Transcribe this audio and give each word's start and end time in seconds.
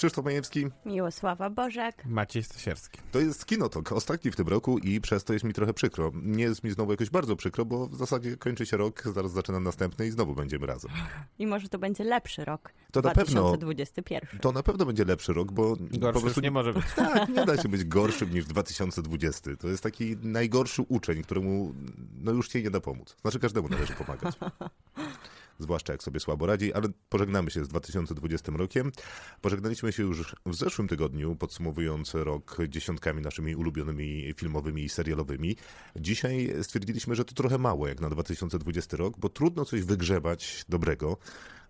Krzysztof 0.00 0.24
Majewski, 0.24 0.66
Miłosława 0.86 1.50
Bożek. 1.50 2.04
Maciej 2.06 2.42
Stasierski. 2.42 3.00
to 3.12 3.20
jest 3.20 3.46
Kinotok, 3.46 3.92
ostatni 3.92 4.30
w 4.30 4.36
tym 4.36 4.48
roku 4.48 4.78
i 4.78 5.00
przez 5.00 5.24
to 5.24 5.32
jest 5.32 5.44
mi 5.44 5.52
trochę 5.52 5.74
przykro. 5.74 6.12
Nie 6.14 6.44
jest 6.44 6.64
mi 6.64 6.70
znowu 6.70 6.90
jakoś 6.90 7.10
bardzo 7.10 7.36
przykro, 7.36 7.64
bo 7.64 7.86
w 7.86 7.96
zasadzie 7.96 8.36
kończy 8.36 8.66
się 8.66 8.76
rok, 8.76 9.02
zaraz 9.14 9.32
zaczynam 9.32 9.62
następny 9.64 10.06
i 10.06 10.10
znowu 10.10 10.34
będziemy 10.34 10.66
razem. 10.66 10.90
I 11.38 11.46
może 11.46 11.68
to 11.68 11.78
będzie 11.78 12.04
lepszy 12.04 12.44
rok. 12.44 12.72
To 12.92 13.00
na 13.00 13.10
pewno. 13.10 13.40
2021. 13.42 14.40
To 14.40 14.52
na 14.52 14.62
pewno 14.62 14.86
będzie 14.86 15.04
lepszy 15.04 15.32
rok, 15.32 15.52
bo 15.52 15.76
Gorszy 15.76 16.12
po 16.12 16.20
prostu 16.20 16.40
nie 16.40 16.50
może 16.50 16.72
być. 16.72 16.84
Tak, 16.96 17.28
nie 17.28 17.46
da 17.46 17.62
się 17.62 17.68
być 17.68 17.84
gorszym 17.84 18.34
niż 18.34 18.44
2020. 18.44 19.56
To 19.56 19.68
jest 19.68 19.82
taki 19.82 20.16
najgorszy 20.22 20.82
uczeń, 20.82 21.22
któremu 21.22 21.74
no 22.18 22.32
już 22.32 22.52
się 22.52 22.62
nie 22.62 22.70
da 22.70 22.80
pomóc. 22.80 23.16
Znaczy 23.22 23.38
każdemu 23.38 23.68
należy 23.68 23.92
pomagać. 23.92 24.34
Zwłaszcza 25.60 25.92
jak 25.92 26.02
sobie 26.02 26.20
słabo 26.20 26.46
radzi, 26.46 26.72
ale 26.72 26.88
pożegnamy 27.08 27.50
się 27.50 27.64
z 27.64 27.68
2020 27.68 28.52
rokiem. 28.56 28.92
Pożegnaliśmy 29.40 29.92
się 29.92 30.02
już 30.02 30.36
w 30.46 30.54
zeszłym 30.54 30.88
tygodniu, 30.88 31.36
podsumowując 31.36 32.14
rok 32.14 32.56
dziesiątkami 32.68 33.22
naszymi 33.22 33.56
ulubionymi 33.56 34.34
filmowymi 34.36 34.84
i 34.84 34.88
serialowymi. 34.88 35.56
Dzisiaj 35.96 36.54
stwierdziliśmy, 36.62 37.14
że 37.14 37.24
to 37.24 37.34
trochę 37.34 37.58
mało 37.58 37.88
jak 37.88 38.00
na 38.00 38.10
2020 38.10 38.96
rok, 38.96 39.18
bo 39.18 39.28
trudno 39.28 39.64
coś 39.64 39.82
wygrzebać 39.82 40.64
dobrego. 40.68 41.16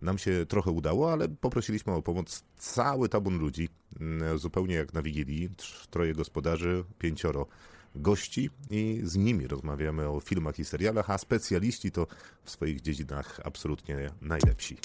Nam 0.03 0.19
się 0.19 0.47
trochę 0.47 0.71
udało, 0.71 1.13
ale 1.13 1.29
poprosiliśmy 1.29 1.93
o 1.93 2.03
pomoc 2.03 2.45
cały 2.57 3.09
tabun 3.09 3.39
ludzi, 3.39 3.69
mm, 4.01 4.39
zupełnie 4.39 4.75
jak 4.75 4.95
na 4.95 5.03
Wigilii. 5.03 5.49
Troje 5.91 6.15
gospodarzy, 6.15 6.85
pięcioro 6.99 7.47
gości 7.95 8.51
i 8.71 9.01
z 9.05 9.17
nimi 9.17 9.47
rozmawiamy 9.47 10.09
o 10.09 10.21
filmach 10.21 10.59
i 10.59 10.65
serialach, 10.65 11.11
a 11.11 11.19
specjaliści 11.19 11.93
to 11.93 12.07
w 12.45 12.51
swoich 12.51 12.81
dziedzinach 12.81 13.41
absolutnie 13.45 14.11
najlepsi. 14.23 14.77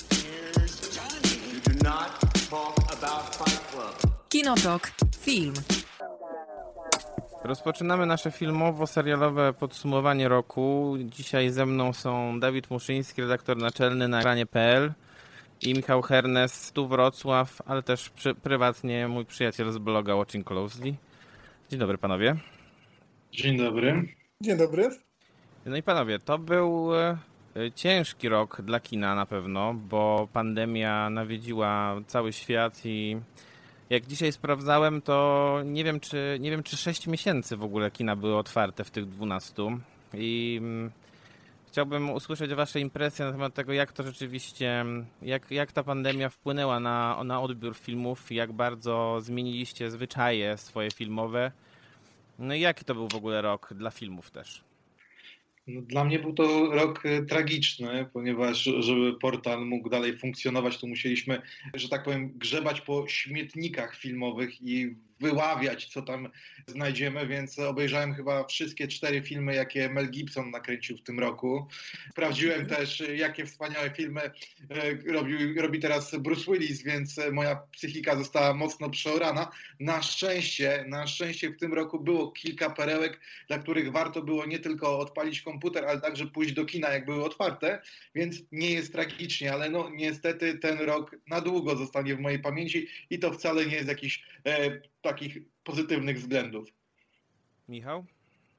Kinotok. 4.30 4.92
Film. 5.20 5.54
Rozpoczynamy 7.44 8.06
nasze 8.06 8.32
filmowo-serialowe 8.32 9.54
podsumowanie 9.54 10.28
roku. 10.28 10.96
Dzisiaj 11.06 11.50
ze 11.50 11.66
mną 11.66 11.94
są 11.94 12.40
Dawid 12.40 12.70
Muszyński, 12.70 13.22
redaktor 13.22 13.58
naczelny 13.58 14.08
na 14.08 14.20
ekranie.pl 14.20 14.94
i 15.62 15.74
Michał 15.74 16.02
Hernes, 16.02 16.72
tu 16.72 16.88
Wrocław, 16.88 17.62
ale 17.66 17.84
też 17.84 18.10
przy, 18.10 18.36
prywatnie 18.36 19.08
mój 19.08 19.26
przyjaciel 19.26 19.72
z 19.72 19.78
bloga 19.78 20.16
Watching 20.16 20.48
Closely. 20.48 20.96
Dzień 21.70 21.80
dobry 21.80 21.98
panowie. 21.98 22.36
Dzień 23.36 23.58
dobry. 23.58 24.04
Dzień 24.42 24.58
dobry. 24.58 24.90
No 25.66 25.78
i 25.78 25.84
panowie, 25.84 26.20
to 26.20 26.38
był 26.38 26.96
e, 26.96 27.18
ciężki 27.76 28.30
rok 28.30 28.62
dla 28.62 28.80
kina 28.80 29.16
na 29.16 29.26
pewno, 29.26 29.74
bo 29.74 30.28
pandemia 30.34 31.10
nawiedziła 31.10 31.96
cały 32.08 32.34
świat 32.34 32.82
i 32.86 33.18
jak 33.90 34.06
dzisiaj 34.06 34.32
sprawdzałem, 34.32 35.02
to 35.02 35.60
nie 35.66 35.84
wiem 35.84 36.00
czy 36.00 36.38
nie 36.40 36.52
wiem 36.52 36.64
czy 36.64 36.78
6 36.78 37.08
miesięcy 37.08 37.58
w 37.58 37.64
ogóle 37.64 37.92
kina 37.92 38.16
były 38.16 38.38
otwarte 38.38 38.84
w 38.84 38.92
tych 38.92 39.06
12 39.06 39.64
i 40.14 40.58
mm, 40.62 40.92
chciałbym 41.68 42.10
usłyszeć 42.10 42.54
wasze 42.54 42.80
impresje 42.80 43.26
na 43.26 43.32
temat 43.32 43.54
tego, 43.54 43.74
jak 43.74 43.92
to 43.92 44.04
rzeczywiście, 44.04 44.86
jak, 45.22 45.52
jak 45.52 45.72
ta 45.72 45.84
pandemia 45.84 46.30
wpłynęła 46.30 46.80
na, 46.80 47.24
na 47.24 47.42
odbiór 47.42 47.76
filmów, 47.76 48.32
jak 48.32 48.54
bardzo 48.54 49.18
zmieniliście 49.22 49.92
zwyczaje 49.92 50.58
swoje 50.58 50.92
filmowe. 50.92 51.52
No 52.40 52.56
i 52.56 52.60
jaki 52.60 52.86
to 52.86 52.96
był 52.96 53.08
w 53.08 53.16
ogóle 53.16 53.42
rok 53.42 53.74
dla 53.74 53.92
filmów 53.92 54.32
też? 54.32 54.64
No, 55.68 55.82
Dla 55.82 56.04
mnie 56.04 56.20
był 56.20 56.34
to 56.34 56.70
rok 56.72 57.06
e, 57.06 57.26
tragiczny, 57.26 58.10
ponieważ 58.14 58.70
żeby 58.80 59.14
portal 59.14 59.66
mógł 59.66 59.90
dalej 59.90 60.18
funkcjonować, 60.18 60.78
to 60.78 60.88
musieliśmy, 60.88 61.42
że 61.74 61.90
tak 61.90 62.04
powiem, 62.04 62.32
grzebać 62.38 62.82
po 62.82 63.08
śmietnikach 63.08 63.96
filmowych 63.96 64.62
i 64.62 64.96
wyławiać, 65.20 65.86
co 65.86 66.02
tam 66.02 66.30
znajdziemy, 66.68 67.28
więc 67.28 67.60
obejrzałem 67.60 68.14
chyba 68.14 68.44
wszystkie 68.44 68.88
cztery 68.88 69.22
filmy, 69.22 69.56
jakie 69.56 69.90
Mel 69.90 70.10
Gibson 70.10 70.52
nakręcił 70.52 70.98
w 70.98 71.04
tym 71.04 71.20
roku. 71.20 71.68
Sprawdziłem 72.12 72.68
też, 72.68 73.02
e, 73.02 73.16
jakie 73.16 73.46
wspaniałe 73.46 73.90
filmy 73.90 74.22
e, 74.22 74.32
robił, 75.14 75.62
robi 75.62 75.80
teraz 75.80 76.16
Bruce 76.16 76.52
Willis, 76.52 76.84
więc 76.84 77.20
moja 77.32 77.56
psychika 77.56 78.16
została 78.16 78.54
mocno 78.54 78.90
przeorana. 78.90 79.52
Na 79.80 80.02
szczęście, 80.02 80.86
na 80.88 81.08
szczęście 81.08 81.50
w 81.50 81.58
tym 81.58 81.74
roku 81.74 82.00
było 82.00 82.32
kilka 82.32 82.70
perełek, 82.70 83.20
dla 83.48 83.60
których 83.60 83.92
warto 83.92 84.22
było 84.22 84.46
nie 84.46 84.60
tylko 84.60 85.00
odpalić 85.00 85.42
komputer, 85.42 85.86
ale 85.86 86.02
także 86.02 86.28
pójść 86.28 86.54
do 86.54 86.66
kina, 86.66 86.90
jak 86.90 87.06
były 87.06 87.24
otwarte, 87.24 87.82
więc 88.16 88.36
nie 88.52 88.72
jest 88.72 88.92
tragicznie, 88.92 89.54
ale 89.54 89.70
no 89.70 89.90
niestety 89.90 90.58
ten 90.58 90.80
rok 90.80 91.16
na 91.28 91.42
długo 91.42 91.76
zostanie 91.76 92.16
w 92.16 92.20
mojej 92.20 92.40
pamięci 92.40 92.88
i 93.10 93.20
to 93.20 93.34
wcale 93.34 93.66
nie 93.66 93.76
jest 93.76 93.88
jakiś 93.88 94.24
e, 94.46 94.82
takich 95.06 95.38
pozytywnych 95.64 96.20
względów. 96.20 96.70
Michał? 97.68 98.06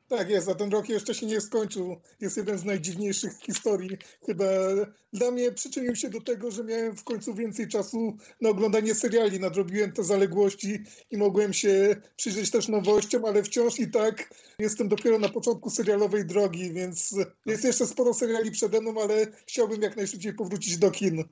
Tak 0.08 0.30
jest, 0.30 0.48
a 0.48 0.54
ten 0.54 0.70
rok 0.70 0.88
jeszcze 0.88 1.14
się 1.14 1.26
nie 1.26 1.40
skończył. 1.40 1.96
Jest 2.20 2.36
jeden 2.36 2.58
z 2.58 2.64
najdziwniejszych 2.64 3.32
w 3.34 3.44
historii. 3.44 3.90
Chyba 4.26 4.44
dla 5.12 5.30
mnie 5.30 5.52
przyczynił 5.52 5.96
się 5.96 6.10
do 6.10 6.20
tego, 6.20 6.50
że 6.50 6.64
miałem 6.64 6.96
w 6.96 7.04
końcu 7.04 7.34
więcej 7.34 7.68
czasu 7.68 8.16
na 8.40 8.48
oglądanie 8.48 8.94
seriali. 8.94 9.40
Nadrobiłem 9.40 9.92
te 9.92 10.04
zaległości 10.04 10.78
i 11.10 11.16
mogłem 11.16 11.52
się 11.52 11.96
przyjrzeć 12.16 12.50
też 12.50 12.68
nowościom, 12.68 13.24
ale 13.24 13.42
wciąż 13.42 13.80
i 13.80 13.90
tak 13.90 14.34
jestem 14.58 14.88
dopiero 14.88 15.18
na 15.18 15.28
początku 15.28 15.70
serialowej 15.70 16.26
drogi, 16.26 16.72
więc 16.72 17.14
jest 17.46 17.64
jeszcze 17.64 17.86
sporo 17.86 18.14
seriali 18.14 18.50
przede 18.50 18.80
mną, 18.80 19.02
ale 19.02 19.26
chciałbym 19.46 19.82
jak 19.82 19.96
najszybciej 19.96 20.34
powrócić 20.34 20.78
do 20.78 20.90
kin. 20.90 21.24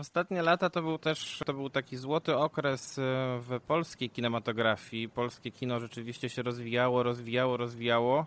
Ostatnie 0.00 0.42
lata 0.42 0.70
to 0.70 0.82
był 0.82 0.98
też 0.98 1.40
to 1.46 1.54
był 1.54 1.70
taki 1.70 1.96
złoty 1.96 2.36
okres 2.36 2.98
e, 2.98 3.02
w 3.40 3.60
polskiej 3.66 4.10
kinematografii. 4.10 5.08
Polskie 5.08 5.50
kino 5.50 5.80
rzeczywiście 5.80 6.28
się 6.28 6.42
rozwijało, 6.42 7.02
rozwijało, 7.02 7.56
rozwijało. 7.56 8.26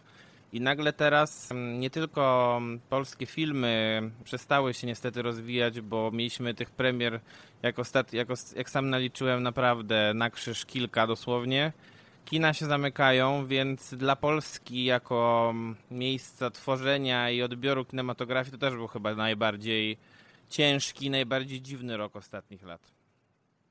I 0.54 0.62
nagle 0.62 0.94
teraz 0.94 1.52
mm, 1.52 1.80
nie 1.80 1.90
tylko 1.90 2.54
mm, 2.58 2.80
polskie 2.90 3.26
filmy 3.26 4.02
przestały 4.24 4.74
się 4.74 4.88
niestety 4.88 5.22
rozwijać, 5.22 5.82
bo 5.82 6.12
mieliśmy 6.12 6.54
tych 6.54 6.72
premier, 6.72 7.20
jak, 7.64 7.80
ostat, 7.80 8.14
jak, 8.14 8.28
jak 8.56 8.70
sam 8.70 8.90
naliczyłem, 8.90 9.44
naprawdę 9.44 10.14
na 10.16 10.30
krzyż 10.30 10.66
kilka 10.66 11.08
dosłownie. 11.08 11.74
Kina 12.26 12.54
się 12.54 12.66
zamykają, 12.66 13.46
więc 13.46 13.94
dla 13.94 14.16
Polski 14.16 14.86
jako 14.86 15.48
mm, 15.50 15.76
miejsca 15.92 16.50
tworzenia 16.50 17.30
i 17.30 17.42
odbioru 17.42 17.86
kinematografii 17.86 18.52
to 18.52 18.58
też 18.58 18.74
był 18.74 18.88
chyba 18.88 19.16
najbardziej 19.16 19.98
ciężki, 20.54 21.10
najbardziej 21.10 21.62
dziwny 21.62 21.98
rok 21.98 22.16
ostatnich 22.16 22.64
lat. 22.64 22.92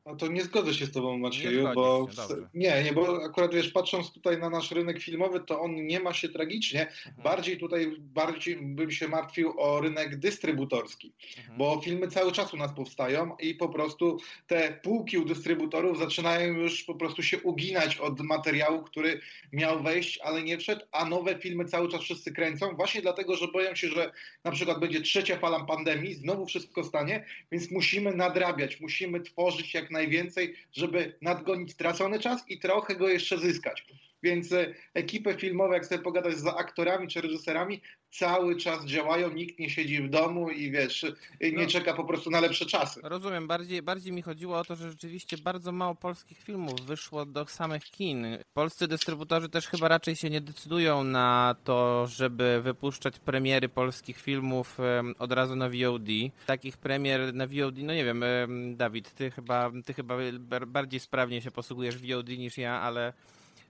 No 0.06 0.16
to 0.16 0.26
nie 0.26 0.42
zgodzę 0.42 0.74
się 0.74 0.86
z 0.86 0.92
tobą, 0.92 1.18
Macieju, 1.18 1.68
Nie 1.68 1.74
bo 1.74 2.08
się, 2.12 2.34
nie, 2.54 2.82
nie, 2.82 2.92
bo 2.92 3.24
akurat 3.24 3.54
wiesz, 3.54 3.68
patrząc 3.68 4.12
tutaj 4.12 4.38
na 4.38 4.50
nasz 4.50 4.70
rynek 4.70 5.02
filmowy, 5.02 5.40
to 5.40 5.60
on 5.60 5.86
nie 5.86 6.00
ma 6.00 6.14
się 6.14 6.28
tragicznie. 6.28 6.80
Mhm. 6.86 7.14
Bardziej 7.24 7.58
tutaj 7.58 7.96
bardziej 7.98 8.56
bym 8.56 8.90
się 8.90 9.08
martwił 9.08 9.60
o 9.60 9.80
rynek 9.80 10.16
dystrybutorski, 10.16 11.12
Mhm. 11.38 11.58
bo 11.58 11.80
filmy 11.84 12.08
cały 12.08 12.32
czas 12.32 12.54
u 12.54 12.56
nas 12.56 12.72
powstają 12.72 13.36
i 13.36 13.54
po 13.54 13.68
prostu 13.68 14.18
te 14.46 14.80
półki 14.82 15.18
u 15.18 15.24
dystrybutorów 15.24 15.98
zaczynają 15.98 16.52
już 16.54 16.84
po 16.84 16.94
prostu 16.94 17.22
się 17.22 17.40
uginać 17.40 17.96
od 17.96 18.20
materiału, 18.20 18.82
który 18.82 19.20
miał 19.52 19.82
wejść, 19.82 20.18
ale 20.18 20.42
nie 20.42 20.58
wszedł, 20.58 20.84
a 20.92 21.04
nowe 21.04 21.38
filmy 21.38 21.64
cały 21.64 21.88
czas 21.88 22.00
wszyscy 22.00 22.32
kręcą, 22.32 22.76
właśnie 22.76 23.02
dlatego, 23.02 23.36
że 23.36 23.48
boją 23.48 23.74
się, 23.74 23.88
że 23.88 24.12
na 24.44 24.50
przykład 24.50 24.80
będzie 24.80 25.00
trzecia 25.00 25.38
fala 25.38 25.64
pandemii, 25.64 26.14
znowu 26.14 26.46
wszystko 26.46 26.84
stanie, 26.84 27.24
więc 27.52 27.70
musimy 27.70 28.14
nadrabiać, 28.14 28.80
musimy 28.80 29.20
tworzyć 29.20 29.74
jak 29.74 29.91
najwięcej, 29.92 30.54
żeby 30.72 31.18
nadgonić 31.20 31.72
stracony 31.72 32.18
czas 32.18 32.44
i 32.48 32.58
trochę 32.58 32.96
go 32.96 33.08
jeszcze 33.08 33.38
zyskać. 33.38 33.84
Więc 34.22 34.52
e, 34.52 34.74
ekipy 34.94 35.34
filmowe, 35.34 35.74
jak 35.74 35.86
sobie 35.86 36.02
pogadać 36.02 36.36
z 36.36 36.46
aktorami 36.46 37.08
czy 37.08 37.20
reżyserami, 37.20 37.80
cały 38.12 38.56
czas 38.56 38.84
działają, 38.84 39.30
nikt 39.32 39.58
nie 39.58 39.70
siedzi 39.70 40.02
w 40.02 40.10
domu 40.10 40.50
i 40.50 40.70
wiesz, 40.70 41.06
nie 41.40 41.52
No. 41.52 41.66
czeka 41.66 41.94
po 41.94 42.04
prostu 42.04 42.30
na 42.30 42.40
lepsze 42.40 42.66
czasy. 42.66 43.00
Rozumiem, 43.04 43.46
bardziej, 43.46 43.82
bardziej 43.82 44.12
mi 44.12 44.22
chodziło 44.22 44.58
o 44.58 44.64
to, 44.64 44.76
że 44.76 44.90
rzeczywiście 44.90 45.38
bardzo 45.38 45.72
mało 45.72 45.94
polskich 45.94 46.38
filmów 46.38 46.80
wyszło 46.80 47.26
do 47.26 47.46
samych 47.46 47.84
kin. 47.84 48.26
Polscy 48.54 48.88
dystrybutorzy 48.88 49.48
też 49.48 49.66
chyba 49.68 49.88
raczej 49.88 50.16
się 50.16 50.30
nie 50.30 50.40
decydują 50.40 51.04
na 51.04 51.56
to, 51.64 52.06
żeby 52.06 52.60
wypuszczać 52.62 53.18
premiery 53.18 53.68
polskich 53.68 54.20
filmów 54.20 54.78
od 55.18 55.32
razu 55.32 55.56
na 55.56 55.68
VOD. 55.68 56.08
Takich 56.46 56.76
premier 56.76 57.34
na 57.34 57.46
VOD, 57.46 57.76
no 57.78 57.94
nie 57.94 58.04
wiem, 58.04 58.22
em, 58.22 58.76
Dawid, 58.76 59.14
ty 59.14 59.30
chyba, 59.30 59.70
ty 59.84 59.94
chyba 59.94 60.16
bar- 60.38 60.66
bardziej 60.68 61.00
sprawnie 61.00 61.42
się 61.42 61.50
posługujesz 61.50 61.98
VOD 61.98 62.28
niż 62.28 62.58
ja, 62.58 62.80
ale 62.80 63.12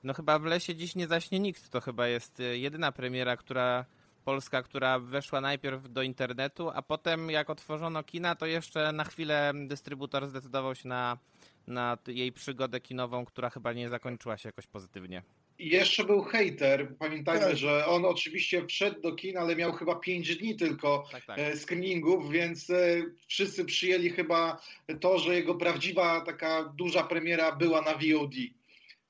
no 0.05 0.15
chyba 0.15 0.39
w 0.39 0.45
lesie 0.45 0.75
dziś 0.75 0.95
nie 0.95 1.07
zaśnie 1.07 1.39
nikt. 1.41 1.69
To 1.71 1.81
chyba 1.81 2.07
jest 2.09 2.41
e, 2.41 2.59
jedyna 2.59 2.93
premiera, 2.93 3.37
która 3.37 3.85
Polska, 4.25 4.63
która 4.63 4.99
weszła 4.99 5.41
najpierw 5.41 5.93
do 5.93 6.03
internetu, 6.03 6.71
a 6.75 6.83
potem 6.83 7.31
jak 7.31 7.51
otworzono 7.51 8.03
kina, 8.03 8.35
to 8.35 8.47
jeszcze 8.47 8.93
na 8.93 9.05
chwilę 9.05 9.53
dystrybutor 9.67 10.29
zdecydował 10.29 10.75
się 10.75 10.89
na, 10.89 11.19
na 11.67 11.99
jej 12.07 12.33
przygodę 12.33 12.81
kinową, 12.81 13.25
która 13.25 13.51
chyba 13.51 13.73
nie 13.73 13.89
zakończyła 13.89 14.39
się 14.39 14.49
jakoś 14.49 14.67
pozytywnie. 14.67 15.23
I 15.59 15.69
jeszcze 15.69 16.05
był 16.05 16.23
hater. 16.23 16.97
Pamiętajmy, 16.99 17.47
Tak. 17.47 17.57
że 17.57 17.87
on 17.87 18.05
oczywiście 18.05 18.67
wszedł 18.67 19.01
do 19.01 19.13
kin, 19.13 19.39
ale 19.39 19.57
miał 19.57 19.73
chyba 19.73 19.95
5 19.95 20.37
dni 20.37 20.57
tylko 20.57 21.05
Tak, 21.13 21.25
tak. 21.25 21.39
e, 21.39 21.57
screeningów, 21.57 22.31
więc 22.31 22.71
e, 22.71 23.03
wszyscy 23.27 23.65
przyjęli 23.65 24.11
chyba 24.11 24.61
to, 25.01 25.19
że 25.19 25.35
jego 25.35 25.55
prawdziwa 25.55 26.21
taka 26.21 26.65
duża 26.77 27.03
premiera 27.03 27.57
była 27.57 27.81
na 27.83 27.93
VOD. 27.93 28.35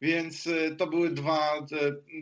Więc 0.02 0.46
e, 0.46 0.76
to 0.76 0.86
były 0.86 1.10
dwa 1.10 1.58
e, 1.58 1.62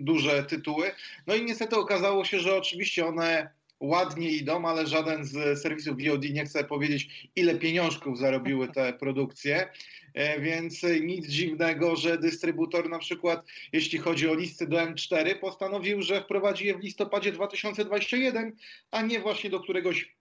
duże 0.01 0.45
tytuły. 0.45 0.91
No 1.27 1.35
i 1.35 1.45
niestety 1.45 1.77
okazało 1.77 2.25
się, 2.25 2.41
że 2.41 2.57
oczywiście 2.57 3.07
one 3.07 3.51
ładnie 3.81 4.31
idą, 4.31 4.69
ale 4.69 4.87
żaden 4.87 5.25
z 5.25 5.63
serwisów 5.63 5.97
VOD 5.99 6.25
nie 6.31 6.45
chce 6.45 6.65
powiedzieć, 6.65 7.31
ile 7.37 7.55
pieniążków 7.55 8.19
zarobiły 8.19 8.69
te 8.69 8.93
produkcje. 8.93 9.69
E, 10.15 10.41
Więc 10.41 10.83
nic 11.03 11.27
dziwnego, 11.27 11.97
że 11.97 12.19
dystrybutor 12.19 12.91
na 12.91 12.99
przykład, 12.99 13.47
jeśli 13.73 13.99
chodzi 13.99 14.29
o 14.29 14.35
listy 14.35 14.67
do 14.67 14.77
M4, 14.77 15.39
postanowił, 15.41 16.03
że 16.03 16.23
wprowadzi 16.23 16.67
je 16.67 16.75
w 16.79 16.81
listopadzie 16.81 17.33
2021, 17.33 18.57
a 18.91 19.03
nie 19.03 19.21
właśnie 19.21 19.51
do 19.51 19.61
któregoś 19.61 20.20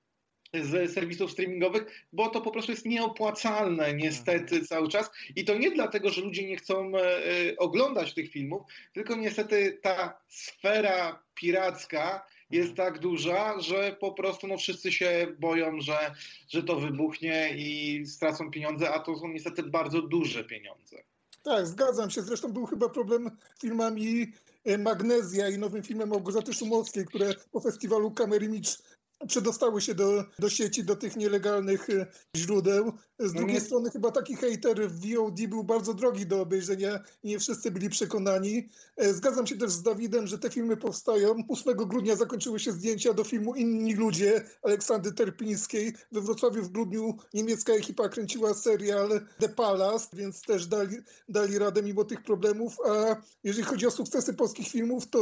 z 0.54 0.94
serwisów 0.94 1.32
streamingowych, 1.32 2.08
bo 2.14 2.30
to 2.30 2.42
po 2.42 2.52
prostu 2.52 2.72
jest 2.72 2.86
nieopłacalne 2.86 3.94
niestety 3.94 4.66
cały 4.66 4.90
czas 4.90 5.12
i 5.36 5.46
to 5.46 5.58
nie 5.58 5.72
dlatego, 5.72 6.10
że 6.10 6.22
ludzie 6.22 6.48
nie 6.48 6.58
chcą 6.58 6.92
e, 6.98 7.02
e, 7.02 7.58
oglądać 7.58 8.14
tych 8.14 8.32
filmów, 8.32 8.62
tylko 8.94 9.16
niestety 9.16 9.80
ta 9.82 10.22
sfera 10.28 11.24
piracka 11.36 12.26
jest 12.52 12.76
tak 12.76 13.00
duża, 13.00 13.62
że 13.62 13.98
po 14.00 14.12
prostu 14.12 14.48
no, 14.48 14.58
wszyscy 14.58 14.92
się 14.92 15.28
boją, 15.40 15.82
że, 15.82 16.16
że 16.50 16.64
to 16.64 16.80
wybuchnie 16.80 17.54
i 17.58 18.04
stracą 18.06 18.52
pieniądze, 18.52 18.92
a 18.92 19.00
to 19.00 19.16
są 19.16 19.28
niestety 19.28 19.64
bardzo 19.64 20.02
duże 20.02 20.44
pieniądze. 20.44 21.04
Tak, 21.44 21.68
zgadzam 21.68 22.10
się. 22.10 22.22
Zresztą 22.22 22.54
był 22.54 22.66
chyba 22.66 22.90
problem 22.90 23.32
z 23.56 23.62
filmami 23.62 24.32
e, 24.66 24.78
Magnezja 24.78 25.50
i 25.50 25.58
nowym 25.58 25.84
filmem 25.84 26.10
Małgorzaty 26.10 26.54
Szumowskiej, 26.54 27.06
które 27.06 27.34
po 27.52 27.60
festiwalu 27.60 28.12
Kamery 28.12 28.50
Micz 28.50 28.78
przedostały 29.28 29.82
się 29.82 29.96
do, 29.96 30.24
do 30.40 30.50
sieci, 30.50 30.84
do 30.84 30.96
tych 30.96 31.16
nielegalnych 31.16 31.90
e, 31.90 32.06
źródeł. 32.38 32.94
Z 33.20 33.34
drugiej 33.34 33.54
nie- 33.56 33.62
strony 33.62 33.90
chyba 33.92 34.12
taki 34.12 34.36
hater 34.36 34.90
w 34.90 35.16
VOD 35.16 35.48
był 35.48 35.64
bardzo 35.64 35.94
drogi 35.94 36.26
do 36.26 36.42
obejrzenia 36.42 37.00
i 37.24 37.28
nie 37.28 37.40
wszyscy 37.40 37.72
byli 37.72 37.90
przekonani. 37.90 38.70
E, 38.98 39.14
Zgadzam 39.14 39.48
się 39.48 39.58
też 39.58 39.72
z 39.72 39.84
Dawidem, 39.84 40.28
że 40.28 40.40
te 40.40 40.50
filmy 40.50 40.78
powstają. 40.78 41.36
8 41.50 41.76
grudnia 41.76 42.16
zakończyły 42.16 42.60
się 42.60 42.72
zdjęcia 42.72 43.14
do 43.14 43.24
filmu 43.24 43.56
Inni 43.56 43.96
Ludzie 43.96 44.46
Aleksandry 44.64 45.12
Terpińskiej. 45.14 45.94
We 46.12 46.22
Wrocławiu 46.22 46.64
w 46.64 46.70
grudniu 46.72 47.18
niemiecka 47.34 47.74
ekipa 47.74 48.10
kręciła 48.10 48.54
serial 48.54 49.10
The 49.40 49.50
Palace, 49.50 50.08
więc 50.14 50.42
też 50.42 50.68
dali, 50.68 50.98
dali 51.30 51.58
radę 51.58 51.84
mimo 51.84 52.04
tych 52.04 52.24
problemów. 52.24 52.78
A 52.90 53.16
jeżeli 53.44 53.64
chodzi 53.64 53.88
o 53.88 53.92
sukcesy 53.92 54.34
polskich 54.34 54.68
filmów, 54.68 55.08
to 55.08 55.20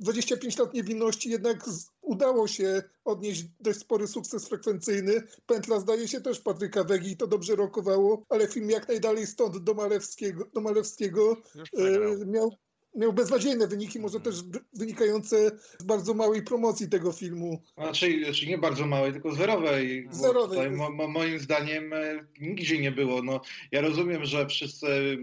25 0.00 0.58
lat 0.58 0.74
niewinności 0.74 1.30
jednak 1.30 1.68
z, 1.68 1.90
udało 2.02 2.48
się 2.48 2.82
odnieść 3.04 3.44
dość 3.60 3.78
spory 3.78 4.06
sukces 4.06 4.48
frekwencyjny. 4.48 5.22
Pętla 5.46 5.80
zdaje 5.80 6.08
się 6.08 6.20
też 6.20 6.40
Patryka 6.40 6.84
Wegi 6.84 7.10
i 7.10 7.16
to 7.16 7.26
dobrze 7.26 7.56
rokowało, 7.56 8.24
ale 8.28 8.48
film 8.48 8.70
jak 8.70 8.88
najdalej 8.88 9.26
stąd 9.26 9.58
do 9.58 9.74
Malewskiego, 9.74 10.44
do 10.54 10.60
Malewskiego 10.60 11.36
e, 11.78 12.26
miał, 12.26 12.50
miał 12.96 13.12
beznadziejne 13.12 13.66
wyniki, 13.66 14.00
może 14.00 14.20
też 14.20 14.42
b- 14.42 14.58
wynikające 14.72 15.50
z 15.78 15.84
bardzo 15.84 16.14
małej 16.14 16.42
promocji 16.42 16.88
tego 16.88 17.12
filmu. 17.12 17.62
Znaczy, 17.76 18.24
znaczy 18.24 18.46
nie 18.46 18.58
bardzo 18.58 18.86
małej, 18.86 19.12
tylko 19.12 19.32
zerowej. 19.34 20.08
Zerowej. 20.10 20.58
Tutaj, 20.58 20.70
mo, 20.70 20.90
mo, 20.90 21.08
moim 21.08 21.38
zdaniem 21.38 21.92
e, 21.92 22.26
nigdzie 22.40 22.78
nie 22.78 22.92
było. 22.92 23.22
No, 23.22 23.40
ja 23.72 23.80
rozumiem, 23.80 24.24
że 24.24 24.46
wszyscy 24.46 25.18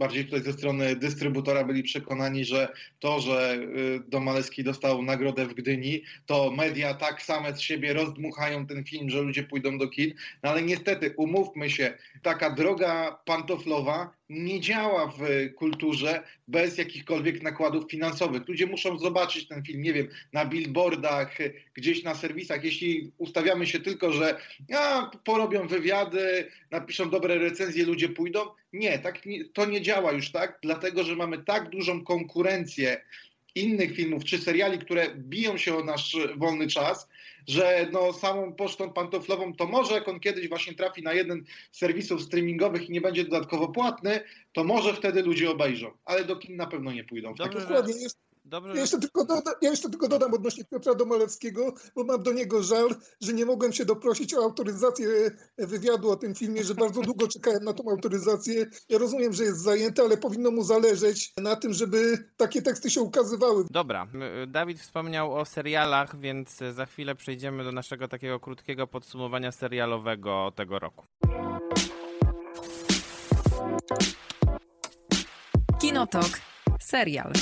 bardziej 0.00 0.24
tutaj 0.24 0.42
ze 0.42 0.52
strony 0.52 0.96
dystrybutora 0.96 1.64
byli 1.64 1.82
przekonani, 1.82 2.44
że 2.44 2.72
to, 2.98 3.20
że 3.20 3.54
y, 3.54 4.00
Domalewski 4.08 4.64
dostał 4.64 5.02
nagrodę 5.02 5.46
w 5.46 5.54
Gdyni, 5.54 6.02
to 6.26 6.50
media 6.50 6.94
tak 6.94 7.22
same 7.22 7.56
z 7.56 7.60
siebie 7.60 7.92
rozdmuchają 7.92 8.66
ten 8.66 8.84
film, 8.84 9.10
że 9.10 9.22
ludzie 9.22 9.42
pójdą 9.42 9.78
do 9.78 9.88
kin. 9.88 10.14
No 10.42 10.50
ale 10.50 10.62
niestety, 10.62 11.14
umówmy 11.16 11.70
się, 11.70 11.98
taka 12.22 12.50
droga 12.50 13.18
pantoflowa 13.24 14.19
nie 14.30 14.60
działa 14.60 15.06
w 15.06 15.20
kulturze 15.54 16.22
bez 16.48 16.78
jakichkolwiek 16.78 17.42
nakładów 17.42 17.90
finansowych. 17.90 18.48
Ludzie 18.48 18.66
muszą 18.66 18.98
zobaczyć 18.98 19.48
ten 19.48 19.62
film, 19.62 19.82
nie 19.82 19.92
wiem, 19.92 20.08
na 20.32 20.44
billboardach, 20.44 21.38
gdzieś 21.74 22.02
na 22.02 22.14
serwisach. 22.14 22.64
Jeśli 22.64 23.12
ustawiamy 23.18 23.66
się 23.66 23.80
tylko, 23.80 24.12
że 24.12 24.38
a, 24.74 25.10
porobią 25.24 25.68
wywiady, 25.68 26.46
napiszą 26.70 27.10
dobre 27.10 27.38
recenzje, 27.38 27.86
ludzie 27.86 28.08
pójdą. 28.08 28.40
Nie, 28.72 28.98
tak 28.98 29.18
to 29.52 29.66
nie 29.66 29.82
działa 29.82 30.12
już 30.12 30.32
tak, 30.32 30.58
dlatego 30.62 31.04
że 31.04 31.16
mamy 31.16 31.38
tak 31.44 31.70
dużą 31.70 32.04
konkurencję 32.04 33.00
innych 33.54 33.96
filmów 33.96 34.24
czy 34.24 34.38
seriali, 34.38 34.78
które 34.78 35.06
biją 35.16 35.56
się 35.56 35.76
o 35.76 35.84
nasz 35.84 36.16
wolny 36.36 36.66
czas, 36.66 37.08
że 37.48 37.88
no 37.92 38.12
samą 38.12 38.52
pocztą 38.52 38.92
pantoflową 38.92 39.54
to 39.54 39.66
może 39.66 39.94
jak 39.94 40.08
on 40.08 40.20
kiedyś 40.20 40.48
właśnie 40.48 40.74
trafi 40.74 41.02
na 41.02 41.12
jeden 41.12 41.44
z 41.72 41.78
serwisów 41.78 42.22
streamingowych 42.22 42.88
i 42.88 42.92
nie 42.92 43.00
będzie 43.00 43.24
dodatkowo 43.24 43.68
płatny, 43.68 44.20
to 44.52 44.64
może 44.64 44.94
wtedy 44.94 45.22
ludzie 45.22 45.50
obejrzą, 45.50 45.90
ale 46.04 46.24
do 46.24 46.36
kin 46.36 46.56
na 46.56 46.66
pewno 46.66 46.92
nie 46.92 47.04
pójdą. 47.04 47.34
Dobrze, 47.34 47.60
że, 47.60 47.66
Dokładnie. 47.66 47.94
Jeszcze, 47.94 48.29
dobrze, 48.50 48.68
ja, 48.68 48.74
że 48.74 48.80
jeszcze 48.80 48.98
tylko 48.98 49.24
doda, 49.24 49.52
ja 49.62 49.70
jeszcze 49.70 49.90
tylko 49.90 50.08
dodam 50.08 50.34
odnośnie 50.34 50.64
Piotra 50.64 50.94
Domalewskiego, 50.94 51.74
bo 51.94 52.04
mam 52.04 52.22
do 52.22 52.32
niego 52.32 52.62
żal, 52.62 52.88
że 53.20 53.32
nie 53.32 53.46
mogłem 53.46 53.72
się 53.72 53.84
doprosić 53.84 54.34
o 54.34 54.42
autoryzację 54.42 55.08
wywiadu 55.58 56.10
o 56.10 56.16
tym 56.16 56.34
filmie, 56.34 56.64
że 56.64 56.74
bardzo 56.74 57.02
długo 57.02 57.28
czekałem 57.28 57.64
na 57.64 57.72
tą 57.72 57.90
autoryzację. 57.90 58.66
Ja 58.88 58.98
rozumiem, 58.98 59.32
że 59.32 59.44
jest 59.44 59.60
zajęty, 59.60 60.02
ale 60.02 60.16
powinno 60.16 60.50
mu 60.50 60.62
zależeć 60.62 61.32
na 61.36 61.56
tym, 61.56 61.72
żeby 61.72 62.18
takie 62.36 62.62
teksty 62.62 62.90
się 62.90 63.00
ukazywały. 63.00 63.64
Dobra, 63.70 64.06
Dawid 64.46 64.80
wspomniał 64.80 65.34
o 65.34 65.44
serialach, 65.44 66.20
więc 66.20 66.58
za 66.72 66.86
chwilę 66.86 67.14
przejdziemy 67.14 67.64
do 67.64 67.72
naszego 67.72 68.08
takiego 68.08 68.40
krótkiego 68.40 68.86
podsumowania 68.86 69.52
serialowego 69.52 70.52
tego 70.56 70.78
roku. 70.78 71.06
Kinotok. 75.80 76.40
Serial. 76.80 77.32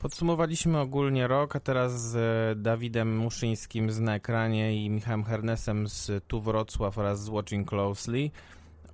Podsumowaliśmy 0.00 0.80
ogólnie 0.80 1.26
rok, 1.26 1.56
a 1.56 1.60
teraz 1.60 2.00
z 2.00 2.16
e, 2.16 2.60
Dawidem 2.62 3.16
Muszyńskim 3.16 3.90
z 3.90 4.00
Na 4.00 4.14
Ekranie 4.14 4.84
i 4.84 4.90
Michałem 4.90 5.24
Hernesem 5.24 5.88
z 5.88 6.24
Tu 6.26 6.40
Wrocław 6.40 6.98
oraz 6.98 7.24
z 7.24 7.28
Watching 7.28 7.68
Closely 7.68 8.30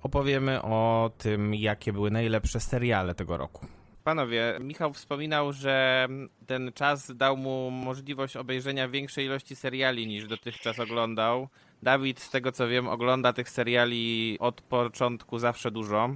opowiemy 0.03 0.61
o 0.61 1.11
tym, 1.17 1.55
jakie 1.55 1.93
były 1.93 2.11
najlepsze 2.11 2.59
seriale 2.59 3.15
tego 3.15 3.37
roku. 3.37 3.65
Panowie, 4.03 4.57
Michał 4.61 4.93
wspominał, 4.93 5.53
że 5.53 6.07
ten 6.47 6.71
czas 6.73 7.15
dał 7.15 7.37
mu 7.37 7.71
możliwość 7.71 8.37
obejrzenia 8.37 8.87
większej 8.87 9.25
ilości 9.25 9.55
seriali 9.55 10.07
niż 10.07 10.27
dotychczas 10.27 10.79
oglądał. 10.79 11.47
Dawid, 11.83 12.19
z 12.19 12.29
tego 12.29 12.51
co 12.51 12.67
wiem, 12.67 12.87
ogląda 12.87 13.33
tych 13.33 13.49
seriali 13.49 14.37
od 14.39 14.61
początku 14.61 15.39
zawsze 15.39 15.71
dużo. 15.71 16.09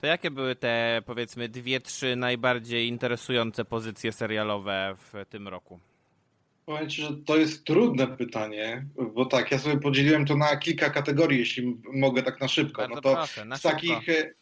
To 0.00 0.06
jakie 0.06 0.30
były 0.30 0.56
te, 0.56 1.02
powiedzmy, 1.06 1.48
dwie, 1.48 1.80
trzy 1.80 2.16
najbardziej 2.16 2.88
interesujące 2.88 3.64
pozycje 3.64 4.12
serialowe 4.12 4.96
w 4.98 5.26
tym 5.28 5.48
roku? 5.48 5.80
Powiem 6.66 6.90
Ci, 6.90 7.02
że 7.02 7.08
to 7.26 7.36
jest 7.36 7.64
trudne 7.64 8.06
pytanie, 8.06 8.86
bo 9.14 9.24
tak, 9.24 9.50
ja 9.50 9.58
sobie 9.58 9.80
podzieliłem 9.80 10.26
to 10.26 10.36
na 10.36 10.56
kilka 10.56 10.90
kategorii, 10.90 11.38
jeśli 11.38 11.76
mogę 11.92 12.22
tak 12.22 12.40
na 12.40 12.48
szybko. 12.48 12.82
Bardzo 12.82 12.94
no 12.94 13.00
to 13.00 13.14
proszę, 13.14 13.44
na 13.44 13.56
z 13.56 13.62
szybko. 13.62 13.74
takich, 13.76 14.08
e, 14.08 14.34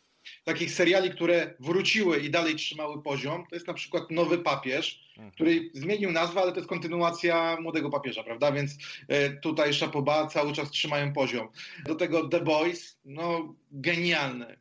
takich 0.45 0.71
seriali, 0.71 1.11
które 1.11 1.55
wróciły 1.61 2.19
i 2.19 2.31
dalej 2.31 2.55
trzymały 2.55 3.03
poziom, 3.03 3.45
to 3.51 3.57
jest 3.57 3.67
na 3.67 3.75
przykład 3.75 4.11
Nowy 4.11 4.39
Papież, 4.39 5.09
Mhm. 5.17 5.33
który 5.33 5.71
zmienił 5.75 6.13
nazwę, 6.13 6.41
ale 6.41 6.53
to 6.53 6.59
jest 6.59 6.69
kontynuacja 6.69 7.57
Młodego 7.61 7.91
Papieża, 7.91 8.23
prawda? 8.23 8.53
Więc 8.53 8.77
e, 9.09 9.31
tutaj 9.31 9.75
Szapoba 9.75 10.27
cały 10.27 10.53
czas 10.53 10.71
trzymają 10.71 11.13
poziom. 11.13 11.49
Do 11.87 11.95
tego 11.95 12.29
The 12.29 12.41
Boys, 12.41 12.99
no 13.05 13.55
genialny. 13.73 14.57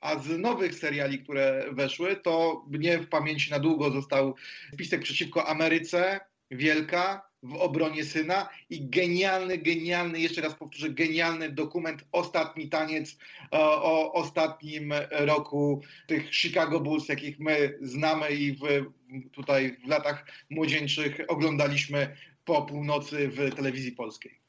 A 0.00 0.18
z 0.18 0.38
nowych 0.38 0.74
seriali, 0.74 1.18
które 1.18 1.64
weszły, 1.72 2.16
to 2.16 2.64
mnie 2.68 2.98
w 2.98 3.08
pamięci 3.08 3.50
na 3.50 3.58
długo 3.58 3.90
został 3.90 4.34
spisek 4.72 5.02
przeciwko 5.02 5.48
Ameryce, 5.48 6.20
Wielka, 6.50 7.26
w 7.42 7.54
obronie 7.54 8.04
syna 8.04 8.48
i 8.70 8.88
genialny, 8.88 9.58
genialny, 9.58 10.20
jeszcze 10.20 10.40
raz 10.40 10.54
powtórzę, 10.54 10.90
genialny 10.90 11.52
dokument 11.52 12.04
Ostatni 12.12 12.68
taniec 12.68 13.18
o, 13.50 13.82
o 13.82 14.12
ostatnim 14.12 14.94
roku 15.10 15.82
tych 16.06 16.34
Chicago 16.34 16.80
Bulls, 16.80 17.08
jakich 17.08 17.38
my 17.38 17.78
znamy 17.82 18.30
i 18.30 18.52
w, 18.52 18.62
tutaj 19.32 19.76
w 19.84 19.88
latach 19.88 20.26
młodzieńczych 20.50 21.20
oglądaliśmy 21.28 22.16
po 22.44 22.62
północy 22.62 23.28
w 23.28 23.54
telewizji 23.54 23.92
polskiej. 23.92 24.45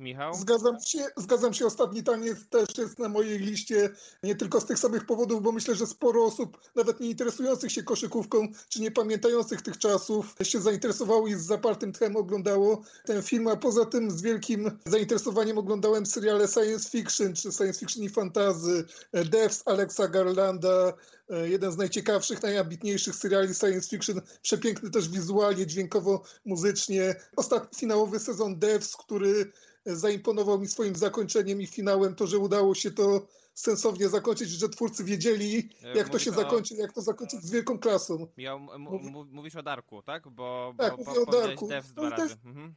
Michał? 0.00 0.34
Zgadzam 0.34 0.80
się, 0.86 0.98
zgadzam 1.16 1.54
się, 1.54 1.66
ostatni 1.66 2.02
taniec 2.02 2.38
też 2.50 2.78
jest 2.78 2.98
na 2.98 3.08
mojej 3.08 3.38
liście, 3.38 3.90
nie 4.22 4.34
tylko 4.34 4.60
z 4.60 4.66
tych 4.66 4.78
samych 4.78 5.06
powodów, 5.06 5.42
bo 5.42 5.52
myślę, 5.52 5.74
że 5.74 5.86
sporo 5.86 6.24
osób, 6.24 6.58
nawet 6.76 7.00
nie 7.00 7.08
interesujących 7.08 7.72
się 7.72 7.82
koszykówką, 7.82 8.48
czy 8.68 8.80
nie 8.80 8.90
pamiętających 8.90 9.62
tych 9.62 9.78
czasów, 9.78 10.34
się 10.42 10.60
zainteresowało 10.60 11.28
i 11.28 11.34
z 11.34 11.46
zapartym 11.46 11.92
tchem 11.92 12.16
oglądało 12.16 12.82
ten 13.04 13.22
film, 13.22 13.48
a 13.48 13.56
poza 13.56 13.84
tym 13.84 14.10
z 14.10 14.22
wielkim 14.22 14.78
zainteresowaniem 14.86 15.58
oglądałem 15.58 16.06
seriale 16.06 16.48
science 16.48 16.90
fiction, 16.90 17.34
czy 17.34 17.52
science 17.52 17.80
fiction 17.80 18.04
i 18.04 18.08
fantazy, 18.08 18.84
Devs 19.12 19.62
Alexa 19.66 20.08
Garlanda, 20.08 20.92
e, 21.30 21.48
jeden 21.48 21.72
z 21.72 21.76
najciekawszych, 21.76 22.42
najambitniejszych 22.42 23.14
seriali 23.14 23.54
science 23.54 23.88
fiction, 23.88 24.20
przepiękny 24.42 24.90
też 24.90 25.08
wizualnie, 25.08 25.66
dźwiękowo, 25.66 26.22
muzycznie. 26.44 27.14
Ostatni 27.36 27.78
finałowy 27.78 28.18
sezon 28.18 28.58
Devs, 28.58 28.96
który 28.96 29.52
zaimponował 29.86 30.58
mi 30.58 30.66
swoim 30.68 30.96
zakończeniem 30.96 31.60
i 31.62 31.66
finałem 31.66 32.14
to, 32.14 32.26
że 32.26 32.38
udało 32.38 32.74
się 32.74 32.90
to 32.90 33.26
sensownie 33.54 34.08
zakończyć, 34.08 34.48
że 34.50 34.68
twórcy 34.68 35.04
wiedzieli, 35.04 35.68
E, 35.82 35.88
jak 35.88 36.06
to 36.06 36.12
mówisz 36.12 36.24
się 36.24 36.30
o- 36.30 36.34
zakończy, 36.34 36.74
jak 36.74 36.92
to 36.92 37.02
zakończyć 37.02 37.42
z 37.42 37.50
wielką 37.50 37.78
klasą. 37.78 38.26
Miał, 38.36 38.56
m- 38.58 38.68
m- 38.74 38.80
Mówi- 38.82 39.10
mów- 39.10 39.28
mówisz 39.30 39.56
o 39.56 39.62
Darku, 39.62 40.02
tak? 40.02 40.28
Bo, 40.28 40.74
Tak, 40.78 40.90
bo, 40.92 40.96
mówię 41.04 41.20
bo 41.26 41.38
o 41.38 41.40
Darku. 41.42 41.68
Dwa 41.68 42.02
No 42.02 42.10
to 42.10 42.16
razy. 42.16 42.36
Mhm. 42.44 42.74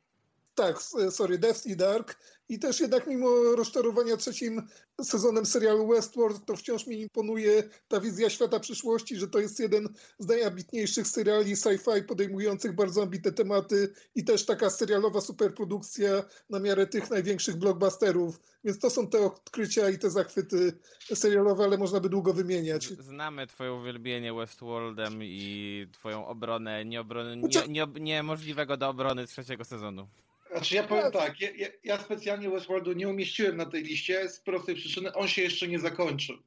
Tak, 0.56 0.82
sorry, 1.10 1.38
Devs 1.38 1.66
i 1.66 1.76
Dark. 1.76 2.18
I 2.50 2.60
też 2.60 2.80
jednak 2.80 3.08
mimo 3.08 3.28
rozczarowania 3.56 4.18
trzecim 4.18 4.62
sezonem 5.02 5.46
serialu 5.46 5.88
Westworld, 5.88 6.46
to 6.46 6.56
wciąż 6.56 6.88
mi 6.88 7.02
imponuje 7.02 7.64
ta 7.88 8.00
wizja 8.00 8.30
świata 8.30 8.60
przyszłości, 8.60 9.16
że 9.16 9.28
to 9.28 9.40
jest 9.40 9.60
jeden 9.60 9.94
z 10.20 10.28
najambitniejszych 10.28 11.08
seriali 11.08 11.56
sci-fi 11.56 12.04
podejmujących 12.04 12.76
bardzo 12.76 13.02
ambitne 13.04 13.32
tematy 13.32 13.94
i 14.16 14.24
też 14.24 14.46
taka 14.46 14.70
serialowa 14.70 15.22
superprodukcja 15.22 16.24
na 16.50 16.60
miarę 16.60 16.88
tych 16.88 17.10
największych 17.10 17.56
blockbusterów. 17.56 18.40
Więc 18.64 18.80
to 18.80 18.90
są 18.90 19.08
te 19.08 19.26
odkrycia 19.26 19.90
i 19.90 20.00
te 20.00 20.10
zachwyty 20.10 20.74
serialowe, 21.14 21.64
ale 21.64 21.78
można 21.78 22.00
by 22.00 22.10
długo 22.10 22.34
wymieniać. 22.34 22.88
Znamy 22.88 23.48
twoje 23.48 23.74
uwielbienie 23.74 24.34
Westworldem 24.34 25.24
i 25.24 25.88
twoją 25.92 26.28
obronę 26.28 26.86
nieobrony, 26.86 27.36
nie, 27.38 27.42
Znaczy- 27.52 27.70
nie, 27.70 27.88
niemożliwego 28.00 28.78
do 28.78 28.90
obrony 28.90 29.28
trzeciego 29.28 29.64
sezonu. 29.64 30.08
Znaczy 30.54 30.76
ja 30.76 30.84
powiem 30.84 31.12
tak, 31.12 31.42
ja, 31.42 31.50
ja, 31.52 31.68
ja 31.84 31.98
specjalnie 31.98 32.50
Westworldu 32.50 32.94
nie 32.94 33.10
umieściłem 33.10 33.58
na 33.58 33.66
tej 33.66 33.84
liście 33.84 34.30
z 34.30 34.40
prostej 34.40 34.76
przyczyny, 34.76 35.14
on 35.14 35.28
się 35.28 35.42
jeszcze 35.42 35.68
nie 35.68 35.80
zakończył. 35.80 36.38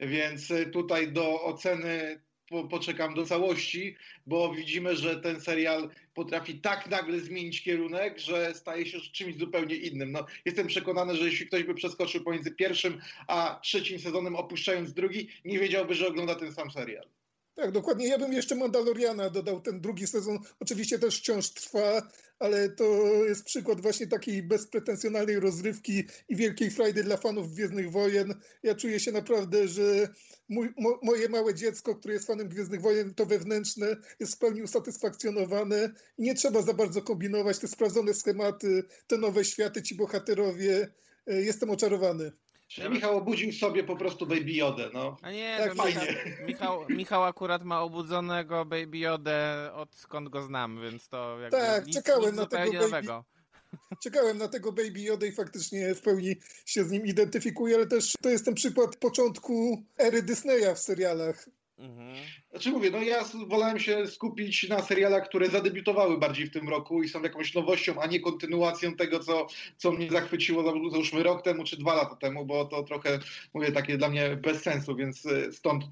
Więc 0.00 0.50
y, 0.50 0.66
tutaj 0.66 1.12
do 1.12 1.42
oceny 1.42 2.20
po, 2.48 2.64
poczekam 2.64 3.14
do 3.14 3.26
całości, 3.26 3.96
bo 4.26 4.54
widzimy, 4.54 4.96
że 4.96 5.20
ten 5.20 5.40
serial 5.40 5.90
potrafi 6.14 6.60
tak 6.60 6.90
nagle 6.90 7.20
zmienić 7.20 7.62
kierunek, 7.62 8.18
że 8.18 8.54
staje 8.54 8.86
się 8.86 9.00
czymś 9.00 9.36
zupełnie 9.36 9.76
innym. 9.76 10.12
No, 10.12 10.26
jestem 10.44 10.66
przekonany, 10.66 11.16
że 11.16 11.24
jeśli 11.24 11.46
ktoś 11.46 11.62
by 11.62 11.74
przeskoczył 11.74 12.24
pomiędzy 12.24 12.50
pierwszym 12.50 13.00
a 13.26 13.60
trzecim 13.62 13.98
sezonem, 13.98 14.36
opuszczając 14.36 14.92
drugi, 14.92 15.28
nie 15.44 15.58
wiedziałby, 15.58 15.94
że 15.94 16.08
ogląda 16.08 16.34
ten 16.34 16.54
sam 16.54 16.70
serial. 16.70 17.08
Tak, 17.56 17.72
dokładnie. 17.72 18.08
Ja 18.08 18.18
bym 18.18 18.32
jeszcze 18.32 18.54
Mandaloriana 18.54 19.30
dodał, 19.30 19.60
ten 19.60 19.80
drugi 19.80 20.06
sezon. 20.06 20.38
Oczywiście 20.60 20.98
też 20.98 21.18
wciąż 21.18 21.50
trwa, 21.50 22.08
ale 22.38 22.68
to 22.68 22.84
jest 23.24 23.44
przykład 23.44 23.80
właśnie 23.80 24.06
takiej 24.06 24.42
bezpretensjonalnej 24.42 25.40
rozrywki 25.40 26.04
i 26.28 26.36
wielkiej 26.36 26.70
frajdy 26.70 27.04
dla 27.04 27.16
fanów 27.16 27.52
Gwiezdnych 27.52 27.90
Wojen. 27.90 28.34
Ja 28.62 28.74
czuję 28.74 29.00
się 29.00 29.12
naprawdę, 29.12 29.68
że 29.68 30.08
mój, 30.48 30.74
mo, 30.78 30.98
moje 31.02 31.28
małe 31.28 31.54
dziecko, 31.54 31.94
które 31.94 32.14
jest 32.14 32.26
fanem 32.26 32.48
Gwiezdnych 32.48 32.80
Wojen, 32.80 33.14
to 33.14 33.26
wewnętrzne, 33.26 33.96
jest 34.20 34.34
w 34.34 34.38
pełni 34.38 34.62
usatysfakcjonowane 34.62 35.90
nie 36.18 36.34
trzeba 36.34 36.62
za 36.62 36.74
bardzo 36.74 37.02
kombinować. 37.02 37.58
Te 37.58 37.68
sprawdzone 37.68 38.14
schematy, 38.14 38.84
te 39.06 39.18
nowe 39.18 39.44
światy, 39.44 39.82
ci 39.82 39.94
bohaterowie. 39.94 40.88
E, 41.26 41.42
Jestem 41.42 41.70
oczarowany. 41.70 42.32
Czyli 42.68 42.90
Michał 42.90 43.16
obudził 43.16 43.52
sobie 43.52 43.84
po 43.84 43.96
prostu 43.96 44.26
Baby 44.26 44.52
Jodę, 44.52 44.90
no. 44.94 45.16
A 45.22 45.30
nie, 45.30 45.56
Tak, 45.58 45.70
Michał, 45.72 45.86
fajnie. 45.86 46.16
Michał, 46.46 46.84
Michał 46.88 47.24
akurat 47.24 47.64
ma 47.64 47.80
obudzonego 47.82 48.64
Baby 48.64 48.98
Jodę 48.98 49.70
od 49.74 49.94
skąd 49.94 50.28
go 50.28 50.42
znam, 50.42 50.82
więc 50.82 51.08
to 51.08 51.40
jakby 51.40 51.56
Tak, 51.56 51.86
nic, 51.86 51.96
czekałem 51.96 52.30
nic 52.30 52.36
na 52.36 52.46
tego 52.46 52.72
Baby- 52.72 52.78
nowego. 52.78 53.24
Czekałem 54.04 54.38
na 54.38 54.48
tego 54.48 54.72
Baby 54.72 55.00
Yoda 55.00 55.26
i 55.26 55.32
faktycznie 55.32 55.94
w 55.94 56.00
pełni 56.00 56.36
się 56.66 56.84
z 56.84 56.90
nim 56.90 57.06
identyfikuję, 57.06 57.76
ale 57.76 57.86
też 57.86 58.12
to 58.22 58.28
jest 58.28 58.44
ten 58.44 58.54
przykład 58.54 58.96
początku 58.96 59.82
ery 59.98 60.22
Disneya 60.22 60.74
w 60.74 60.78
serialach. 60.78 61.48
Mhm. 61.78 62.16
Znaczy 62.50 62.70
mówię, 62.70 62.90
no 62.90 63.02
ja 63.02 63.24
wolałem 63.46 63.78
się 63.78 64.06
skupić 64.06 64.68
na 64.68 64.82
serialach, 64.82 65.28
które 65.28 65.48
zadebiutowały 65.48 66.18
bardziej 66.18 66.46
w 66.46 66.52
tym 66.52 66.68
roku 66.68 67.02
i 67.02 67.08
są 67.08 67.22
jakąś 67.22 67.54
nowością, 67.54 68.00
a 68.00 68.06
nie 68.06 68.20
kontynuacją 68.20 68.94
tego, 68.94 69.18
co, 69.18 69.46
co 69.76 69.92
mnie 69.92 70.10
zachwyciło 70.10 70.62
za- 70.62 70.90
załóżmy 70.90 71.22
rok 71.22 71.42
temu 71.42 71.64
czy 71.64 71.76
dwa 71.76 71.94
lata 71.94 72.16
temu, 72.16 72.46
bo 72.46 72.64
to 72.64 72.82
trochę, 72.82 73.18
mówię, 73.54 73.72
takie 73.72 73.98
dla 73.98 74.08
mnie 74.08 74.36
bez 74.36 74.62
sensu, 74.62 74.96
więc 74.96 75.26
y, 75.26 75.52
stąd 75.52 75.84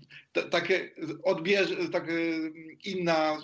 takie 0.51 0.91
odbierze, 1.25 1.89
tak 1.89 2.09
y, 2.09 2.53
inna, 2.85 3.39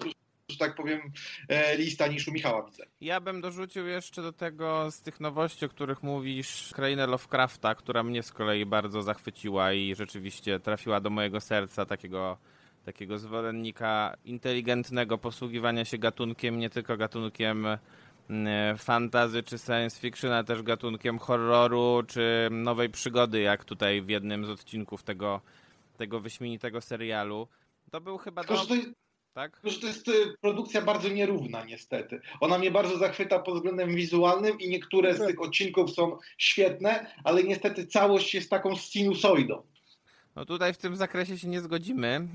że 0.51 0.59
tak 0.59 0.75
powiem, 0.75 1.01
e, 1.49 1.77
lista 1.77 2.07
niż 2.07 2.29
u 2.29 2.33
Michała 2.33 2.63
widzę. 2.63 2.87
Ja 3.01 3.21
bym 3.21 3.41
dorzucił 3.41 3.87
jeszcze 3.87 4.23
do 4.23 4.33
tego 4.33 4.91
z 4.91 5.01
tych 5.01 5.21
nowości, 5.21 5.65
o 5.65 5.69
których 5.69 6.03
mówisz, 6.03 6.71
krainę 6.75 7.07
Lovecrafta, 7.07 7.75
która 7.75 8.03
mnie 8.03 8.23
z 8.23 8.33
kolei 8.33 8.67
bardzo 8.67 9.03
zachwyciła 9.03 9.73
i 9.73 9.95
rzeczywiście 9.95 10.61
trafiła 10.61 11.01
do 11.01 11.11
mojego 11.11 11.41
serca 11.41 11.87
takiego 11.87 12.39
takiego 12.85 13.19
zwolennika 13.19 14.17
inteligentnego 14.25 15.19
posługiwania 15.19 15.85
się 15.85 15.99
gatunkiem, 15.99 16.59
nie 16.59 16.71
tylko 16.71 16.97
gatunkiem 16.97 17.67
mm, 18.31 18.79
fantazy 18.79 19.43
czy 19.43 19.59
science 19.59 20.01
fiction, 20.01 20.33
ale 20.33 20.45
też 20.45 20.63
gatunkiem 20.63 21.19
horroru 21.19 22.03
czy 22.09 22.49
nowej 22.51 22.91
przygody, 22.91 23.41
jak 23.41 23.65
tutaj 23.65 24.03
w 24.03 24.09
jednym 24.09 24.47
z 24.47 24.51
odcinków 24.51 25.03
tego, 25.03 25.41
tego 25.97 26.21
wyśmienitego 26.21 26.81
serialu. 26.81 27.49
To 27.91 28.01
był 28.01 28.19
chyba 28.19 28.45
do... 28.45 28.55
tak? 29.35 29.61
że 29.65 29.79
to 29.81 29.87
jest 29.87 30.09
y, 30.09 30.35
produkcja 30.41 30.83
bardzo 30.83 31.09
nierówna 31.09 31.65
niestety. 31.65 32.21
Ona 32.41 32.59
mnie 32.59 32.71
bardzo 32.71 32.99
zachwyta 32.99 33.39
pod 33.39 33.55
względem 33.55 33.95
wizualnym 33.95 34.61
i 34.61 34.69
niektóre 34.69 35.15
z 35.15 35.27
tych 35.27 35.43
odcinków 35.43 35.91
są 35.91 36.19
świetne, 36.39 37.15
ale 37.25 37.45
niestety 37.45 37.87
całość 37.87 38.35
jest 38.35 38.51
taką 38.51 38.77
sinusoidą. 38.77 39.63
No 40.37 40.45
tutaj 40.45 40.75
w 40.75 40.79
tym 40.79 40.97
zakresie 40.97 41.39
się 41.39 41.49
nie 41.49 41.61
zgodzimy. 41.61 42.29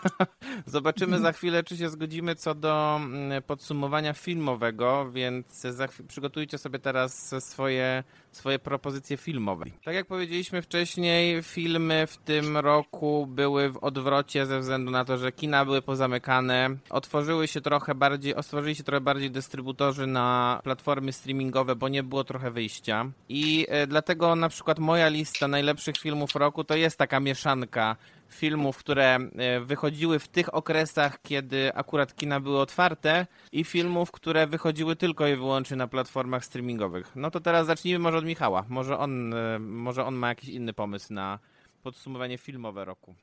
Zobaczymy 0.66 1.18
za 1.18 1.32
chwilę, 1.32 1.62
czy 1.62 1.76
się 1.76 1.88
zgodzimy 1.88 2.34
co 2.34 2.54
do 2.54 2.96
mm, 2.96 3.42
podsumowania 3.42 4.12
filmowego, 4.12 5.10
więc 5.12 5.66
przygotujcie 6.08 6.58
sobie 6.58 6.78
teraz 6.78 7.34
swoje, 7.44 8.04
swoje 8.32 8.58
propozycje 8.58 9.16
filmowe. 9.16 9.64
Tak 9.84 9.94
jak 9.94 10.06
powiedzieliśmy 10.06 10.62
wcześniej, 10.62 11.42
filmy 11.42 12.06
w 12.06 12.16
tym 12.16 12.56
roku 12.56 13.26
były 13.26 13.70
w 13.70 13.76
odwrocie 13.76 14.46
ze 14.46 14.60
względu 14.60 14.90
na 14.90 15.04
to, 15.04 15.18
że 15.18 15.32
kina 15.32 15.64
były 15.64 15.82
pozamykane. 15.82 16.76
Otworzyły 16.90 17.48
się 17.48 17.60
trochę 17.60 17.94
bardziej, 17.94 18.34
otworzyli 18.34 18.74
się 18.74 18.84
trochę 18.84 19.00
bardziej 19.00 19.30
dystrybutorzy 19.30 20.06
na 20.06 20.60
platformy 20.64 21.12
streamingowe, 21.12 21.76
bo 21.76 21.88
nie 21.88 22.02
było 22.02 22.24
trochę 22.24 22.50
wyjścia. 22.50 23.10
I 23.28 23.66
e, 23.68 23.86
dlatego 23.86 24.36
na 24.36 24.48
przykład 24.48 24.78
moja 24.78 25.08
lista 25.08 25.48
najlepszych 25.48 25.96
filmów 25.96 26.34
roku 26.34 26.64
to 26.64 26.76
jest 26.76 26.98
taka 26.98 27.20
mieszanka 27.20 27.96
filmów, 28.34 28.76
które 28.76 29.18
e, 29.36 29.60
wychodziły 29.60 30.18
w 30.18 30.28
tych 30.28 30.54
okresach, 30.54 31.22
kiedy 31.22 31.74
akurat 31.74 32.16
kina 32.16 32.40
były 32.40 32.58
otwarte 32.60 33.26
i 33.52 33.64
filmów, 33.64 34.10
które 34.10 34.46
wychodziły 34.46 34.96
tylko 34.96 35.26
i 35.26 35.36
wyłącznie 35.36 35.76
na 35.76 35.88
platformach 35.88 36.44
streamingowych. 36.44 37.12
No 37.16 37.30
to 37.30 37.40
teraz 37.40 37.66
zacznijmy 37.66 37.98
może 37.98 38.18
od 38.18 38.24
Michała. 38.24 38.64
Może 38.68 38.98
on, 38.98 39.34
e, 39.34 39.58
może 39.58 40.04
on 40.04 40.14
ma 40.14 40.28
jakiś 40.28 40.48
inny 40.48 40.72
pomysł 40.72 41.12
na 41.12 41.38
podsumowanie 41.82 42.38
filmowe 42.38 42.84
roku. 42.84 43.14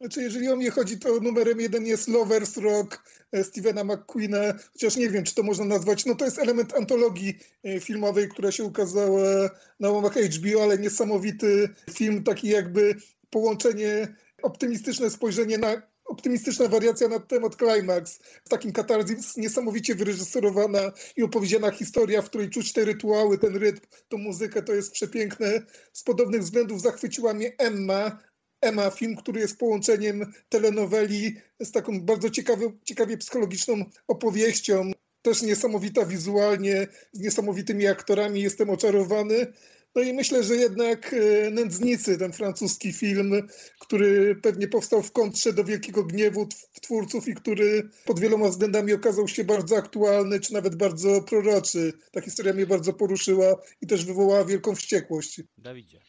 Znaczy, 0.00 0.22
jeżeli 0.22 0.48
o 0.48 0.56
mnie 0.56 0.70
chodzi, 0.70 0.98
to 0.98 1.20
numerem 1.20 1.60
jeden 1.60 1.86
jest 1.86 2.08
Lovers 2.08 2.56
Rock 2.56 3.02
e, 3.32 3.44
Stevena 3.44 3.84
McQueena, 3.84 4.54
chociaż 4.72 4.96
nie 4.96 5.10
wiem, 5.10 5.24
czy 5.24 5.34
to 5.34 5.42
można 5.42 5.64
nazwać, 5.64 6.06
no 6.06 6.14
to 6.14 6.24
jest 6.24 6.38
element 6.38 6.74
antologii 6.74 7.38
filmowej, 7.80 8.28
która 8.28 8.52
się 8.52 8.64
ukazała 8.64 9.50
na 9.80 9.90
łamach 9.90 10.14
HBO, 10.14 10.62
ale 10.62 10.78
niesamowity 10.78 11.68
film, 11.90 12.24
taki 12.24 12.48
jakby 12.48 12.94
połączenie, 13.30 14.14
optymistyczne 14.42 15.10
spojrzenie 15.10 15.58
na 15.58 15.82
optymistyczna 16.06 16.68
wariacja 16.68 17.08
na 17.08 17.20
temat 17.20 17.56
Climax, 17.56 18.18
w 18.44 18.48
takim 18.48 18.72
katarzis, 18.72 19.36
niesamowicie 19.36 19.94
wyreżyserowana 19.94 20.92
i 21.16 21.22
opowiedziana 21.22 21.70
historia, 21.70 22.22
w 22.22 22.28
której 22.28 22.50
czuć 22.50 22.72
te 22.72 22.84
rytuały, 22.84 23.38
ten 23.38 23.56
rytm, 23.56 23.80
tą 24.08 24.18
muzykę, 24.18 24.62
to 24.62 24.74
jest 24.74 24.92
przepiękne. 24.92 25.62
Z 25.92 26.02
podobnych 26.02 26.42
względów 26.42 26.82
zachwyciła 26.82 27.34
mnie 27.34 27.52
Emma, 27.58 28.18
Emma, 28.60 28.90
film, 28.90 29.16
który 29.16 29.40
jest 29.40 29.58
połączeniem 29.58 30.32
telenoweli 30.48 31.36
z 31.60 31.72
taką 31.72 32.00
bardzo 32.00 32.30
ciekawy, 32.30 32.72
ciekawie 32.84 33.18
psychologiczną 33.18 33.84
opowieścią. 34.08 34.90
Też 35.22 35.42
niesamowita 35.42 36.06
wizualnie, 36.06 36.86
z 37.12 37.20
niesamowitymi 37.20 37.86
aktorami, 37.86 38.42
jestem 38.42 38.70
oczarowany. 38.70 39.52
No 39.96 40.02
i 40.02 40.12
myślę, 40.12 40.42
że 40.42 40.56
jednak 40.56 41.14
e, 41.14 41.50
Nędznicy, 41.50 42.18
ten 42.18 42.32
francuski 42.32 42.92
film, 42.92 43.48
który 43.78 44.36
pewnie 44.42 44.68
powstał 44.68 45.02
w 45.02 45.12
kontrze 45.12 45.52
do 45.52 45.64
Wielkiego 45.64 46.04
Gniewu 46.04 46.46
tw- 46.46 46.80
twórców 46.80 47.28
i 47.28 47.34
który 47.34 47.88
pod 48.04 48.20
wieloma 48.20 48.48
względami 48.48 48.92
okazał 48.92 49.28
się 49.28 49.44
bardzo 49.44 49.76
aktualny, 49.76 50.40
czy 50.40 50.52
nawet 50.52 50.76
bardzo 50.76 51.22
proroczy. 51.22 51.92
Ta 52.12 52.20
historia 52.20 52.52
mnie 52.52 52.66
bardzo 52.66 52.92
poruszyła 52.92 53.56
i 53.80 53.86
też 53.86 54.04
wywołała 54.04 54.44
wielką 54.44 54.74
wściekłość. 54.74 55.40
Dawidzie. 55.58 56.00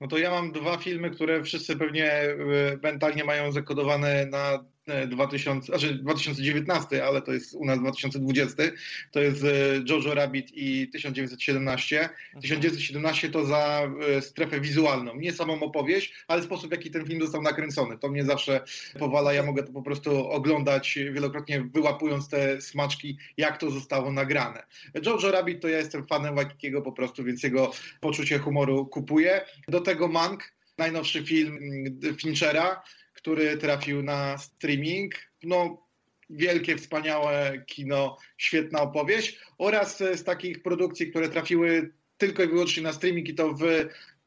No 0.00 0.08
to 0.08 0.18
ja 0.18 0.30
mam 0.30 0.52
dwa 0.52 0.78
filmy, 0.78 1.10
które 1.10 1.42
wszyscy 1.42 1.76
pewnie 1.76 2.12
e, 2.12 2.36
mentalnie 2.82 3.24
mają 3.24 3.52
zakodowane 3.52 4.26
na 4.26 4.64
2000, 5.06 5.66
znaczy 5.66 5.94
2019, 5.94 7.04
ale 7.04 7.22
to 7.22 7.32
jest 7.32 7.54
u 7.54 7.64
nas 7.64 7.78
2020. 7.78 8.62
To 9.10 9.20
jest 9.20 9.44
e, 9.44 9.48
Jojo 9.88 10.14
Rabbit 10.14 10.50
i 10.54 10.88
1917. 10.88 12.08
1917 12.42 13.28
to 13.28 13.46
za 13.46 13.90
e, 14.16 14.22
strefę 14.22 14.60
wizualną, 14.60 15.16
nie 15.16 15.32
samą 15.32 15.62
opowieść, 15.62 16.14
ale 16.28 16.42
sposób, 16.42 16.68
w 16.68 16.72
jaki 16.72 16.90
ten 16.90 17.06
film 17.06 17.20
został 17.20 17.42
nakręcony. 17.42 17.98
To 17.98 18.08
mnie 18.08 18.24
zawsze 18.24 18.60
powala. 18.98 19.32
Ja 19.32 19.42
mogę 19.42 19.62
to 19.62 19.72
po 19.72 19.82
prostu 19.82 20.28
oglądać 20.28 20.98
wielokrotnie, 21.12 21.60
wyłapując 21.74 22.28
te 22.28 22.60
smaczki, 22.60 23.18
jak 23.36 23.58
to 23.58 23.70
zostało 23.70 24.12
nagrane. 24.12 24.62
Jojo 25.06 25.30
Rabbit 25.30 25.60
to 25.60 25.68
ja 25.68 25.78
jestem 25.78 26.06
fanem 26.06 26.34
Waikikiego 26.34 26.82
po 26.82 26.92
prostu, 26.92 27.24
więc 27.24 27.42
jego 27.42 27.72
poczucie 28.00 28.38
humoru 28.38 28.86
kupuję. 28.86 29.40
Do 29.68 29.80
tego 29.80 30.08
Mank, 30.08 30.52
najnowszy 30.78 31.24
film 31.24 31.56
mm, 31.56 32.16
Finchera, 32.16 32.82
który 33.20 33.56
trafił 33.56 34.02
na 34.02 34.38
streaming. 34.38 35.14
No, 35.42 35.86
wielkie, 36.30 36.76
wspaniałe 36.76 37.64
kino, 37.66 38.16
świetna 38.38 38.82
opowieść. 38.82 39.38
Oraz 39.58 40.00
e, 40.00 40.16
z 40.16 40.24
takich 40.24 40.62
produkcji, 40.62 41.10
które 41.10 41.28
trafiły 41.28 41.92
tylko 42.18 42.42
i 42.42 42.48
wyłącznie 42.48 42.82
na 42.82 42.92
streaming 42.92 43.28
i 43.28 43.34
to 43.34 43.54
w 43.54 43.62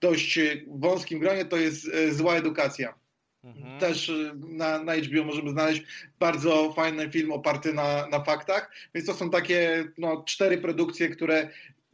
dość 0.02 0.38
e, 0.38 0.44
wąskim 0.68 1.20
gronie, 1.20 1.46
to 1.46 1.58
jest 1.58 1.88
e, 1.88 2.14
Zła 2.14 2.36
Edukacja. 2.36 2.94
Mhm. 3.44 3.80
Też 3.80 4.10
y, 4.10 4.34
na, 4.36 4.84
na 4.84 4.96
HBO 4.96 5.24
możemy 5.24 5.50
znaleźć 5.50 5.84
bardzo 6.20 6.74
fajny 6.74 7.12
film 7.12 7.32
oparty 7.32 7.74
na, 7.74 8.08
na 8.08 8.24
faktach, 8.24 8.72
więc 8.96 9.08
to 9.08 9.14
są 9.14 9.30
takie 9.30 9.86
no, 9.98 10.24
cztery 10.28 10.58
produkcje, 10.58 11.10
które 11.10 11.50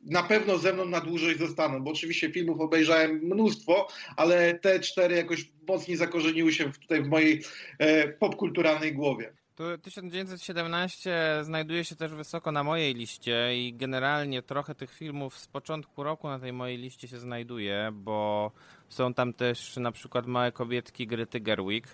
na 0.06 0.24
pewno 0.24 0.58
ze 0.58 0.74
mną 0.74 0.86
na 0.86 1.02
dłużej 1.02 1.38
zostaną, 1.38 1.84
bo 1.84 1.92
oczywiście 1.92 2.32
filmów 2.32 2.60
obejrzałem 2.60 3.12
mnóstwo, 3.12 3.88
ale 4.18 4.54
te 4.54 4.80
cztery 4.80 5.16
jakoś 5.16 5.52
mocniej 5.68 5.98
zakorzeniły 5.98 6.54
się 6.54 6.72
tutaj 6.72 7.04
w 7.04 7.08
mojej 7.08 7.44
e, 7.78 8.08
popkulturalnej 8.08 8.94
głowie. 8.94 9.34
To 9.60 9.78
1917 9.78 11.40
znajduje 11.42 11.86
się 11.86 11.96
też 11.96 12.12
wysoko 12.12 12.52
na 12.52 12.64
mojej 12.64 12.96
liście 12.96 13.58
i 13.58 13.74
generalnie 13.74 14.42
trochę 14.42 14.76
tych 14.76 14.94
filmów 14.94 15.38
z 15.38 15.48
początku 15.48 16.04
roku 16.04 16.28
na 16.28 16.40
tej 16.40 16.54
mojej 16.54 16.78
liście 16.78 17.08
się 17.08 17.20
znajduje, 17.20 17.90
bo 17.94 18.52
są 18.90 19.14
tam 19.14 19.34
też 19.34 19.78
na 19.78 19.92
przykład 19.92 20.28
Małe 20.28 20.52
Kobietki 20.52 21.08
Grety 21.08 21.40
Gerwig. 21.40 21.88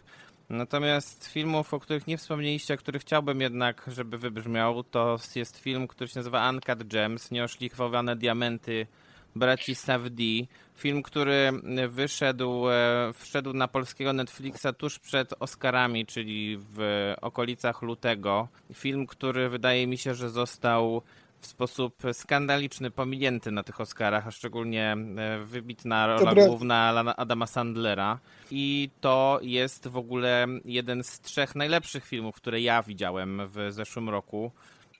Natomiast 0.49 1.27
filmów, 1.27 1.73
o 1.73 1.79
których 1.79 2.07
nie 2.07 2.17
wspomnieliście, 2.17 2.73
a 2.73 2.77
który 2.77 2.99
chciałbym 2.99 3.41
jednak, 3.41 3.85
żeby 3.87 4.17
wybrzmiał, 4.17 4.83
to 4.83 5.17
jest 5.35 5.57
film, 5.57 5.87
który 5.87 6.07
się 6.07 6.19
nazywa 6.19 6.49
Uncut 6.49 6.83
Gems, 6.83 7.31
Nieoszlifowane 7.31 8.15
Diamenty 8.15 8.87
braci 9.35 9.75
Savdi. 9.75 10.47
Film, 10.75 11.03
który 11.03 11.51
wyszedł, 11.89 12.69
e, 12.69 13.11
wszedł 13.13 13.53
na 13.53 13.67
polskiego 13.67 14.13
Netflixa 14.13 14.67
tuż 14.77 14.99
przed 14.99 15.33
Oscarami, 15.39 16.05
czyli 16.05 16.57
w 16.59 17.13
okolicach 17.21 17.81
lutego. 17.81 18.47
Film, 18.73 19.07
który 19.07 19.49
wydaje 19.49 19.87
mi 19.87 19.97
się, 19.97 20.15
że 20.15 20.29
został 20.29 21.01
w 21.39 21.47
sposób 21.47 22.03
skandaliczny 22.13 22.91
pominięty 22.91 23.51
na 23.51 23.63
tych 23.63 23.81
Oscarach, 23.81 24.27
a 24.27 24.31
szczególnie 24.31 24.97
e, 25.17 25.39
wybitna 25.45 26.07
rola 26.07 26.25
Dobra. 26.25 26.45
główna 26.45 26.89
Adama 27.17 27.47
Sandlera. 27.47 28.19
I 28.51 28.89
to 29.01 29.39
jest 29.41 29.87
w 29.87 29.97
ogóle 29.97 30.47
jeden 30.65 31.03
z 31.03 31.19
trzech 31.19 31.55
najlepszych 31.55 32.05
filmów, 32.05 32.35
które 32.35 32.61
ja 32.61 32.83
widziałem 32.83 33.41
w 33.47 33.67
zeszłym 33.69 34.09
roku. 34.09 34.51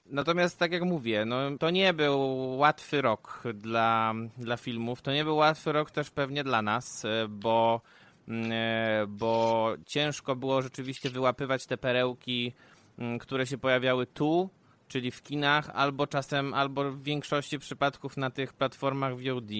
Natomiast 0.05 0.59
tak 0.59 0.71
jak 0.71 0.83
mówię, 0.83 1.25
no, 1.25 1.37
to 1.59 1.69
nie 1.69 1.93
był 1.93 2.49
łatwy 2.57 3.01
rok 3.01 3.43
dla, 3.53 4.13
dla 4.37 4.57
filmów. 4.57 5.01
To 5.01 5.13
nie 5.13 5.23
był 5.23 5.35
łatwy 5.35 5.71
rok 5.71 5.91
też 5.91 6.09
pewnie 6.09 6.43
dla 6.43 6.61
nas, 6.61 7.05
e, 7.05 7.27
bo, 7.29 7.81
mm, 8.27 8.51
e, 8.51 9.07
bo 9.07 9.69
ciężko 9.85 10.35
było 10.35 10.61
rzeczywiście 10.61 11.09
wyłapywać 11.09 11.65
te 11.65 11.77
perełki, 11.77 12.53
mm, 12.99 13.19
które 13.19 13.47
się 13.47 13.57
pojawiały 13.57 14.05
tu, 14.05 14.49
czyli 14.87 15.11
w 15.11 15.23
kinach, 15.23 15.69
albo 15.73 16.07
czasem, 16.07 16.53
albo 16.53 16.91
w 16.91 17.03
większości 17.03 17.59
przypadków 17.59 18.17
na 18.17 18.29
tych 18.29 18.53
platformach 18.53 19.13
VOD. 19.15 19.51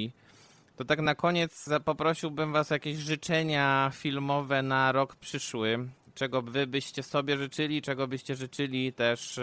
To 0.76 0.86
tak 0.86 1.02
na 1.02 1.16
koniec 1.16 1.70
poprosiłbym 1.86 2.52
Was 2.54 2.70
jakieś 2.70 2.98
życzenia 2.98 3.92
filmowe 3.94 4.62
na 4.62 4.92
rok 4.92 5.16
przyszły. 5.16 5.88
Czego 6.16 6.42
Wy 6.42 6.68
byście 6.68 7.04
sobie 7.04 7.38
życzyli, 7.38 7.82
czego 7.82 8.08
byście 8.08 8.36
życzyli 8.36 8.94
też 8.94 9.40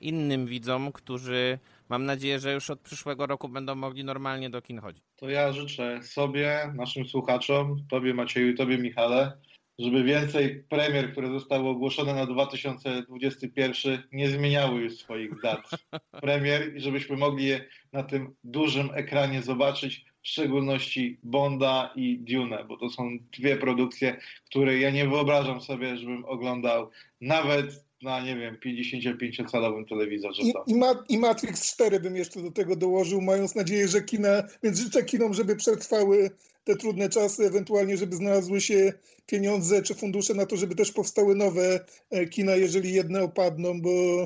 innym 0.00 0.46
widzom, 0.46 0.92
którzy 0.92 1.58
mam 1.88 2.04
nadzieję, 2.04 2.40
że 2.40 2.52
już 2.52 2.70
od 2.70 2.80
przyszłego 2.80 3.26
roku 3.26 3.48
będą 3.48 3.74
mogli 3.74 4.04
normalnie 4.04 4.50
do 4.50 4.62
kin 4.62 4.78
chodzić. 4.78 5.04
To 5.16 5.28
ja 5.28 5.52
życzę 5.52 6.02
sobie, 6.02 6.72
naszym 6.74 7.06
słuchaczom, 7.06 7.76
Tobie 7.90 8.14
Macieju 8.14 8.48
i 8.48 8.54
Tobie 8.54 8.78
Michale, 8.78 9.32
żeby 9.78 10.04
więcej 10.04 10.64
premier, 10.68 11.12
które 11.12 11.28
zostały 11.28 11.68
ogłoszone 11.68 12.14
na 12.14 12.26
2021 12.26 14.02
nie 14.12 14.28
zmieniały 14.28 14.80
już 14.80 14.96
swoich 14.98 15.40
dat. 15.42 15.60
Premier 16.20 16.76
i 16.76 16.80
żebyśmy 16.80 17.16
mogli 17.16 17.46
je 17.46 17.64
na 17.92 18.02
tym 18.02 18.34
dużym 18.44 18.90
ekranie 18.94 19.42
zobaczyć, 19.42 20.04
w 20.22 20.28
szczególności 20.28 21.18
Bonda 21.22 21.92
i 21.96 22.18
Dune, 22.18 22.64
bo 22.68 22.76
to 22.76 22.90
są 22.90 23.18
dwie 23.38 23.56
produkcje, 23.56 24.16
które 24.46 24.78
ja 24.78 24.90
nie 24.90 25.08
wyobrażam 25.08 25.60
sobie, 25.60 25.96
żebym 25.96 26.24
oglądał 26.24 26.90
nawet 27.20 27.84
na, 28.02 28.20
nie 28.20 28.36
wiem, 28.36 28.56
55-calowym 28.66 29.88
telewizorze 29.88 30.42
I, 30.42 30.52
i, 30.66 30.74
Ma, 30.74 31.04
I 31.08 31.18
Matrix 31.18 31.74
4 31.74 32.00
bym 32.00 32.16
jeszcze 32.16 32.42
do 32.42 32.50
tego 32.50 32.76
dołożył, 32.76 33.20
mając 33.20 33.54
nadzieję, 33.54 33.88
że 33.88 34.02
kina, 34.02 34.42
więc 34.62 34.78
życzę 34.78 35.04
kinom, 35.04 35.34
żeby 35.34 35.56
przetrwały 35.56 36.30
te 36.64 36.76
trudne 36.76 37.08
czasy, 37.08 37.46
ewentualnie 37.46 37.96
żeby 37.96 38.16
znalazły 38.16 38.60
się 38.60 38.92
pieniądze 39.26 39.82
czy 39.82 39.94
fundusze 39.94 40.34
na 40.34 40.46
to, 40.46 40.56
żeby 40.56 40.74
też 40.74 40.92
powstały 40.92 41.34
nowe 41.34 41.84
e, 42.10 42.26
kina, 42.26 42.56
jeżeli 42.56 42.92
jedne 42.92 43.22
opadną, 43.22 43.80
bo 43.80 44.22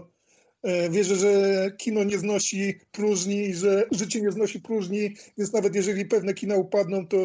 e, 0.62 0.90
wierzę, 0.90 1.16
że 1.16 1.32
kino 1.78 2.04
nie 2.04 2.18
znosi 2.18 2.74
próżni 2.92 3.54
że 3.54 3.86
życie 3.90 4.20
nie 4.20 4.32
znosi 4.32 4.60
próżni, 4.60 5.14
więc 5.38 5.52
nawet 5.52 5.74
jeżeli 5.74 6.04
pewne 6.04 6.34
kina 6.34 6.56
upadną, 6.56 7.06
to 7.06 7.18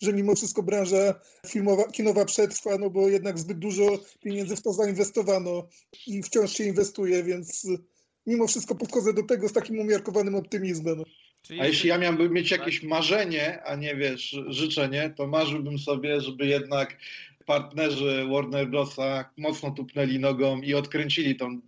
że 0.00 0.12
mimo 0.12 0.34
wszystko 0.34 0.62
branża 0.62 1.20
filmowa, 1.46 1.84
kinowa 1.84 2.24
przetrwa, 2.24 2.78
no 2.78 2.90
bo 2.90 3.08
jednak 3.08 3.38
zbyt 3.38 3.58
dużo 3.58 3.98
pieniędzy 4.20 4.56
w 4.56 4.62
to 4.62 4.72
zainwestowano 4.72 5.68
i 6.06 6.22
wciąż 6.22 6.52
się 6.52 6.64
inwestuje, 6.64 7.22
więc 7.22 7.66
mimo 8.26 8.46
wszystko 8.46 8.74
podchodzę 8.74 9.12
do 9.12 9.22
tego 9.22 9.48
z 9.48 9.52
takim 9.52 9.78
umiarkowanym 9.78 10.34
optymizmem. 10.34 11.02
Czyli 11.42 11.60
A 11.60 11.66
jeśli 11.66 11.88
ja 11.88 11.98
miałbym 11.98 12.32
mieć 12.32 12.50
jakieś 12.50 12.82
marzenie, 12.82 13.62
a 13.62 13.76
nie 13.76 13.96
wiesz, 13.96 14.36
życzenie, 14.48 15.14
to 15.16 15.26
marzyłbym 15.26 15.78
sobie, 15.78 16.20
żeby 16.20 16.46
jednak 16.46 16.96
partnerzy 17.46 18.26
Warner 18.32 18.68
Brosa 18.68 19.30
mocno 19.36 19.70
tupnęli 19.70 20.18
nogą 20.18 20.60
i 20.60 20.74
odkręcili 20.74 21.36
tą 21.36 21.60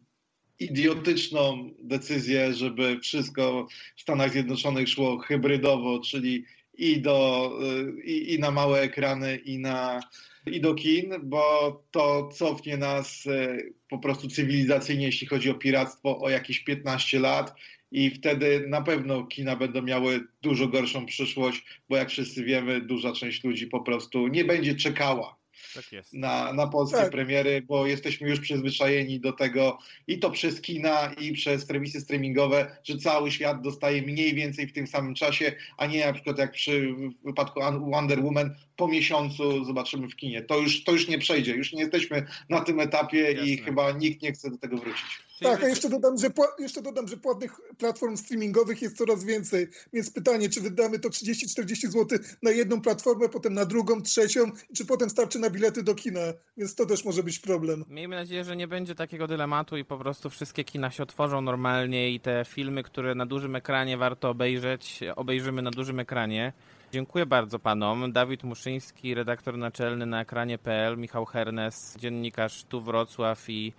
idiotyczną 0.58 1.70
decyzję, 1.78 2.54
żeby 2.54 3.00
wszystko 3.00 3.66
w 3.96 4.00
Stanach 4.00 4.30
Zjednoczonych 4.30 4.88
szło 4.88 5.18
hybrydowo, 5.18 6.00
czyli 6.00 6.44
i, 6.74 7.00
do, 7.00 7.50
y, 7.98 8.02
i, 8.02 8.34
i 8.34 8.38
na 8.38 8.50
małe 8.50 8.80
ekrany, 8.80 9.36
i, 9.36 9.58
na, 9.58 10.00
i 10.46 10.60
do 10.60 10.74
kin, 10.74 11.14
bo 11.22 11.82
to 11.90 12.28
cofnie 12.28 12.76
nas 12.76 13.26
y, 13.26 13.72
po 13.88 13.98
prostu 13.98 14.28
cywilizacyjnie, 14.28 15.06
jeśli 15.06 15.26
chodzi 15.26 15.50
o 15.50 15.54
piractwo, 15.54 16.20
o 16.20 16.30
jakieś 16.30 16.60
15 16.60 17.20
lat 17.20 17.54
i 17.92 18.10
wtedy 18.10 18.64
na 18.68 18.82
pewno 18.82 19.24
kina 19.24 19.56
będą 19.56 19.82
miały 19.82 20.20
dużo 20.42 20.68
gorszą 20.68 21.06
przyszłość, 21.06 21.64
bo 21.88 21.96
jak 21.96 22.10
wszyscy 22.10 22.44
wiemy, 22.44 22.80
duża 22.80 23.12
część 23.12 23.44
ludzi 23.44 23.66
po 23.66 23.80
prostu 23.80 24.28
nie 24.28 24.44
będzie 24.44 24.74
czekała 24.74 25.42
tak 25.74 25.92
jest. 25.92 26.12
na, 26.12 26.52
na 26.52 26.66
polskie 26.66 26.96
Tak. 26.98 27.10
premiery, 27.10 27.62
bo 27.62 27.86
jesteśmy 27.86 28.28
już 28.28 28.40
przyzwyczajeni 28.40 29.20
do 29.20 29.32
tego 29.32 29.78
i 30.06 30.18
to 30.18 30.30
przez 30.30 30.60
kina, 30.60 31.12
i 31.20 31.32
przez 31.32 31.66
serwisy 31.66 32.00
streamingowe, 32.00 32.76
że 32.84 32.98
cały 32.98 33.30
świat 33.30 33.62
dostaje 33.62 34.02
mniej 34.02 34.34
więcej 34.34 34.66
w 34.66 34.72
tym 34.72 34.86
samym 34.86 35.14
czasie, 35.14 35.52
a 35.76 35.86
nie 35.86 36.06
na 36.06 36.12
przykład 36.12 36.38
jak 36.38 36.52
przy 36.52 36.94
wypadku 37.24 37.60
Wonder 37.90 38.22
Woman 38.24 38.54
po 38.76 38.88
miesiącu 38.88 39.64
zobaczymy 39.64 40.08
w 40.08 40.16
kinie. 40.16 40.42
To 40.42 40.58
już, 40.58 40.84
to 40.84 40.92
już 40.92 41.08
nie 41.08 41.18
przejdzie, 41.18 41.54
już 41.54 41.72
nie 41.72 41.80
jesteśmy 41.80 42.26
na 42.48 42.60
tym 42.60 42.80
etapie 42.80 43.32
i 43.32 43.50
Jasne. 43.50 43.64
chyba 43.64 43.92
nikt 43.92 44.22
nie 44.22 44.32
chce 44.32 44.50
do 44.50 44.58
tego 44.58 44.76
wrócić. 44.76 45.22
Tak, 45.42 45.62
a 45.62 45.68
jeszcze 45.68 45.88
dodam, 45.88 46.18
że 46.18 46.30
jeszcze 46.58 46.82
dodam, 46.82 47.08
że 47.08 47.16
płatnych 47.16 47.60
platform 47.78 48.16
streamingowych 48.16 48.82
jest 48.82 48.96
coraz 48.96 49.24
więcej. 49.24 49.68
Więc 49.92 50.10
pytanie, 50.10 50.48
czy 50.48 50.60
wydamy 50.60 50.98
to 50.98 51.08
30-40 51.08 51.90
zł 51.90 52.18
na 52.42 52.50
jedną 52.50 52.80
platformę, 52.80 53.28
potem 53.28 53.54
na 53.54 53.64
drugą, 53.64 54.02
trzecią, 54.02 54.40
czy 54.76 54.86
potem 54.86 55.10
starczy 55.10 55.38
na 55.38 55.50
bilety 55.50 55.82
do 55.82 55.94
kina. 55.94 56.20
Więc 56.56 56.74
to 56.74 56.86
też 56.86 57.04
może 57.04 57.22
być 57.22 57.38
problem. 57.38 57.84
Miejmy 57.88 58.16
nadzieję, 58.16 58.44
że 58.44 58.56
nie 58.56 58.68
będzie 58.68 58.94
takiego 58.94 59.26
dylematu 59.26 59.76
i 59.76 59.84
po 59.84 59.98
prostu 59.98 60.30
wszystkie 60.30 60.64
kina 60.64 60.90
się 60.90 61.02
otworzą 61.02 61.40
normalnie 61.40 62.10
i 62.10 62.20
te 62.20 62.44
filmy, 62.48 62.82
które 62.82 63.14
na 63.14 63.26
dużym 63.26 63.56
ekranie 63.56 63.96
warto 63.96 64.30
obejrzeć, 64.30 65.00
obejrzymy 65.16 65.62
na 65.62 65.70
dużym 65.70 66.00
ekranie. 66.00 66.52
Dziękuję 66.92 67.26
bardzo 67.26 67.58
panom. 67.58 68.12
Dawid 68.12 68.44
Muszyński, 68.44 69.14
redaktor 69.14 69.58
naczelny 69.58 70.06
na 70.06 70.20
ekranie.pl, 70.20 70.98
Michał 70.98 71.24
Hernes, 71.24 71.96
dziennikarz 71.98 72.64
tu 72.64 72.80
Wrocław 72.80 73.50
i 73.50 73.72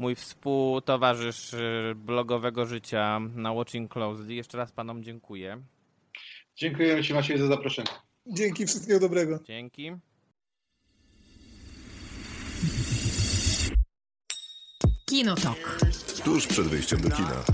mój 0.00 0.14
współtowarzysz 0.14 1.52
y, 1.52 1.92
blogowego 1.96 2.66
życia 2.66 3.20
na 3.34 3.52
Watching 3.52 3.92
Closely. 3.92 4.34
Jeszcze 4.34 4.58
raz 4.58 4.72
panom 4.72 5.02
dziękuję. 5.02 5.62
Dziękujemy 6.56 7.04
Ci 7.04 7.14
Maciej 7.14 7.38
za 7.38 7.46
zaproszenie. 7.46 7.88
Dzięki, 8.26 8.66
wszystkiego 8.66 9.00
dobrego. 9.00 9.38
Dzięki. 9.44 9.92
Kinotok. 15.08 15.78
Tuż 16.24 16.46
przed 16.46 16.66
wyjściem 16.66 17.00
do 17.00 17.10
kina. 17.10 17.44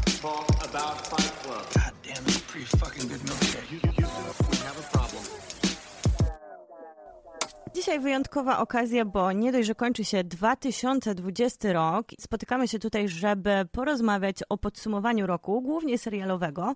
Dzisiaj 7.77 8.01
wyjątkowa 8.01 8.59
okazja, 8.59 9.05
bo 9.05 9.33
nie 9.33 9.53
dość, 9.53 9.67
że 9.67 9.75
kończy 9.75 10.05
się 10.05 10.25
2020 10.25 11.73
rok, 11.73 12.07
spotykamy 12.21 12.69
się 12.69 12.79
tutaj, 12.79 13.09
żeby 13.09 13.51
porozmawiać 13.73 14.37
o 14.49 14.59
podsumowaniu 14.59 15.27
roku, 15.27 15.62
głównie 15.62 15.99
serialowego, 15.99 16.75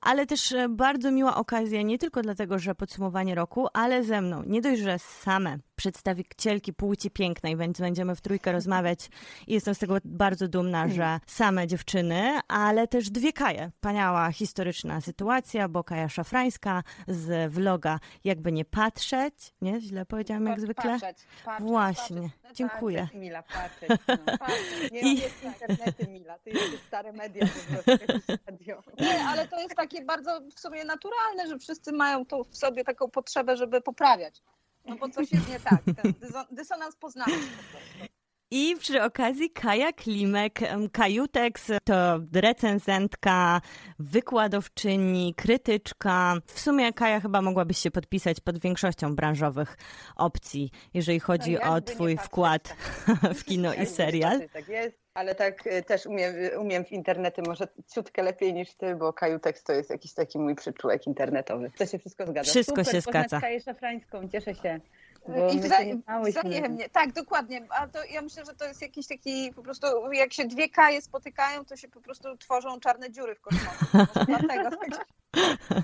ale 0.00 0.26
też 0.26 0.52
e, 0.52 0.68
bardzo 0.68 1.10
miła 1.10 1.36
okazja 1.36 1.82
nie 1.82 1.98
tylko 1.98 2.22
dlatego, 2.22 2.58
że 2.58 2.74
podsumowanie 2.74 3.34
roku, 3.34 3.66
ale 3.72 4.04
ze 4.04 4.20
mną. 4.20 4.42
Nie 4.46 4.60
dość, 4.60 4.82
że 4.82 4.98
same 4.98 5.58
przedstawicielki 5.80 6.72
płci 6.72 7.10
pięknej, 7.10 7.56
więc 7.56 7.80
będziemy 7.80 8.16
w 8.16 8.20
trójkę 8.20 8.52
rozmawiać 8.52 9.08
i 9.46 9.52
jestem 9.52 9.74
z 9.74 9.78
tego 9.78 9.96
bardzo 10.04 10.48
dumna, 10.48 10.88
że 10.88 11.20
same 11.26 11.66
dziewczyny, 11.66 12.40
ale 12.48 12.88
też 12.88 13.10
dwie 13.10 13.32
Kaje. 13.32 13.70
Wspaniała 13.74 14.32
historyczna 14.32 15.00
sytuacja, 15.00 15.68
bo 15.68 15.84
Kaja 15.84 16.08
Szafrańska 16.08 16.82
z 17.08 17.52
vloga 17.52 18.00
Jakby 18.24 18.52
nie 18.52 18.64
patrzeć, 18.64 19.34
nie? 19.62 19.80
Źle 19.80 20.06
powiedziałam 20.06 20.46
jak 20.46 20.60
zwykle? 20.60 20.90
Patrzeć, 20.90 21.26
patrzeć, 21.44 21.68
Właśnie, 21.68 22.20
patrzeć. 22.20 22.40
No 22.44 22.50
dziękuję. 22.52 23.00
Patrzeć, 23.00 23.20
Mila, 23.20 23.42
patrzeć. 23.42 23.90
No, 24.08 24.38
patrzeć. 24.38 24.92
Nie 24.92 25.00
I- 25.00 25.20
jest 25.20 25.44
internety, 25.44 26.06
Mila. 26.08 26.38
Ty 26.38 26.50
jesteś 26.50 26.80
stare 26.80 27.12
media 27.12 27.46
po 27.46 27.72
prostu, 27.72 27.90
jakieś 27.90 28.38
radio. 28.46 28.82
Nie, 29.00 29.24
ale 29.24 29.48
to 29.48 29.60
jest 29.60 29.76
takie 29.76 30.04
bardzo 30.04 30.40
w 30.40 30.60
sumie 30.60 30.84
naturalne, 30.84 31.48
że 31.48 31.58
wszyscy 31.58 31.92
mają 31.92 32.26
to 32.26 32.44
w 32.44 32.56
sobie 32.56 32.84
taką 32.84 33.10
potrzebę, 33.10 33.56
żeby 33.56 33.80
poprawiać. 33.80 34.42
No 34.90 34.96
bo 34.96 35.08
coś 35.08 35.32
jest 35.32 35.48
nie 35.48 35.60
tak. 35.60 35.82
Ten 36.02 36.14
dysonans 36.50 36.96
poznawczy 36.96 37.32
po 37.32 37.70
prostu. 37.70 38.14
I 38.52 38.76
przy 38.78 39.02
okazji 39.02 39.50
Kaja 39.50 39.92
Klimek, 39.92 40.60
Kajutex 40.92 41.66
to 41.84 42.20
recenzentka, 42.32 43.60
wykładowczyni, 43.98 45.34
krytyczka. 45.36 46.36
W 46.46 46.60
sumie 46.60 46.92
Kaja 46.92 47.20
chyba 47.20 47.42
mogłabyś 47.42 47.78
się 47.78 47.90
podpisać 47.90 48.40
pod 48.40 48.58
większością 48.58 49.14
branżowych 49.14 49.76
opcji, 50.16 50.70
jeżeli 50.94 51.20
chodzi 51.20 51.58
No, 51.64 51.72
o 51.72 51.80
twój 51.80 52.16
wkład 52.16 52.76
w 53.38 53.44
kino 53.44 53.74
i 53.74 53.76
Jakby 53.76 53.94
serial. 53.94 54.48
Tak 54.52 54.68
jest, 54.68 54.99
ale 55.14 55.34
tak 55.34 55.66
y, 55.66 55.82
też 55.82 56.06
umiem, 56.06 56.34
umiem 56.58 56.84
w 56.84 56.92
internety 56.92 57.42
może 57.42 57.68
ciutkę 57.94 58.22
lepiej 58.22 58.54
niż 58.54 58.74
ty, 58.74 58.96
bo 58.96 59.12
Kajutex 59.12 59.64
to 59.64 59.72
jest 59.72 59.90
jakiś 59.90 60.14
taki 60.14 60.38
mój 60.38 60.54
przyczółek 60.54 61.06
internetowy. 61.06 61.70
To 61.78 61.86
się 61.86 61.98
wszystko 61.98 62.26
zgadza. 62.26 62.50
Wszystko 62.50 62.84
Super, 62.84 62.94
się 62.94 63.00
zgadza. 63.00 63.40
Kaję 63.40 63.60
Szafrańską, 63.60 64.28
cieszę 64.28 64.54
się. 64.54 64.80
Bo 65.28 65.50
I 65.50 65.60
wzajemnie, 65.60 66.88
tak, 66.88 67.12
dokładnie. 67.12 67.66
A 67.70 67.88
to 67.88 67.98
ja 68.04 68.22
myślę, 68.22 68.44
że 68.44 68.54
to 68.54 68.64
jest 68.64 68.82
jakiś 68.82 69.06
taki 69.06 69.52
po 69.56 69.62
prostu, 69.62 69.86
jak 70.12 70.32
się 70.32 70.44
dwie 70.44 70.68
kaje 70.68 71.02
spotykają, 71.02 71.64
to 71.64 71.76
się 71.76 71.88
po 71.88 72.00
prostu 72.00 72.36
tworzą 72.36 72.80
czarne 72.80 73.10
dziury 73.10 73.34
w 73.34 73.40
kosmosie. 73.40 74.06
Dlatego. 74.26 74.70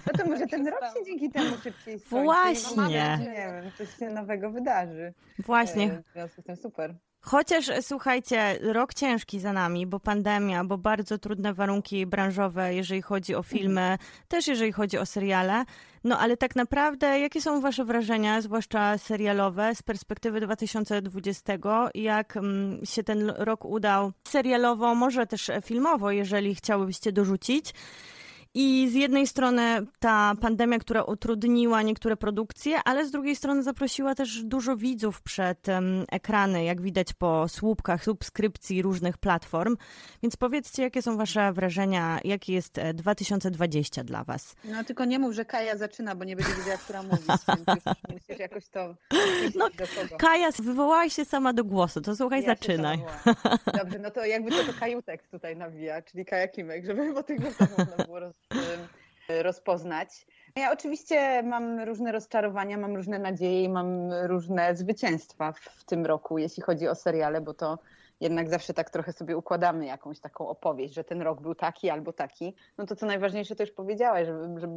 No 0.06 0.18
to 0.18 0.26
może 0.30 0.46
ten 0.46 0.68
rok 0.68 0.80
się 0.98 1.04
dzięki 1.04 1.30
temu 1.30 1.56
szybciej 1.62 1.98
skończy. 1.98 2.24
Właśnie. 2.24 2.76
No, 2.76 2.82
mam 2.82 2.92
nadzieję, 2.92 3.18
Nie 3.18 3.62
wiem, 3.62 3.72
coś 3.78 3.98
się 3.98 4.10
nowego 4.10 4.50
wydarzy. 4.50 5.14
Właśnie. 5.38 5.84
E, 5.84 6.02
W 6.02 6.12
związku 6.12 6.42
z 6.42 6.44
tym 6.44 6.56
super. 6.56 6.94
Chociaż 7.20 7.70
słuchajcie, 7.80 8.58
rok 8.62 8.94
ciężki 8.94 9.40
za 9.40 9.52
nami, 9.52 9.86
bo 9.86 10.00
pandemia, 10.00 10.64
bo 10.64 10.78
bardzo 10.78 11.18
trudne 11.18 11.54
warunki 11.54 12.06
branżowe, 12.06 12.74
jeżeli 12.74 13.02
chodzi 13.02 13.34
o 13.34 13.42
filmy, 13.42 13.98
też 14.28 14.46
jeżeli 14.46 14.72
chodzi 14.72 14.98
o 14.98 15.06
seriale. 15.06 15.64
No 16.04 16.18
ale 16.18 16.36
tak 16.36 16.56
naprawdę, 16.56 17.20
jakie 17.20 17.40
są 17.40 17.60
Wasze 17.60 17.84
wrażenia, 17.84 18.40
zwłaszcza 18.40 18.98
serialowe, 18.98 19.74
z 19.74 19.82
perspektywy 19.82 20.40
2020? 20.40 21.52
Jak 21.94 22.36
mm, 22.36 22.86
się 22.86 23.02
ten 23.02 23.30
rok 23.30 23.64
udał 23.64 24.12
serialowo, 24.28 24.94
może 24.94 25.26
też 25.26 25.50
filmowo, 25.64 26.10
jeżeli 26.10 26.54
chciałybyście 26.54 27.12
dorzucić? 27.12 27.74
I 28.58 28.88
z 28.90 28.94
jednej 28.94 29.26
strony 29.26 29.86
ta 29.98 30.34
pandemia, 30.40 30.78
która 30.78 31.02
utrudniła 31.02 31.82
niektóre 31.82 32.16
produkcje, 32.16 32.78
ale 32.84 33.06
z 33.06 33.10
drugiej 33.10 33.36
strony 33.36 33.62
zaprosiła 33.62 34.14
też 34.14 34.44
dużo 34.44 34.76
widzów 34.76 35.22
przed 35.22 35.66
ekrany, 36.12 36.64
jak 36.64 36.80
widać 36.80 37.12
po 37.12 37.48
słupkach 37.48 38.04
subskrypcji 38.04 38.82
różnych 38.82 39.18
platform. 39.18 39.76
Więc 40.22 40.36
powiedzcie, 40.36 40.82
jakie 40.82 41.02
są 41.02 41.16
Wasze 41.16 41.52
wrażenia, 41.52 42.18
jaki 42.24 42.52
jest 42.52 42.78
e, 42.78 42.94
2020 42.94 44.04
dla 44.04 44.24
Was? 44.24 44.56
No 44.64 44.84
tylko 44.84 45.04
nie 45.04 45.18
mów, 45.18 45.34
że 45.34 45.44
Kaja 45.44 45.76
zaczyna, 45.76 46.14
bo 46.14 46.24
nie 46.24 46.36
będzie 46.36 46.54
wiedziała, 46.54 46.76
która 46.78 47.02
już 47.02 47.84
musisz 48.12 48.38
jakoś 48.38 48.68
to 48.68 48.94
No. 49.54 49.68
Kaja, 50.18 50.50
wywołałaś 50.58 51.12
się 51.12 51.24
sama 51.24 51.52
do 51.52 51.64
głosu, 51.64 52.00
to 52.00 52.16
słuchaj, 52.16 52.40
Ja 52.42 52.46
zaczynaj. 52.46 52.98
Dobrze, 53.78 53.98
no 53.98 54.10
to 54.10 54.24
jakby 54.24 54.50
to, 54.50 54.64
to 54.64 54.72
kajutek 54.80 55.28
tutaj 55.28 55.56
nawija, 55.56 56.02
czyli 56.02 56.24
Kaja 56.24 56.48
Klimek, 56.48 56.86
żeby 56.86 57.14
po 57.14 57.22
tych 57.22 57.40
głosach 57.40 57.78
można 57.78 58.04
było 58.04 58.20
roz, 58.20 58.34
em, 58.34 58.45
rozpoznać. 59.28 60.26
Ja 60.56 60.72
oczywiście 60.72 61.42
mam 61.42 61.80
różne 61.80 62.12
rozczarowania, 62.12 62.78
mam 62.78 62.96
różne 62.96 63.18
nadzieje 63.18 63.64
i 63.64 63.68
mam 63.68 64.12
różne 64.12 64.76
zwycięstwa 64.76 65.52
w, 65.52 65.60
w 65.60 65.84
tym 65.84 66.06
roku, 66.06 66.38
jeśli 66.38 66.62
chodzi 66.62 66.88
o 66.88 66.94
seriale, 66.94 67.40
bo 67.40 67.54
to 67.54 67.78
jednak 68.20 68.48
zawsze 68.48 68.74
tak 68.74 68.90
trochę 68.90 69.12
sobie 69.12 69.36
układamy 69.36 69.86
jakąś 69.86 70.20
taką 70.20 70.48
opowieść, 70.48 70.94
że 70.94 71.04
ten 71.04 71.22
rok 71.22 71.40
był 71.40 71.54
taki 71.54 71.90
albo 71.90 72.12
taki. 72.12 72.54
No 72.78 72.86
to 72.86 72.96
co 72.96 73.06
najważniejsze 73.06 73.56
to 73.56 73.62
już 73.62 73.72
powiedziałaś, 73.72 74.26
że, 74.26 74.60
że 74.60 74.68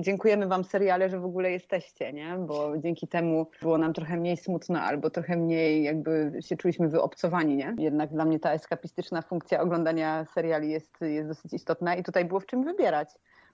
dziękujemy 0.00 0.46
wam 0.46 0.64
seriale, 0.64 1.08
że 1.08 1.20
w 1.20 1.24
ogóle 1.24 1.50
jesteście, 1.50 2.12
nie? 2.12 2.36
Bo 2.38 2.78
dzięki 2.78 3.08
temu 3.08 3.46
było 3.62 3.78
nam 3.78 3.92
trochę 3.92 4.16
mniej 4.16 4.36
smutno 4.36 4.80
albo 4.80 5.10
trochę 5.10 5.36
mniej 5.36 5.82
jakby 5.82 6.32
się 6.40 6.56
czuliśmy 6.56 6.88
wyobcowani, 6.88 7.56
nie? 7.56 7.74
Jednak 7.78 8.10
dla 8.10 8.24
mnie 8.24 8.40
ta 8.40 8.52
eskapistyczna 8.52 9.22
funkcja 9.22 9.60
oglądania 9.60 10.24
seriali 10.24 10.70
jest, 10.70 11.00
jest 11.00 11.28
dosyć 11.28 11.52
istotna 11.52 11.94
i 11.96 12.02
tutaj 12.02 12.24
było 12.24 12.40
w 12.40 12.46
czym 12.46 12.64
wybierać. 12.64 13.08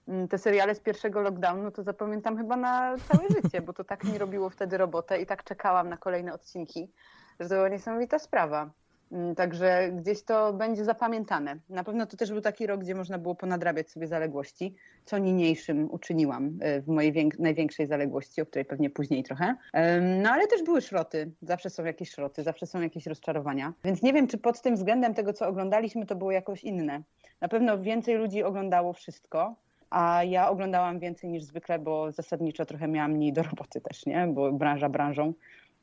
Mm, 0.07 0.27
Te 0.27 0.37
seriale 0.37 0.75
z 0.75 0.79
pierwszego 0.79 1.21
lockdownu 1.21 1.71
to 1.71 1.83
zapamiętam 1.83 2.37
chyba 2.37 2.57
na 2.57 2.95
całe 2.97 3.23
życie, 3.41 3.61
bo 3.61 3.73
to 3.73 3.83
tak 3.83 4.03
mi 4.03 4.17
robiło 4.17 4.49
wtedy 4.49 4.77
robotę 4.77 5.21
i 5.21 5.25
tak 5.25 5.43
czekałam 5.43 5.89
na 5.89 5.97
kolejne 5.97 6.33
odcinki, 6.33 6.91
że 7.39 7.49
to 7.49 7.55
była 7.55 7.69
niesamowita 7.69 8.19
sprawa. 8.19 8.69
Mm, 9.11 9.35
Także 9.35 9.91
gdzieś 9.93 10.23
to 10.23 10.53
będzie 10.53 10.85
zapamiętane. 10.85 11.57
Na 11.69 11.83
pewno 11.83 12.05
to 12.05 12.17
też 12.17 12.31
był 12.31 12.41
taki 12.41 12.67
rok, 12.67 12.81
gdzie 12.81 12.95
można 12.95 13.17
było 13.17 13.35
ponadrabiać 13.35 13.89
sobie 13.89 14.07
zaległości, 14.07 14.75
co 15.05 15.17
niniejszym 15.17 15.91
uczyniłam 15.91 16.57
e, 16.61 16.81
w 16.81 16.87
mojej 16.87 17.29
największej 17.39 17.87
zaległości, 17.87 18.41
o 18.41 18.45
której 18.45 18.65
pewnie 18.65 18.89
później 18.89 19.23
trochę. 19.23 19.55
No 20.01 20.29
ale 20.31 20.47
też 20.47 20.63
były 20.63 20.81
szroty. 20.81 21.31
Zawsze 21.41 21.69
są 21.69 21.85
jakieś 21.85 22.11
szroty, 22.11 22.43
zawsze 22.43 22.65
są 22.65 22.81
jakieś 22.81 23.05
rozczarowania. 23.05 23.73
Więc 23.83 24.01
nie 24.01 24.13
wiem, 24.13 24.27
czy 24.27 24.37
pod 24.37 24.61
tym 24.61 24.75
względem 24.75 25.13
tego, 25.13 25.33
co 25.33 25.47
oglądaliśmy, 25.47 26.05
to 26.05 26.15
było 26.15 26.31
jakoś 26.31 26.63
inne. 26.63 27.01
Na 27.41 27.47
pewno 27.47 27.81
więcej 27.81 28.15
ludzi 28.15 28.43
oglądało 28.43 28.93
wszystko. 28.93 29.55
A 29.89 30.23
ja 30.23 30.49
oglądałam 30.49 30.99
więcej 30.99 31.29
niż 31.29 31.43
zwykle, 31.43 31.79
bo 31.79 32.11
zasadniczo 32.11 32.65
trochę 32.65 32.87
miałam 32.87 33.11
mniej 33.11 33.33
do 33.33 33.43
roboty 33.43 33.81
też, 33.81 34.05
nie? 34.05 34.27
Bo 34.27 34.51
branża 34.51 34.89
branżą 34.89 35.33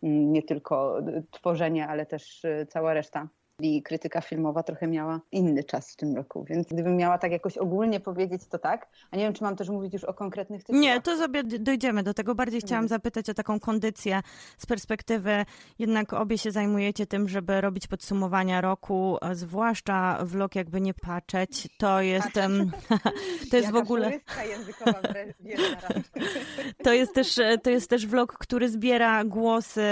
nie 0.05 0.43
tylko 0.43 1.01
tworzenie, 1.31 1.89
ale 1.89 2.07
też 2.07 2.45
y, 2.45 2.67
cała 2.69 2.95
reszta. 2.95 3.29
I 3.61 3.83
krytyka 3.83 4.21
filmowa 4.21 4.63
trochę 4.63 4.87
miała 4.87 5.21
inny 5.33 5.65
czas 5.65 5.93
w 5.93 5.97
tym 5.97 6.17
roku, 6.17 6.45
więc 6.45 6.69
gdybym 6.69 6.97
miała 6.97 7.19
tak 7.19 7.33
jakoś 7.33 7.59
ogólnie 7.59 8.01
powiedzieć, 8.01 8.43
to 8.49 8.59
tak. 8.59 8.89
A 9.11 9.17
nie 9.17 9.25
wiem, 9.25 9.33
czy 9.33 9.43
mam 9.43 9.57
też 9.57 9.69
mówić 9.69 9.93
już 9.93 10.05
o 10.05 10.15
konkretnych 10.15 10.63
tytułach. 10.65 10.83
Nie, 10.83 11.01
to 11.01 11.17
sobie 11.17 11.45
dojdziemy 11.45 12.03
do 12.03 12.15
tego. 12.15 12.35
Bardziej 12.35 12.61
chciałam 12.61 12.89
zapytać 12.89 13.31
o 13.31 13.35
taką 13.35 13.61
kondycję 13.61 14.21
z 14.59 14.67
perspektywy, 14.67 15.45
jednak 15.79 16.13
obie 16.13 16.39
się 16.39 16.51
zajmujecie 16.51 17.07
tym, 17.07 17.29
żeby 17.29 17.61
robić 17.61 17.87
podsumowania 17.87 18.61
roku, 18.61 19.19
zwłaszcza 19.33 20.19
vlog 20.25 20.55
jakby 20.55 20.81
nie 20.81 20.95
patrzeć. 20.95 21.69
To 21.79 22.01
jest, 22.01 22.33
to 23.51 23.57
jest 23.57 23.71
w 23.71 23.77
ogóle... 23.77 24.13
To 26.85 26.93
jest 26.93 27.15
też, 27.15 27.39
e, 27.39 27.59
to 27.59 27.71
jest 27.71 27.91
też 27.91 28.07
vlog, 28.07 28.39
który 28.39 28.69
zbiera 28.69 29.25
głosy 29.25 29.87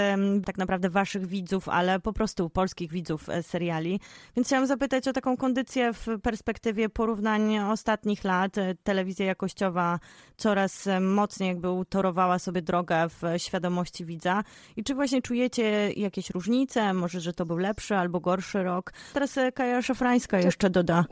tak 0.45 0.57
naprawdę 0.57 0.89
waszych 0.89 1.25
widzów, 1.25 1.69
ale 1.69 1.99
po 1.99 2.13
prostu 2.13 2.49
polskich 2.49 2.91
widzów 2.91 3.29
e, 3.29 3.43
seriali. 3.53 3.99
Więc 4.35 4.47
chciałam 4.47 4.67
zapytać 4.67 5.07
o 5.07 5.13
taką 5.13 5.37
kondycję 5.37 5.93
w 5.93 6.07
perspektywie 6.23 6.89
porównań 6.89 7.59
ostatnich 7.59 8.23
lat. 8.23 8.55
Telewizja 8.83 9.25
jakościowa 9.25 9.99
coraz 10.37 10.87
mocniej 11.01 11.49
jakby 11.49 11.69
utorowała 11.71 12.39
sobie 12.39 12.61
drogę 12.61 13.09
w 13.09 13.21
świadomości 13.37 14.05
widza. 14.05 14.43
I 14.77 14.83
czy 14.83 14.95
właśnie 14.95 15.21
czujecie 15.21 15.91
jakieś 15.91 16.29
różnice? 16.29 16.93
Może, 16.93 17.19
że 17.19 17.33
to 17.33 17.45
był 17.45 17.57
lepszy 17.57 17.95
albo 17.95 18.19
gorszy 18.19 18.63
rok? 18.63 18.93
Teraz 19.13 19.39
Kaja 19.55 19.81
Szafrańska 19.81 20.39
jeszcze 20.39 20.69
doda. 20.69 21.05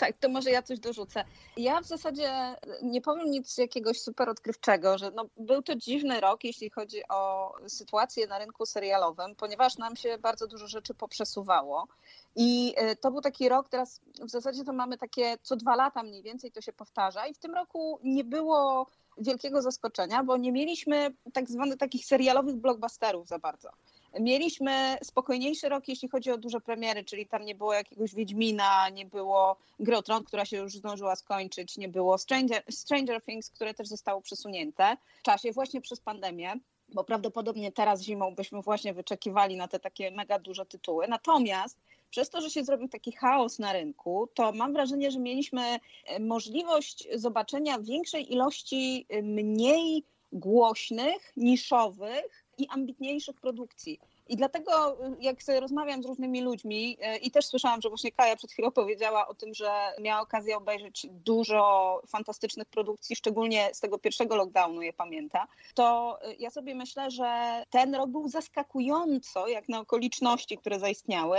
Tak, 0.00 0.16
to 0.20 0.28
może 0.28 0.50
ja 0.50 0.62
coś 0.62 0.78
dorzucę. 0.78 1.24
Ja 1.56 1.80
w 1.80 1.86
zasadzie 1.86 2.56
nie 2.82 3.00
powiem 3.00 3.30
nic 3.30 3.58
jakiegoś 3.58 4.00
super 4.00 4.28
odkrywczego, 4.28 4.98
że 4.98 5.10
no, 5.10 5.24
był 5.36 5.62
to 5.62 5.74
dziwny 5.74 6.20
rok, 6.20 6.44
jeśli 6.44 6.70
chodzi 6.70 7.08
o 7.08 7.52
sytuację 7.68 8.26
na 8.26 8.38
rynku 8.38 8.66
serialowym, 8.66 9.36
ponieważ 9.36 9.78
nam 9.78 9.96
się 9.96 10.18
bardzo 10.18 10.46
dużo 10.46 10.66
rzeczy 10.66 10.94
poprzesuwało. 10.94 11.88
I 12.36 12.74
e, 12.76 12.96
to 12.96 13.10
był 13.10 13.20
taki 13.20 13.48
rok, 13.48 13.68
teraz 13.68 14.00
w 14.20 14.30
zasadzie 14.30 14.64
to 14.64 14.72
mamy 14.72 14.98
takie 14.98 15.38
co 15.42 15.56
dwa 15.56 15.76
lata 15.76 16.02
mniej 16.02 16.22
więcej 16.22 16.52
to 16.52 16.60
się 16.60 16.72
powtarza 16.72 17.26
i 17.26 17.34
w 17.34 17.38
tym 17.38 17.54
roku 17.54 17.98
nie 18.02 18.24
było 18.24 18.86
wielkiego 19.18 19.62
zaskoczenia, 19.62 20.24
bo 20.24 20.36
nie 20.36 20.52
mieliśmy 20.52 21.14
tak 21.32 21.50
zwanych 21.50 21.78
takich 21.78 22.06
serialowych 22.06 22.56
blockbusterów 22.56 23.28
za 23.28 23.38
bardzo. 23.38 23.70
Mieliśmy 24.20 24.98
spokojniejszy 25.02 25.68
rok, 25.68 25.88
jeśli 25.88 26.08
chodzi 26.08 26.30
o 26.30 26.38
duże 26.38 26.60
premiery, 26.60 27.04
czyli 27.04 27.26
tam 27.26 27.44
nie 27.44 27.54
było 27.54 27.74
jakiegoś 27.74 28.14
Wiedźmina, 28.14 28.88
nie 28.88 29.06
było 29.06 29.56
Gry 29.80 29.96
o 29.96 30.02
Tron, 30.02 30.24
która 30.24 30.44
się 30.44 30.56
już 30.56 30.74
zdążyła 30.74 31.16
skończyć, 31.16 31.76
nie 31.76 31.88
było 31.88 32.18
Stranger, 32.18 32.62
Stranger 32.70 33.22
Things, 33.22 33.50
które 33.50 33.74
też 33.74 33.88
zostało 33.88 34.20
przesunięte 34.20 34.96
w 35.20 35.22
czasie 35.22 35.52
właśnie 35.52 35.80
przez 35.80 36.00
pandemię 36.00 36.60
bo 36.94 37.04
prawdopodobnie 37.04 37.72
teraz 37.72 38.02
zimą 38.02 38.34
byśmy 38.34 38.62
właśnie 38.62 38.94
wyczekiwali 38.94 39.56
na 39.56 39.68
te 39.68 39.80
takie 39.80 40.10
mega 40.10 40.38
duże 40.38 40.66
tytuły. 40.66 41.08
Natomiast 41.08 41.78
przez 42.10 42.30
to, 42.30 42.40
że 42.40 42.50
się 42.50 42.64
zrobił 42.64 42.88
taki 42.88 43.12
chaos 43.12 43.58
na 43.58 43.72
rynku, 43.72 44.28
to 44.34 44.52
mam 44.52 44.72
wrażenie, 44.72 45.10
że 45.10 45.18
mieliśmy 45.18 45.62
e, 46.06 46.20
możliwość 46.20 47.08
zobaczenia 47.14 47.78
większej 47.78 48.32
ilości 48.32 49.06
e, 49.08 49.22
mniej 49.22 50.04
głośnych, 50.32 51.32
niszowych 51.36 52.39
i 52.60 52.68
ambitniejszych 52.68 53.40
produkcji. 53.40 54.00
I 54.28 54.36
dlatego, 54.36 54.96
jak 55.20 55.42
sobie 55.42 55.60
rozmawiam 55.60 56.02
z 56.02 56.06
różnymi 56.06 56.40
ludźmi, 56.40 56.96
e, 57.00 57.16
i 57.16 57.30
też 57.30 57.46
słyszałam, 57.46 57.80
że 57.80 57.88
właśnie 57.88 58.12
Kaja 58.12 58.36
przed 58.36 58.52
chwilą 58.52 58.70
powiedziała 58.70 59.28
o 59.28 59.34
tym, 59.34 59.54
że 59.54 59.70
miała 60.00 60.20
okazję 60.20 60.56
obejrzeć 60.56 61.06
dużo 61.10 62.02
fantastycznych 62.06 62.68
produkcji, 62.68 63.16
szczególnie 63.16 63.70
z 63.72 63.80
tego 63.80 63.98
pierwszego 63.98 64.36
lockdownu, 64.36 64.82
je 64.82 64.92
pamięta, 64.92 65.46
to 65.74 66.18
e, 66.22 66.34
ja 66.34 66.50
sobie 66.50 66.74
myślę, 66.74 67.10
że 67.10 67.62
ten 67.70 67.94
rok 67.94 68.10
był 68.10 68.28
zaskakująco, 68.28 69.48
jak 69.48 69.68
na 69.68 69.80
okoliczności, 69.80 70.58
które 70.58 70.80
zaistniały, 70.80 71.38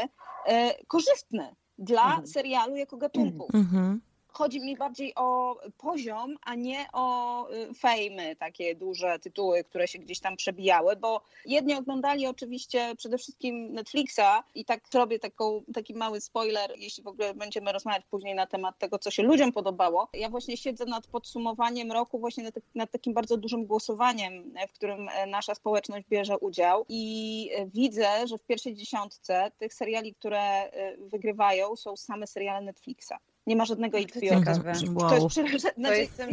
korzystny 0.87 1.55
dla 1.77 2.05
mhm. 2.05 2.27
serialu 2.27 2.75
jako 2.75 2.97
gatunku. 2.97 3.47
Mhm 3.53 4.01
chodzi 4.31 4.59
mi 4.61 4.77
bardziej 4.77 5.15
o 5.15 5.57
poziom, 5.77 6.37
a 6.41 6.55
nie 6.55 6.85
o 6.93 7.49
y, 7.51 7.73
fejmy, 7.73 8.35
takie 8.35 8.75
duże 8.75 9.19
tytuły, 9.19 9.63
które 9.63 9.87
się 9.87 9.99
gdzieś 9.99 10.19
tam 10.19 10.35
przebijały, 10.35 10.95
bo 10.95 11.21
jedni 11.45 11.75
oglądali 11.75 12.27
oczywiście 12.27 12.95
przede 12.97 13.17
wszystkim 13.17 13.73
Netflixa 13.73 14.43
i 14.55 14.65
tak 14.65 14.81
zrobię 14.91 15.19
taką, 15.19 15.63
taki 15.73 15.93
mały 15.93 16.21
spoiler, 16.21 16.73
jeśli 16.77 17.03
w 17.03 17.07
ogóle 17.07 17.33
będziemy 17.33 17.71
rozmawiać 17.71 18.03
później 18.11 18.35
na 18.35 18.47
temat 18.47 18.79
tego, 18.79 18.99
co 18.99 19.11
się 19.11 19.23
ludziom 19.23 19.51
podobało. 19.51 20.07
Ja 20.13 20.29
właśnie 20.29 20.57
siedzę 20.57 20.85
nad 20.85 21.07
podsumowaniem 21.07 21.91
roku, 21.91 22.19
właśnie 22.19 22.43
nad, 22.43 22.55
nad 22.75 22.91
takim 22.91 23.13
bardzo 23.13 23.37
dużym 23.37 23.65
głosowaniem, 23.65 24.53
w 24.69 24.73
którym 24.73 25.09
e, 25.09 25.27
nasza 25.27 25.55
społeczność 25.55 26.07
bierze 26.09 26.37
udział 26.37 26.85
i 26.89 27.49
e, 27.55 27.65
widzę, 27.65 28.27
że 28.27 28.37
w 28.37 28.43
pierwszej 28.43 28.75
dziesiątce 28.75 29.51
tych 29.57 29.73
seriali, 29.73 30.13
które 30.13 30.41
e, 30.41 30.97
wygrywają, 30.97 31.75
są 31.75 31.97
same 31.97 32.27
seriale 32.27 32.61
Netflixa. 32.61 33.13
Nie 33.47 33.55
ma 33.55 33.65
żadnego 33.65 33.97
HBO. 33.97 34.53
Wow. 34.93 35.09
To 35.09 35.15
jest 35.15 35.27
przerażające. 35.27 35.73
Znaczy, 35.77 35.97
jestem. 35.97 36.29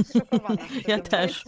Ja 0.88 0.99
też. 0.99 1.44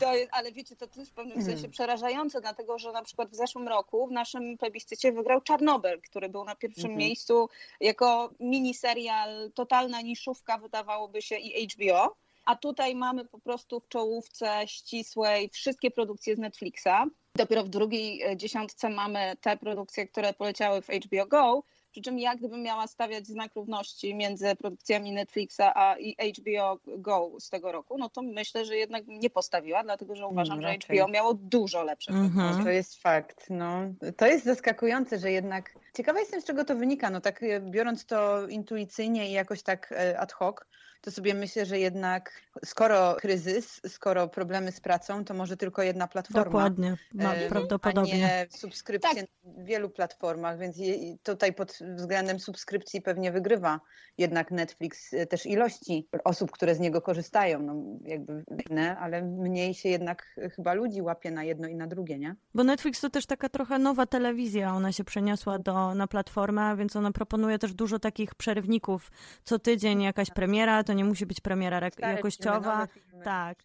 To 0.00 0.14
jest, 0.14 0.28
ale 0.32 0.52
wiecie, 0.52 0.76
to, 0.76 0.86
jest 0.96 1.10
w 1.10 1.14
pewnym 1.14 1.42
sensie 1.42 1.58
mm. 1.58 1.70
przerażające, 1.70 2.40
dlatego 2.40 2.78
że 2.78 2.92
na 2.92 3.02
przykład 3.02 3.30
w 3.30 3.34
zeszłym 3.34 3.68
roku 3.68 4.06
w 4.06 4.10
naszym 4.10 4.58
plebiscycie 4.58 5.12
wygrał 5.12 5.40
Czarnobyl, 5.40 6.00
który 6.00 6.28
był 6.28 6.44
na 6.44 6.56
pierwszym 6.56 6.84
mm 6.84 6.96
-hmm. 6.96 6.98
miejscu 6.98 7.48
jako 7.80 8.30
miniserial, 8.40 9.50
totalna 9.54 10.00
niszówka 10.00 10.58
wydawałoby 10.58 11.22
się 11.22 11.36
i 11.36 11.68
HBO. 11.68 12.16
A 12.44 12.56
tutaj 12.56 12.94
mamy 12.94 13.24
po 13.24 13.38
prostu 13.38 13.80
w 13.80 13.88
czołówce 13.88 14.62
ścisłej 14.66 15.48
wszystkie 15.48 15.90
produkcje 15.90 16.36
z 16.36 16.38
Netflixa. 16.38 16.88
Dopiero 17.36 17.64
w 17.64 17.68
drugiej 17.68 18.22
e, 18.22 18.36
dziesiątce 18.36 18.88
mamy 18.88 19.36
te 19.40 19.56
produkcje, 19.56 20.06
które 20.06 20.32
poleciały 20.32 20.82
w 20.82 20.88
HBO 20.88 21.26
Go, 21.26 21.62
przy 21.94 22.02
czym 22.02 22.18
ja 22.18 22.34
gdybym 22.34 22.62
miała 22.62 22.86
stawiać 22.86 23.26
znak 23.26 23.54
równości 23.54 24.14
między 24.14 24.56
produkcjami 24.56 25.12
Netflixa 25.12 25.60
a 25.60 25.96
HBO 26.38 26.78
Go 26.98 27.30
z 27.40 27.50
tego 27.50 27.72
roku, 27.72 27.98
no 27.98 28.08
to 28.08 28.22
myślę, 28.22 28.64
że 28.64 28.76
jednak 28.76 29.06
nie 29.06 29.30
postawiła, 29.30 29.82
dlatego 29.82 30.16
że 30.16 30.26
uważam, 30.26 30.60
no, 30.60 30.68
że 30.68 30.74
HBO 30.74 31.08
miało 31.08 31.34
dużo 31.34 31.82
lepsze 31.82 32.12
mhm. 32.12 32.64
To 32.64 32.70
jest 32.70 33.02
fakt. 33.02 33.46
No. 33.50 33.80
To 34.16 34.26
jest 34.26 34.44
zaskakujące, 34.44 35.18
że 35.18 35.30
jednak... 35.32 35.74
Ciekawa 35.96 36.20
jestem, 36.20 36.40
z 36.40 36.44
czego 36.44 36.64
to 36.64 36.76
wynika. 36.76 37.10
No 37.10 37.20
tak 37.20 37.42
e, 37.42 37.60
biorąc 37.60 38.06
to 38.06 38.48
intuicyjnie 38.48 39.28
i 39.28 39.32
jakoś 39.32 39.62
tak 39.62 39.92
e, 39.92 40.18
ad 40.20 40.32
hoc, 40.32 40.56
to 41.04 41.10
sobie 41.10 41.34
myślę, 41.34 41.66
że 41.66 41.78
jednak 41.78 42.32
skoro 42.64 43.14
kryzys, 43.14 43.80
skoro 43.88 44.28
problemy 44.28 44.72
z 44.72 44.80
pracą, 44.80 45.24
to 45.24 45.34
może 45.34 45.56
tylko 45.56 45.82
jedna 45.82 46.08
platforma. 46.08 46.44
Dokładnie, 46.44 46.96
ma, 47.14 47.34
e, 47.34 47.48
prawdopodobnie. 47.48 48.12
A 48.12 48.16
nie 48.16 48.46
subskrypcje 48.50 49.14
tak. 49.14 49.28
na 49.44 49.64
wielu 49.64 49.90
platformach, 49.90 50.58
więc 50.58 50.76
tutaj 51.22 51.52
pod 51.52 51.78
względem 51.96 52.40
subskrypcji 52.40 53.02
pewnie 53.02 53.32
wygrywa 53.32 53.80
jednak 54.18 54.50
Netflix 54.50 55.14
e, 55.14 55.26
też 55.26 55.46
ilości 55.46 56.08
osób, 56.24 56.50
które 56.50 56.74
z 56.74 56.80
niego 56.80 57.00
korzystają, 57.00 57.62
no 57.62 57.74
jakby 58.04 58.44
inne, 58.70 58.98
ale 58.98 59.22
mniej 59.22 59.74
się 59.74 59.88
jednak 59.88 60.36
chyba 60.56 60.74
ludzi 60.74 61.02
łapie 61.02 61.30
na 61.30 61.44
jedno 61.44 61.68
i 61.68 61.74
na 61.74 61.86
drugie, 61.86 62.18
nie? 62.18 62.34
Bo 62.54 62.64
Netflix 62.64 63.00
to 63.00 63.10
też 63.10 63.26
taka 63.26 63.48
trochę 63.48 63.78
nowa 63.78 64.06
telewizja, 64.06 64.74
ona 64.74 64.92
się 64.92 65.04
przeniosła 65.04 65.58
do, 65.58 65.94
na 65.94 66.06
platformę, 66.06 66.76
więc 66.76 66.96
ona 66.96 67.12
proponuje 67.12 67.58
też 67.58 67.74
dużo 67.74 67.98
takich 67.98 68.34
przerywników. 68.34 69.10
Co 69.44 69.58
tydzień 69.58 70.02
jakaś 70.02 70.30
premiera, 70.30 70.84
to 70.84 70.93
nie 70.94 71.04
musi 71.04 71.26
być 71.26 71.40
premiera 71.40 71.80
jakościowa. 71.98 72.86
Filmy, 72.86 73.24
tak. 73.24 73.58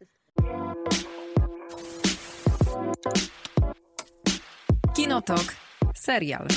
Kinotok. 4.96 5.56
Serial. 5.96 6.48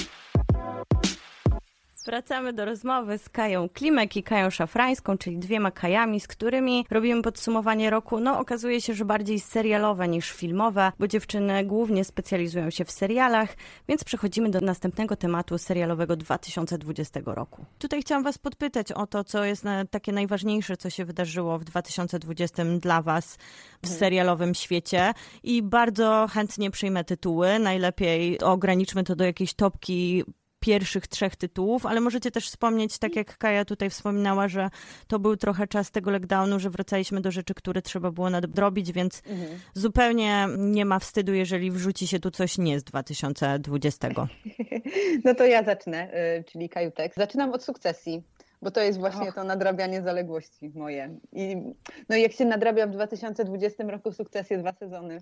Wracamy 2.05 2.53
do 2.53 2.65
rozmowy 2.65 3.19
z 3.19 3.29
Kają 3.29 3.69
Klimek 3.69 4.17
i 4.17 4.23
Kają 4.23 4.51
Szafrańską, 4.51 5.19
czyli 5.19 5.39
dwiema 5.39 5.71
Kajami, 5.71 6.21
z 6.21 6.27
którymi 6.27 6.87
robimy 6.91 7.23
podsumowanie 7.23 7.91
roku. 7.91 8.21
No, 8.21 8.39
okazuje 8.39 8.81
się, 8.81 8.95
że 8.95 9.05
bardziej 9.05 9.41
serialowe 9.41 10.09
niż 10.09 10.31
filmowe, 10.31 10.93
bo 10.99 11.09
dziewczyny 11.09 11.65
głównie 11.65 12.05
specjalizują 12.05 12.71
się 12.71 12.85
w 12.85 12.91
serialach, 12.91 13.57
więc 13.89 14.05
przechodzimy 14.05 14.51
do 14.51 14.61
następnego 14.61 15.17
tematu 15.17 15.59
serialowego 15.59 16.17
2020 16.17 17.21
roku. 17.25 17.65
Tutaj 17.79 18.01
chciałam 18.03 18.25
Was 18.25 18.39
podpytać 18.39 18.93
o 18.93 19.07
to, 19.07 19.25
co 19.25 19.45
jest 19.45 19.65
takie 19.91 20.13
najważniejsze, 20.13 20.77
co 20.77 20.91
się 20.91 21.05
wydarzyło 21.05 21.59
w 21.59 21.65
2020 21.65 22.65
dla 22.65 23.03
Was 23.03 23.37
w 23.37 23.85
mhm. 23.85 23.99
serialowym 23.99 24.55
świecie 24.55 25.13
i 25.43 25.63
bardzo 25.63 26.27
chętnie 26.31 26.71
przyjmę 26.71 27.05
tytuły. 27.05 27.59
Najlepiej 27.59 28.41
ograniczmy 28.41 29.05
to 29.05 29.17
do 29.17 29.25
jakiejś 29.25 29.55
topki 29.55 30.25
pierwszych 30.63 31.07
trzech 31.07 31.37
tytułów, 31.37 31.87
ale 31.87 32.01
możecie 32.01 32.31
też 32.31 32.47
wspomnieć, 32.49 32.99
tak 32.99 33.17
jak 33.17 33.39
Kaja 33.39 33.65
tutaj 33.65 33.91
wspominała, 33.91 34.49
że 34.49 34.71
to 35.07 35.19
był 35.19 35.37
trochę 35.37 35.67
czas 35.67 35.91
tego 35.91 36.11
lockdownu, 36.11 36.61
że 36.61 36.71
wracaliśmy 36.71 37.21
do 37.21 37.31
rzeczy, 37.31 37.55
które 37.55 37.83
trzeba 37.83 38.11
było 38.11 38.31
nadrobić, 38.31 38.93
więc 38.93 39.23
mhm. 39.27 39.59
zupełnie 39.75 40.49
nie 40.59 40.85
ma 40.85 40.99
wstydu, 40.99 41.35
jeżeli 41.35 41.71
wrzuci 41.71 42.07
się 42.07 42.21
tu 42.21 42.31
coś 42.31 42.59
nie 42.59 42.81
z 42.81 42.85
2020. 42.85 44.09
No 45.25 45.35
to 45.35 45.47
ja 45.47 45.63
zacznę, 45.63 46.09
y, 46.39 46.45
czyli 46.45 46.69
Kajutek. 46.69 47.15
Zaczynam 47.15 47.53
od 47.53 47.65
sukcesji 47.65 48.23
bo 48.63 48.71
to 48.71 48.81
jest 48.81 48.99
właśnie 48.99 49.29
Och. 49.29 49.35
to 49.35 49.45
nadrabianie 49.45 50.03
zaległości 50.03 50.73
moje. 50.75 51.11
I, 51.33 51.57
no 52.09 52.17
i 52.17 52.23
jak 52.23 52.33
się 52.33 52.45
nadrabia 52.45 52.87
w 52.87 52.91
2020 52.91 53.85
roku 53.85 54.13
sukcesję 54.13 54.59
dwa 54.59 54.73
sezony, 54.73 55.21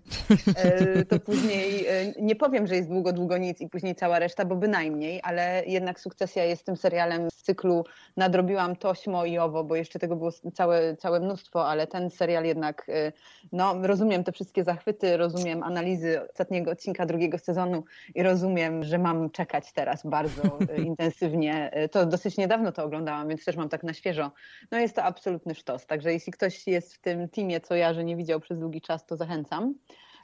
e, 0.57 1.05
to 1.05 1.21
później 1.31 1.87
e, 1.87 2.13
nie 2.23 2.37
powiem, 2.37 2.67
że 2.67 2.77
jest 2.77 2.89
długo, 2.89 3.13
długo 3.13 3.39
nic 3.39 3.61
i 3.61 3.69
później 3.69 3.95
cała 3.95 4.19
reszta, 4.19 4.45
bo 4.45 4.57
bynajmniej, 4.57 5.21
ale 5.23 5.63
jednak 5.67 6.01
sukcesja 6.01 6.45
jest 6.45 6.65
tym 6.65 6.77
serialem 6.77 7.31
z 7.31 7.43
cyklu 7.43 7.85
nadrobiłam 8.17 8.77
tośmo 8.77 9.25
i 9.25 9.39
owo, 9.39 9.65
bo 9.65 9.77
jeszcze 9.77 9.99
tego 9.99 10.17
było 10.17 10.31
całe, 10.55 10.97
całe 10.97 11.21
mnóstwo, 11.21 11.69
ale 11.69 11.87
ten 11.87 12.11
serial 12.11 12.45
jednak, 12.45 12.87
e, 12.89 13.13
no 13.53 13.75
rozumiem 13.83 14.25
te 14.25 14.33
wszystkie 14.33 14.65
zachwyty, 14.65 15.17
rozumiem 15.17 15.63
analizy 15.63 16.31
ostatniego 16.31 16.71
odcinka 16.71 17.07
drugiego 17.07 17.39
sezonu 17.39 17.85
i 18.15 18.23
rozumiem, 18.23 18.85
że 18.85 18.99
mam 18.99 19.31
czekać 19.31 19.73
teraz 19.73 20.07
bardzo 20.07 20.43
intensywnie. 20.77 21.71
To 21.91 22.07
dosyć 22.07 22.37
niedawno 22.37 22.73
to 22.73 22.85
oglądałam, 22.85 23.30
więc 23.31 23.45
też 23.45 23.57
mam 23.57 23.69
tak 23.69 23.83
na 23.83 23.95
świeżo. 23.95 24.33
No 24.71 24.79
jest 24.79 24.97
to 24.97 25.05
absolutny 25.05 25.55
sztos, 25.55 25.87
także 25.87 26.13
jeśli 26.13 26.33
ktoś 26.33 26.67
jest 26.67 26.95
w 26.95 26.99
tym 26.99 27.29
teamie, 27.29 27.61
co 27.61 27.75
ja, 27.75 27.95
że 27.95 28.05
nie 28.05 28.17
widział 28.17 28.41
przez 28.41 28.59
długi 28.59 28.81
czas, 28.81 29.07
to 29.07 29.17
zachęcam. 29.17 29.75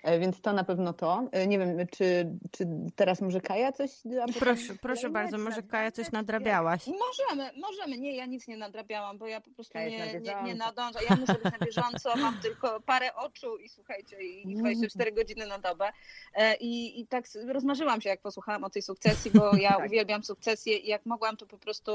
E, 0.07 0.19
Więc 0.19 0.41
to 0.41 0.53
na 0.53 0.65
pewno 0.65 0.93
to. 0.93 1.29
E, 1.33 1.47
Nie 1.47 1.59
wiem, 1.59 1.87
czy, 1.91 2.39
czy 2.51 2.67
teraz 2.97 3.21
może 3.21 3.41
Kaja 3.41 3.73
coś? 3.73 3.91
Proszę, 4.39 4.75
proszę 4.83 5.11
bardzo, 5.11 5.39
może 5.39 5.63
Kaja 5.63 5.93
coś 5.93 6.13
nadrabiałaś. 6.13 6.83
Możemy, 6.87 7.51
możemy. 7.61 7.99
Nie, 7.99 8.17
ja 8.17 8.27
nic 8.27 8.49
nie 8.49 8.57
nadrabiałam, 8.57 9.19
bo 9.19 9.27
ja 9.27 9.41
po 9.41 9.51
prostu 9.51 9.79
nie, 9.79 10.21
nie, 10.21 10.43
nie 10.45 10.55
nadążam. 10.55 11.03
Ja 11.11 11.17
muszę 11.17 11.35
być 11.35 11.45
na 11.45 11.67
bieżąco, 11.67 12.17
mam 12.17 12.39
tylko 12.43 12.81
parę 12.81 13.15
oczu 13.15 13.57
i 13.57 13.69
słuchajcie, 13.69 14.23
i 14.23 14.57
24 14.57 15.13
godziny 15.13 15.47
na 15.47 15.59
dobę. 15.59 15.93
E, 16.35 16.57
I, 16.57 17.01
i 17.01 17.07
tak 17.07 17.25
rozmarzyłam 17.49 18.01
się, 18.01 18.09
jak 18.09 18.21
posłuchałam 18.21 18.65
o 18.65 18.71
tej 18.71 18.83
sukcesji, 18.83 19.31
bo 19.31 19.57
ja 19.57 19.71
Tak. 19.77 19.87
uwielbiam 19.87 20.25
sukcesję 20.25 20.77
i 20.77 20.89
jak 20.89 21.07
mogłam, 21.07 21.37
to 21.37 21.47
po 21.47 21.59
prostu 21.59 21.93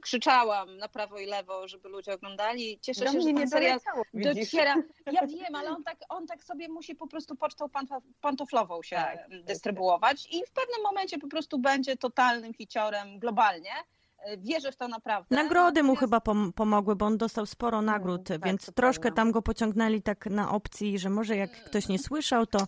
krzyczałam 0.00 0.76
na 0.76 0.88
prawo 0.88 1.18
i 1.18 1.26
lewo, 1.26 1.68
żeby 1.68 1.88
ludzie 1.88 2.14
oglądali. 2.14 2.78
Cieszę 2.80 3.04
Do 3.04 3.06
się, 3.06 3.16
mnie 3.18 3.26
że 3.26 3.32
nie 3.32 3.40
ten 3.40 3.50
serial 3.50 3.80
dociera. 4.14 4.74
Ja 5.12 5.26
wiem, 5.36 5.54
ale 5.54 5.70
on 5.70 5.84
tak, 5.84 5.96
on 6.08 6.26
tak 6.26 6.44
sobie 6.44 6.68
musi 6.68 6.94
po 6.94 7.06
prostu 7.06 7.36
pocztą 7.54 7.66
pantof- 7.80 8.02
pantoflową 8.20 8.82
się 8.82 8.96
Tak, 8.96 9.18
dystrybuować 9.44 10.26
i 10.30 10.42
w 10.46 10.50
pewnym 10.50 10.82
momencie 10.82 11.18
po 11.18 11.28
prostu 11.28 11.58
będzie 11.58 11.96
totalnym 11.96 12.54
hiciorem 12.54 13.18
globalnie. 13.18 13.70
E, 14.18 14.36
Wierzę 14.36 14.72
w 14.72 14.76
to 14.76 14.88
naprawdę. 14.88 15.36
Nagrody 15.36 15.82
mu 15.82 15.96
chyba 15.96 16.18
pom- 16.18 16.52
pomogły, 16.52 16.96
bo 16.96 17.06
on 17.06 17.18
dostał 17.18 17.46
sporo 17.46 17.82
nagród, 17.82 18.28
tak, 18.28 18.44
więc 18.44 18.72
troszkę 18.74 19.02
prawda. 19.02 19.16
tam 19.16 19.32
go 19.32 19.42
pociągnęli 19.42 20.02
tak 20.02 20.26
na 20.26 20.50
opcji, 20.52 20.98
że 20.98 21.10
może 21.10 21.36
jak 21.36 21.64
ktoś 21.64 21.88
nie 21.88 21.98
słyszał, 21.98 22.46
to 22.46 22.58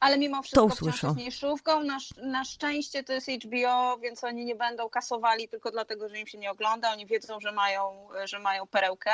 Ale 0.00 0.18
mimo 0.18 0.42
wszystko 0.42 0.64
usłyszą. 0.64 0.92
wciąż 0.92 1.02
jest 1.02 1.16
mniejszówką. 1.16 1.84
Na, 1.84 1.98
na 2.22 2.44
szczęście 2.44 3.04
to 3.04 3.12
jest 3.12 3.28
HBO, 3.28 3.98
więc 3.98 4.24
oni 4.24 4.44
nie 4.44 4.54
będą 4.54 4.88
kasowali 4.88 5.48
tylko 5.48 5.70
dlatego, 5.70 6.08
że 6.08 6.18
im 6.18 6.26
się 6.26 6.38
nie 6.38 6.50
ogląda. 6.50 6.92
Oni 6.92 7.06
wiedzą, 7.06 7.40
że 7.40 7.52
mają, 7.52 8.08
że 8.24 8.38
mają 8.38 8.66
perełkę. 8.66 9.10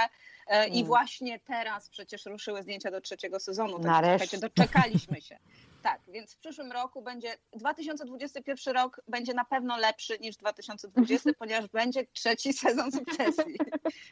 E, 0.47 0.69
I 0.69 0.73
Mm. 0.75 0.87
właśnie 0.87 1.41
teraz 1.41 1.89
przecież 1.89 2.27
ruszyły 2.27 2.63
zdjęcia 2.63 2.91
do 2.91 3.01
trzeciego 3.01 3.41
sezonu. 3.41 3.73
Także 3.73 3.89
Nareszcie. 3.91 4.39
doczekaliśmy 4.39 5.21
się. 5.21 5.39
Tak, 5.85 6.01
więc 6.09 6.35
w 6.35 6.39
przyszłym 6.39 6.73
roku 6.73 7.03
będzie, 7.03 7.39
2021 7.53 8.75
rok 8.75 9.01
będzie 9.09 9.35
na 9.35 9.45
pewno 9.45 9.77
lepszy 9.77 10.19
niż 10.19 10.37
2020, 10.37 11.31
ponieważ 11.39 11.69
będzie 11.69 12.07
trzeci 12.07 12.53
sezon 12.65 12.93
sukcesji. 12.93 13.59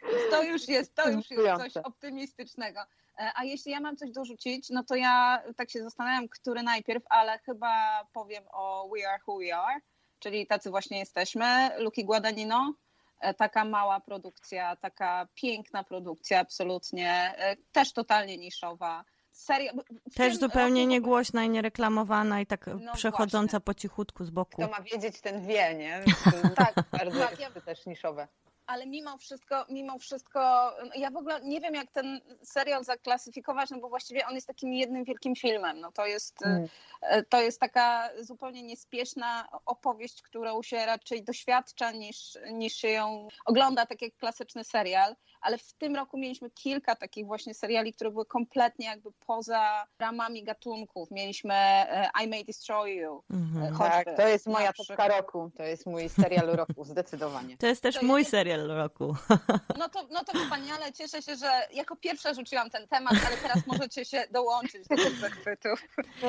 Więc 0.03 0.31
to 0.31 0.43
już 0.43 0.69
jest, 0.69 0.95
to 0.95 1.11
już 1.11 1.31
jest 1.31 1.63
coś 1.63 1.77
optymistycznego. 1.77 2.81
E, 3.19 3.31
A 3.35 3.45
jeśli 3.45 3.73
ja 3.73 3.81
mam 3.81 3.97
coś 3.97 4.11
dorzucić, 4.11 4.71
no 4.71 4.85
to 4.85 4.97
ja 4.97 5.43
tak 5.57 5.71
się 5.71 5.83
zastanawiam, 5.83 6.29
który 6.29 6.63
najpierw, 6.63 7.05
ale 7.09 7.39
chyba 7.39 8.05
powiem 8.13 8.45
o 8.53 8.89
We 8.89 9.09
Are 9.09 9.23
Who 9.27 9.39
We 9.39 9.57
Are, 9.57 9.81
czyli 10.19 10.47
tacy 10.47 10.71
właśnie 10.71 10.99
jesteśmy. 10.99 11.71
Luki 11.79 12.05
Guadagnino, 12.05 12.75
e, 13.21 13.35
taka 13.35 13.65
mała 13.65 14.01
produkcja, 14.01 14.77
taka 14.77 15.29
piękna 15.35 15.85
produkcja, 15.85 16.41
absolutnie, 16.41 17.35
e, 17.37 17.57
też 17.73 17.93
totalnie 17.93 18.39
niszowa. 18.39 19.05
Seria, 19.33 19.73
w 20.11 20.15
też 20.15 20.33
tym 20.33 20.41
zupełnie 20.41 20.81
roku- 20.81 20.91
niegłośna 20.91 21.45
i 21.45 21.49
niereklamowana 21.49 22.41
i 22.41 22.47
tak 22.47 22.67
No 22.81 22.93
przechodząca 22.95 23.51
właśnie. 23.51 23.61
po 23.61 23.75
cichutku 23.75 24.25
z 24.25 24.31
boku. 24.31 24.63
Kto 24.63 24.69
ma 24.71 24.81
wiedzieć, 24.83 25.21
ten 25.21 25.47
wie, 25.47 25.75
nie? 25.75 26.05
Tak, 26.57 26.75
Bardzo 26.93 27.19
tak, 27.19 27.41
ja- 27.41 27.51
to 27.51 27.61
też 27.61 27.87
niszowe. 27.87 28.29
Ale 28.67 28.87
mimo 28.87 29.19
wszystko, 29.19 29.67
mimo 29.69 29.99
wszystko, 29.99 30.73
ja 30.97 31.11
w 31.11 31.17
ogóle 31.17 31.41
nie 31.45 31.61
wiem, 31.61 31.75
jak 31.75 31.91
ten 31.91 32.21
serial 32.43 32.85
zaklasyfikować, 32.85 33.71
no 33.71 33.79
bo 33.79 33.89
właściwie 33.89 34.27
on 34.27 34.35
jest 34.35 34.47
takim 34.47 34.73
jednym 34.75 35.05
wielkim 35.05 35.37
filmem. 35.37 35.81
No 35.81 35.93
to 35.93 36.07
jest, 36.07 36.47
Mm. 36.47 36.69
e, 37.03 37.23
to 37.23 37.41
jest 37.41 37.61
taka 37.61 38.09
zupełnie 38.21 38.63
niespieszna 38.63 39.49
opowieść, 39.67 40.23
którą 40.23 40.63
się 40.63 40.87
raczej 40.87 41.23
doświadcza 41.25 41.91
niż, 41.91 42.39
niż 42.53 42.73
się 42.75 42.89
ją 42.89 43.29
ogląda, 43.47 43.87
tak 43.87 44.03
jak 44.03 44.17
klasyczny 44.17 44.65
serial. 44.65 45.17
Ale 45.41 45.59
w 45.59 45.73
tym 45.73 45.97
roku 45.97 46.19
mieliśmy 46.19 46.51
kilka 46.51 46.97
takich 46.97 47.27
właśnie 47.27 47.55
seriali, 47.55 47.93
które 47.93 48.11
były 48.11 48.27
kompletnie 48.27 48.87
jakby 48.87 49.11
poza 49.27 49.87
ramami 49.99 50.45
gatunków. 50.45 51.11
Mieliśmy 51.11 51.55
e, 51.55 52.11
I 52.25 52.29
May 52.29 52.45
Destroy 52.45 52.91
You. 52.95 53.23
Mhm. 53.31 53.65
e, 53.75 53.79
Tak, 53.79 53.95
choćby, 54.07 54.23
to 54.23 54.29
jest 54.29 54.47
moja 54.47 54.73
topka 54.73 55.09
roku. 55.09 55.51
To 55.57 55.63
jest 55.63 55.87
mój 55.87 56.09
serial 56.09 56.47
roku, 56.47 56.85
zdecydowanie. 56.95 57.57
To 57.57 57.67
jest 57.67 57.83
też 57.83 57.95
To 57.95 58.07
mój 58.07 58.21
jest- 58.21 58.31
serial 58.31 58.52
roku. 58.57 59.17
No 59.79 59.89
to, 59.89 60.07
no 60.13 60.25
to 60.25 60.39
wspaniale, 60.39 60.93
cieszę 60.93 61.23
się, 61.23 61.37
że 61.37 61.51
jako 61.75 61.97
pierwsza 61.97 62.35
rzuciłam 62.35 62.71
ten 62.71 62.89
temat, 62.89 63.13
ale 63.27 63.37
teraz 63.37 63.67
możecie 63.67 64.05
się 64.05 64.25
dołączyć 64.33 64.89
do 64.89 64.97
tych 64.97 65.17
zachwytów. 65.17 65.83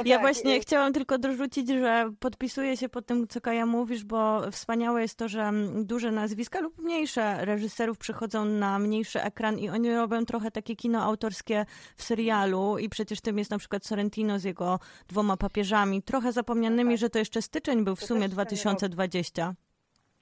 Ja 0.05 0.15
tak, 0.15 0.21
właśnie 0.21 0.57
i- 0.57 0.61
chciałam 0.61 0.93
tylko 0.93 1.17
dorzucić, 1.17 1.69
że 1.69 2.11
podpisuję 2.19 2.77
się 2.77 2.89
pod 2.89 3.05
tym, 3.05 3.27
co 3.27 3.41
Kaja 3.41 3.65
mówisz, 3.65 4.03
bo 4.03 4.51
wspaniałe 4.51 5.01
jest 5.01 5.15
to, 5.17 5.27
że 5.27 5.51
duże 5.83 6.11
nazwiska 6.11 6.59
lub 6.59 6.77
mniejsze 6.77 7.45
reżyserów 7.45 7.97
przychodzą 7.97 8.45
na 8.45 8.79
mniejszy 8.79 9.21
ekran 9.21 9.59
i 9.59 9.69
oni 9.69 9.95
robią 9.95 10.25
trochę 10.25 10.51
takie 10.51 10.75
kino 10.75 11.03
autorskie 11.03 11.65
w 11.97 12.03
serialu 12.03 12.77
i 12.77 12.89
przecież 12.89 13.21
tym 13.21 13.37
jest 13.37 13.51
na 13.51 13.57
przykład 13.57 13.85
Sorrentino 13.85 14.39
z 14.39 14.43
jego 14.43 14.79
dwoma 15.07 15.37
papieżami, 15.37 16.03
trochę 16.03 16.31
zapomnianymi, 16.31 16.97
że 16.97 17.09
to 17.09 17.19
jeszcze 17.19 17.41
styczeń 17.41 17.83
był 17.83 17.95
w 17.95 17.99
To 17.99 18.07
sumie 18.07 18.21
też 18.21 18.29
ten 18.29 18.37
rok. 18.37 18.47
2020. 18.49 19.53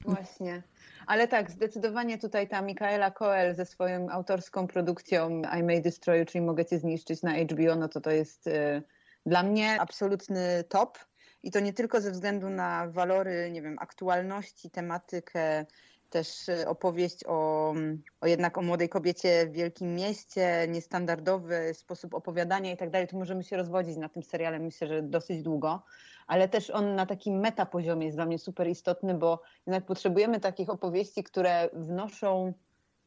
Właśnie. 0.06 0.64
Ale 1.12 1.28
tak, 1.28 1.52
zdecydowanie 1.52 2.18
tutaj 2.18 2.48
ta 2.48 2.62
Mikaela 2.62 3.12
Coel 3.12 3.56
ze 3.56 3.66
swoją 3.66 4.10
autorską 4.10 4.68
produkcją 4.68 5.42
I 5.60 5.64
May 5.64 5.82
Destroy 5.82 6.20
You, 6.20 6.26
czyli 6.26 6.46
Mogę 6.46 6.66
Cię 6.66 6.80
zniszczyć 6.80 7.22
na 7.22 7.34
HBO, 7.34 7.76
no 7.76 7.88
to 7.88 8.02
to 8.02 8.12
jest 8.12 8.48
y, 8.48 8.84
dla 9.26 9.44
mnie 9.44 9.82
absolutny 9.82 10.64
top. 10.70 11.00
I 11.44 11.52
to 11.52 11.60
nie 11.60 11.74
tylko 11.74 12.02
ze 12.02 12.12
względu 12.12 12.50
na 12.50 12.88
walory, 12.88 13.52
nie 13.52 13.62
wiem, 13.62 13.78
aktualności, 13.80 14.70
tematykę, 14.70 15.66
też 16.12 16.50
y, 16.50 16.68
opowieść 16.68 17.24
o, 17.28 17.74
o 18.22 18.28
jednak 18.28 18.58
o 18.58 18.62
młodej 18.62 18.90
kobiecie 18.90 19.46
w 19.48 19.52
wielkim 19.52 19.96
mieście, 19.96 20.68
niestandardowy 20.70 21.74
sposób 21.74 22.14
opowiadania 22.14 22.72
i 22.72 22.78
tak 22.78 22.90
dalej. 22.90 23.08
Tu 23.08 23.18
możemy 23.18 23.44
się 23.44 23.58
rozwodzić 23.58 23.98
na 23.98 24.10
tym 24.10 24.24
seriale, 24.24 24.60
myślę, 24.60 24.88
że 24.88 25.04
dosyć 25.04 25.42
długo, 25.42 25.84
ale 26.28 26.50
też 26.50 26.70
on 26.70 26.96
na 26.96 27.06
takim 27.06 27.40
metapoziomie 27.40 28.06
jest 28.06 28.18
dla 28.18 28.26
mnie 28.26 28.40
super 28.40 28.68
istotny, 28.68 29.14
bo 29.14 29.42
jednak 29.68 29.86
potrzebujemy 29.86 30.40
takich 30.40 30.70
opowieści, 30.70 31.24
które 31.24 31.70
wnoszą, 31.74 32.54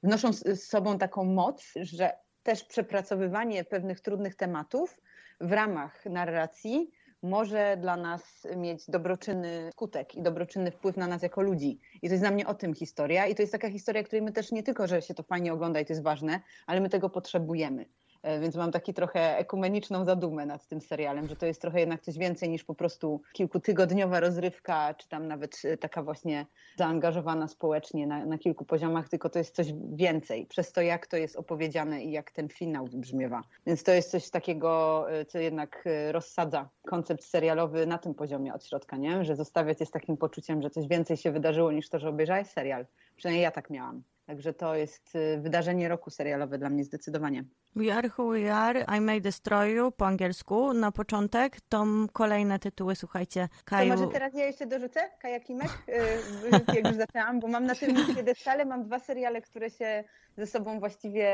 wnoszą 0.03 0.33
z 0.33 0.63
sobą 0.63 0.99
taką 0.99 1.25
moc, 1.25 1.73
że 1.77 2.13
też 2.43 2.65
przepracowywanie 2.65 3.65
pewnych 3.65 4.01
trudnych 4.01 4.35
tematów 4.35 5.01
w 5.41 5.53
ramach 5.53 6.07
narracji 6.07 6.91
może 7.25 7.77
dla 7.81 7.97
nas 7.97 8.47
mieć 8.57 8.91
dobroczynny 8.91 9.71
skutek 9.73 10.15
i 10.15 10.23
dobroczynny 10.23 10.71
wpływ 10.71 10.97
na 10.97 11.07
nas 11.07 11.23
jako 11.23 11.43
ludzi. 11.43 11.81
I 12.03 12.09
to 12.09 12.15
jest 12.15 12.23
dla 12.23 12.31
mnie 12.31 12.47
o 12.47 12.55
tym 12.55 12.75
historia. 12.75 13.27
I 13.27 13.35
to 13.35 13.43
jest 13.43 13.53
taka 13.53 13.71
historia, 13.71 14.03
której 14.03 14.23
my 14.23 14.33
też 14.33 14.53
nie 14.53 14.63
tylko, 14.63 14.87
że 14.87 15.03
się 15.03 15.15
to 15.15 15.23
fajnie 15.23 15.53
ogląda 15.53 15.81
i 15.81 15.85
to 15.85 15.93
jest 15.93 16.03
ważne, 16.03 16.41
ale 16.67 16.81
my 16.81 16.89
tego 16.89 17.11
potrzebujemy. 17.11 17.87
E, 18.25 18.41
Więc 18.41 18.57
mam 18.57 18.73
taki 18.73 18.95
trochę 18.95 19.39
ekumeniczną 19.39 20.05
zadumę 20.05 20.47
nad 20.47 20.67
tym 20.67 20.81
serialem, 20.81 21.29
że 21.29 21.37
to 21.37 21.47
jest 21.47 21.61
trochę 21.61 21.81
jednak 21.81 22.01
coś 22.03 22.19
więcej 22.19 22.49
niż 22.49 22.65
po 22.65 22.75
prostu 22.75 23.21
kilkutygodniowa 23.33 24.21
rozrywka, 24.21 24.95
czy 24.95 25.09
tam 25.09 25.29
nawet 25.29 25.63
e, 25.65 25.77
taka 25.77 26.03
właśnie 26.03 26.47
zaangażowana 26.77 27.49
społecznie 27.49 28.07
na, 28.07 28.27
na 28.27 28.39
kilku 28.39 28.65
poziomach, 28.65 29.09
tylko 29.09 29.31
to 29.31 29.39
jest 29.39 29.55
coś 29.55 29.67
więcej 29.93 30.47
przez 30.47 30.73
to, 30.73 30.81
jak 30.81 31.07
to 31.07 31.17
jest 31.17 31.37
opowiedziane 31.37 32.05
i 32.05 32.11
jak 32.11 32.31
ten 32.31 32.49
finał 32.49 32.87
wybrzmiewa. 32.87 33.43
Więc 33.67 33.83
to 33.83 33.93
jest 33.93 34.11
coś 34.11 34.31
takiego, 34.31 35.05
e, 35.13 35.25
co 35.25 35.39
jednak 35.39 35.85
rozsadza 36.11 36.69
koncept 36.87 37.25
serialowy 37.25 37.87
na 37.87 37.99
tym 37.99 38.15
poziomie 38.15 38.55
od 38.55 38.65
środka, 38.65 38.97
nie? 38.97 39.25
że 39.25 39.37
zostawia 39.37 39.75
cię 39.75 39.87
z 39.87 39.91
takim 39.91 40.17
poczuciem, 40.17 40.63
że 40.63 40.71
coś 40.71 40.89
więcej 40.89 41.17
się 41.17 41.33
wydarzyło 41.33 41.73
niż 41.73 41.89
to, 41.89 41.99
że 41.99 42.09
obejrzałeś 42.09 42.49
serial. 42.49 42.87
Przynajmniej 43.17 43.43
ja 43.43 43.51
tak 43.51 43.71
miałam. 43.71 44.03
Także 44.27 44.55
to 44.55 44.75
jest 44.75 45.17
e, 45.17 45.39
wydarzenie 45.39 45.89
roku 45.89 46.11
serialowe 46.11 46.59
dla 46.59 46.71
mnie 46.71 46.85
zdecydowanie. 46.85 47.45
We 47.77 47.95
Are 47.95 48.11
Who 48.19 48.29
We 48.29 48.55
Are, 48.55 48.85
I 48.99 49.01
May 49.01 49.21
Destroy 49.21 49.71
You 49.71 49.93
po 49.93 50.07
angielsku 50.07 50.73
na 50.73 50.93
początek. 50.93 51.61
To 51.69 51.85
kolejne 52.13 52.59
tytuły, 52.59 52.97
słuchajcie. 52.97 53.49
To 53.49 53.65
Kaju, 53.65 53.89
może 53.89 54.07
teraz 54.09 54.35
ja 54.35 54.47
jeszcze 54.47 54.67
dorzucę 54.67 55.01
kajakimek, 55.21 55.69
y, 55.89 56.75
jak 56.75 56.87
już 56.87 56.97
zaczęłam, 56.97 57.41
bo 57.41 57.49
mam 57.49 57.67
na 57.67 57.75
tym 57.75 58.15
piedestale 58.17 58.65
mam 58.65 58.85
dwa 58.85 58.99
seriale, 58.99 59.43
które 59.43 59.71
się 59.71 60.05
ze 60.37 60.47
sobą 60.47 60.81
właściwie 60.81 61.27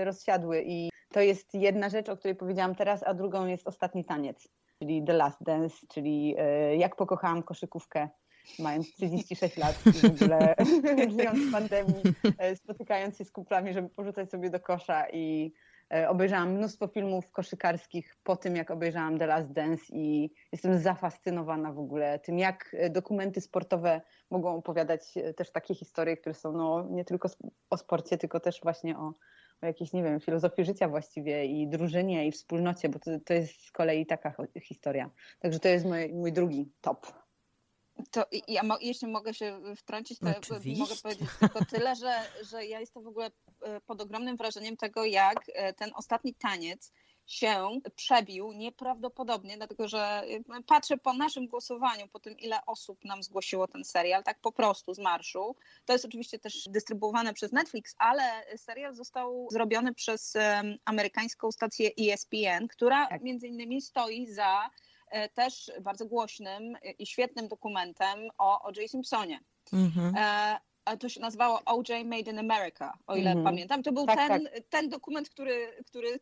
y, 0.00 0.04
rozsiadły 0.04 0.62
i 0.66 0.90
to 1.12 1.20
jest 1.20 1.54
jedna 1.54 1.88
rzecz, 1.88 2.08
o 2.08 2.16
której 2.16 2.34
powiedziałam 2.34 2.74
teraz, 2.74 3.02
a 3.02 3.14
drugą 3.14 3.46
jest 3.46 3.68
Ostatni 3.68 4.04
Taniec, 4.04 4.48
czyli 4.78 5.04
The 5.04 5.12
Last 5.12 5.42
Dance, 5.42 5.76
czyli 5.88 6.36
y, 6.72 6.76
jak 6.76 6.96
pokochałam 6.96 7.42
koszykówkę 7.42 8.08
mając 8.58 8.92
36 8.92 9.56
lat 9.56 9.86
i 9.86 9.92
w 9.92 10.22
ogóle 10.22 10.54
żyjąc 11.18 11.38
w 11.38 11.52
pandemii, 11.52 12.02
y, 12.52 12.56
spotykając 12.56 13.18
się 13.18 13.24
z 13.24 13.30
kumplami, 13.30 13.72
żeby 13.72 13.88
porzucać 13.88 14.30
sobie 14.30 14.50
do 14.50 14.60
kosza 14.60 15.06
i 15.12 15.52
E, 15.94 16.08
Obejrzałam 16.08 16.52
mnóstwo 16.52 16.88
filmów 16.88 17.30
koszykarskich 17.30 18.16
po 18.24 18.36
tym, 18.36 18.56
jak 18.56 18.70
obejrzałam 18.70 19.18
The 19.18 19.26
Last 19.26 19.52
Dance 19.52 19.84
i 19.92 20.30
jestem 20.52 20.78
zafascynowana 20.78 21.72
w 21.72 21.78
ogóle 21.78 22.18
tym, 22.18 22.38
jak 22.38 22.76
e, 22.78 22.90
dokumenty 22.90 23.40
sportowe 23.40 24.00
mogą 24.30 24.56
opowiadać 24.56 25.02
e, 25.16 25.34
też 25.34 25.52
takie 25.52 25.74
historie, 25.74 26.16
które 26.16 26.34
są 26.34 26.52
no, 26.52 26.86
nie 26.90 27.04
tylko 27.04 27.28
o 27.70 27.76
sporcie, 27.76 28.18
tylko 28.18 28.40
też 28.40 28.60
właśnie 28.62 28.98
o, 28.98 29.14
o 29.62 29.66
jakiejś, 29.66 29.92
nie 29.92 30.02
wiem, 30.02 30.20
filozofii 30.20 30.64
życia 30.64 30.88
właściwie 30.88 31.44
i 31.46 31.68
drużynie 31.68 32.26
i 32.26 32.32
wspólnocie, 32.32 32.88
bo 32.88 32.98
to, 32.98 33.10
to 33.26 33.34
jest 33.34 33.66
z 33.66 33.72
kolei 33.72 34.06
taka 34.06 34.34
historia. 34.62 35.10
Także 35.38 35.60
to 35.60 35.68
jest 35.68 35.84
mój, 35.84 36.14
mój 36.14 36.32
drugi 36.32 36.72
top. 36.80 37.25
To 38.10 38.24
ja 38.48 38.62
mo- 38.62 38.78
jeśli 38.80 39.08
mogę 39.08 39.34
się 39.34 39.60
wtrącić, 39.76 40.18
to 40.18 40.26
Oczywiście. 40.38 40.82
mogę 40.82 40.96
powiedzieć 41.02 41.28
tylko 41.40 41.64
tyle, 41.64 41.96
że, 41.96 42.22
że 42.50 42.66
ja 42.66 42.80
jestem 42.80 43.02
w 43.02 43.06
ogóle 43.06 43.30
e, 43.62 43.80
pod 43.80 44.00
ogromnym 44.00 44.36
wrażeniem 44.36 44.76
tego, 44.76 45.04
jak 45.04 45.36
e, 45.54 45.72
ten 45.72 45.90
ostatni 45.94 46.34
taniec 46.34 46.92
się 47.26 47.80
przebił 47.96 48.52
nieprawdopodobnie, 48.52 49.56
dlatego 49.56 49.88
że 49.88 50.22
y, 50.28 50.62
patrzę 50.66 50.98
po 50.98 51.12
naszym 51.12 51.46
głosowaniu, 51.46 52.08
po 52.08 52.20
tym 52.20 52.38
ile 52.38 52.58
osób 52.66 53.04
nam 53.04 53.22
zgłosiło 53.22 53.68
ten 53.68 53.84
serial, 53.84 54.24
tak 54.24 54.40
po 54.40 54.52
prostu 54.52 54.94
z 54.94 54.98
marszu. 54.98 55.56
To 55.84 55.92
jest 55.92 56.04
oczywiście 56.04 56.38
też 56.38 56.64
dystrybuowane 56.68 57.34
przez 57.34 57.52
Netflix, 57.52 57.94
ale 57.98 58.22
serial 58.56 58.94
został 58.94 59.48
zrobiony 59.50 59.94
przez 59.94 60.36
em, 60.36 60.78
amerykańską 60.84 61.52
stację 61.52 61.90
ESPN, 62.00 62.68
która 62.68 63.06
Tak. 63.06 63.22
między 63.22 63.48
innymi 63.48 63.82
stoi 63.82 64.26
za 64.26 64.64
e, 64.64 64.70
też 65.34 65.70
bardzo 65.80 66.06
głośnym 66.06 66.76
i 66.98 67.06
świetnym 67.06 67.48
dokumentem 67.48 68.18
o 68.38 68.62
O.J. 68.62 68.90
Simpsonie. 68.90 69.40
Mhm. 69.72 70.14
E, 70.16 70.60
a 70.86 70.96
to 70.96 71.08
się 71.08 71.20
nazywało 71.20 71.62
OJ 71.64 72.04
Made 72.04 72.30
in 72.30 72.38
America, 72.38 72.92
o 73.06 73.16
ile 73.16 73.30
Mhm. 73.30 73.44
pamiętam. 73.44 73.82
To 73.82 73.92
był 73.92 74.06
Tak, 74.06 74.28
ten, 74.28 74.48
ten 74.70 74.88
dokument, 74.88 75.28
który, 75.30 75.84
który 75.86 76.08
y, 76.08 76.20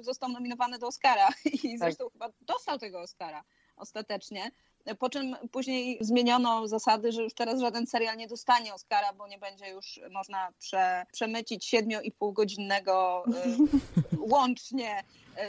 został 0.00 0.28
nominowany 0.28 0.78
do 0.78 0.86
Oscara 0.86 1.28
i 1.64 1.78
zresztą 1.78 2.10
chyba 2.10 2.28
dostał 2.40 2.78
tego 2.78 3.00
Oscara 3.00 3.44
ostatecznie. 3.76 4.50
Po 4.98 5.10
czym 5.10 5.36
później 5.52 5.98
zmieniono 6.00 6.68
zasady, 6.68 7.12
że 7.12 7.22
już 7.22 7.34
teraz 7.34 7.60
żaden 7.60 7.86
serial 7.86 8.16
nie 8.16 8.28
dostanie 8.28 8.74
Oscara, 8.74 9.12
bo 9.12 9.28
nie 9.28 9.38
będzie 9.38 9.68
już 9.68 10.00
można 10.10 10.52
prze, 10.58 11.06
przemycić 11.12 11.74
7,5 11.74 12.32
godzinnego 12.32 13.24
y, 13.26 14.18
łącznie 14.18 15.04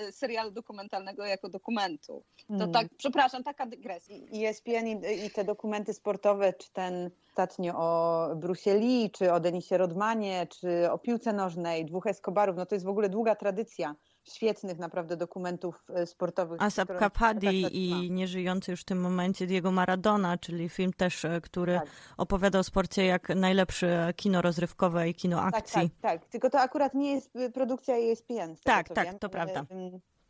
y, 0.07 0.11
serialu 0.11 0.51
dokumentalnego 0.51 1.25
jako 1.25 1.49
dokumentu. 1.49 2.23
To 2.47 2.53
Mm. 2.53 2.71
tak, 2.71 2.87
przepraszam, 2.97 3.43
taka 3.43 3.65
dygresja. 3.65 4.15
I 4.15 4.45
ESPN 4.45 4.87
i, 4.87 5.25
i 5.25 5.29
te 5.29 5.43
dokumenty 5.43 5.93
sportowe, 5.93 6.53
czy 6.53 6.71
ten 6.71 7.09
ostatnio 7.29 7.73
o 7.77 8.29
Bruce 8.35 8.75
Lee, 8.75 9.09
czy 9.11 9.33
o 9.33 9.39
Denisie 9.39 9.77
Rodmanie, 9.77 10.47
czy 10.49 10.91
o 10.91 10.97
piłce 10.97 11.33
nożnej, 11.33 11.85
dwóch 11.85 12.07
Escobarów, 12.07 12.55
no 12.57 12.65
to 12.65 12.75
jest 12.75 12.85
w 12.85 12.89
ogóle 12.89 13.09
długa 13.09 13.35
tradycja 13.35 13.95
świetnych 14.23 14.79
naprawdę 14.79 15.17
dokumentów 15.17 15.85
e, 15.93 16.05
sportowych. 16.05 16.61
Asap 16.61 16.97
Kapadi 16.99 17.47
tak, 17.47 17.55
tak, 17.55 17.63
tak. 17.63 17.73
i 17.73 18.11
nieżyjący 18.11 18.71
już 18.71 18.81
w 18.81 18.85
tym 18.85 19.01
momencie 19.01 19.47
Diego 19.47 19.71
Maradona, 19.71 20.37
czyli 20.37 20.69
film 20.69 20.93
też, 20.93 21.25
e, 21.25 21.41
który 21.41 21.73
Tak. 21.73 21.87
opowiada 22.17 22.59
o 22.59 22.63
sporcie 22.63 23.05
jak 23.05 23.29
najlepsze 23.29 24.13
kino 24.15 24.41
rozrywkowe 24.41 25.09
i 25.09 25.13
kino 25.13 25.37
Tak, 25.37 25.55
akcji. 25.55 25.89
tak, 26.01 26.21
tak. 26.21 26.29
Tylko 26.29 26.49
to 26.49 26.59
akurat 26.59 26.93
nie 26.93 27.13
jest 27.13 27.35
y, 27.35 27.51
produkcja 27.51 27.95
ESPN. 27.97 28.55
Tak, 28.63 28.89
tak, 28.89 29.05
wiem, 29.05 29.19
to 29.19 29.29
prawda. 29.29 29.65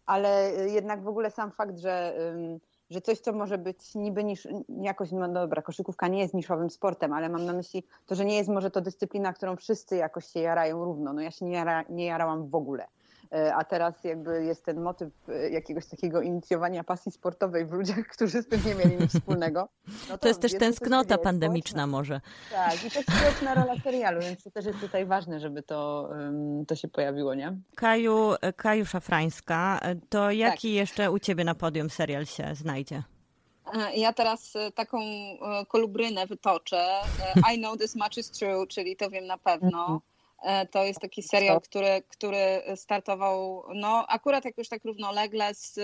Ale 0.05 0.51
jednak 0.67 1.03
w 1.03 1.07
ogóle 1.07 1.31
sam 1.31 1.51
fakt, 1.51 1.77
że, 1.77 2.15
że 2.89 3.01
coś, 3.01 3.19
co 3.19 3.33
może 3.33 3.57
być 3.57 3.95
niby 3.95 4.23
niż, 4.23 4.47
jakoś, 4.81 5.11
no 5.11 5.27
dobra, 5.27 5.61
koszykówka 5.61 6.07
nie 6.07 6.19
jest 6.19 6.33
niszowym 6.33 6.69
sportem, 6.69 7.13
ale 7.13 7.29
mam 7.29 7.45
na 7.45 7.53
myśli 7.53 7.83
to, 8.05 8.15
że 8.15 8.25
nie 8.25 8.37
jest 8.37 8.49
może 8.49 8.71
to 8.71 8.81
dyscyplina, 8.81 9.33
którą 9.33 9.55
wszyscy 9.55 9.95
jakoś 9.95 10.25
się 10.25 10.39
jarają 10.39 10.85
równo. 10.85 11.13
No 11.13 11.21
ja 11.21 11.31
się 11.31 11.45
nie, 11.45 11.55
jara, 11.55 11.83
nie 11.89 12.05
jarałam 12.05 12.49
w 12.49 12.55
ogóle. 12.55 12.87
Y, 13.33 13.53
A 13.53 13.63
teraz 13.63 14.03
jakby 14.03 14.43
jest 14.43 14.65
ten 14.65 14.81
motyw 14.81 15.09
y, 15.29 15.49
jakiegoś 15.49 15.87
takiego 15.87 16.21
inicjowania 16.21 16.83
pasji 16.83 17.11
sportowej 17.11 17.65
w 17.65 17.71
ludziach, 17.71 18.07
którzy 18.15 18.41
z 18.41 18.47
tym 18.47 18.61
nie 18.65 18.75
mieli 18.75 18.97
nic 18.97 19.11
wspólnego. 19.13 19.67
No 20.09 20.17
To 20.17 20.27
jest 20.27 20.41
też 20.41 20.51
to 20.53 20.59
tęsknota 20.59 21.17
pandemiczna 21.17 21.87
może. 21.87 22.21
tak, 22.51 22.85
i 22.85 22.91
to 22.91 22.99
jest 22.99 23.11
społeczna 23.17 23.53
rola 23.53 23.73
serialu, 23.83 24.21
więc 24.21 24.43
to 24.43 24.51
też 24.51 24.65
jest 24.65 24.79
tutaj 24.79 25.05
ważne, 25.05 25.39
żeby 25.39 25.63
to, 25.63 26.09
to 26.67 26.75
się 26.75 26.87
pojawiło, 26.87 27.33
nie? 27.35 27.57
Kaju, 27.75 28.33
Kaju 28.55 28.85
Szafrańska, 28.85 29.79
e, 29.81 29.95
to 30.09 30.31
jaki 30.31 30.67
Tak. 30.67 30.75
jeszcze 30.75 31.11
u 31.11 31.19
ciebie 31.19 31.43
na 31.43 31.55
podium 31.55 31.89
serial 31.89 32.25
się 32.25 32.55
znajdzie? 32.55 33.03
E, 33.73 33.95
Ja 33.95 34.13
teraz 34.13 34.55
e, 34.55 34.71
taką 34.71 34.97
e, 35.01 35.65
kolubrynę 35.67 36.27
wytoczę. 36.27 36.77
E, 37.47 37.53
I 37.55 37.57
know 37.59 37.77
this 37.77 37.95
much 37.95 38.17
is 38.17 38.31
true, 38.31 38.67
czyli 38.67 38.95
to 38.95 39.09
wiem 39.09 39.25
na 39.27 39.37
pewno. 39.37 40.01
E, 40.43 40.65
To 40.65 40.83
jest 40.83 40.99
taki 40.99 41.23
serial, 41.23 41.61
który, 41.61 42.03
który 42.07 42.63
startował 42.75 43.63
no, 43.75 44.07
akurat 44.07 44.45
jakoś 44.45 44.69
tak 44.69 44.85
równolegle 44.85 45.53
z 45.53 45.79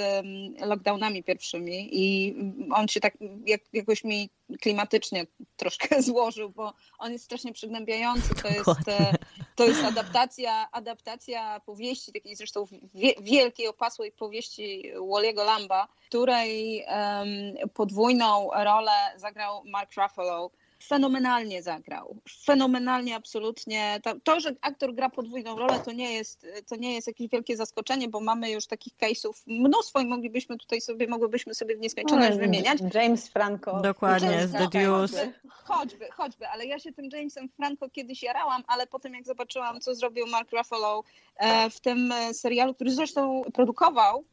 lockdownami 0.62 1.24
pierwszymi 1.24 1.90
i 1.92 2.36
on 2.74 2.88
się 2.88 3.00
tak 3.00 3.14
jak, 3.46 3.62
jakoś 3.74 4.04
mi 4.04 4.30
klimatycznie 4.62 5.26
troszkę 5.58 6.02
złożył, 6.10 6.50
bo 6.50 6.74
on 7.00 7.12
jest 7.12 7.26
strasznie 7.26 7.54
przygnębiający. 7.54 8.36
To 8.36 8.48
jest, 8.48 8.88
e, 8.88 9.14
to 9.56 9.66
jest 9.66 9.84
adaptacja, 9.84 10.72
adaptacja 10.72 11.60
powieści, 11.60 12.14
takiej 12.14 12.36
zresztą 12.36 12.66
wie, 12.94 13.14
wielkiej, 13.22 13.68
opasłej 13.68 14.12
powieści 14.12 14.92
Walliego 15.12 15.44
Lamba, 15.44 15.88
której 16.08 16.84
em, 16.88 17.30
podwójną 17.74 18.50
rolę 18.54 18.92
zagrał 19.16 19.64
Mark 19.66 19.94
Ruffalo. 19.94 20.52
Fenomenalnie 20.84 21.64
zagrał. 21.64 22.16
Fenomenalnie, 22.46 23.16
absolutnie. 23.16 24.00
To, 24.04 24.14
to, 24.24 24.40
że 24.40 24.56
aktor 24.62 24.94
gra 24.94 25.10
podwójną 25.10 25.58
rolę, 25.58 25.80
to 25.86 25.92
nie, 25.92 26.14
jest, 26.14 26.48
to 26.68 26.76
nie 26.76 26.94
jest 26.94 27.08
jakieś 27.08 27.30
wielkie 27.30 27.58
zaskoczenie, 27.58 28.08
bo 28.08 28.20
mamy 28.20 28.52
już 28.52 28.68
takich 28.68 28.94
case'ów 28.94 29.34
mnóstwo 29.48 30.00
i 30.00 30.06
moglibyśmy 30.06 30.58
tutaj 30.58 30.82
sobie, 30.82 31.08
mogłybyśmy 31.08 31.56
sobie 31.56 31.76
w 31.76 31.80
nieskończoność 31.80 32.38
wymieniać. 32.38 32.80
James 32.94 33.30
Franco. 33.30 33.82
Dokładnie, 33.82 34.32
James 34.32 34.50
z 34.50 34.54
The 34.54 34.68
Deuce. 34.68 35.34
Choćby, 35.50 35.50
choćby, 35.50 36.08
choćby, 36.12 36.48
ale 36.48 36.66
ja 36.66 36.80
się 36.80 36.94
tym 36.94 37.10
Jamesem 37.14 37.50
Franco 37.50 37.90
kiedyś 37.90 38.24
jarałam, 38.24 38.64
ale 38.68 38.88
potem 38.88 39.14
jak 39.14 39.26
zobaczyłam, 39.26 39.82
co 39.82 39.96
zrobił 39.96 40.28
Mark 40.28 40.52
Ruffalo 40.52 41.04
e, 41.38 41.70
w 41.70 41.80
tym 41.80 42.12
e, 42.12 42.34
serialu, 42.34 42.74
który 42.74 42.92
zresztą 42.92 43.42
produkował, 43.54 44.24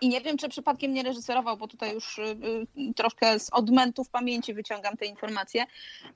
i 0.00 0.08
nie 0.08 0.20
wiem, 0.20 0.36
czy 0.36 0.48
przypadkiem 0.48 0.92
nie 0.92 1.02
reżyserował, 1.02 1.56
bo 1.56 1.68
tutaj 1.68 1.94
już 1.94 2.18
y, 2.18 2.22
y, 2.22 2.94
troszkę 2.94 3.38
z 3.38 3.50
odmentów 3.52 4.08
pamięci 4.08 4.54
wyciągam 4.54 4.96
te 4.96 5.06
informacje, 5.06 5.64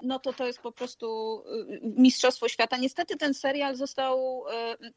no 0.02 0.18
to 0.18 0.32
to 0.32 0.46
jest 0.46 0.60
po 0.60 0.72
prostu 0.72 1.38
y, 1.40 1.80
mistrzostwo 1.82 2.48
świata. 2.48 2.76
Niestety 2.76 3.16
ten 3.16 3.34
serial 3.34 3.76
został, 3.76 4.44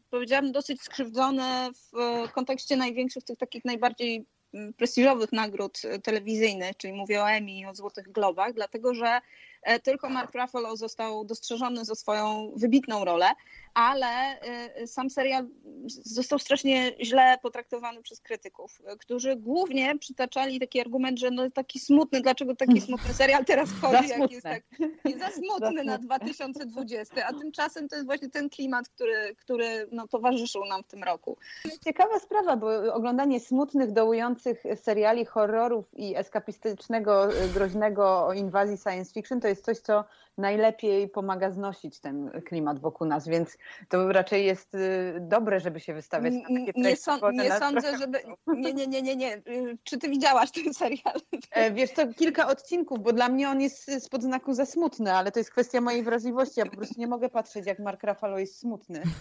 powiedziałabym, 0.10 0.52
dosyć 0.52 0.82
skrzywdzony 0.82 1.44
w 1.74 2.32
kontekście 2.32 2.78
największych, 2.78 3.24
tych 3.24 3.38
takich 3.38 3.66
najbardziej 3.66 4.26
mm, 4.54 4.74
prestiżowych 4.74 5.32
nagród 5.32 5.82
telewizyjnych, 6.04 6.78
czyli 6.78 6.94
mówię 6.94 7.24
o 7.24 7.30
Emmy 7.30 7.52
i 7.52 7.66
o 7.66 7.76
Złotych 7.76 8.12
Globach, 8.12 8.54
dlatego 8.54 8.94
że 8.94 9.22
e, 9.64 9.80
tylko 9.80 10.10
Mark 10.10 10.36
Ruffalo 10.36 10.78
został 10.78 11.26
dostrzeżony 11.26 11.86
za 11.86 11.96
swoją 11.96 12.54
wybitną 12.56 13.06
rolę, 13.06 13.26
ale 13.74 14.40
y, 14.82 14.88
sam 14.88 15.10
serial 15.10 15.48
został 15.88 16.40
strasznie 16.40 16.92
źle 17.02 17.38
potraktowany 17.42 18.02
przez 18.02 18.22
krytyków, 18.22 18.82
którzy 19.00 19.36
głównie 19.36 19.98
przytaczali 20.00 20.60
taki 20.60 20.80
argument, 20.80 21.20
że 21.20 21.32
no 21.32 21.52
taki 21.52 21.80
smutny, 21.80 22.22
dlaczego 22.22 22.56
taki 22.56 22.82
smutny 22.88 23.14
serial 23.14 23.46
teraz 23.46 23.70
wchodzi, 23.70 24.10
jak 24.10 24.32
jest 24.32 24.44
tak 24.44 24.64
nie 25.06 25.20
za 25.20 25.30
smutny 25.42 25.84
na 25.84 25.98
2020, 25.98 27.28
a 27.28 27.34
tymczasem 27.34 27.88
to 27.90 27.96
jest 27.96 28.08
właśnie 28.08 28.30
ten 28.30 28.50
klimat, 28.50 28.90
który, 28.90 29.36
który 29.36 29.88
no, 29.92 30.08
towarzyszył 30.08 30.66
nam 30.66 30.84
w 30.84 30.88
tym 30.88 31.04
roku. 31.04 31.38
Ciekawa 31.84 32.20
sprawa, 32.20 32.58
bo 32.58 32.94
oglądanie 32.94 33.40
smutnych, 33.40 33.92
dołujących 33.92 34.64
seriali 34.76 35.26
horrorów 35.26 35.86
i 35.94 36.16
eskapistycznego, 36.16 37.28
groźnego 37.54 38.26
o 38.26 38.34
inwazji 38.34 38.78
science 38.78 39.14
fiction 39.14 39.42
to 39.42 39.48
jest 39.48 39.66
coś, 39.66 39.78
co 39.80 40.04
najlepiej 40.38 41.10
pomaga 41.10 41.52
znosić 41.52 42.00
ten 42.00 42.32
klimat 42.46 42.80
wokół 42.80 43.08
nas, 43.08 43.28
więc 43.28 43.58
to 43.90 44.12
raczej 44.12 44.46
jest 44.46 44.76
y, 44.76 45.18
dobre, 45.22 45.60
żeby 45.60 45.80
się 45.80 45.94
wystawiać 45.94 46.34
na 46.34 46.42
takie 46.42 46.54
Nie, 46.76 46.96
one 47.22 47.44
nie 47.44 47.52
sądzę, 47.52 47.82
trochę- 47.82 47.98
żeby... 47.98 48.20
Nie, 48.64 48.74
nie, 48.74 48.88
nie, 48.88 49.02
nie, 49.02 49.16
nie. 49.16 49.38
Y, 49.38 49.78
Czy 49.84 49.98
ty 49.98 50.10
widziałaś 50.10 50.52
ten 50.52 50.74
serial? 50.74 51.16
E, 51.52 51.72
Wiesz 51.72 51.92
co, 51.92 52.14
kilka 52.14 52.48
odcinków, 52.48 53.00
bo 53.04 53.14
dla 53.14 53.30
mnie 53.30 53.50
on 53.50 53.62
jest 53.62 53.90
y, 53.90 54.00
spod 54.00 54.24
znaku 54.24 54.54
za 54.54 54.66
smutny, 54.66 55.14
ale 55.14 55.32
to 55.32 55.40
jest 55.40 55.52
kwestia 55.52 55.82
mojej 55.82 56.04
wrażliwości. 56.04 56.60
Ja 56.60 56.66
po 56.66 56.78
prostu 56.78 56.96
nie 57.00 57.08
mogę 57.08 57.30
patrzeć, 57.30 57.66
jak 57.66 57.80
Mark 57.80 58.04
Ruffalo 58.04 58.40
jest 58.40 58.60
smutny. 58.60 59.04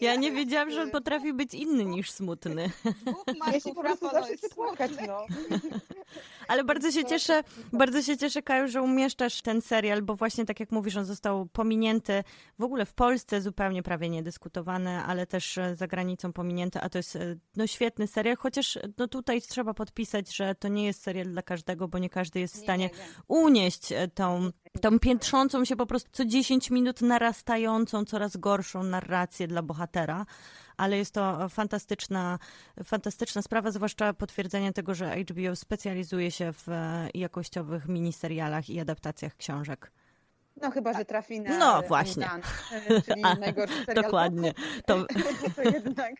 Ja 0.00 0.16
nie 0.16 0.32
wiedziałam, 0.32 0.70
że 0.70 0.82
on 0.82 0.90
potrafi 0.90 1.32
być 1.32 1.54
inny 1.54 1.84
niż 1.84 2.10
smutny. 2.10 2.70
Ja 3.52 3.60
się 3.60 3.74
po 3.74 3.80
prostu 3.80 4.10
zawsze 4.10 4.34
płakać, 4.54 4.90
no. 5.06 5.26
Ale 6.48 6.64
bardzo 6.64 6.90
się 6.92 7.04
cieszę, 7.04 7.44
bardzo 7.72 8.02
się 8.02 8.16
cieszę, 8.16 8.42
Kaju, 8.42 8.68
że 8.68 8.82
umieszczasz 8.82 9.42
ten 9.42 9.62
serial, 9.62 10.02
bo 10.02 10.14
właśnie 10.14 10.44
tak 10.46 10.60
jak 10.60 10.70
mówisz, 10.72 10.96
on 10.96 11.04
został 11.04 11.46
pominięty 11.46 12.24
w 12.58 12.64
ogóle 12.64 12.86
w 12.86 12.92
Polsce 12.92 13.37
zupełnie 13.40 13.82
prawie 13.82 14.08
niedyskutowany, 14.08 14.90
ale 14.90 15.26
też 15.26 15.58
e, 15.58 15.76
za 15.76 15.86
granicą 15.86 16.32
pominięty, 16.32 16.80
a 16.80 16.88
to 16.88 16.98
jest 16.98 17.16
e, 17.16 17.36
no, 17.56 17.66
świetny 17.66 18.06
serial, 18.06 18.36
chociaż 18.36 18.76
e, 18.76 18.80
no, 18.98 19.08
tutaj 19.08 19.42
trzeba 19.42 19.74
podpisać, 19.74 20.36
że 20.36 20.54
to 20.54 20.68
nie 20.68 20.86
jest 20.86 21.02
serial 21.02 21.26
dla 21.26 21.42
każdego, 21.42 21.88
bo 21.88 21.98
nie 21.98 22.10
każdy 22.10 22.40
jest 22.40 22.54
w 22.54 22.62
stanie 22.62 22.90
unieść 23.28 23.92
e, 23.92 24.08
tą, 24.08 24.50
tą 24.80 24.98
piętrzącą 24.98 25.64
się 25.64 25.76
po 25.76 25.86
prostu 25.86 26.10
co 26.12 26.24
10 26.24 26.70
minut 26.70 27.02
narastającą, 27.02 28.04
coraz 28.04 28.36
gorszą 28.36 28.82
narrację 28.82 29.48
dla 29.48 29.62
bohatera. 29.62 30.26
Ale 30.76 30.96
jest 30.96 31.14
to 31.14 31.48
fantastyczna, 31.48 32.38
fantastyczna 32.84 33.42
sprawa, 33.42 33.70
zwłaszcza 33.70 34.12
potwierdzenie 34.12 34.72
tego, 34.72 34.94
że 34.94 35.16
HBO 35.16 35.56
specjalizuje 35.56 36.30
się 36.30 36.52
w 36.52 36.66
jakościowych 37.14 37.88
miniserialach 37.88 38.70
i 38.70 38.80
adaptacjach 38.80 39.36
książek. 39.36 39.92
No 40.62 40.70
chyba, 40.70 40.92
że 40.92 41.04
trafi 41.04 41.40
na 41.40 41.58
No, 41.58 41.84
e, 41.84 41.88
właśnie. 41.88 42.28
E, 42.88 43.02
czyli 43.02 43.22
najgorszy 43.22 43.74
serial. 43.86 44.04
Dokładnie. 44.04 44.54
To, 44.86 45.04
to 45.56 45.62
jednak 45.62 46.12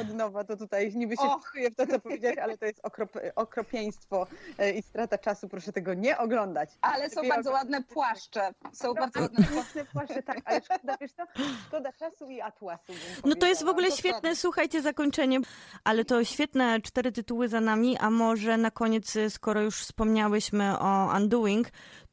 od 0.00 0.14
nowa 0.14 0.44
to 0.44 0.56
tutaj 0.56 0.92
niby 0.94 1.16
się 1.16 1.22
Och. 1.22 1.42
wpisuję 1.42 1.70
w 1.70 1.74
to, 1.74 1.86
co 1.86 2.00
powiedziałeś, 2.00 2.38
ale 2.38 2.58
to 2.58 2.66
jest 2.66 2.80
okrop, 2.82 3.10
okropieństwo 3.36 4.26
e, 4.58 4.70
i 4.72 4.82
strata 4.82 5.18
czasu. 5.18 5.48
Proszę 5.48 5.72
tego 5.72 5.94
nie 5.94 6.18
oglądać. 6.18 6.70
Ale 6.80 7.10
są 7.10 7.16
Lepiej 7.16 7.30
bardzo 7.30 7.50
oglądać- 7.50 7.72
ładne 7.74 7.94
płaszcze. 7.94 8.54
Są 8.72 8.88
No, 8.88 8.94
bardzo 8.94 9.20
ładne 9.20 9.44
piękne 9.46 9.84
płaszcze, 9.84 10.22
tak, 10.22 10.38
ale 10.44 10.60
szkoda, 10.62 10.96
wiesz 11.00 11.12
co? 11.12 11.22
Szkoda 11.68 11.92
czasu 11.92 12.30
i 12.30 12.40
atłasu. 12.40 12.92
no 13.24 13.34
to 13.34 13.46
jest 13.46 13.64
w 13.64 13.68
ogóle 13.68 13.90
świetne, 13.90 14.36
słuchajcie, 14.36 14.82
zakończenie, 14.82 15.38
ale 15.84 16.04
to 16.04 16.24
świetne 16.24 16.80
cztery 16.80 17.12
tytuły 17.12 17.48
za 17.48 17.60
nami, 17.60 17.98
a 17.98 18.10
może 18.10 18.56
na 18.56 18.70
koniec, 18.70 19.16
y, 19.16 19.30
skoro 19.30 19.60
już 19.62 19.80
wspomniałyśmy 19.80 20.78
o 20.78 21.12
Undoing, 21.16 21.68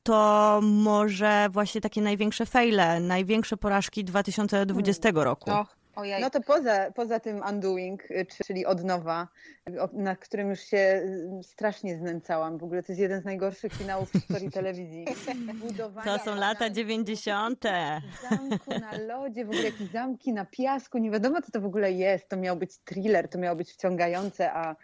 to 0.06 0.60
może 0.64 1.48
właśnie 1.52 1.82
takie 1.82 2.02
największe 2.02 2.46
fejle, 2.46 3.00
największe 3.00 3.58
porażki 3.58 4.04
2020 4.04 5.10
roku. 5.14 5.52
Och, 5.52 5.75
ojej. 5.96 6.22
No 6.22 6.30
to 6.30 6.42
poza, 6.42 6.92
poza 6.92 7.20
tym 7.20 7.42
Undoing, 7.50 8.12
y, 8.12 8.26
czyli 8.46 8.66
od 8.66 8.84
nowa, 8.84 9.28
o- 9.80 9.90
na 9.94 10.16
którym 10.16 10.50
już 10.50 10.60
się 10.60 10.78
y, 11.40 11.44
strasznie 11.44 11.98
znęcałam. 11.98 12.58
W 12.58 12.64
ogóle 12.64 12.84
to 12.84 12.92
jest 12.92 13.00
jeden 13.02 13.22
z 13.22 13.26
najgorszych 13.26 13.74
finałów 13.74 14.10
w 14.10 14.14
historii 14.14 14.52
telewizji. 14.52 15.06
Budowanie 15.62 16.18
To 16.18 16.24
są 16.26 16.36
lata 16.36 16.70
90. 16.70 17.64
zamku 18.30 18.72
na 18.80 18.98
lodzie, 18.98 19.46
w 19.46 19.50
ogóle 19.50 19.64
jakieś 19.64 19.90
zamki 19.92 20.34
na 20.34 20.46
piasku, 20.46 20.98
nie 20.98 21.12
wiadomo 21.12 21.42
co 21.42 21.52
to 21.52 21.62
w 21.62 21.66
ogóle 21.66 21.92
jest. 21.92 22.30
To 22.30 22.38
miał 22.38 22.56
być 22.56 22.78
thriller, 22.78 23.28
to 23.30 23.38
miało 23.38 23.56
być 23.56 23.72
wciągające, 23.72 24.52
a 24.54 24.76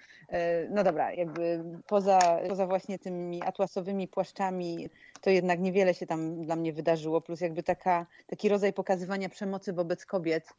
no 0.70 0.84
dobra, 0.84 1.14
jakby 1.14 1.64
poza, 1.88 2.20
poza 2.50 2.68
właśnie 2.68 3.00
tymi 3.00 3.44
atłasowymi 3.44 4.08
płaszczami, 4.08 4.90
to 5.22 5.30
jednak 5.30 5.60
niewiele 5.60 5.94
się 5.94 6.06
tam 6.08 6.42
dla 6.46 6.56
mnie 6.56 6.74
wydarzyło, 6.74 7.22
plus 7.22 7.42
jakby 7.42 7.64
taka, 7.64 8.06
taki 8.28 8.50
rodzaj 8.50 8.74
pokazywania 8.74 9.30
przemocy 9.30 9.74
wobec 9.74 10.06
kobiet, 10.06 10.54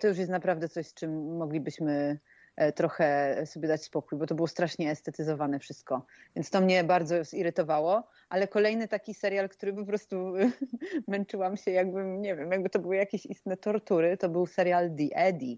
to 0.00 0.08
już 0.08 0.18
jest 0.18 0.30
naprawdę 0.30 0.68
coś, 0.68 0.86
z 0.86 0.94
czym 0.94 1.36
moglibyśmy 1.36 2.18
e, 2.56 2.72
trochę 2.72 3.36
sobie 3.46 3.68
dać 3.68 3.84
spokój, 3.84 4.18
bo 4.18 4.26
to 4.26 4.34
było 4.34 4.48
strasznie 4.48 4.90
estetyzowane 4.90 5.58
wszystko. 5.58 6.06
Więc 6.36 6.50
to 6.50 6.60
mnie 6.60 6.84
bardzo 6.84 7.24
zirytowało, 7.24 8.08
ale 8.28 8.48
kolejny 8.48 8.88
taki 8.88 9.14
serial, 9.14 9.48
który 9.48 9.72
po 9.72 9.84
prostu 9.84 10.32
męczyłam 11.08 11.56
się 11.56 11.70
jakbym, 11.70 12.22
nie 12.22 12.36
wiem, 12.36 12.52
jakby 12.52 12.70
to 12.70 12.78
były 12.78 12.96
jakieś 12.96 13.26
istne 13.26 13.56
tortury, 13.56 14.16
to 14.16 14.28
był 14.28 14.46
serial 14.46 14.90
The 14.96 15.16
Eddie. 15.16 15.56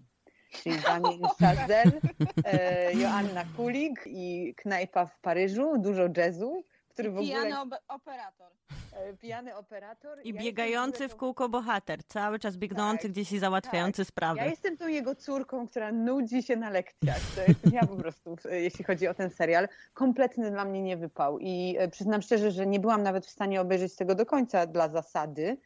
Czyli 0.51 0.75
Daniel 0.79 1.19
Chazelle, 1.39 2.01
e, 2.45 2.93
Joanna 2.93 3.43
Kulig 3.57 4.03
i 4.05 4.55
knajpa 4.57 5.05
w 5.05 5.19
Paryżu, 5.19 5.77
dużo 5.77 6.03
jazzu, 6.17 6.63
który 6.89 7.11
w 7.11 7.17
ogóle... 7.17 7.33
Pijany 7.33 7.55
operator. 7.87 8.51
E, 8.95 9.13
Pijany 9.13 9.55
operator. 9.55 10.19
I 10.23 10.33
Ja 10.33 10.41
biegający 10.41 11.09
w 11.09 11.15
kółko 11.15 11.49
bohater, 11.49 12.03
cały 12.03 12.39
czas 12.39 12.57
biegnący 12.57 13.01
Tak, 13.01 13.11
gdzieś 13.11 13.31
i 13.31 13.39
załatwiający 13.39 14.05
sprawy. 14.05 14.39
Ja 14.39 14.45
jestem 14.45 14.77
tą 14.77 14.87
jego 14.87 15.15
córką, 15.15 15.67
która 15.67 15.91
nudzi 15.91 16.43
się 16.43 16.55
na 16.55 16.69
lekcjach. 16.69 17.19
To 17.35 17.41
jestem 17.47 17.73
ja 17.73 17.87
po 17.87 17.95
prostu, 17.95 18.35
e, 18.49 18.61
jeśli 18.61 18.85
chodzi 18.85 19.07
o 19.07 19.13
ten 19.13 19.29
serial. 19.29 19.67
Kompletny 19.93 20.51
dla 20.51 20.65
mnie 20.65 20.81
nie 20.81 20.97
wypał. 20.97 21.39
I 21.39 21.75
e, 21.79 21.87
przyznam 21.87 22.21
szczerze, 22.21 22.51
że 22.51 22.65
nie 22.65 22.79
byłam 22.79 23.03
nawet 23.03 23.25
w 23.25 23.29
stanie 23.29 23.61
obejrzeć 23.61 23.95
tego 23.95 24.15
do 24.15 24.25
końca 24.25 24.67
dla 24.67 24.89
zasady, 24.89 25.57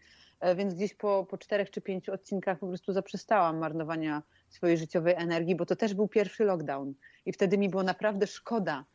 więc 0.55 0.73
gdzieś 0.73 0.93
po, 0.93 1.25
po 1.29 1.37
czterech 1.37 1.71
czy 1.71 1.81
pięciu 1.81 2.13
odcinkach 2.13 2.59
po 2.59 2.67
prostu 2.67 2.93
zaprzestałam 2.93 3.57
marnowania 3.57 4.23
swojej 4.49 4.77
życiowej 4.77 5.13
energii, 5.17 5.55
bo 5.55 5.65
to 5.65 5.75
też 5.75 5.93
był 5.93 6.07
pierwszy 6.07 6.43
lockdown. 6.43 6.93
I 7.25 7.33
wtedy 7.33 7.57
mi 7.57 7.69
było 7.69 7.83
naprawdę 7.83 8.27
szkoda 8.27 8.85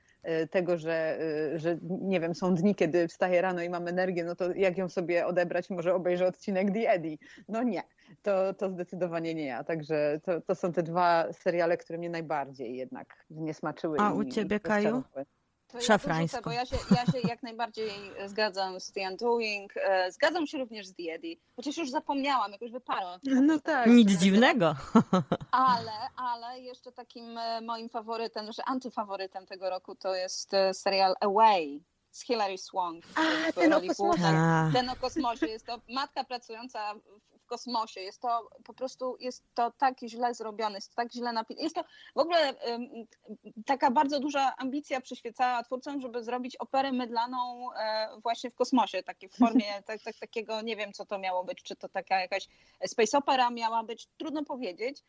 tego, 0.51 0.79
że, 0.79 1.19
e, 1.55 1.59
że 1.59 1.79
nie 1.83 2.21
wiem, 2.21 2.35
są 2.35 2.55
dni, 2.55 2.75
kiedy 2.75 3.09
wstaję 3.09 3.43
rano 3.43 3.63
i 3.63 3.71
mam 3.71 3.89
energię, 3.89 4.25
no 4.25 4.37
to 4.37 4.55
jak 4.55 4.79
ją 4.79 4.89
sobie 4.89 5.27
odebrać, 5.27 5.71
może 5.71 5.95
obejrzę 5.95 6.27
odcinek 6.27 6.71
The 6.75 6.91
Eddie. 6.91 7.17
No 7.49 7.63
nie, 7.63 7.83
to, 8.23 8.55
to 8.55 8.71
zdecydowanie 8.71 9.35
nie 9.35 9.47
ja. 9.47 9.65
Także 9.65 10.21
to, 10.25 10.41
to 10.41 10.55
są 10.55 10.73
te 10.73 10.83
dwa 10.83 11.33
seriale, 11.33 11.77
które 11.77 11.99
mnie 11.99 12.11
najbardziej 12.11 12.77
jednak 12.77 13.27
nie 13.31 13.55
smaczyły. 13.55 13.99
A 14.01 14.13
u 14.13 14.25
ciebie, 14.25 14.61
Kaju? 14.61 14.91
rozczarowały. 14.91 15.27
To 15.73 15.79
ja 15.79 16.41
bo 16.45 16.51
ja 16.51 16.67
się, 16.67 16.77
ja 16.91 17.07
się 17.07 17.29
jak 17.29 17.43
najbardziej 17.43 17.91
zgadzam 18.27 18.81
z 18.81 18.93
The 18.93 19.01
Undoing. 19.11 19.73
e, 19.77 20.13
Zgadzam 20.13 20.47
się 20.47 20.59
również 20.59 20.87
z 20.87 20.95
The 20.95 21.03
Eddie. 21.15 21.37
Chociaż 21.57 21.77
już 21.77 21.91
zapomniałam, 21.91 22.53
jakoś 22.53 22.71
wyparło. 22.71 23.19
No 23.25 23.59
tak. 23.61 23.87
Nic 23.87 24.11
dziwnego. 24.11 24.75
Ale, 25.51 25.93
ale 26.17 26.61
jeszcze 26.61 26.93
takim 26.93 27.39
e, 27.39 27.61
moim 27.61 27.89
faworytem, 27.89 28.53
że 28.53 28.63
antyfaworytem 28.65 29.47
tego 29.47 29.71
roku 29.71 29.95
to 29.95 30.15
jest 30.15 30.55
e, 30.55 30.75
serial 30.75 31.15
Away 31.21 31.83
z 32.11 32.23
Hilary 32.25 32.59
Swank. 32.59 33.05
A, 33.15 33.53
w 33.53 33.55
ten 33.55 33.73
o 33.73 33.81
kosmosie. 33.81 34.23
Ten 34.73 34.91
o 34.91 34.97
kosmosie. 34.97 35.47
Jest 35.47 35.67
to 35.67 35.81
matka 35.89 36.25
pracująca 36.25 36.95
kosmosie. 37.53 38.01
Jest 38.01 38.21
to 38.21 38.49
po 38.65 38.75
prostu, 38.75 39.17
jest 39.21 39.45
to 39.55 39.73
tak 39.79 39.95
źle 40.01 40.35
zrobione, 40.35 40.75
jest 40.75 40.89
to 40.89 40.97
tak 40.97 41.13
źle 41.13 41.33
napisane. 41.33 41.63
Jest 41.63 41.75
to 41.75 41.85
w 42.17 42.19
ogóle 42.19 42.69
ym, 42.69 43.07
taka 43.67 43.91
bardzo 43.91 44.21
duża 44.21 44.55
ambicja 44.57 45.01
przyświecała 45.01 45.63
twórcom, 45.63 46.01
żeby 46.01 46.25
zrobić 46.25 46.57
operę 46.57 46.93
mydlaną 46.93 47.69
e, 47.73 48.09
właśnie 48.23 48.51
w 48.51 48.55
kosmosie, 48.55 49.03
takie 49.03 49.29
w 49.29 49.37
formie 49.37 49.65
tak, 49.87 50.03
tak, 50.03 50.17
takiego, 50.17 50.63
nie 50.63 50.77
wiem 50.77 50.93
co 50.93 51.07
to 51.07 51.19
miało 51.19 51.45
być, 51.45 51.63
czy 51.63 51.77
to 51.77 51.89
taka 51.89 52.21
jakaś 52.21 52.49
space 52.87 53.19
opera 53.19 53.51
miała 53.51 53.85
być, 53.85 54.09
trudno 54.19 54.45
powiedzieć, 54.45 55.03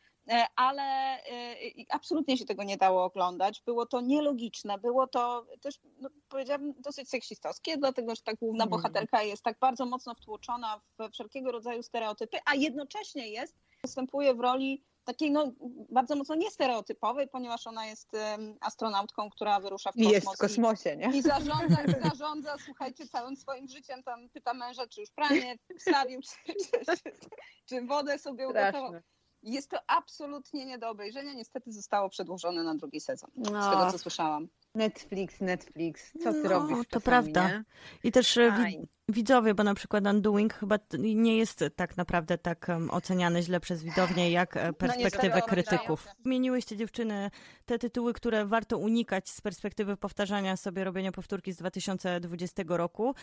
ale 0.55 0.83
e, 0.83 1.55
absolutnie 1.89 2.37
się 2.37 2.45
tego 2.45 2.63
nie 2.63 2.77
dało 2.77 3.03
oglądać. 3.03 3.61
Było 3.65 3.85
to 3.85 4.01
nielogiczne, 4.01 4.77
było 4.77 5.07
to 5.07 5.45
też, 5.61 5.79
no, 5.99 6.09
powiedziałabym, 6.29 6.73
dosyć 6.79 7.09
seksistowskie, 7.09 7.77
dlatego 7.77 8.15
że 8.15 8.21
ta 8.21 8.33
główna 8.33 8.63
Mhm. 8.63 8.81
bohaterka 8.81 9.23
jest 9.23 9.43
tak 9.43 9.59
bardzo 9.59 9.85
mocno 9.85 10.15
wtłoczona 10.15 10.81
w 10.99 11.11
wszelkiego 11.11 11.51
rodzaju 11.51 11.83
stereotypy, 11.83 12.37
a 12.45 12.55
jednocześnie 12.55 13.29
jest, 13.29 13.55
występuje 13.83 14.33
w 14.33 14.39
roli 14.39 14.83
takiej 15.05 15.31
no, 15.31 15.51
bardzo 15.89 16.15
mocno 16.15 16.35
niestereotypowej, 16.35 17.27
ponieważ 17.27 17.67
ona 17.67 17.85
jest 17.85 18.13
em, 18.13 18.57
astronautką, 18.61 19.29
która 19.29 19.59
wyrusza 19.59 19.91
w 19.91 19.95
kosmos. 19.95 20.13
jest 20.13 20.35
w 20.35 20.37
kosmosie, 20.37 20.97
nie? 20.97 21.17
I 21.17 21.21
zarządza, 21.21 21.77
zarządza, 22.01 22.55
słuchajcie, 22.65 23.07
całym 23.07 23.35
swoim 23.35 23.67
życiem. 23.67 24.03
Tam 24.03 24.29
pyta 24.29 24.53
męża, 24.53 24.87
czy 24.87 25.01
już 25.01 25.09
pranie 25.11 25.55
wstawił, 25.79 26.21
czy, 26.21 26.53
czy, 26.53 26.85
czy, 26.85 27.11
czy 27.65 27.85
wodę 27.85 28.19
sobie 28.19 28.47
ugotował. 28.47 28.93
Jest 29.43 29.69
to 29.69 29.77
absolutnie 29.87 30.65
nie 30.65 30.77
do 30.77 30.89
obejrzenia. 30.89 31.33
Niestety 31.33 31.71
zostało 31.71 32.09
przedłużone 32.09 32.63
na 32.63 32.75
drugi 32.75 32.99
sezon, 33.01 33.29
z 33.35 33.49
No. 33.51 33.71
tego 33.71 33.91
co 33.91 33.97
słyszałam. 33.97 34.47
Netflix, 34.75 35.41
Netflix, 35.41 36.11
co 36.23 36.33
ty 36.33 36.43
No, 36.43 36.49
robisz 36.49 36.77
to 36.77 36.83
czasami, 36.83 37.03
prawda. 37.03 37.47
Nie? 37.47 37.63
I 38.03 38.11
też 38.11 38.37
e, 38.37 38.51
wi- 38.51 38.87
widzowie, 39.09 39.53
bo 39.53 39.63
na 39.63 39.73
przykład 39.73 40.07
Undoing 40.07 40.53
chyba 40.53 40.75
nie 40.99 41.37
jest 41.37 41.63
tak 41.75 41.97
naprawdę 41.97 42.37
tak 42.37 42.67
oceniany 42.89 43.41
źle 43.41 43.59
przez 43.59 43.83
widownię, 43.83 44.31
jak 44.31 44.53
perspektywę 44.77 45.17
oglądają 45.27 45.41
krytyków. 45.45 46.07
Zmieniłyście 46.23 46.77
dziewczyny 46.77 47.31
te 47.65 47.79
tytuły, 47.79 48.13
które 48.13 48.45
warto 48.45 48.77
unikać 48.77 49.29
z 49.29 49.41
perspektywy 49.41 49.97
powtarzania 49.97 50.57
sobie 50.57 50.83
robienia 50.83 51.11
powtórki 51.11 51.53
z 51.53 51.57
2020 51.57 52.63
roku. 52.67 53.15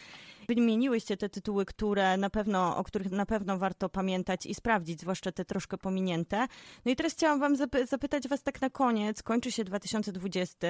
Wymieniłyście 0.49 1.17
te 1.17 1.29
tytuły, 1.29 1.65
które 1.65 2.17
na 2.17 2.31
pewno, 2.31 2.77
o 2.77 2.85
których 2.85 3.11
na 3.11 3.27
pewno 3.27 3.59
warto 3.59 3.89
pamiętać 3.89 4.47
i 4.47 4.55
sprawdzić, 4.55 5.01
zwłaszcza 5.01 5.33
te 5.33 5.45
troszkę 5.45 5.79
pominięte. 5.79 6.47
No 6.85 6.93
i 6.93 6.97
teraz 6.97 7.13
chciałam 7.13 7.41
wam 7.41 7.57
zapy- 7.57 7.87
zapytać 7.87 8.29
was 8.29 8.43
tak 8.43 8.61
na 8.61 8.71
koniec, 8.71 9.23
kończy 9.23 9.53
się 9.53 9.65
2020, 9.65 10.69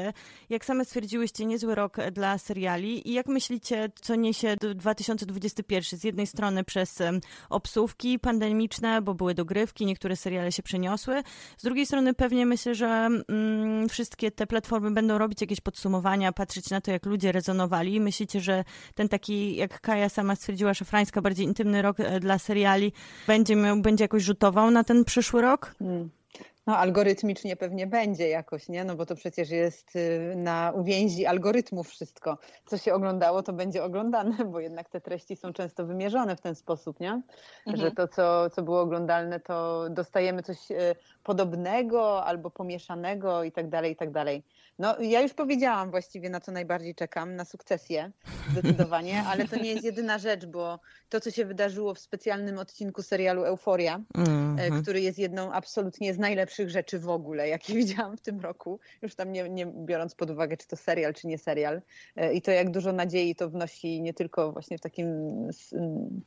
jak 0.51 0.65
same 0.71 0.85
stwierdziłyście, 0.85 1.47
niezły 1.47 1.75
rok 1.75 1.97
dla 2.13 2.39
seriali 2.39 3.09
i 3.09 3.13
jak 3.13 3.27
myślicie, 3.27 3.91
co 4.03 4.15
niesie 4.15 4.57
d- 4.57 4.75
2021? 4.75 6.01
Z 6.01 6.05
jednej 6.05 6.27
strony 6.27 6.65
przez 6.65 6.99
obsówki 7.51 8.19
pandemiczne, 8.19 9.03
bo 9.03 9.15
były 9.15 9.35
dogrywki, 9.35 9.87
niektóre 9.87 10.17
seriale 10.17 10.53
się 10.53 10.63
przeniosły. 10.63 11.23
Z 11.59 11.63
drugiej 11.63 11.87
strony 11.87 12.15
pewnie 12.15 12.47
myślę, 12.47 12.75
że 12.75 13.09
mm, 13.29 13.89
wszystkie 13.89 14.31
te 14.31 14.47
platformy 14.47 14.91
będą 14.91 15.19
robić 15.19 15.41
jakieś 15.41 15.61
podsumowania, 15.61 16.33
patrzeć 16.33 16.71
na 16.71 16.81
to, 16.81 16.91
jak 16.91 17.07
ludzie 17.07 17.33
rezonowali. 17.33 18.01
Myślicie, 18.01 18.41
że 18.41 18.65
ten 18.95 19.09
taki, 19.09 19.57
jak 19.57 19.81
Kaja 19.81 20.09
sama 20.09 20.37
stwierdziła, 20.37 20.75
szafrańska, 20.75 21.23
bardziej 21.23 21.47
intymny 21.47 21.83
rok 21.83 22.01
e, 22.01 22.21
dla 22.21 22.39
seriali 22.39 22.93
będzie, 23.27 23.57
miał, 23.57 23.81
będzie 23.83 24.05
jakoś 24.05 24.23
rzutował 24.23 24.71
na 24.71 24.85
ten 24.85 25.05
przyszły 25.05 25.43
rok? 25.43 25.75
Mm. 25.81 26.20
No, 26.71 26.79
algorytmicznie 26.79 27.57
pewnie 27.57 27.87
będzie 27.87 28.29
jakoś, 28.29 28.69
nie? 28.69 28.85
No 28.85 28.97
bo 28.97 29.07
to 29.07 29.15
przecież 29.15 29.51
jest 29.51 29.97
y, 29.97 30.35
na 30.37 30.73
uwięzi 30.77 31.27
algorytmów 31.27 31.89
wszystko. 31.89 32.39
Co 32.67 32.79
się 32.79 32.95
oglądało, 32.95 33.43
to 33.43 33.53
będzie 33.53 33.85
oglądane, 33.85 34.45
bo 34.45 34.61
jednak 34.61 34.89
te 34.89 35.01
treści 35.01 35.37
są 35.37 35.53
często 35.53 35.87
wymierzone 35.87 36.37
w 36.37 36.41
ten 36.41 36.55
sposób, 36.55 37.01
nie? 37.01 37.23
Mhm. 37.67 37.77
Że 37.77 37.91
to, 37.91 38.09
co, 38.09 38.51
co 38.51 38.63
było 38.63 38.81
oglądalne, 38.81 39.41
to 39.41 39.87
dostajemy 39.91 40.43
coś 40.43 40.71
y, 40.71 40.77
podobnego 41.25 42.25
albo 42.25 42.51
pomieszanego 42.51 43.45
i 43.45 43.53
tak 43.53 43.69
dalej, 43.69 43.93
i 43.93 43.97
tak 43.97 44.11
dalej. 44.11 44.43
No, 44.79 45.01
ja 45.01 45.21
już 45.21 45.35
powiedziałam 45.35 45.91
właściwie, 45.91 46.31
na 46.31 46.41
co 46.41 46.53
najbardziej 46.53 46.95
czekam, 46.95 47.37
na 47.37 47.45
sukcesję, 47.45 48.11
zdecydowanie, 48.53 49.23
ale 49.31 49.49
to 49.49 49.57
nie 49.57 49.71
jest 49.71 49.85
jedyna 49.85 50.19
rzecz, 50.19 50.47
bo 50.47 50.79
to, 51.09 51.21
co 51.21 51.31
się 51.31 51.45
wydarzyło 51.45 51.95
w 51.95 51.99
specjalnym 51.99 52.59
odcinku 52.59 53.03
serialu 53.03 53.45
Euforia, 53.45 54.01
Mhm. 54.15 54.83
który 54.83 55.01
jest 55.01 55.19
jedną 55.19 55.53
absolutnie 55.53 56.15
z 56.15 56.19
najlepszych 56.19 56.60
najlepszych 56.61 56.71
rzeczy 56.71 56.99
w 56.99 57.09
ogóle, 57.09 57.49
jakie 57.49 57.75
widziałam 57.83 58.17
w 58.17 58.21
tym 58.21 58.41
roku, 58.41 58.81
już 59.03 59.15
tam 59.15 59.33
nie, 59.33 59.49
nie 59.49 59.67
biorąc 59.67 60.15
pod 60.15 60.31
uwagę, 60.31 60.57
czy 60.57 60.67
to 60.69 60.77
serial, 60.77 61.15
czy 61.15 61.27
nie 61.27 61.39
serial. 61.39 61.83
E, 62.17 62.33
I 62.33 62.43
to 62.43 62.51
jak 62.51 62.71
dużo 62.71 62.93
nadziei 62.93 63.35
to 63.35 63.51
wnosi 63.51 64.03
nie 64.03 64.15
tylko 64.15 64.53
właśnie 64.53 64.79
w 64.79 64.81
takim 64.81 65.07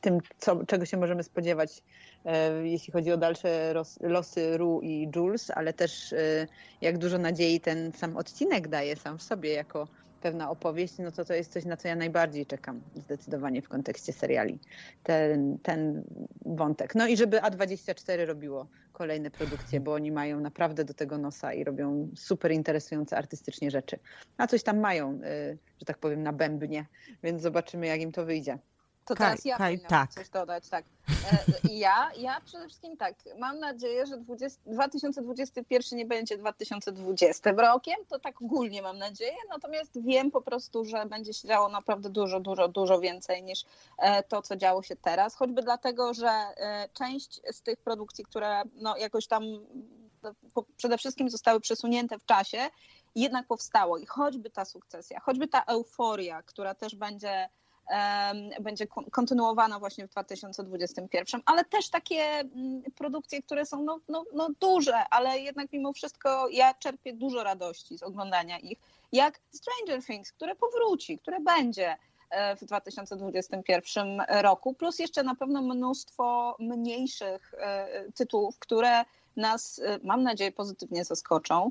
tym, 0.00 0.18
co, 0.38 0.66
czego 0.66 0.86
się 0.86 0.96
możemy 0.96 1.22
spodziewać, 1.22 1.82
e, 2.24 2.68
jeśli 2.68 2.92
chodzi 2.92 3.12
o 3.12 3.16
dalsze 3.16 3.74
losy 4.00 4.58
Ru 4.58 4.80
i 4.82 5.08
Jules, 5.16 5.50
ale 5.50 5.72
też 5.72 6.12
e, 6.12 6.46
jak 6.80 6.98
dużo 6.98 7.18
nadziei 7.18 7.60
ten 7.60 7.92
sam 7.92 8.16
odcinek 8.16 8.68
daje 8.68 8.96
sam 8.96 9.18
w 9.18 9.22
sobie 9.22 9.52
jako 9.52 9.88
pewna 10.24 10.50
opowieść, 10.50 10.98
no 10.98 11.12
to 11.12 11.24
to 11.24 11.34
jest 11.34 11.52
coś, 11.52 11.64
na 11.64 11.76
co 11.76 11.88
ja 11.88 11.96
najbardziej 11.96 12.46
czekam 12.46 12.80
zdecydowanie 12.94 13.62
w 13.62 13.68
kontekście 13.68 14.12
seriali. 14.12 14.58
Ten, 15.02 15.58
ten 15.58 16.04
wątek. 16.46 16.94
No 16.94 17.06
i 17.06 17.16
żeby 17.16 17.38
A24 17.38 18.26
robiło 18.26 18.68
kolejne 18.92 19.30
produkcje, 19.30 19.80
bo 19.80 19.92
oni 19.92 20.12
mają 20.12 20.40
naprawdę 20.40 20.84
do 20.84 20.94
tego 20.94 21.18
nosa 21.18 21.52
i 21.52 21.64
robią 21.64 22.08
super 22.16 22.52
interesujące 22.52 23.16
artystycznie 23.16 23.70
rzeczy. 23.70 23.98
A 24.36 24.46
coś 24.46 24.62
tam 24.62 24.78
mają, 24.80 25.14
y, 25.14 25.58
że 25.78 25.86
tak 25.86 25.98
powiem, 25.98 26.22
na 26.22 26.32
bębnie, 26.32 26.86
więc 27.22 27.42
zobaczymy, 27.42 27.86
jak 27.86 28.00
im 28.00 28.12
to 28.12 28.24
wyjdzie. 28.24 28.58
To 29.04 29.14
Kaj- 29.14 29.18
teraz 29.18 29.44
ja 29.44 29.56
Kaj, 29.56 29.80
tak. 29.80 30.10
coś 30.10 30.28
dodać, 30.28 30.68
tak. 30.68 30.84
E, 31.08 31.68
I 31.68 31.78
ja, 31.78 32.10
ja 32.16 32.40
przede 32.40 32.66
wszystkim 32.66 32.96
tak, 32.96 33.14
mam 33.38 33.58
nadzieję, 33.58 34.06
że 34.06 34.16
20, 34.16 34.60
2021 34.66 35.98
nie 35.98 36.06
będzie 36.06 36.38
2020 36.38 37.50
rokiem, 37.52 37.96
to 38.08 38.18
tak 38.18 38.42
ogólnie 38.42 38.82
mam 38.82 38.98
nadzieję, 38.98 39.36
natomiast 39.48 40.02
wiem 40.02 40.30
po 40.30 40.40
prostu, 40.40 40.84
że 40.84 41.06
będzie 41.06 41.34
się 41.34 41.48
działo 41.48 41.68
naprawdę 41.68 42.10
dużo, 42.10 42.40
dużo, 42.40 42.68
dużo 42.68 43.00
więcej 43.00 43.42
niż 43.42 43.64
e, 43.98 44.22
to, 44.22 44.42
co 44.42 44.56
działo 44.56 44.82
się 44.82 44.96
teraz, 44.96 45.34
choćby 45.34 45.62
dlatego, 45.62 46.14
że 46.14 46.28
e, 46.28 46.88
część 46.92 47.40
z 47.52 47.62
tych 47.62 47.78
produkcji, 47.78 48.24
które 48.24 48.62
no, 48.74 48.96
jakoś 48.96 49.26
tam 49.26 49.42
no, 50.22 50.64
przede 50.76 50.98
wszystkim 50.98 51.30
zostały 51.30 51.60
przesunięte 51.60 52.18
w 52.18 52.24
czasie, 52.24 52.70
jednak 53.14 53.46
powstało 53.46 53.98
i 53.98 54.06
choćby 54.06 54.50
ta 54.50 54.64
sukcesja, 54.64 55.20
choćby 55.20 55.48
ta 55.48 55.62
euforia, 55.62 56.42
która 56.42 56.74
też 56.74 56.96
będzie 56.96 57.48
będzie 58.60 58.86
kon- 58.86 59.10
kontynuowana 59.10 59.78
właśnie 59.78 60.06
w 60.06 60.10
2021, 60.10 61.40
ale 61.46 61.64
też 61.64 61.88
takie 61.88 62.24
mm, 62.24 62.82
produkcje, 62.96 63.42
które 63.42 63.66
są 63.66 63.82
no, 63.82 64.00
no, 64.08 64.24
no 64.32 64.48
duże, 64.60 65.08
ale 65.10 65.38
jednak 65.38 65.72
mimo 65.72 65.92
wszystko 65.92 66.48
ja 66.48 66.74
czerpię 66.74 67.12
dużo 67.12 67.44
radości 67.44 67.98
z 67.98 68.02
oglądania 68.02 68.58
ich, 68.58 68.78
jak 69.12 69.40
Stranger 69.50 70.04
Things, 70.04 70.32
które 70.32 70.54
powróci, 70.54 71.18
które 71.18 71.40
będzie 71.40 71.96
e, 72.30 72.56
w 72.56 72.64
2021 72.64 74.22
roku, 74.28 74.74
plus 74.74 74.98
jeszcze 74.98 75.22
na 75.22 75.34
pewno 75.34 75.62
mnóstwo 75.62 76.56
mniejszych 76.58 77.54
e, 77.58 77.88
tytułów, 78.14 78.58
które 78.58 79.04
nas, 79.36 79.78
e, 79.84 79.98
mam 80.02 80.22
nadzieję, 80.22 80.52
pozytywnie 80.52 81.04
zaskoczą. 81.04 81.70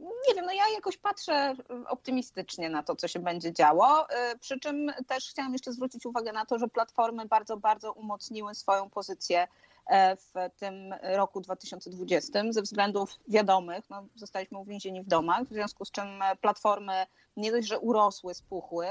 Nie 0.00 0.34
wiem, 0.34 0.46
no 0.46 0.52
ja 0.52 0.62
jakoś 0.74 0.96
patrzę 0.96 1.54
optymistycznie 1.88 2.70
na 2.70 2.82
to, 2.82 2.96
co 2.96 3.08
się 3.08 3.18
będzie 3.18 3.52
działo. 3.52 4.06
y, 4.32 4.38
Przy 4.38 4.60
czym 4.60 4.92
też 5.06 5.30
chciałam 5.30 5.52
jeszcze 5.52 5.72
zwrócić 5.72 6.06
uwagę 6.06 6.32
na 6.32 6.46
to, 6.46 6.58
że 6.58 6.68
platformy 6.68 7.26
bardzo, 7.26 7.56
bardzo 7.56 7.92
umocniły 7.92 8.54
swoją 8.54 8.90
pozycję 8.90 9.48
e, 9.86 10.16
w 10.16 10.32
tym 10.56 10.94
roku 11.02 11.40
2020 11.40 12.42
ze 12.50 12.62
względów 12.62 13.18
wiadomych. 13.28 13.90
No, 13.90 14.06
zostaliśmy 14.14 14.58
uwięzieni 14.58 15.02
w 15.02 15.06
domach, 15.08 15.44
w 15.44 15.52
związku 15.52 15.84
z 15.84 15.90
czym 15.90 16.06
platformy 16.40 17.06
nie 17.36 17.52
dość, 17.52 17.68
że 17.68 17.78
urosły, 17.78 18.34
spuchły, 18.34 18.86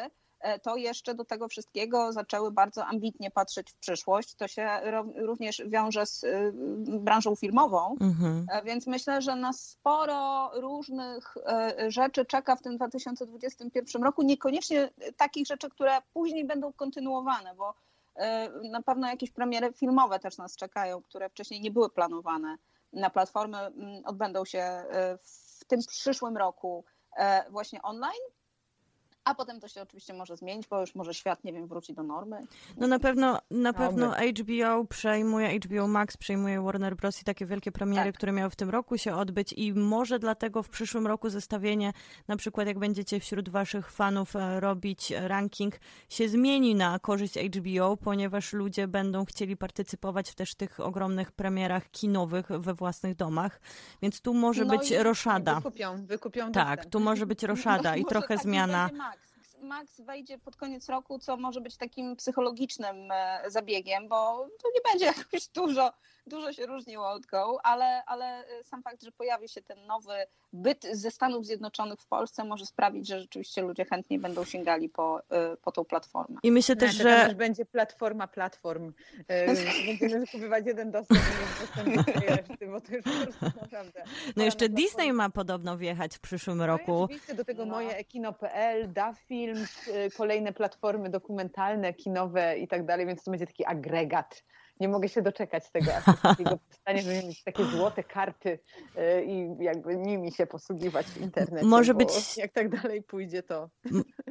to 0.63 0.75
jeszcze 0.75 1.15
do 1.15 1.25
tego 1.25 1.47
wszystkiego 1.47 2.13
zaczęły 2.13 2.51
bardzo 2.51 2.85
ambitnie 2.85 3.31
patrzeć 3.31 3.71
w 3.71 3.75
przyszłość. 3.75 4.35
To 4.35 4.47
się 4.47 4.69
również 5.15 5.61
wiąże 5.67 6.05
z 6.05 6.23
y, 6.23 6.53
branżą 6.85 7.35
filmową, 7.35 7.95
Mhm. 7.99 8.45
E, 8.51 8.63
Więc 8.63 8.87
myślę, 8.87 9.21
że 9.21 9.35
nas 9.35 9.59
sporo 9.69 10.51
różnych 10.61 11.37
e, 11.37 11.91
rzeczy 11.91 12.25
czeka 12.25 12.55
w 12.55 12.61
tym 12.61 12.75
2021 12.77 14.03
roku. 14.03 14.21
Niekoniecznie 14.21 14.89
takich 15.17 15.47
rzeczy, 15.47 15.69
które 15.69 15.97
później 16.13 16.45
będą 16.45 16.73
kontynuowane, 16.73 17.55
bo 17.55 17.73
e, 18.15 18.49
na 18.49 18.81
pewno 18.81 19.07
jakieś 19.07 19.31
premiery 19.31 19.73
filmowe 19.73 20.19
też 20.19 20.37
nas 20.37 20.55
czekają, 20.55 21.01
które 21.01 21.29
wcześniej 21.29 21.61
nie 21.61 21.71
były 21.71 21.89
planowane 21.89 22.57
na 22.93 23.09
platformy. 23.09 23.57
Odbędą 24.05 24.45
się 24.45 24.59
e, 24.59 25.17
w 25.23 25.65
tym 25.67 25.79
przyszłym 25.87 26.37
roku 26.37 26.83
e, 27.17 27.51
właśnie 27.51 27.81
online. 27.81 28.38
A 29.29 29.35
potem 29.35 29.59
to 29.59 29.67
się 29.67 29.81
oczywiście 29.81 30.13
może 30.13 30.37
zmienić, 30.37 30.67
bo 30.67 30.81
już 30.81 30.95
może 30.95 31.13
świat, 31.13 31.43
nie 31.43 31.53
wiem, 31.53 31.67
wróci 31.67 31.93
do 31.93 32.03
normy. 32.03 32.41
No 32.77 32.87
na 32.87 32.99
pewno, 32.99 33.39
na 33.51 33.73
pewno 33.73 34.13
HBO 34.39 34.85
przejmuje, 34.85 35.59
HBO 35.59 35.87
Max 35.87 36.17
przejmuje 36.17 36.61
Warner 36.61 36.95
Bros. 36.95 37.21
i 37.21 37.23
takie 37.23 37.45
wielkie 37.45 37.71
premiery, 37.71 38.09
Tak. 38.11 38.15
które 38.15 38.31
miały 38.31 38.49
w 38.49 38.55
tym 38.55 38.69
roku 38.69 38.97
się 38.97 39.15
odbyć 39.15 39.53
i 39.53 39.73
może 39.73 40.19
dlatego 40.19 40.63
w 40.63 40.69
przyszłym 40.69 41.07
roku 41.07 41.29
zestawienie, 41.29 41.93
na 42.27 42.37
przykład 42.37 42.67
jak 42.67 42.79
będziecie 42.79 43.19
wśród 43.19 43.49
waszych 43.49 43.91
fanów 43.91 44.35
e, 44.35 44.59
robić 44.59 45.11
ranking, 45.11 45.75
się 46.09 46.29
zmieni 46.29 46.75
na 46.75 46.99
korzyść 46.99 47.33
HBO, 47.37 47.97
ponieważ 47.97 48.53
ludzie 48.53 48.87
będą 48.87 49.25
chcieli 49.25 49.57
partycypować 49.57 50.29
w 50.31 50.35
też 50.35 50.55
tych 50.55 50.79
ogromnych 50.79 51.31
premierach 51.31 51.91
kinowych 51.91 52.47
we 52.47 52.73
własnych 52.73 53.15
domach, 53.15 53.61
więc 54.01 54.21
tu 54.21 54.33
może 54.33 54.65
No 54.65 54.77
być 54.77 54.91
i 54.91 54.97
roszada. 54.97 55.55
Wykupią, 55.55 56.05
wykupią 56.05 56.51
Tak, 56.51 56.75
dostęp. 56.75 56.93
tu 56.93 56.99
może 56.99 57.25
być 57.25 57.43
roszada 57.53 57.95
i 57.95 58.01
Może 58.01 58.09
trochę 58.09 58.27
tak, 58.35 58.43
zmiana. 58.43 58.89
Max 59.61 60.01
wejdzie 60.01 60.37
pod 60.37 60.55
koniec 60.55 60.89
roku, 60.89 61.19
co 61.19 61.37
może 61.37 61.61
być 61.61 61.77
takim 61.77 62.15
psychologicznym 62.15 63.11
e, 63.11 63.41
zabiegiem, 63.47 64.07
bo 64.07 64.47
to 64.63 64.69
nie 64.75 64.81
będzie 64.91 65.05
jakoś 65.17 65.47
dużo, 65.47 65.93
dużo 66.27 66.53
się 66.53 66.65
różniło 66.65 67.09
od 67.09 67.25
Go, 67.25 67.59
ale, 67.63 68.03
ale 68.05 68.47
e, 68.47 68.63
sam 68.63 68.83
fakt, 68.83 69.03
że 69.03 69.11
pojawi 69.11 69.49
się 69.49 69.61
ten 69.61 69.85
nowy 69.85 70.13
byt 70.53 70.85
ze 70.91 71.11
Stanów 71.11 71.45
Zjednoczonych 71.45 71.99
w 72.01 72.07
Polsce 72.07 72.43
może 72.43 72.65
sprawić, 72.65 73.07
że 73.07 73.19
rzeczywiście 73.19 73.61
ludzie 73.61 73.85
chętniej 73.85 74.19
będą 74.19 74.43
sięgali 74.45 74.89
po, 74.89 75.21
e, 75.31 75.57
po 75.57 75.71
tą 75.71 75.85
platformę. 75.85 76.39
I 76.43 76.51
myślę 76.51 76.75
też, 76.75 76.95
Znaczy, 76.95 77.09
że 77.19 77.25
już 77.25 77.33
będzie 77.35 77.65
platforma 77.65 78.27
platform. 78.27 78.93
E, 79.27 79.45
Będziemy 79.99 80.19
wykupywać 80.19 80.65
jeden 80.65 80.91
dostęp 80.91 81.21
reszty, 82.27 82.67
bo 82.67 82.81
to 82.81 82.95
już 82.95 83.03
po 83.03 83.09
prostu 83.23 83.45
naprawdę... 83.61 84.03
no 84.35 84.43
jeszcze 84.43 84.69
Disney 84.69 85.13
ma 85.13 85.29
podobno 85.29 85.77
wjechać 85.77 86.15
w 86.15 86.19
przyszłym 86.19 86.57
No 86.57 86.67
roku. 86.67 87.01
oczywiście 87.03 87.33
do 87.35 87.45
tego 87.45 87.65
No. 87.65 87.71
moje 87.71 87.95
ekino.pl, 87.97 88.93
da 88.93 89.13
film, 89.13 89.65
y, 90.07 90.11
kolejne 90.17 90.53
platformy 90.53 91.09
dokumentalne, 91.09 91.93
kinowe 91.93 92.57
i 92.59 92.67
tak 92.67 92.85
dalej, 92.85 93.05
więc 93.05 93.23
to 93.23 93.31
będzie 93.31 93.47
taki 93.47 93.65
agregat. 93.65 94.43
Nie 94.79 94.87
mogę 94.87 95.09
się 95.09 95.21
doczekać 95.21 95.71
tego 95.71 95.91
takiego 96.21 96.57
powstania, 96.67 97.01
żeby 97.01 97.27
mieć 97.27 97.43
takie 97.43 97.65
złote 97.65 98.03
karty 98.03 98.59
y, 99.19 99.25
i 99.25 99.63
jakby 99.63 99.95
nimi 99.97 100.31
się 100.31 100.47
posługiwać 100.47 101.05
w 101.05 101.21
internecie. 101.21 101.65
Może 101.65 101.93
być- 101.93 102.37
Jak 102.37 102.51
tak 102.53 102.81
dalej 102.81 103.03
pójdzie, 103.03 103.43
to 103.43 103.69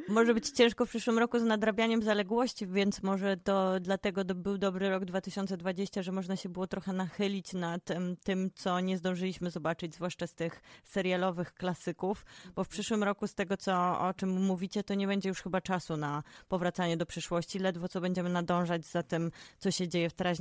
Może 0.07 0.33
być 0.33 0.49
ciężko 0.49 0.85
w 0.85 0.89
przyszłym 0.89 1.19
roku 1.19 1.39
z 1.39 1.43
nadrabianiem 1.43 2.03
zaległości, 2.03 2.67
więc 2.67 3.03
może 3.03 3.37
to 3.37 3.79
dlatego 3.79 4.25
był 4.25 4.57
dobry 4.57 4.89
rok 4.89 5.05
2020, 5.05 6.01
że 6.01 6.11
można 6.11 6.35
się 6.35 6.49
było 6.49 6.67
trochę 6.67 6.93
nachylić 6.93 7.53
nad 7.53 7.81
tym, 8.23 8.51
co 8.55 8.79
nie 8.79 8.97
zdążyliśmy 8.97 9.51
zobaczyć, 9.51 9.95
zwłaszcza 9.95 10.27
z 10.27 10.33
tych 10.33 10.61
serialowych 10.83 11.53
klasyków, 11.53 12.25
bo 12.55 12.63
w 12.63 12.67
przyszłym 12.67 13.03
roku 13.03 13.27
z 13.27 13.35
tego, 13.35 13.57
co, 13.57 13.99
o 13.99 14.13
czym 14.13 14.29
mówicie, 14.29 14.83
to 14.83 14.93
nie 14.93 15.07
będzie 15.07 15.29
już 15.29 15.41
chyba 15.41 15.61
czasu 15.61 15.97
na 15.97 16.23
powracanie 16.47 16.97
do 16.97 17.05
przyszłości, 17.05 17.59
ledwo 17.59 17.87
co 17.87 18.01
będziemy 18.01 18.29
nadążać 18.29 18.85
za 18.85 19.03
tym, 19.03 19.31
co 19.57 19.71
się 19.71 19.87
dzieje 19.87 20.09
w 20.09 20.13
teraźniejszości, 20.13 20.38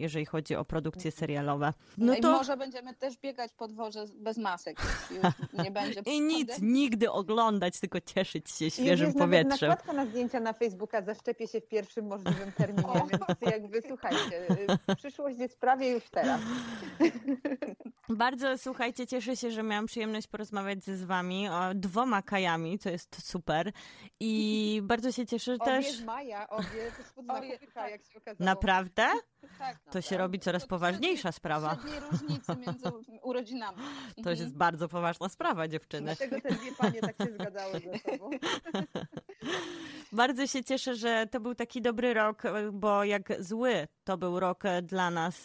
jeżeli 0.00 0.26
chodzi 0.26 0.56
o 0.56 0.64
produkcje 0.64 1.10
serialowe. 1.10 1.72
No 1.98 2.14
I 2.14 2.20
to 2.20 2.32
może 2.32 2.56
będziemy 2.56 2.94
też 2.94 3.16
biegać 3.18 3.52
po 3.52 3.68
dworze 3.68 4.04
bez 4.14 4.38
masek, 4.38 4.80
już 5.10 5.64
nie 5.64 5.70
będzie 5.70 6.00
i 6.14 6.20
nic, 6.20 6.58
nigdy 6.62 7.10
oglądać, 7.10 7.80
tylko 7.80 8.00
cieszyć 8.00 8.50
się 8.50 8.70
świeżym 8.70 9.06
jest 9.06 9.18
nawet 9.18 9.46
powietrzem. 9.48 9.68
nakładka 9.68 9.92
na 9.92 10.06
zdjęcia 10.06 10.40
na 10.40 10.52
Facebooka, 10.52 11.02
zaszczepię 11.02 11.48
się 11.48 11.60
w 11.60 11.68
pierwszym 11.68 12.06
możliwym 12.06 12.52
terminie, 12.52 12.88
O. 12.92 13.06
więc 13.06 13.52
jakby 13.52 13.82
słuchajcie, 13.88 14.50
y, 14.90 14.96
przyszłość 14.96 15.38
jest 15.38 15.60
prawie 15.60 15.90
już 15.90 16.04
teraz. 16.10 16.40
Bardzo 18.08 18.58
słuchajcie, 18.58 19.06
cieszę 19.06 19.36
się, 19.36 19.50
że 19.50 19.62
miałam 19.62 19.86
przyjemność 19.86 20.26
porozmawiać 20.26 20.84
z 20.84 21.04
wami 21.04 21.48
o 21.48 21.74
dwoma 21.74 22.22
kajami, 22.22 22.78
to 22.78 22.90
jest 22.90 23.28
super. 23.30 23.72
I 24.20 24.80
bardzo 24.84 25.12
się 25.12 25.26
cieszę 25.26 25.52
Obie 25.54 25.64
też. 25.64 25.92
z 25.96 26.04
Maja, 26.04 26.48
obie 26.50 26.92
to 26.98 27.04
spod 27.04 27.24
znaku 27.24 27.90
jak 27.90 28.04
się 28.04 28.18
okazało. 28.18 28.44
Naprawdę? 28.44 29.06
Tak, 29.58 29.78
To 29.92 30.00
się 30.00 30.10
tak. 30.10 30.18
robi 30.18 30.38
coraz 30.38 30.62
To 30.62 30.68
poważniejsza 30.68 31.20
średniej- 31.22 31.32
sprawa. 31.32 31.74
Średniej 31.82 32.00
różnicy 32.10 32.52
między 32.56 32.88
urodzinami. 33.22 33.76
To 34.14 34.18
Mhm. 34.30 34.36
jest 34.38 34.56
bardzo 34.56 34.88
poważna 34.88 35.28
sprawa, 35.28 35.68
dziewczyny. 35.68 36.06
Dlatego 36.18 36.40
te 36.48 36.54
dwie 36.54 36.72
panie 36.72 37.00
tak 37.00 37.16
się 37.16 37.34
zgadzały 37.34 37.72
ze 37.80 37.98
sobą. 38.12 38.30
Bardzo 40.12 40.46
się 40.46 40.64
cieszę, 40.64 40.94
że 40.94 41.26
to 41.30 41.40
był 41.40 41.54
taki 41.54 41.82
dobry 41.82 42.14
rok, 42.14 42.42
bo 42.72 43.04
jak 43.04 43.32
zły 43.42 43.88
to 44.04 44.18
był 44.18 44.40
rok 44.40 44.62
dla 44.82 45.10
nas, 45.10 45.44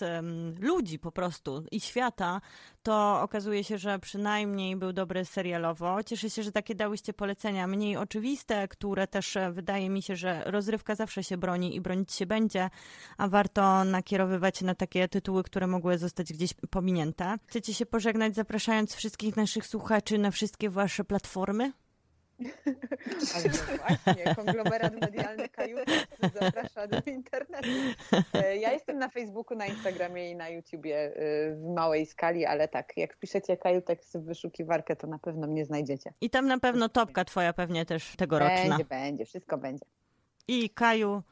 ludzi 0.60 1.00
po 1.00 1.12
prostu 1.12 1.64
i 1.72 1.80
świata, 1.80 2.42
to 2.84 3.22
okazuje 3.22 3.64
się, 3.64 3.78
że 3.78 4.00
przynajmniej 4.00 4.76
był 4.76 4.94
dobry 4.94 5.26
serialowo. 5.26 6.04
Cieszę 6.04 6.30
się, 6.30 6.44
że 6.44 6.52
takie 6.52 6.76
dałyście 6.76 7.14
polecenia 7.14 7.68
mniej 7.68 7.98
oczywiste, 7.98 8.68
które 8.68 9.08
też 9.08 9.38
e, 9.38 9.52
wydaje 9.52 9.90
mi 9.90 10.02
się, 10.02 10.16
że 10.16 10.44
rozrywka 10.46 10.96
zawsze 10.96 11.24
się 11.24 11.38
broni 11.38 11.76
i 11.76 11.82
bronić 11.82 12.14
się 12.14 12.26
będzie, 12.26 12.70
a 13.18 13.28
warto 13.28 13.84
nakierowywać 13.84 14.62
na 14.62 14.76
takie 14.76 15.08
tytuły, 15.08 15.44
które 15.44 15.68
mogły 15.68 15.98
zostać 15.98 16.34
gdzieś 16.34 16.54
pominięte. 16.54 17.36
Chcecie 17.48 17.74
się 17.74 17.86
pożegnać, 17.86 18.36
zapraszając 18.36 18.96
wszystkich 18.96 19.36
naszych 19.36 19.68
słuchaczy 19.68 20.18
na 20.18 20.32
wszystkie 20.32 20.70
wasze 20.70 21.04
platformy? 21.04 21.72
Ale 23.36 23.44
no 23.44 23.78
właśnie, 23.78 24.36
konglomerat 24.36 25.02
medialny 25.02 25.50
Kajutek 25.50 26.08
zaprasza 26.42 26.88
do 26.88 26.98
internetu. 27.06 27.68
E, 28.34 28.58
Ja 28.58 28.72
jestem 28.72 28.98
na 29.00 29.10
Facebooku, 29.10 29.58
na 29.58 29.66
Instagramie 29.66 30.32
i 30.32 30.36
na 30.36 30.50
YouTubie 30.50 30.98
e, 30.98 31.12
w 31.56 31.74
małej 31.76 32.06
skali, 32.06 32.46
ale 32.46 32.68
tak, 32.68 32.98
jak 32.98 33.14
wpiszecie 33.14 33.58
Kajutek 33.58 34.04
w 34.04 34.18
wyszukiwarkę, 34.18 34.96
to 34.96 35.08
na 35.08 35.20
pewno 35.20 35.48
mnie 35.48 35.66
znajdziecie. 35.66 36.14
I 36.22 36.30
tam 36.30 36.48
na 36.48 36.60
pewno 36.60 36.90
topka 36.90 37.26
twoja 37.26 37.54
pewnie 37.54 37.86
też 37.86 38.16
tegoroczna. 38.18 38.70
Będzie, 38.70 38.86
będzie, 38.86 39.26
wszystko 39.26 39.58
będzie. 39.58 39.86
I 40.48 40.70
Kaju, 40.70 41.24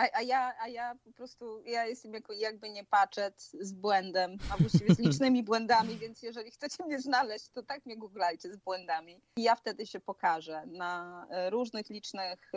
A, 0.00 0.08
a, 0.18 0.22
ja, 0.22 0.54
a 0.60 0.68
ja 0.68 0.94
po 1.04 1.12
prostu, 1.12 1.62
ja 1.66 1.86
jestem 1.86 2.14
jako, 2.14 2.32
jakby 2.32 2.70
nie 2.70 2.84
paczet 2.84 3.50
z 3.60 3.72
błędem, 3.72 4.36
a 4.50 4.56
właściwie 4.56 4.94
z 4.94 4.98
licznymi 5.08 5.42
błędami, 5.42 5.96
więc 5.96 6.22
jeżeli 6.22 6.50
chcecie 6.50 6.84
mnie 6.84 7.00
znaleźć, 7.00 7.48
to 7.48 7.62
tak 7.62 7.86
mnie 7.86 7.96
googlajcie 7.96 8.52
z 8.52 8.56
błędami. 8.56 9.20
I 9.36 9.42
ja 9.42 9.56
wtedy 9.56 9.86
się 9.86 10.00
pokażę 10.00 10.66
na 10.66 11.26
różnych 11.50 11.90
licznych 11.90 12.52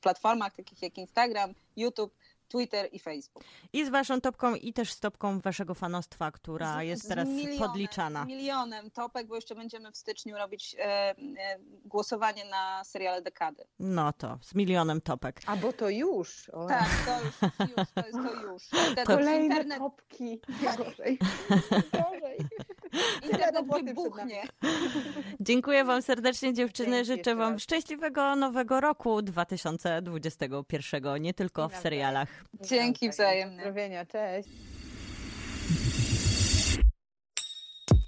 platformach, 0.00 0.56
takich 0.56 0.82
jak 0.82 0.98
Instagram, 0.98 1.54
YouTube, 1.76 2.14
Twitter 2.48 2.88
i 2.92 2.98
Facebook. 2.98 3.44
i 3.72 3.84
z 3.84 3.88
waszą 3.88 4.20
topką, 4.20 4.54
i 4.54 4.72
też 4.72 4.92
z 4.92 5.00
topką 5.00 5.40
waszego 5.40 5.74
fanostwa, 5.74 6.30
która 6.30 6.78
Z- 6.78 6.82
jest 6.84 7.04
z 7.04 7.08
teraz 7.08 7.28
milionem, 7.28 7.58
podliczana. 7.58 8.24
Z 8.24 8.28
milionem 8.28 8.90
topek, 8.90 9.26
bo 9.26 9.34
jeszcze 9.34 9.54
będziemy 9.54 9.92
w 9.92 9.96
styczniu 9.96 10.36
robić 10.36 10.76
e, 10.78 10.84
e, 10.84 11.14
głosowanie 11.84 12.44
na 12.44 12.84
seriale 12.84 13.22
dekady. 13.22 13.64
No 13.78 14.12
to, 14.12 14.38
z 14.42 14.54
milionem 14.54 15.00
topek. 15.00 15.40
A 15.46 15.56
bo 15.56 15.72
to 15.72 15.88
już. 15.88 16.48
O. 16.48 16.66
Tak, 16.68 16.88
to 17.06 17.24
już, 17.24 17.34
już 17.76 17.88
to 17.94 18.00
jest 18.06 18.12
to 18.12 18.52
już. 18.52 18.62
Wtedy 18.62 19.02
Kolejne 19.04 19.44
internet, 19.46 19.78
topki. 19.78 20.40
Gorzej. 20.78 21.18
Gorzej. 21.92 22.38
internet 23.22 23.66
wybuchnie. 23.84 24.42
Dziękuję 25.40 25.84
wam 25.84 26.02
serdecznie, 26.02 26.54
dziewczyny. 26.54 27.04
Dzięki 27.04 27.06
Życzę 27.06 27.34
wam 27.34 27.52
raz. 27.52 27.62
szczęśliwego 27.62 28.36
nowego 28.36 28.80
roku 28.80 29.22
2021, 29.22 31.22
nie 31.22 31.34
tylko 31.34 31.68
w 31.68 31.76
serialach. 31.76 32.37
Dzięki 32.60 33.10
wzajemnie. 33.10 33.56
Pozdrowienia, 33.56 34.06
cześć. 34.06 34.48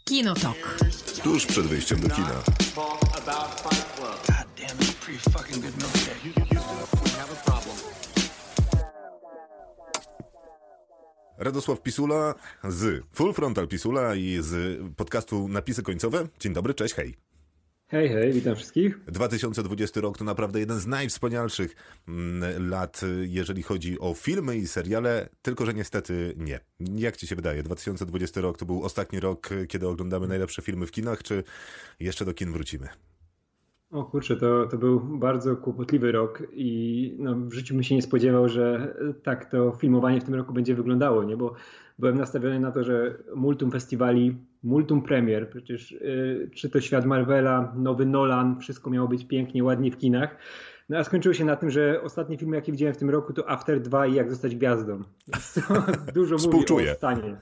Kinotok. 0.04 0.78
Tuż 1.22 1.46
przed 1.46 1.66
wyjściem 1.66 2.00
do 2.00 2.08
kina. 2.14 2.42
Radosław 11.38 11.82
Pisula 11.82 12.34
z 12.64 13.04
Full 13.12 13.32
Frontal 13.32 13.68
Pisula 13.68 14.14
i 14.14 14.38
z 14.40 14.80
podcastu 14.96 15.48
Napisy 15.48 15.82
Końcowe. 15.82 16.28
Dzień 16.40 16.52
dobry, 16.52 16.74
cześć, 16.74 16.94
hej. 16.94 17.29
Hej, 17.90 18.08
hej, 18.08 18.32
witam 18.32 18.54
wszystkich. 18.54 19.00
2020 19.08 20.00
rok 20.00 20.18
to 20.18 20.24
naprawdę 20.24 20.60
jeden 20.60 20.78
z 20.78 20.86
najwspanialszych 20.86 21.76
mm, 22.08 22.68
lat, 22.68 23.02
y, 23.02 23.26
jeżeli 23.28 23.62
chodzi 23.62 23.98
o 24.00 24.14
filmy 24.14 24.56
i 24.56 24.66
seriale, 24.66 25.28
tylko 25.42 25.66
że 25.66 25.74
niestety 25.74 26.34
nie. 26.36 26.60
Jak 26.80 27.16
ci 27.16 27.26
się 27.26 27.36
wydaje, 27.36 27.62
2020 27.62 28.40
rok 28.40 28.58
to 28.58 28.66
był 28.66 28.84
ostatni 28.84 29.20
rok, 29.20 29.52
y, 29.52 29.66
kiedy 29.66 29.88
oglądamy 29.88 30.28
najlepsze 30.28 30.62
filmy 30.62 30.86
w 30.86 30.90
kinach, 30.90 31.22
czy 31.22 31.44
jeszcze 32.00 32.24
do 32.24 32.34
kin 32.34 32.52
wrócimy? 32.52 32.88
O 33.90 34.04
kurczę, 34.04 34.36
to, 34.36 34.66
to 34.66 34.78
był 34.78 35.00
bardzo 35.00 35.56
kłopotliwy 35.56 36.12
rok 36.12 36.42
i 36.52 37.16
no, 37.18 37.34
w 37.34 37.52
życiu 37.52 37.74
bym 37.74 37.82
się 37.82 37.94
nie 37.94 38.02
spodziewał, 38.02 38.48
że 38.48 38.94
tak 39.22 39.50
to 39.50 39.72
filmowanie 39.72 40.20
w 40.20 40.24
tym 40.24 40.34
roku 40.34 40.52
będzie 40.52 40.74
wyglądało, 40.74 41.24
nie? 41.24 41.36
Bo 41.36 41.54
byłem 42.00 42.18
nastawiony 42.18 42.60
na 42.60 42.72
to, 42.72 42.84
że 42.84 43.14
multum 43.36 43.70
festiwali, 43.70 44.36
multum 44.62 45.02
premier, 45.02 45.50
przecież 45.50 45.92
y, 45.92 46.50
czy 46.54 46.70
to 46.70 46.80
świat 46.80 47.04
Marvela, 47.04 47.72
nowy 47.76 48.06
Nolan, 48.06 48.60
wszystko 48.60 48.90
miało 48.90 49.08
być 49.08 49.26
pięknie, 49.26 49.64
ładnie 49.64 49.90
w 49.90 49.98
kinach. 49.98 50.36
No 50.90 50.98
a 50.98 51.04
skończyło 51.04 51.34
się 51.34 51.44
na 51.44 51.56
tym, 51.56 51.70
że 51.70 52.02
ostatni 52.02 52.36
film, 52.38 52.54
jaki 52.54 52.72
widziałem 52.72 52.94
w 52.94 52.98
tym 52.98 53.10
roku, 53.10 53.32
to 53.32 53.50
After 53.50 53.80
2 53.80 54.06
i 54.06 54.14
Jak 54.14 54.30
zostać 54.30 54.56
gwiazdą. 54.56 55.02
Dużo 56.14 56.34
mówi 56.34 56.48
Współczuję. 56.48 56.92
o 56.92 56.94
stanie. 56.94 57.40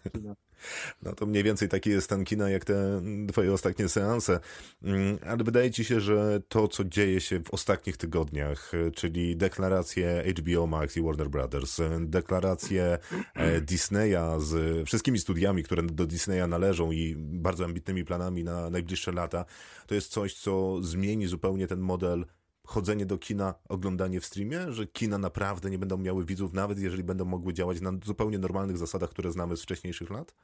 No 1.03 1.13
to 1.13 1.27
mniej 1.27 1.43
więcej 1.43 1.69
taki 1.69 1.91
jest 1.91 2.09
ten 2.09 2.25
kina, 2.25 2.51
jak 2.51 2.65
te 2.65 3.03
twoje 3.29 3.53
ostatnie 3.53 3.89
seanse. 3.89 4.41
Mm, 4.83 5.19
Ale 5.27 5.45
wydaje 5.45 5.71
ci 5.71 5.85
się, 5.85 6.01
że 6.01 6.41
to, 6.49 6.69
co 6.69 6.85
dzieje 6.85 7.21
się 7.21 7.41
w 7.41 7.55
ostatnich 7.55 7.97
tygodniach, 7.97 8.73
czyli 8.95 9.37
deklaracje 9.37 10.25
HBO 10.39 10.67
Max 10.67 10.97
i 10.97 11.03
Warner 11.03 11.29
Brothers, 11.29 11.81
deklaracje 12.01 12.99
e, 13.35 13.61
Disneya 13.61 14.41
z 14.41 14.87
wszystkimi 14.87 15.19
studiami, 15.19 15.63
które 15.63 15.83
do 15.83 16.07
Disneya 16.07 16.49
należą 16.49 16.93
i 16.93 17.15
bardzo 17.17 17.65
ambitnymi 17.65 18.05
planami 18.05 18.45
na 18.45 18.71
najbliższe 18.71 19.13
lata, 19.13 19.45
to 19.87 19.95
jest 19.95 20.13
coś, 20.13 20.35
co 20.35 20.83
zmieni 20.83 21.27
zupełnie 21.27 21.67
ten 21.67 21.81
model 21.81 22.25
chodzenie 22.69 23.07
do 23.07 23.19
kina, 23.19 23.55
oglądanie 23.69 24.21
w 24.21 24.25
streamie, 24.25 24.73
że 24.73 24.87
kina 24.87 25.19
naprawdę 25.19 25.71
nie 25.71 25.79
będą 25.79 25.97
miały 25.99 26.25
widzów, 26.25 26.53
nawet 26.53 26.79
jeżeli 26.79 27.05
będą 27.05 27.25
mogły 27.25 27.53
działać 27.53 27.81
na 27.81 27.93
zupełnie 28.05 28.39
normalnych 28.39 28.79
zasadach, 28.79 29.11
które 29.11 29.33
znamy 29.33 29.57
z 29.57 29.63
wcześniejszych 29.63 30.11
lat? 30.11 30.35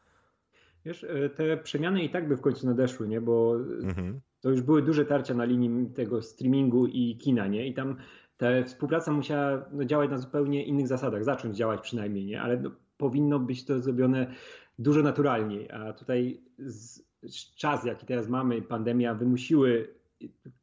Wiesz, 0.84 1.04
e, 1.04 1.30
te 1.30 1.56
przemiany 1.56 2.04
i 2.04 2.10
tak 2.10 2.28
by 2.28 2.36
w 2.36 2.40
końcu 2.40 2.66
nadeszły, 2.66 3.08
nie? 3.08 3.20
Bo 3.20 3.56
Mhm. 3.82 4.20
to 4.40 4.50
już 4.50 4.60
były 4.60 4.82
duże 4.82 5.04
tarcia 5.04 5.34
na 5.34 5.44
linii 5.44 5.90
tego 5.90 6.22
streamingu 6.22 6.86
i 6.86 7.16
kina, 7.16 7.46
nie? 7.46 7.66
I 7.66 7.74
tam 7.74 7.96
ta 8.36 8.46
współpraca 8.64 9.12
musiała 9.12 9.64
no, 9.72 9.84
działać 9.84 10.10
na 10.10 10.18
zupełnie 10.18 10.64
innych 10.64 10.88
zasadach, 10.88 11.24
zacząć 11.24 11.56
działać 11.56 11.80
przynajmniej, 11.80 12.24
nie? 12.26 12.42
Ale 12.42 12.60
no, 12.60 12.70
powinno 12.96 13.38
być 13.38 13.64
to 13.64 13.80
zrobione 13.80 14.34
dużo 14.78 15.02
naturalniej, 15.02 15.70
a 15.70 15.92
tutaj 15.92 16.40
z, 16.58 17.02
z 17.22 17.54
czas, 17.54 17.84
jaki 17.84 18.06
teraz 18.06 18.28
mamy, 18.28 18.62
pandemia, 18.62 19.14
wymusiły 19.14 19.94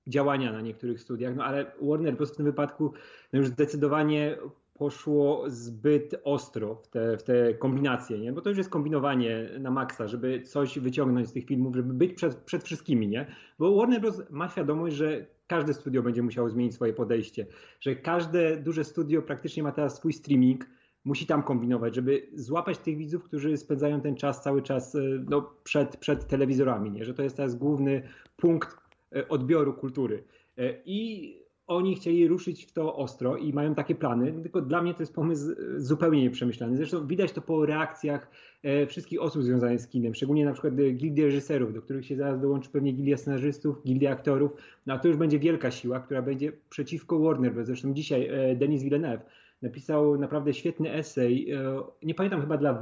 działania 0.07 0.51
na 0.51 0.61
niektórych 0.61 1.01
studiach, 1.01 1.35
no 1.35 1.43
ale 1.43 1.71
Warner 1.81 2.15
Bros. 2.15 2.33
w 2.33 2.35
tym 2.35 2.45
wypadku 2.45 2.93
no, 3.33 3.39
już 3.39 3.47
zdecydowanie 3.47 4.37
poszło 4.73 5.43
zbyt 5.47 6.15
ostro 6.23 6.75
w 6.75 6.87
te, 6.87 7.17
w 7.17 7.23
te 7.23 7.53
kombinacje, 7.53 8.19
nie? 8.19 8.33
bo 8.33 8.41
to 8.41 8.49
już 8.49 8.57
jest 8.57 8.69
kombinowanie 8.69 9.49
na 9.59 9.71
maksa, 9.71 10.07
żeby 10.07 10.41
coś 10.41 10.79
wyciągnąć 10.79 11.27
z 11.27 11.33
tych 11.33 11.45
filmów, 11.45 11.75
żeby 11.75 11.93
być 11.93 12.13
przed, 12.13 12.35
przed 12.35 12.63
wszystkimi, 12.63 13.07
nie? 13.07 13.25
Bo 13.59 13.75
Warner 13.75 14.01
Bros. 14.01 14.21
ma 14.29 14.49
świadomość, 14.49 14.95
że 14.95 15.25
każde 15.47 15.73
studio 15.73 16.03
będzie 16.03 16.21
musiało 16.21 16.49
zmienić 16.49 16.73
swoje 16.73 16.93
podejście, 16.93 17.47
że 17.79 17.95
każde 17.95 18.57
duże 18.57 18.83
studio 18.83 19.21
praktycznie 19.21 19.63
ma 19.63 19.71
teraz 19.71 19.95
swój 19.95 20.13
streaming, 20.13 20.65
musi 21.05 21.25
tam 21.25 21.43
kombinować, 21.43 21.95
żeby 21.95 22.27
złapać 22.33 22.77
tych 22.77 22.97
widzów, 22.97 23.23
którzy 23.23 23.57
spędzają 23.57 24.01
ten 24.01 24.15
czas 24.15 24.43
cały 24.43 24.61
czas 24.61 24.95
e, 24.95 24.99
no, 25.29 25.53
przed, 25.63 25.97
przed 25.97 26.27
telewizorami, 26.27 26.91
nie? 26.91 27.05
że 27.05 27.13
to 27.13 27.23
jest 27.23 27.37
teraz 27.37 27.55
główny 27.55 28.01
punkt 28.37 28.80
odbioru 29.29 29.73
kultury. 29.73 30.23
E, 30.57 30.73
I 30.85 31.41
oni 31.67 31.95
chcieli 31.95 32.27
ruszyć 32.27 32.65
w 32.65 32.71
to 32.71 32.95
ostro 32.95 33.37
i 33.37 33.53
mają 33.53 33.75
takie 33.75 33.95
plany, 33.95 34.33
tylko 34.41 34.61
dla 34.61 34.81
mnie 34.81 34.93
to 34.93 35.01
jest 35.01 35.15
pomysł 35.15 35.51
e, 35.51 35.79
zupełnie 35.79 36.21
nieprzemyślany. 36.21 36.77
Zresztą 36.77 37.07
widać 37.07 37.31
to 37.31 37.41
po 37.41 37.65
reakcjach 37.65 38.31
e, 38.63 38.87
wszystkich 38.87 39.21
osób 39.21 39.43
związanych 39.43 39.81
z 39.81 39.87
kinem, 39.87 40.13
szczególnie 40.13 40.45
na 40.45 40.53
przykład 40.53 40.73
e, 40.79 40.91
gildii 40.91 41.23
reżyserów, 41.23 41.73
do 41.73 41.81
których 41.81 42.05
się 42.05 42.15
zaraz 42.15 42.41
dołączy 42.41 42.69
pewnie 42.69 42.91
gildia 42.91 43.17
scenarzystów, 43.17 43.83
gildia 43.83 44.11
aktorów, 44.11 44.51
no 44.85 44.93
a 44.93 44.99
to 44.99 45.07
już 45.07 45.17
będzie 45.17 45.39
wielka 45.39 45.71
siła, 45.71 45.99
która 45.99 46.21
będzie 46.21 46.51
przeciwko 46.69 47.19
Warner 47.19 47.53
Bros. 47.53 47.67
Zresztą 47.67 47.93
dzisiaj 47.93 48.27
e, 48.27 48.55
Denis 48.55 48.83
Villeneuve 48.83 49.25
napisał 49.61 50.17
naprawdę 50.17 50.53
świetny 50.53 50.93
esej, 50.93 51.51
e, 51.51 51.81
nie 52.03 52.15
pamiętam 52.15 52.41
chyba 52.41 52.57
dla, 52.57 52.79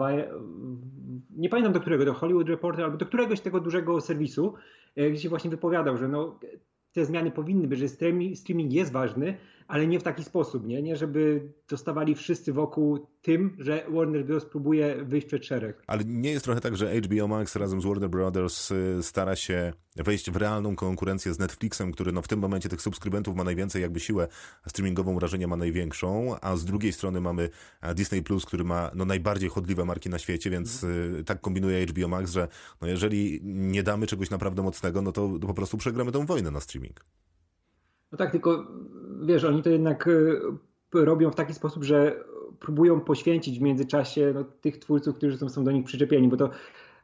nie 1.37 1.49
pamiętam 1.49 1.73
do 1.73 1.79
którego, 1.79 2.05
do 2.05 2.13
Hollywood 2.13 2.49
Reporter 2.49 2.85
albo 2.85 2.97
do 2.97 3.05
któregoś 3.05 3.41
tego 3.41 3.59
dużego 3.59 4.01
serwisu, 4.01 4.53
e, 4.53 4.59
gdzie 4.95 5.19
się 5.19 5.29
właśnie 5.29 5.49
wypowiadał, 5.49 5.97
że 5.97 6.07
no, 6.07 6.39
te 6.91 7.05
zmiany 7.05 7.31
powinny 7.31 7.67
być, 7.67 7.79
że 7.79 7.87
streaming 8.35 8.73
jest 8.73 8.91
ważny, 8.91 9.37
ale 9.69 9.87
nie 9.87 9.99
w 9.99 10.03
taki 10.03 10.23
sposób, 10.23 10.67
nie? 10.67 10.81
nie 10.81 10.97
żeby 10.97 11.51
dostawali 11.69 12.15
wszyscy 12.15 12.53
wokół 12.53 13.07
tym, 13.21 13.55
że 13.59 13.85
Warner 13.89 14.25
Bros. 14.25 14.45
próbuje 14.45 15.03
wyjść 15.03 15.27
przed 15.27 15.45
szereg. 15.45 15.83
Ale 15.87 16.05
nie 16.05 16.31
jest 16.31 16.45
trochę 16.45 16.61
tak, 16.61 16.77
że 16.77 16.95
HBO 16.95 17.27
Max 17.27 17.55
razem 17.55 17.81
z 17.81 17.85
Warner 17.85 18.09
Brothers 18.09 18.71
y, 18.71 18.97
stara 19.01 19.35
się 19.35 19.73
wejść 19.95 20.31
w 20.31 20.35
realną 20.35 20.75
konkurencję 20.75 21.33
z 21.33 21.39
Netflixem, 21.39 21.91
który 21.91 22.11
no 22.11 22.21
w 22.21 22.27
tym 22.27 22.39
momencie 22.39 22.69
tych 22.69 22.81
subskrybentów 22.81 23.35
ma 23.35 23.43
najwięcej, 23.43 23.81
jakby 23.81 23.99
siłę 23.99 24.27
streamingową 24.67 25.15
wrażenie 25.15 25.47
ma 25.47 25.55
największą, 25.55 26.35
a 26.41 26.55
z 26.55 26.65
drugiej 26.65 26.93
strony 26.93 27.21
mamy 27.21 27.49
e, 27.81 27.95
Disney 27.95 28.23
Plus, 28.23 28.45
który 28.45 28.63
ma 28.63 28.91
no 28.95 29.05
najbardziej 29.05 29.49
chodliwe 29.49 29.85
marki 29.85 30.09
na 30.09 30.19
świecie, 30.19 30.49
więc 30.49 30.83
y, 30.83 31.23
tak 31.25 31.41
kombinuje 31.41 31.85
HBO 31.85 32.07
Max, 32.07 32.31
że 32.31 32.47
no 32.81 32.87
jeżeli 32.87 33.39
nie 33.43 33.83
damy 33.83 34.07
czegoś 34.07 34.29
naprawdę 34.29 34.61
mocnego, 34.61 35.01
no 35.01 35.11
to, 35.11 35.39
to 35.41 35.47
po 35.47 35.53
prostu 35.53 35.77
przegramy 35.77 36.11
tą 36.11 36.25
wojnę 36.25 36.51
na 36.51 36.59
streaming. 36.59 37.05
No 38.11 38.17
tak, 38.17 38.31
tylko 38.31 38.67
wiesz, 39.21 39.43
oni 39.43 39.63
to 39.63 39.69
jednak 39.69 40.07
e, 40.07 41.05
robią 41.05 41.31
w 41.31 41.35
taki 41.35 41.53
sposób, 41.53 41.83
że 41.83 42.23
próbują 42.59 43.01
poświęcić 43.01 43.59
w 43.59 43.61
międzyczasie 43.61 44.31
no, 44.35 44.43
tych 44.43 44.77
twórców, 44.77 45.15
którzy 45.15 45.37
są, 45.37 45.49
są 45.49 45.63
do 45.63 45.71
nich 45.71 45.85
przyczepieni, 45.85 46.27
bo 46.27 46.37
to 46.37 46.49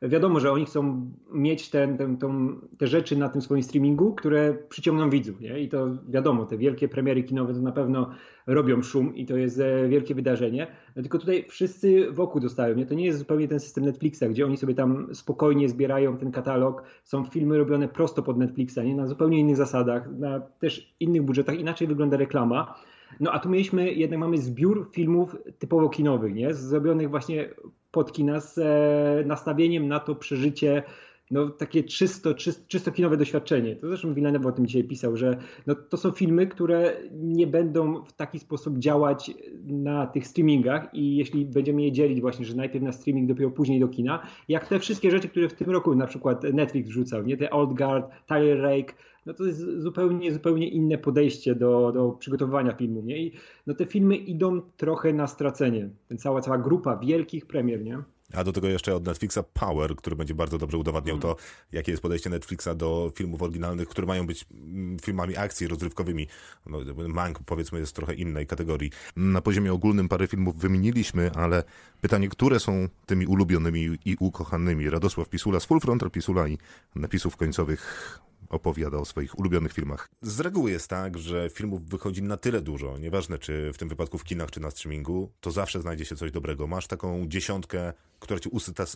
wiadomo, 0.02 0.40
że 0.40 0.52
oni 0.52 0.66
chcą 0.66 1.12
mieć 1.32 1.70
ten, 1.70 1.98
ten, 1.98 2.18
tą, 2.18 2.56
te 2.78 2.88
rzeczy 2.88 3.18
na 3.18 3.30
tym 3.30 3.42
swoim 3.42 3.64
streamingu, 3.64 4.14
które 4.14 4.54
przyciągną 4.70 5.10
widzów. 5.10 5.40
Nie? 5.40 5.60
I 5.60 5.70
to 5.70 5.88
wiadomo, 6.10 6.46
te 6.46 6.58
wielkie 6.58 6.88
premiery 6.88 7.24
kinowe 7.24 7.54
to 7.54 7.60
na 7.60 7.72
pewno 7.72 8.10
robią 8.48 8.82
szum 8.82 9.16
i 9.16 9.26
to 9.26 9.38
jest 9.38 9.60
e, 9.60 9.88
wielkie 9.88 10.16
wydarzenie. 10.16 10.68
Tylko 10.94 11.18
tutaj 11.18 11.46
wszyscy 11.50 12.12
wokół 12.12 12.42
dostają. 12.42 12.76
Nie? 12.76 12.86
To 12.86 12.94
nie 12.94 13.06
jest 13.06 13.20
zupełnie 13.20 13.48
ten 13.48 13.60
system 13.60 13.86
Netflixa, 13.86 14.24
gdzie 14.30 14.46
oni 14.46 14.58
sobie 14.58 14.76
tam 14.76 15.16
spokojnie 15.16 15.70
zbierają 15.70 16.18
ten 16.18 16.32
katalog. 16.32 16.84
Są 17.04 17.26
filmy 17.26 17.58
robione 17.58 17.88
prosto 17.88 18.24
pod 18.24 18.38
Netflixa, 18.38 18.78
nie? 18.78 18.96
na 18.96 19.08
zupełnie 19.08 19.40
innych 19.40 19.56
zasadach, 19.56 20.10
na 20.20 20.40
też 20.40 20.96
innych 21.00 21.22
budżetach. 21.22 21.60
Inaczej 21.60 21.88
wygląda 21.88 22.18
reklama. 22.18 22.76
No 23.20 23.32
a 23.32 23.40
tu 23.40 23.50
mieliśmy, 23.50 23.92
jednak 23.94 24.20
mamy 24.20 24.38
zbiór 24.38 24.90
filmów 24.92 25.36
typowo 25.60 25.90
kinowych, 25.90 26.34
nie? 26.34 26.54
Zrobionych 26.54 27.10
właśnie 27.10 27.50
pod 27.96 28.12
kina 28.12 28.40
z 28.40 28.58
e, 28.58 29.28
nastawieniem 29.28 29.88
na 29.88 30.00
to 30.00 30.16
przeżycie 30.16 30.84
no, 31.32 31.50
takie 31.50 31.84
czysto, 31.84 32.34
czysto, 32.34 32.64
czysto 32.68 32.92
kinowe 32.92 33.18
doświadczenie. 33.18 33.76
To 33.76 33.88
zresztą 33.88 34.14
Villeneuve 34.14 34.46
o 34.46 34.52
tym 34.52 34.68
dzisiaj 34.68 34.84
pisał, 34.84 35.18
że 35.18 35.38
no, 35.68 35.76
to 35.76 35.98
są 35.98 36.12
filmy, 36.12 36.48
które 36.48 36.94
nie 37.12 37.48
będą 37.48 38.04
w 38.04 38.14
taki 38.14 38.40
sposób 38.40 38.80
działać 38.80 39.32
na 39.64 40.08
tych 40.08 40.28
streamingach 40.28 40.94
i 40.94 41.16
jeśli 41.16 41.46
będziemy 41.46 41.84
je 41.84 41.92
dzielić 41.92 42.22
właśnie, 42.22 42.46
że 42.46 42.56
najpierw 42.56 42.86
na 42.86 42.92
streaming, 42.92 43.30
dopiero 43.30 43.52
później 43.52 43.80
do 43.80 43.88
kina, 43.88 44.28
jak 44.48 44.68
te 44.68 44.80
wszystkie 44.80 45.12
rzeczy, 45.12 45.30
które 45.30 45.50
w 45.50 45.54
tym 45.54 45.72
roku 45.72 45.96
na 45.96 46.08
przykład 46.08 46.44
Netflix 46.44 46.90
wrzucał, 46.90 47.24
nie? 47.24 47.38
Te 47.38 47.50
Old 47.50 47.74
Guard, 47.74 48.12
Tyler 48.28 48.62
Rake, 48.62 48.94
no 49.26 49.34
to 49.34 49.46
jest 49.46 49.60
zupełnie, 49.78 50.34
zupełnie 50.34 50.68
inne 50.68 50.98
podejście 50.98 51.56
do, 51.56 51.92
do 51.92 52.12
przygotowywania 52.12 52.74
filmu, 52.74 53.02
nie? 53.02 53.18
I 53.18 53.32
no 53.68 53.74
te 53.74 53.86
filmy 53.86 54.16
idą 54.16 54.62
trochę 54.78 55.14
na 55.14 55.28
stracenie. 55.28 55.90
Ten 56.08 56.18
cała, 56.18 56.42
cała 56.42 56.58
grupa 56.58 56.98
wielkich 56.98 57.46
premier, 57.46 57.84
nie? 57.84 58.04
A 58.34 58.44
do 58.44 58.52
tego 58.52 58.68
jeszcze 58.68 58.96
od 58.96 59.06
Netflixa 59.06 59.40
Power, 59.54 59.96
który 59.96 60.16
będzie 60.16 60.36
bardzo 60.36 60.58
dobrze 60.58 60.78
udowadniał 60.78 61.18
to, 61.18 61.36
jakie 61.72 61.92
jest 61.92 62.02
podejście 62.02 62.30
Netflixa 62.30 62.70
do 62.76 63.12
filmów 63.16 63.42
oryginalnych, 63.42 63.88
które 63.88 64.08
mają 64.08 64.28
być 64.28 64.46
mm, 64.52 65.00
filmami 65.00 65.38
akcji 65.38 65.68
rozrywkowymi. 65.68 66.28
No, 66.66 66.80
Mank 67.08 67.40
powiedzmy 67.46 67.80
jest 67.80 67.96
trochę 67.96 68.14
innej 68.14 68.48
kategorii. 68.48 68.92
Na 69.16 69.42
poziomie 69.42 69.74
ogólnym 69.74 70.10
parę 70.10 70.28
filmów 70.28 70.56
wymieniliśmy, 70.56 71.32
ale 71.36 71.64
pytanie, 72.02 72.30
które 72.30 72.60
są 72.60 72.88
tymi 73.06 73.28
ulubionymi 73.28 73.98
i 74.06 74.18
ukochanymi? 74.20 74.90
Radosław 74.90 75.30
Pisula 75.30 75.60
z 75.60 75.66
Full 75.66 75.80
Frontal 75.80 76.12
Pisula 76.12 76.48
i 76.48 76.58
napisów 76.96 77.38
końcowych 77.38 78.20
opowiada 78.50 78.98
o 78.98 79.06
swoich 79.06 79.40
ulubionych 79.40 79.74
filmach. 79.74 80.10
Z 80.22 80.40
reguły 80.40 80.72
jest 80.72 80.88
tak, 80.88 81.18
że 81.18 81.50
filmów 81.50 81.90
wychodzi 81.90 82.24
na 82.24 82.38
tyle 82.38 82.62
dużo, 82.62 82.98
nieważne 82.98 83.38
czy 83.38 83.72
w 83.74 83.78
tym 83.78 83.90
wypadku 83.90 84.18
w 84.18 84.24
kinach, 84.24 84.52
czy 84.52 84.60
na 84.60 84.72
streamingu, 84.72 85.32
to 85.40 85.52
zawsze 85.52 85.82
znajdzie 85.82 86.06
się 86.06 86.16
coś 86.16 86.32
dobrego. 86.32 86.68
Masz 86.68 86.88
taką 86.88 87.28
dziesiątkę, 87.28 87.94
która 88.20 88.40
cię 88.40 88.50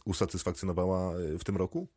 usatysfakcjonowała 0.05 1.13
e, 1.15 1.37
w 1.37 1.43
tym 1.43 1.57
roku? 1.57 1.87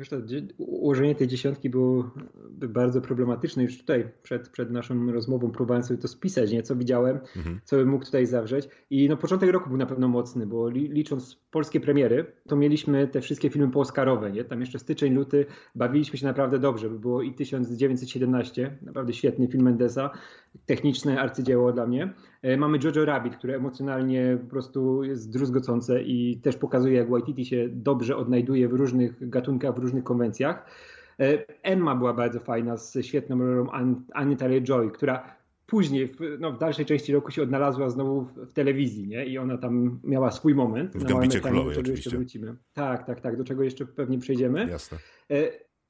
Wiesz, 0.00 0.08
to 0.08 0.16
ułożenie 0.58 1.14
tej 1.14 1.26
dziesiątki 1.28 1.70
było 1.70 2.10
bardzo 2.50 3.00
problematyczne 3.00 3.62
już 3.62 3.78
tutaj 3.78 4.08
przed, 4.22 4.48
przed 4.48 4.70
naszą 4.70 5.12
rozmową. 5.12 5.50
Próbowałem 5.50 5.82
sobie 5.82 6.00
to 6.00 6.08
spisać, 6.08 6.52
nie? 6.52 6.62
co 6.62 6.76
widziałem, 6.76 7.18
mhm. 7.36 7.60
co 7.64 7.76
bym 7.76 7.88
mógł 7.88 8.04
tutaj 8.04 8.26
zawrzeć. 8.26 8.68
I 8.90 9.08
no, 9.08 9.16
początek 9.16 9.50
roku 9.50 9.68
był 9.68 9.78
na 9.78 9.86
pewno 9.86 10.08
mocny, 10.08 10.46
bo 10.46 10.68
licząc 10.68 11.34
polskie 11.50 11.80
premiery, 11.80 12.26
to 12.48 12.56
mieliśmy 12.56 13.08
te 13.08 13.20
wszystkie 13.20 13.50
filmy 13.50 13.70
pooscarowe. 13.70 14.32
Nie? 14.32 14.44
Tam 14.44 14.60
jeszcze 14.60 14.78
styczeń, 14.78 15.14
luty 15.14 15.46
bawiliśmy 15.74 16.18
się 16.18 16.26
naprawdę 16.26 16.58
dobrze. 16.58 16.90
Było 16.90 17.22
i 17.22 17.34
1917, 17.34 18.78
naprawdę 18.82 19.12
świetny 19.12 19.48
film 19.48 19.64
Mendesa, 19.64 20.10
techniczne 20.66 21.20
arcydzieło 21.20 21.72
dla 21.72 21.86
mnie. 21.86 22.14
E, 22.42 22.56
mamy 22.56 22.78
Jojo 22.84 23.04
Rabbit, 23.04 23.36
które 23.36 23.56
emocjonalnie 23.56 24.38
po 24.40 24.50
prostu 24.50 25.04
jest 25.04 25.32
druzgocące 25.32 26.02
i 26.02 26.40
też 26.42 26.56
pokazuje, 26.56 26.94
jak 26.94 27.10
Waititi 27.10 27.44
się 27.44 27.68
dobrze 27.68 28.16
odnajduje 28.16 28.68
w 28.68 28.72
różnych 28.72 29.28
gatunkach, 29.28 29.74
w 29.74 29.78
różnych 29.78 30.04
konwencjach. 30.04 30.66
E, 31.20 31.44
Emma 31.62 31.94
była 31.94 32.14
bardzo 32.14 32.40
fajna 32.40 32.76
z 32.76 32.98
świetną 33.02 33.38
rolą 33.38 33.70
Anny 34.12 34.36
Taylor-Joy, 34.36 34.90
która 34.90 35.40
później, 35.66 36.08
w, 36.08 36.20
no, 36.40 36.52
w 36.52 36.58
dalszej 36.58 36.86
części 36.86 37.12
roku 37.12 37.30
się 37.30 37.42
odnalazła 37.42 37.90
znowu 37.90 38.22
w, 38.22 38.34
w, 38.34 38.52
telewizji, 38.52 39.08
nie? 39.08 39.26
I 39.26 39.38
ona 39.38 39.58
tam 39.58 40.00
miała 40.04 40.30
swój 40.30 40.54
moment. 40.54 40.96
W 40.96 41.04
Gambicie 41.04 41.40
Królowej 41.40 41.78
oczywiście. 41.78 42.10
Wrócimy. 42.10 42.56
Tak, 42.72 43.06
tak, 43.06 43.20
tak, 43.20 43.36
do 43.36 43.44
czego 43.44 43.62
jeszcze 43.62 43.86
pewnie 43.86 44.18
przejdziemy. 44.18 44.68
Jasne. 44.70 44.98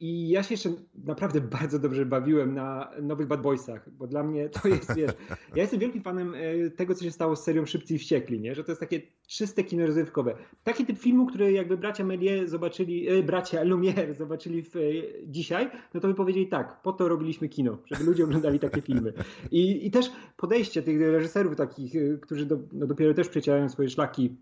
I 0.01 0.29
ja 0.29 0.43
się 0.43 0.55
jeszcze 0.55 0.71
naprawdę 1.05 1.41
bardzo 1.61 1.79
dobrze 1.79 2.07
bawiłem 2.07 2.55
na 2.55 2.91
nowych 3.03 3.27
Bad 3.27 3.43
Boysach, 3.43 3.91
bo 3.91 4.07
dla 4.07 4.23
mnie 4.23 4.49
to 4.49 4.69
jest, 4.69 4.95
wiesz, 4.97 5.11
ja 5.55 5.63
jestem 5.63 5.81
wielkim 5.81 6.03
fanem 6.03 6.35
e, 6.35 6.71
tego, 6.71 6.95
co 6.95 7.05
się 7.05 7.11
stało 7.11 7.37
z 7.37 7.45
serią 7.45 7.67
Szybcy 7.67 7.95
i 7.95 7.99
Wściekli, 7.99 8.41
nie? 8.41 8.55
że 8.55 8.65
to 8.65 8.73
jest 8.73 8.81
takie 8.81 9.01
czyste 9.27 9.65
kino 9.65 9.87
rozrywkowe. 9.87 10.35
Taki 10.65 10.87
typ 10.87 10.99
filmu, 10.99 11.27
który 11.27 11.53
jakby 11.53 11.77
bracia 11.77 12.05
Melie 12.05 12.49
zobaczyli, 12.49 13.09
e, 13.09 13.23
bracia 13.23 13.65
Lumière 13.65 14.15
zobaczyli 14.15 14.63
w, 14.63 14.77
e, 14.77 14.81
dzisiaj, 15.27 15.71
no 15.95 16.01
to 16.01 16.09
by 16.09 16.15
powiedzieli 16.15 16.47
tak, 16.47 16.83
po 16.83 16.93
to 16.93 17.09
robiliśmy 17.09 17.49
kino, 17.49 17.79
żeby 17.87 18.05
ludzie 18.05 18.25
oglądali 18.25 18.59
takie 18.59 18.83
filmy. 18.83 19.13
I, 19.51 19.87
i 19.87 19.91
też 19.91 20.13
podejście 20.37 20.83
tych 20.83 21.01
reżyserów 21.01 21.57
takich, 21.57 21.97
e, 21.97 22.19
którzy 22.19 22.47
do, 22.47 22.59
no 22.73 22.87
dopiero 22.87 23.15
też 23.15 23.29
przecierają 23.29 23.69
swoje 23.69 23.89
szlaki 23.89 24.37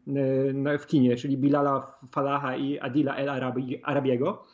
e, 0.66 0.78
w 0.78 0.86
kinie, 0.86 1.16
czyli 1.16 1.38
Bilala 1.38 1.98
Falaha 2.10 2.56
i 2.56 2.78
Adila 2.78 3.16
El 3.16 3.28
Arabi, 3.28 3.80
Arabiego, 3.82 4.44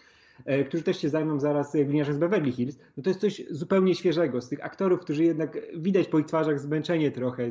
którzy 0.66 0.82
też 0.82 0.98
się 0.98 1.08
zajmą 1.08 1.40
zaraz 1.40 1.72
gliniarzem 1.72 2.14
z 2.14 2.18
Beverly 2.18 2.52
Hills, 2.52 2.78
no 2.96 3.02
to 3.02 3.10
jest 3.10 3.20
coś 3.20 3.42
zupełnie 3.50 3.94
świeżego. 3.94 4.40
Z 4.40 4.48
tych 4.48 4.64
aktorów, 4.64 5.00
którzy 5.00 5.24
jednak 5.24 5.58
widać 5.76 6.08
po 6.08 6.18
ich 6.18 6.26
twarzach 6.26 6.60
zmęczenie 6.60 7.10
trochę, 7.10 7.44
e, 7.44 7.50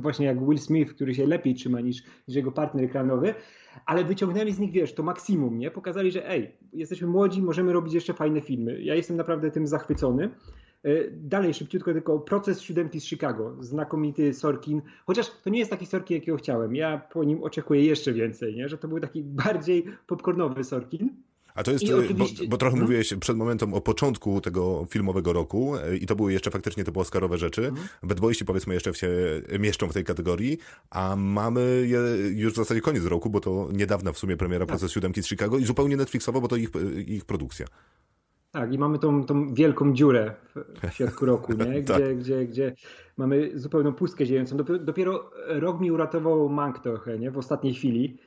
właśnie 0.00 0.26
jak 0.26 0.48
Will 0.48 0.58
Smith, 0.58 0.94
który 0.94 1.14
się 1.14 1.26
lepiej 1.26 1.54
trzyma 1.54 1.80
niż, 1.80 2.02
niż 2.28 2.36
jego 2.36 2.52
partner 2.52 2.84
ekranowy, 2.84 3.34
ale 3.86 4.04
wyciągnęli 4.04 4.52
z 4.52 4.58
nich, 4.58 4.72
wiesz, 4.72 4.94
to 4.94 5.02
maksimum, 5.02 5.58
nie? 5.58 5.70
Pokazali, 5.70 6.12
że 6.12 6.30
ej, 6.30 6.52
jesteśmy 6.72 7.06
młodzi, 7.06 7.42
możemy 7.42 7.72
robić 7.72 7.94
jeszcze 7.94 8.14
fajne 8.14 8.40
filmy. 8.40 8.82
Ja 8.82 8.94
jestem 8.94 9.16
naprawdę 9.16 9.50
tym 9.50 9.66
zachwycony. 9.66 10.30
E, 10.84 11.10
dalej 11.10 11.54
szybciutko, 11.54 11.92
tylko 11.92 12.18
proces 12.18 12.60
siódemki 12.60 13.00
z 13.00 13.04
Chicago. 13.04 13.56
Znakomity 13.60 14.34
Sorkin. 14.34 14.82
Chociaż 15.06 15.30
to 15.30 15.50
nie 15.50 15.58
jest 15.58 15.70
taki 15.70 15.86
Sorkin, 15.86 16.14
jakiego 16.14 16.38
chciałem. 16.38 16.76
Ja 16.76 16.98
po 16.98 17.24
nim 17.24 17.42
oczekuję 17.42 17.84
jeszcze 17.84 18.12
więcej, 18.12 18.54
nie? 18.54 18.68
że 18.68 18.78
to 18.78 18.88
był 18.88 19.00
taki 19.00 19.22
bardziej 19.22 19.84
popcornowy 20.06 20.64
Sorkin. 20.64 21.10
A 21.54 21.62
to 21.62 21.70
jest, 21.70 21.84
e, 21.84 22.14
bo, 22.14 22.24
bo, 22.48 22.56
trochę 22.56 22.70
hmm? 22.70 22.80
mówiłeś 22.80 23.14
przed 23.20 23.36
momentem 23.36 23.74
o 23.74 23.80
początku 23.80 24.40
tego 24.40 24.86
filmowego 24.90 25.32
roku 25.32 25.76
e, 25.76 25.96
i 25.96 26.06
to 26.06 26.16
były 26.16 26.32
jeszcze 26.32 26.50
faktycznie 26.50 26.84
te 26.84 26.92
Oscarowe 27.00 27.38
rzeczy. 27.38 27.62
Hmm? 27.62 28.34
Powiedzmy 28.46 28.74
jeszcze 28.74 28.94
się 28.94 29.08
mieszczą 29.58 29.88
w 29.88 29.92
tej 29.92 30.04
kategorii, 30.04 30.58
a 30.90 31.16
mamy 31.16 31.88
już 32.34 32.52
w 32.52 32.56
zasadzie 32.56 32.80
koniec 32.80 33.04
roku, 33.04 33.30
bo 33.30 33.40
to 33.40 33.68
niedawna 33.72 34.12
w 34.12 34.18
sumie 34.18 34.36
premiera 34.36 34.66
tak. 34.66 34.68
Proces 34.68 34.92
Siódemki 34.92 35.22
z 35.22 35.26
Chicago 35.26 35.58
i 35.58 35.64
zupełnie 35.64 35.96
Netflixowa, 35.96 36.40
bo 36.40 36.48
to 36.48 36.56
ich, 36.56 36.70
ich 37.06 37.24
produkcja. 37.24 37.66
Tak, 38.50 38.72
i 38.72 38.78
mamy 38.78 38.98
tą, 38.98 39.24
tą 39.24 39.54
wielką 39.54 39.94
dziurę 39.94 40.34
w 40.90 40.94
środku 40.94 41.26
roku, 41.26 41.52
nie? 41.64 41.82
Gdzie, 41.82 41.94
tak. 41.94 42.18
gdzie, 42.18 42.46
gdzie 42.46 42.74
mamy 43.16 43.50
zupełną 43.54 43.92
pustkę 43.92 44.26
ziejącą. 44.26 44.56
Dopiero, 44.56 44.78
dopiero 44.78 45.30
rok 45.46 45.80
mi 45.80 45.90
uratował 45.90 46.48
Mank 46.48 46.78
trochę, 46.78 47.18
nie? 47.18 47.30
W 47.30 47.38
ostatniej 47.38 47.74
chwili 47.74 48.18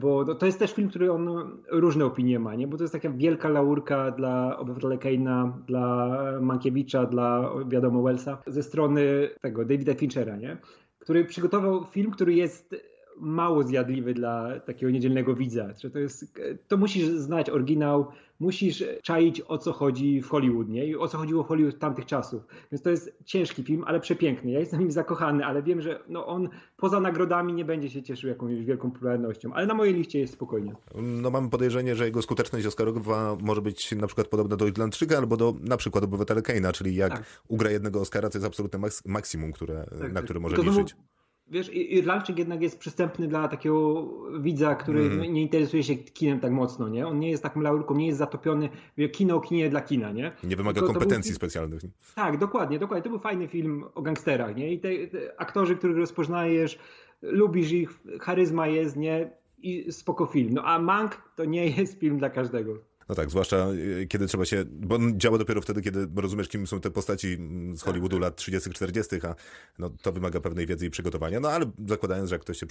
bo 0.00 0.34
to 0.34 0.46
jest 0.46 0.58
też 0.58 0.72
film, 0.72 0.88
który 0.88 1.12
on 1.12 1.28
różne 1.70 2.04
opinie 2.04 2.38
ma, 2.38 2.54
nie? 2.54 2.66
bo 2.66 2.76
to 2.76 2.84
jest 2.84 2.92
taka 2.92 3.10
wielka 3.10 3.48
laurka 3.48 4.10
dla 4.10 4.58
obywatela 4.58 4.96
Kane'a, 4.96 5.52
dla 5.66 6.08
Mankiewicza, 6.40 7.06
dla 7.06 7.50
wiadomo 7.68 8.02
Wellsa, 8.02 8.42
ze 8.46 8.62
strony 8.62 9.28
tego 9.40 9.64
Davida 9.64 9.94
Finchera, 9.94 10.36
nie? 10.36 10.56
który 10.98 11.24
przygotował 11.24 11.84
film, 11.84 12.10
który 12.10 12.34
jest 12.34 12.74
mało 13.18 13.62
zjadliwy 13.62 14.14
dla 14.14 14.60
takiego 14.60 14.92
niedzielnego 14.92 15.34
widza. 15.34 15.68
To, 15.92 15.98
jest, 15.98 16.40
to 16.68 16.76
musisz 16.76 17.06
znać 17.06 17.50
oryginał, 17.50 18.06
musisz 18.40 18.84
czaić 19.02 19.42
o 19.48 19.58
co 19.58 19.72
chodzi 19.72 20.22
w 20.22 20.28
Hollywood, 20.28 20.68
nie? 20.68 20.86
I 20.86 20.96
o 20.96 21.08
co 21.08 21.18
chodziło 21.18 21.44
w 21.44 21.46
Hollywood 21.46 21.78
tamtych 21.78 22.06
czasów. 22.06 22.46
Więc 22.72 22.82
to 22.82 22.90
jest 22.90 23.18
ciężki 23.24 23.64
film, 23.64 23.84
ale 23.86 24.00
przepiękny. 24.00 24.50
Ja 24.50 24.60
jestem 24.60 24.80
nim 24.80 24.90
zakochany, 24.90 25.44
ale 25.44 25.62
wiem, 25.62 25.80
że 25.80 26.00
no 26.08 26.26
on 26.26 26.48
poza 26.76 27.00
nagrodami 27.00 27.52
nie 27.52 27.64
będzie 27.64 27.90
się 27.90 28.02
cieszył 28.02 28.30
jakąś 28.30 28.64
wielką 28.64 28.90
popularnością, 28.90 29.52
ale 29.52 29.66
na 29.66 29.74
mojej 29.74 29.94
liście 29.94 30.18
jest 30.18 30.32
spokojnie. 30.32 30.74
No 30.94 31.30
mam 31.30 31.50
podejrzenie, 31.50 31.96
że 31.96 32.04
jego 32.04 32.22
skuteczność 32.22 32.66
Oscarowa 32.66 33.36
może 33.40 33.62
być 33.62 33.92
na 33.92 34.06
przykład 34.06 34.28
podobna 34.28 34.56
do 34.56 34.66
Irlandczyka 34.66 35.18
albo 35.18 35.36
do 35.36 35.54
na 35.60 35.76
przykład 35.76 36.04
Obywatela 36.04 36.72
czyli 36.72 36.94
jak 36.94 37.12
tak. 37.12 37.24
ugra 37.48 37.70
jednego 37.70 38.00
Oscara, 38.00 38.30
to 38.30 38.38
jest 38.38 38.46
absolutne 38.46 38.78
maksimum, 39.06 39.52
które, 39.52 39.86
tak, 40.00 40.12
na 40.12 40.22
które 40.22 40.40
może 40.40 40.56
liczyć. 40.56 40.74
Znowu 40.74 41.15
Wiesz, 41.50 41.74
Irlandczyk 41.74 42.38
jednak 42.38 42.62
jest 42.62 42.78
przystępny 42.78 43.28
dla 43.28 43.48
takiego 43.48 44.08
widza, 44.40 44.74
który 44.74 45.00
mm. 45.00 45.32
nie 45.32 45.42
interesuje 45.42 45.82
się 45.82 45.94
kinem 45.94 46.40
tak 46.40 46.52
mocno, 46.52 46.88
nie? 46.88 47.06
On 47.06 47.20
nie 47.20 47.30
jest 47.30 47.42
taką 47.42 47.60
laurką, 47.60 47.94
nie 47.94 48.06
jest 48.06 48.18
zatopiony. 48.18 48.68
Kino, 49.12 49.40
kinie 49.40 49.70
dla 49.70 49.80
kina, 49.80 50.12
nie? 50.12 50.32
Nie 50.44 50.56
wymaga 50.56 50.80
to, 50.80 50.86
kompetencji 50.86 51.34
to 51.34 51.40
był... 51.40 51.48
specjalnych. 51.48 51.80
Tak, 52.14 52.38
dokładnie, 52.38 52.78
dokładnie. 52.78 53.02
To 53.02 53.10
był 53.10 53.18
fajny 53.18 53.48
film 53.48 53.84
o 53.94 54.02
gangsterach, 54.02 54.56
nie? 54.56 54.72
I 54.72 54.80
te, 54.80 55.06
te 55.06 55.40
aktorzy, 55.40 55.76
których 55.76 55.96
rozpoznajesz, 55.96 56.78
lubisz 57.22 57.72
ich, 57.72 57.90
charyzma 58.20 58.66
jest, 58.66 58.96
nie? 58.96 59.30
I 59.58 59.92
spoko 59.92 60.26
film. 60.26 60.54
No 60.54 60.62
a 60.64 60.78
Mank 60.78 61.22
to 61.36 61.44
nie 61.44 61.66
jest 61.66 62.00
film 62.00 62.18
dla 62.18 62.30
każdego. 62.30 62.78
No 63.08 63.14
tak, 63.14 63.30
zwłaszcza 63.30 63.68
y, 63.72 64.06
kiedy 64.06 64.26
trzeba 64.26 64.44
się, 64.44 64.64
bo 64.66 64.94
on 64.94 65.20
działa 65.20 65.38
dopiero 65.38 65.60
wtedy, 65.60 65.82
kiedy 65.82 66.08
rozumiesz, 66.16 66.48
kim 66.48 66.66
są 66.66 66.80
te 66.80 66.90
postaci 66.90 67.38
z 67.74 67.82
Hollywoodu 67.82 68.18
lat 68.18 68.36
30., 68.36 68.70
40., 68.70 69.26
a 69.26 69.34
no, 69.78 69.90
to 70.02 70.12
wymaga 70.12 70.40
pewnej 70.40 70.66
wiedzy 70.66 70.86
i 70.86 70.90
przygotowania. 70.90 71.40
No 71.40 71.48
ale 71.48 71.70
zakładając, 71.88 72.28
że 72.28 72.34
jak 72.34 72.42
ktoś 72.42 72.58
się 72.58 72.66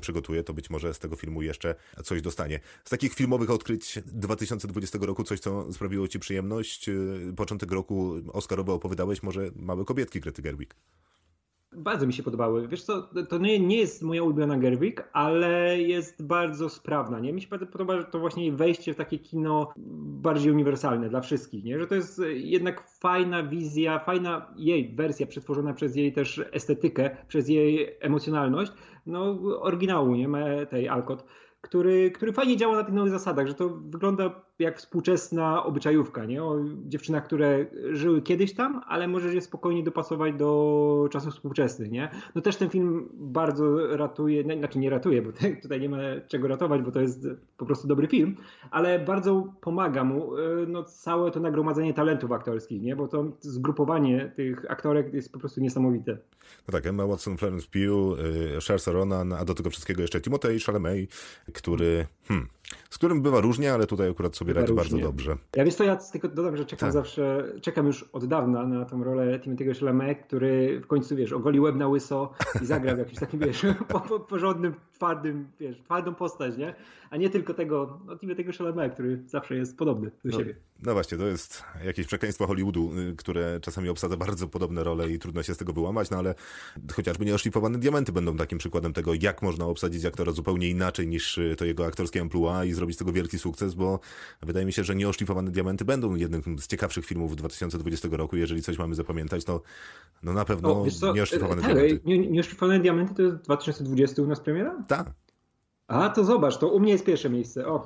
przygotuje, 0.00 0.44
to 0.44 0.54
być 0.54 0.70
może 0.70 0.94
z 0.94 0.98
tego 0.98 1.16
filmu 1.16 1.42
jeszcze 1.42 1.74
coś 2.04 2.22
dostanie. 2.22 2.60
Z 2.84 2.90
takich 2.90 3.14
filmowych 3.14 3.50
odkryć 3.50 3.98
2020 4.06 4.98
roku, 5.02 5.24
coś, 5.24 5.40
co 5.40 5.72
sprawiło 5.72 6.08
ci 6.08 6.18
przyjemność, 6.18 6.88
y, 6.88 7.32
początek 7.36 7.72
roku 7.72 8.14
Oscarowy 8.32 8.72
opowiadałeś, 8.72 9.22
może 9.22 9.50
Małe 9.56 9.84
Kobietki 9.84 10.20
Grety 10.20 10.42
Gerwig. 10.42 10.74
Bardzo 11.76 12.06
mi 12.06 12.12
się 12.12 12.22
podobały. 12.22 12.68
Wiesz 12.68 12.82
co, 12.82 13.08
to 13.28 13.38
nie, 13.38 13.60
nie 13.60 13.76
jest 13.76 14.02
moja 14.02 14.22
ulubiona 14.22 14.58
Gerwig, 14.58 15.08
ale 15.12 15.80
jest 15.80 16.26
bardzo 16.26 16.68
sprawna, 16.68 17.20
nie? 17.20 17.32
Mi 17.32 17.42
się 17.42 17.48
bardzo 17.48 17.66
podoba, 17.66 17.96
że 17.96 18.04
to 18.04 18.18
właśnie 18.18 18.52
wejście 18.52 18.94
w 18.94 18.96
takie 18.96 19.18
kino 19.18 19.72
bardziej 20.06 20.52
uniwersalne 20.52 21.08
dla 21.08 21.20
wszystkich, 21.20 21.64
nie? 21.64 21.78
Że 21.78 21.86
to 21.86 21.94
jest 21.94 22.20
jednak 22.34 22.88
fajna 22.88 23.42
wizja, 23.42 23.98
fajna 23.98 24.54
jej 24.56 24.94
wersja 24.94 25.26
przetworzona 25.26 25.72
przez 25.72 25.96
jej 25.96 26.12
też 26.12 26.42
estetykę, 26.52 27.16
przez 27.28 27.48
jej 27.48 27.96
emocjonalność, 28.00 28.72
no 29.06 29.38
oryginału, 29.60 30.14
nie? 30.14 30.28
Tej 30.70 30.88
Alcott 30.88 31.24
który, 31.64 32.10
który 32.10 32.32
fajnie 32.32 32.56
działa 32.56 32.76
na 32.76 32.84
tych 32.84 32.94
nowych 32.94 33.12
zasadach, 33.12 33.46
że 33.46 33.54
to 33.54 33.68
wygląda 33.68 34.43
jak 34.58 34.78
współczesna 34.78 35.64
obyczajówka, 35.64 36.24
nie? 36.24 36.44
O 36.44 36.56
dziewczynach, 36.86 37.24
które 37.24 37.66
żyły 37.92 38.22
kiedyś 38.22 38.54
tam, 38.54 38.80
ale 38.86 39.08
możesz 39.08 39.34
je 39.34 39.40
spokojnie 39.40 39.82
dopasować 39.82 40.34
do 40.34 41.08
czasów 41.12 41.34
współczesnych, 41.34 41.90
nie? 41.90 42.10
No 42.34 42.40
też 42.40 42.56
ten 42.56 42.70
film 42.70 43.08
bardzo 43.12 43.96
ratuje, 43.96 44.42
znaczy 44.58 44.78
nie 44.78 44.90
ratuje, 44.90 45.22
bo 45.22 45.30
tutaj 45.62 45.80
nie 45.80 45.88
ma 45.88 45.98
czego 46.28 46.48
ratować, 46.48 46.82
bo 46.82 46.90
to 46.90 47.00
jest 47.00 47.26
po 47.56 47.66
prostu 47.66 47.88
dobry 47.88 48.06
film, 48.06 48.36
ale 48.70 48.98
bardzo 48.98 49.52
pomaga 49.60 50.04
mu 50.04 50.38
y, 50.38 50.66
no, 50.68 50.84
całe 50.84 51.30
to 51.30 51.40
nagromadzenie 51.40 51.94
talentów 51.94 52.32
aktorskich, 52.32 52.82
nie? 52.82 52.96
Bo 52.96 53.08
to 53.08 53.24
zgrupowanie 53.40 54.32
tych 54.36 54.70
aktorek 54.70 55.14
jest 55.14 55.32
po 55.32 55.38
prostu 55.38 55.60
niesamowite. 55.60 56.18
No 56.68 56.72
tak, 56.72 56.86
Emma 56.86 57.06
Watson, 57.06 57.36
Florence 57.36 57.66
Pugh, 57.72 58.18
y, 58.56 58.60
Saoirse 58.60 58.92
Ronan, 58.92 59.32
a 59.32 59.44
do 59.44 59.54
tego 59.54 59.70
wszystkiego 59.70 60.02
jeszcze 60.02 60.20
Timothée 60.20 60.64
Chalamet, 60.66 61.10
który, 61.52 62.06
hmm, 62.28 62.48
z 62.94 62.98
którym 62.98 63.22
bywa 63.22 63.40
różnie, 63.40 63.72
ale 63.72 63.86
tutaj 63.86 64.10
akurat 64.10 64.36
sobie 64.36 64.52
radzi 64.52 64.72
bardzo 64.72 64.98
dobrze. 64.98 65.36
Ja 65.56 65.64
wiesz 65.64 65.74
to 65.74 65.84
ja 65.84 65.96
tylko 65.96 66.28
dodam, 66.28 66.56
że 66.56 66.64
czekam 66.64 66.86
tak. 66.86 66.92
zawsze, 66.92 67.52
czekam 67.60 67.86
już 67.86 68.02
od 68.12 68.26
dawna 68.26 68.66
na 68.66 68.84
tą 68.84 69.04
rolę 69.04 69.38
Timothy'ego 69.38 69.78
Chalamet, 69.80 70.22
który 70.22 70.80
w 70.80 70.86
końcu, 70.86 71.16
wiesz, 71.16 71.32
ogoli 71.32 71.60
łeb 71.60 71.76
na 71.76 71.88
łyso 71.88 72.32
i 72.62 72.66
zagra 72.66 72.94
w 72.94 72.98
jakimś 72.98 73.18
takim, 73.18 73.40
wiesz, 73.40 73.66
porządnym, 74.28 74.74
twardym, 74.92 75.48
wiesz, 75.60 75.82
twardą 75.82 76.14
postać, 76.14 76.56
nie? 76.56 76.74
A 77.10 77.16
nie 77.16 77.30
tylko 77.30 77.54
tego, 77.54 78.00
no 78.06 78.14
Timothy'ego 78.14 78.58
Chalamet, 78.58 78.94
który 78.94 79.22
zawsze 79.26 79.56
jest 79.56 79.76
podobny 79.76 80.10
do 80.24 80.30
no, 80.30 80.38
siebie. 80.38 80.56
No 80.82 80.92
właśnie, 80.92 81.18
to 81.18 81.26
jest 81.26 81.62
jakieś 81.84 82.06
przekleństwo 82.06 82.46
Hollywoodu, 82.46 82.90
y, 82.98 83.16
które 83.16 83.60
czasami 83.60 83.88
obsadza 83.88 84.16
bardzo 84.16 84.48
podobne 84.48 84.84
role 84.84 85.10
i 85.10 85.18
trudno 85.18 85.42
się 85.42 85.54
z 85.54 85.56
tego 85.56 85.72
wyłamać, 85.72 86.10
no 86.10 86.16
ale 86.18 86.34
chociażby 86.92 87.24
nieoszlifowane 87.24 87.78
diamenty 87.78 88.12
będą 88.12 88.36
takim 88.36 88.58
przykładem 88.58 88.92
tego, 88.92 89.14
jak 89.20 89.42
można 89.42 89.64
obsadzić 89.66 90.04
aktora 90.04 90.32
zupełnie 90.32 90.70
inaczej 90.70 91.06
niż 91.06 91.40
to 91.56 91.64
jego 91.64 91.86
aktorskie 91.86 92.20
amplua 92.20 92.64
i 92.64 92.72
zrobić 92.72 92.83
z 92.92 92.96
tego 92.96 93.12
wielki 93.12 93.38
sukces, 93.38 93.74
bo 93.74 94.00
wydaje 94.42 94.66
mi 94.66 94.72
się, 94.72 94.84
że 94.84 94.94
nieoszlifowane 94.94 95.50
diamenty 95.50 95.84
będą 95.84 96.14
jednym 96.14 96.58
z 96.58 96.66
ciekawszych 96.66 97.06
filmów 97.06 97.36
2020 97.36 98.08
roku. 98.12 98.36
Jeżeli 98.36 98.62
coś 98.62 98.78
mamy 98.78 98.94
zapamiętać, 98.94 99.44
to 99.44 99.62
no 100.22 100.32
na 100.32 100.44
pewno 100.44 100.82
o, 101.02 101.12
nieoszlifowane 101.14 101.62
tak, 101.62 101.74
diamenty. 101.74 102.00
Nie, 102.04 102.18
nieoszlifowane 102.18 102.80
diamenty 102.80 103.14
to 103.14 103.22
jest 103.22 103.36
2020 103.36 104.22
u 104.22 104.26
nas 104.26 104.40
premiera? 104.40 104.84
Tak. 104.88 105.10
A, 105.88 106.08
to 106.08 106.24
zobacz, 106.24 106.58
to 106.58 106.68
u 106.68 106.80
mnie 106.80 106.92
jest 106.92 107.04
pierwsze 107.04 107.30
miejsce. 107.30 107.66
O, 107.66 107.82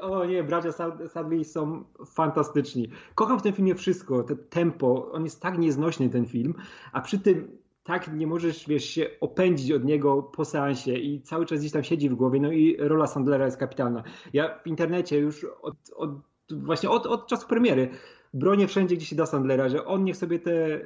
o 0.00 0.24
nie, 0.24 0.44
bracia 0.44 0.72
Sadley 1.08 1.44
są 1.44 1.84
fantastyczni. 2.06 2.90
Kocham 3.14 3.38
w 3.38 3.42
tym 3.42 3.52
filmie 3.52 3.74
wszystko, 3.74 4.22
te 4.22 4.36
tempo, 4.36 5.12
on 5.12 5.24
jest 5.24 5.40
tak 5.40 5.58
nieznośny 5.58 6.08
ten 6.08 6.26
film, 6.26 6.54
a 6.92 7.00
przy 7.00 7.18
tym 7.18 7.58
tak 7.88 8.14
nie 8.14 8.26
możesz, 8.26 8.68
wiesz, 8.68 8.84
się 8.84 9.06
opędzić 9.20 9.72
od 9.72 9.84
niego 9.84 10.22
po 10.22 10.44
seansie 10.44 10.92
i 10.92 11.22
cały 11.22 11.46
czas 11.46 11.60
gdzieś 11.60 11.72
tam 11.72 11.84
siedzi 11.84 12.08
w 12.08 12.14
głowie, 12.14 12.40
no 12.40 12.52
i 12.52 12.76
rola 12.78 13.06
Sandlera 13.06 13.44
jest 13.44 13.56
kapitalna. 13.56 14.02
Ja 14.32 14.58
w 14.58 14.66
internecie 14.66 15.18
już 15.18 15.46
od, 15.62 15.76
od 15.96 16.10
właśnie 16.50 16.90
od, 16.90 17.06
od 17.06 17.26
czasu 17.26 17.48
premiery 17.48 17.88
bronię 18.34 18.66
wszędzie, 18.66 18.96
gdzie 18.96 19.06
się 19.06 19.16
da 19.16 19.26
Sandlera, 19.26 19.68
że 19.68 19.84
on 19.84 20.04
niech 20.04 20.16
sobie 20.16 20.38
te 20.38 20.80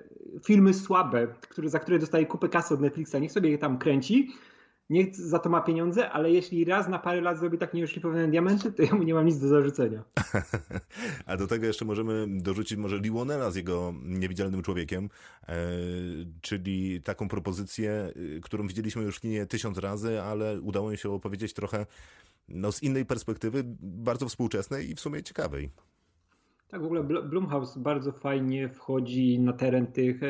filmy 0.46 0.74
słabe, 0.74 1.28
które, 1.48 1.68
za 1.68 1.78
które 1.78 1.98
dostaje 1.98 2.26
kupę 2.26 2.48
kasy 2.48 2.74
od 2.74 2.80
Netflixa, 2.80 3.14
niech 3.20 3.32
sobie 3.32 3.50
je 3.50 3.59
tam 3.59 3.78
kręci, 3.78 4.28
niech 4.93 5.16
za 5.16 5.38
to 5.38 5.51
ma 5.51 5.61
pieniądze, 5.61 6.11
ale 6.11 6.30
jeśli 6.30 6.64
raz 6.64 6.88
na 6.88 6.99
parę 6.99 7.20
lat 7.20 7.38
zrobi 7.38 7.59
tak 7.59 7.74
nieoszlifowane 7.74 8.28
diamenty, 8.28 8.72
to 8.72 8.82
ja 8.82 8.95
mu 8.95 9.03
nie 9.03 9.14
mam 9.14 9.26
nic 9.26 9.38
do 9.38 9.49
zarzucenia. 9.49 10.03
A 11.26 11.36
do 11.36 11.47
tego 11.47 11.66
jeszcze 11.66 11.84
możemy 11.84 12.26
dorzucić 12.28 12.78
może 12.78 12.99
Liwonela 12.99 13.51
z 13.51 13.57
jego 13.57 13.95
niewidzialnym 14.03 14.62
człowiekiem, 14.62 15.09
e, 15.49 15.55
czyli 16.40 17.03
taką 17.03 17.28
propozycję, 17.28 18.12
y, 18.16 18.40
którą 18.43 18.66
widzieliśmy 18.66 19.03
już 19.03 19.16
w 19.16 19.20
kinie 19.20 19.47
tysiąc 19.47 19.78
razy, 19.78 20.22
ale 20.22 20.61
udało 20.61 20.90
mi 20.90 20.99
się 20.99 21.11
opowiedzieć 21.11 21.55
trochę 21.55 21.86
no, 22.49 22.72
z 22.72 22.82
innej 22.82 23.07
perspektywy, 23.07 23.62
bardzo 23.80 24.28
współczesnej 24.28 24.90
i 24.90 24.95
w 24.95 25.01
sumie 25.01 25.22
ciekawej. 25.22 25.70
Tak, 26.73 26.83
w 26.83 26.85
ogóle 26.85 27.03
Blumhouse 27.03 27.79
bardzo 27.79 28.12
fajnie 28.12 28.68
wchodzi 28.68 29.41
na 29.41 29.53
teren 29.53 29.87
tych 29.87 30.23
e, 30.23 30.27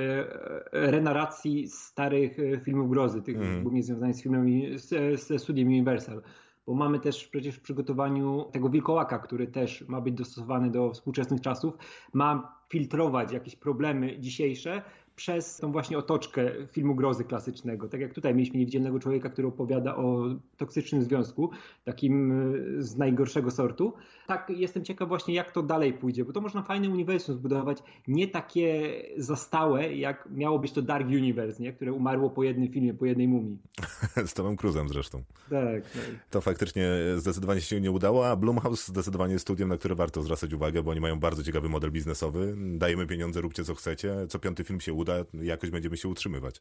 e, 0.72 0.90
renarracji 0.90 1.68
starych 1.68 2.38
e, 2.38 2.61
filmów 2.61 2.90
grozy, 2.90 3.22
tych 3.22 3.36
mm. 3.36 3.62
głównie 3.62 3.82
związanych 3.82 4.16
z 4.16 4.22
filmami, 4.22 4.66
ze 5.14 5.38
studiem 5.38 5.68
Universal. 5.68 6.22
Bo 6.66 6.74
mamy 6.74 7.01
też 7.01 7.28
przecież 7.28 7.55
w 7.55 7.61
przygotowaniu 7.61 8.45
tego 8.53 8.68
wilkołaka, 8.68 9.18
który 9.18 9.47
też 9.47 9.88
ma 9.88 10.01
być 10.01 10.14
dostosowany 10.14 10.70
do 10.70 10.90
współczesnych 10.90 11.40
czasów, 11.40 11.74
ma 12.12 12.59
filtrować 12.68 13.32
jakieś 13.32 13.57
problemy 13.57 14.20
dzisiejsze, 14.20 14.82
przez 15.16 15.56
tą 15.56 15.72
właśnie 15.72 15.98
otoczkę 15.98 16.50
filmu 16.72 16.94
grozy 16.94 17.24
klasycznego. 17.24 17.88
Tak 17.88 18.00
jak 18.00 18.14
tutaj 18.14 18.34
mieliśmy 18.34 18.58
niewidzialnego 18.58 18.98
człowieka, 18.98 19.30
który 19.30 19.48
opowiada 19.48 19.96
o 19.96 20.24
toksycznym 20.56 21.02
związku, 21.02 21.50
takim 21.84 22.32
e, 22.32 22.82
z 22.82 22.96
najgorszego 22.96 23.50
sortu. 23.50 23.92
Tak 24.26 24.50
jestem 24.50 24.84
ciekaw 24.84 25.08
właśnie 25.08 25.34
jak 25.34 25.52
to 25.52 25.62
dalej 25.62 25.92
pójdzie, 25.92 26.24
bo 26.24 26.32
to 26.32 26.40
można 26.40 26.62
fajne 26.62 26.90
uniwersum 26.90 27.34
zbudować, 27.34 27.78
nie 28.08 28.28
takie 28.28 28.92
zastałe, 29.16 29.94
jak 29.94 30.28
miało 30.30 30.58
być 30.58 30.72
to 30.72 30.82
Dark 30.82 31.06
Universe, 31.06 31.62
nie? 31.62 31.72
które 31.72 31.92
umarło 31.92 32.30
po 32.30 32.42
jednym 32.42 32.68
filmie, 32.68 32.94
po 32.94 33.06
jednej 33.06 33.28
mumii. 33.28 33.58
z 34.26 34.34
Tomem 34.34 34.56
Cruzem 34.56 34.88
zresztą. 34.88 35.22
Tak, 35.50 35.90
tak. 35.90 36.02
To 36.30 36.40
faktycznie 36.40 36.88
zdecydowanie 37.16 37.60
się 37.60 37.80
nie 37.80 37.90
udało, 37.90 38.28
a 38.28 38.36
Blumhouse 38.36 38.88
zdecydowanie 38.88 39.32
jest 39.32 39.42
studiem, 39.42 39.68
na 39.68 39.76
które 39.76 39.94
warto 39.94 40.22
zwracać 40.22 40.52
uwagę, 40.54 40.82
bo 40.82 40.90
oni 40.90 41.00
mają 41.00 41.20
bardzo 41.20 41.42
ciekawy 41.42 41.68
model 41.68 41.90
biznesowy. 41.90 42.54
Dajemy 42.58 43.06
pieniądze, 43.06 43.40
róbcie 43.40 43.64
co 43.64 43.74
chcecie. 43.74 44.14
Co 44.28 44.38
piąty 44.38 44.64
film 44.64 44.80
się 44.80 44.92
uda, 44.92 45.01
jakoś 45.42 45.70
będziemy 45.70 45.96
się 45.96 46.09
utrzymywać. 46.09 46.61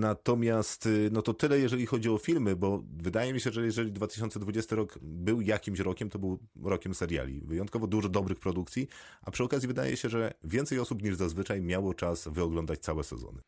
Natomiast, 0.00 0.86
y, 0.86 1.08
no 1.12 1.22
to 1.22 1.34
tyle, 1.34 1.58
jeżeli 1.58 1.86
chodzi 1.86 2.08
o 2.08 2.18
filmy, 2.18 2.56
bo 2.56 2.82
wydaje 2.96 3.32
mi 3.32 3.40
się, 3.40 3.50
że 3.50 3.64
jeżeli 3.64 3.92
2020 3.92 4.76
rok 4.76 4.98
był 5.02 5.40
jakimś 5.40 5.78
rokiem, 5.78 6.10
to 6.10 6.18
był 6.18 6.38
rokiem 6.62 6.94
seriali. 6.94 7.40
Wyjątkowo 7.44 7.86
dużo 7.86 8.08
dobrych 8.08 8.38
produkcji, 8.38 8.88
a 9.22 9.30
przy 9.30 9.44
okazji 9.44 9.68
wydaje 9.68 9.96
się, 9.96 10.08
że 10.08 10.34
więcej 10.44 10.78
osób 10.78 11.02
niż 11.02 11.16
zazwyczaj 11.16 11.62
miało 11.62 11.94
czas 11.94 12.28
wyoglądać 12.28 12.80
całe 12.80 13.04
sezony. 13.04 13.40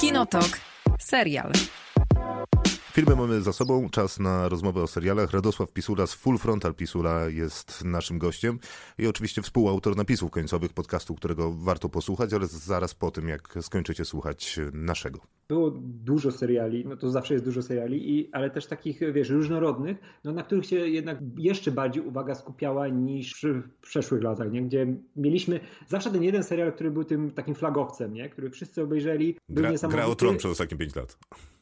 Kinotok. 0.00 0.60
Serial. 0.98 1.52
Filmy 3.00 3.16
mamy 3.16 3.40
za 3.40 3.52
sobą, 3.52 3.90
czas 3.90 4.18
na 4.18 4.48
rozmowę 4.48 4.82
o 4.82 4.86
serialach. 4.86 5.30
Radosław 5.30 5.72
Pisula 5.72 6.06
z 6.06 6.14
Full 6.14 6.38
Frontal 6.38 6.74
Pisula 6.74 7.28
jest 7.28 7.84
naszym 7.84 8.18
gościem 8.18 8.58
i 8.98 9.06
oczywiście 9.06 9.42
współautor 9.42 9.96
napisów 9.96 10.30
końcowych 10.30 10.72
podcastu, 10.72 11.14
którego 11.14 11.52
warto 11.52 11.88
posłuchać, 11.88 12.32
ale 12.32 12.46
zaraz 12.46 12.94
po 12.94 13.10
tym, 13.10 13.28
jak 13.28 13.54
skończycie 13.60 14.04
słuchać 14.04 14.60
naszego. 14.72 15.20
Było 15.48 15.70
dużo 15.80 16.32
seriali, 16.32 16.84
no 16.86 16.96
to 16.96 17.10
zawsze 17.10 17.34
jest 17.34 17.44
dużo 17.44 17.62
seriali, 17.62 18.18
i, 18.18 18.32
ale 18.32 18.50
też 18.50 18.66
takich, 18.66 19.00
wiesz, 19.12 19.28
różnorodnych, 19.28 19.96
no 20.24 20.32
na 20.32 20.42
których 20.42 20.66
się 20.66 20.76
jednak 20.76 21.18
jeszcze 21.38 21.70
bardziej 21.70 22.02
uwaga 22.02 22.34
skupiała 22.34 22.88
niż 22.88 23.42
w 23.42 23.86
przeszłych 23.86 24.22
latach, 24.22 24.52
nie? 24.52 24.62
gdzie 24.62 24.86
mieliśmy 25.16 25.60
zawsze 25.88 26.10
ten 26.10 26.22
jeden 26.22 26.42
serial, 26.42 26.72
który 26.72 26.90
był 26.90 27.04
tym 27.04 27.30
takim 27.30 27.54
flagowcem, 27.54 28.14
nie? 28.14 28.28
który 28.28 28.50
wszyscy 28.50 28.82
obejrzeli. 28.82 29.36
Był 29.48 29.64
gra, 29.64 29.88
gra 29.88 30.06
o 30.06 30.14
tron 30.14 30.36
przez 30.36 30.50
ostatnie 30.50 30.78
pięć 30.78 30.94
lat. 30.96 31.18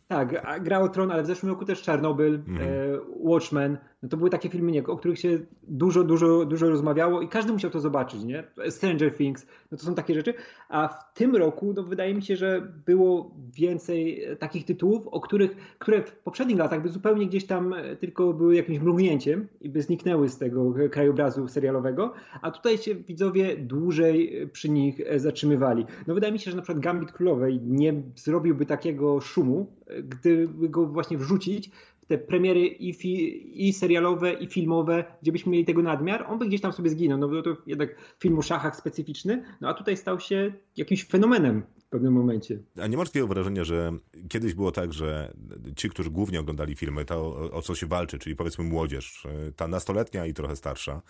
Tak, 0.09 0.42
gra 0.62 0.80
o 0.80 0.88
Tron, 0.88 1.11
ale 1.11 1.22
w 1.22 1.26
zeszłym 1.26 1.52
roku 1.52 1.64
też 1.64 1.82
Czarnobyl, 1.82 2.42
mm. 2.48 2.61
Watchmen. 3.09 3.78
No 4.03 4.09
to 4.09 4.16
były 4.16 4.30
takie 4.30 4.49
filmy, 4.49 4.72
nie, 4.72 4.86
o 4.86 4.96
których 4.96 5.18
się 5.18 5.38
dużo, 5.62 6.05
dużo, 6.05 6.44
dużo 6.44 6.68
rozmawiało 6.68 7.22
i 7.22 7.28
każdy 7.28 7.53
musiał 7.53 7.70
to 7.70 7.80
zobaczyć, 7.80 8.22
nie? 8.24 8.44
Stranger 8.70 9.14
Things, 9.14 9.46
no 9.72 9.78
to 9.78 9.84
są 9.84 9.94
takie 9.94 10.14
rzeczy. 10.14 10.34
A 10.68 10.88
w 10.88 11.14
tym 11.14 11.36
roku, 11.36 11.72
no 11.76 11.82
wydaje 11.82 12.14
mi 12.14 12.22
się, 12.22 12.36
że 12.36 12.72
było 12.86 13.34
więcej 13.55 14.22
takich 14.38 14.64
tytułów, 14.64 15.07
o 15.07 15.20
których, 15.20 15.76
które 15.78 16.03
w 16.03 16.12
poprzednich 16.12 16.59
latach 16.59 16.82
by 16.82 16.88
zupełnie 16.88 17.26
gdzieś 17.26 17.46
tam 17.46 17.74
tylko 18.01 18.32
były 18.32 18.57
jakimś 18.57 18.78
mrugnięciem 18.78 19.49
i 19.61 19.68
by 19.68 19.82
zniknęły 19.82 20.28
z 20.28 20.38
tego 20.38 20.74
krajobrazu 20.90 21.49
serialowego, 21.49 22.12
a 22.42 22.51
tutaj 22.51 22.78
się 22.78 22.94
widzowie 22.94 23.57
dłużej 23.57 24.49
przy 24.53 24.68
nich 24.70 25.01
zatrzymywali. 25.16 25.86
No 26.07 26.14
wydaje 26.14 26.32
mi 26.32 26.38
się, 26.38 26.51
że 26.51 26.57
na 26.57 26.62
przykład 26.62 26.84
Gambit 26.84 27.12
Królowej 27.12 27.61
nie 27.61 28.03
zrobiłby 28.16 28.66
takiego 28.66 29.20
szumu, 29.20 29.66
gdyby 30.05 30.68
go 30.68 30.86
właśnie 30.86 31.18
wrzucić 31.18 31.70
te 32.09 32.18
premiery 32.18 32.66
i, 32.66 32.94
fi, 32.94 33.68
i 33.68 33.72
serialowe, 33.72 34.32
i 34.32 34.46
filmowe, 34.46 35.04
gdzie 35.22 35.32
byśmy 35.32 35.52
mieli 35.52 35.64
tego 35.64 35.82
nadmiar, 35.82 36.26
on 36.28 36.38
by 36.38 36.46
gdzieś 36.46 36.61
tam 36.61 36.72
sobie 36.72 36.90
zginął, 36.90 37.18
no 37.18 37.28
bo 37.28 37.42
to 37.42 37.56
jednak 37.66 37.96
film 38.20 38.38
o 38.38 38.42
szachach 38.42 38.76
specyficzny, 38.76 39.44
no 39.61 39.68
a 39.68 39.74
tutaj 39.74 39.96
stał 39.96 40.20
się 40.20 40.52
jakimś 40.76 41.04
fenomenem 41.04 41.62
w 41.78 41.88
pewnym 41.90 42.12
momencie. 42.12 42.59
A 42.82 42.86
nie 42.86 42.96
masz 42.96 43.09
takiego 43.09 43.26
wrażenia, 43.26 43.64
że 43.64 43.92
kiedyś 44.28 44.54
było 44.54 44.72
tak, 44.72 44.92
że 44.92 45.32
ci, 45.76 45.90
którzy 45.90 46.11
głównie 46.11 46.40
oglądali 46.40 46.76
filmy, 46.76 47.04
to 47.04 47.50
o, 47.52 47.62
co 47.62 47.74
się 47.74 47.86
walczy, 47.86 48.18
czyli 48.18 48.36
powiedzmy 48.36 48.64
młodzież, 48.64 49.26
ta 49.56 49.68
nastoletnia 49.68 50.26
i 50.26 50.34
trochę 50.34 50.56
starsza, 50.56 51.02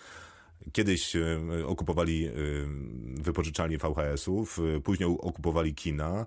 Kiedyś 0.73 1.17
e, 1.17 1.41
okupowali 1.67 2.27
e, 2.27 2.33
wypożyczalnie 3.23 3.79
VHS-ów, 3.79 4.59
e, 4.77 4.81
później 4.81 5.09
okupowali 5.09 5.75
kina, 5.75 6.27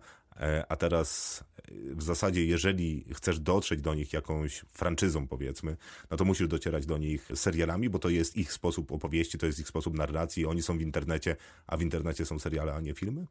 a 0.69 0.75
teraz 0.75 1.43
w 1.91 2.03
zasadzie, 2.03 2.45
jeżeli 2.45 3.05
chcesz 3.13 3.39
dotrzeć 3.39 3.81
do 3.81 3.93
nich 3.93 4.13
jakąś 4.13 4.65
franczyzą, 4.73 5.27
powiedzmy, 5.27 5.77
no 6.11 6.17
to 6.17 6.25
musisz 6.25 6.47
docierać 6.47 6.85
do 6.85 6.97
nich 6.97 7.29
serialami, 7.35 7.89
bo 7.89 7.99
to 7.99 8.09
jest 8.09 8.37
ich 8.37 8.53
sposób 8.53 8.91
opowieści, 8.91 9.37
to 9.37 9.45
jest 9.45 9.59
ich 9.59 9.67
sposób 9.67 9.97
narracji. 9.97 10.45
Oni 10.45 10.61
są 10.61 10.77
w 10.77 10.81
internecie, 10.81 11.35
a 11.67 11.77
w 11.77 11.81
internecie 11.81 12.25
są 12.25 12.39
seriale, 12.39 12.73
a 12.73 12.81
nie 12.81 12.93
filmy? 12.93 13.27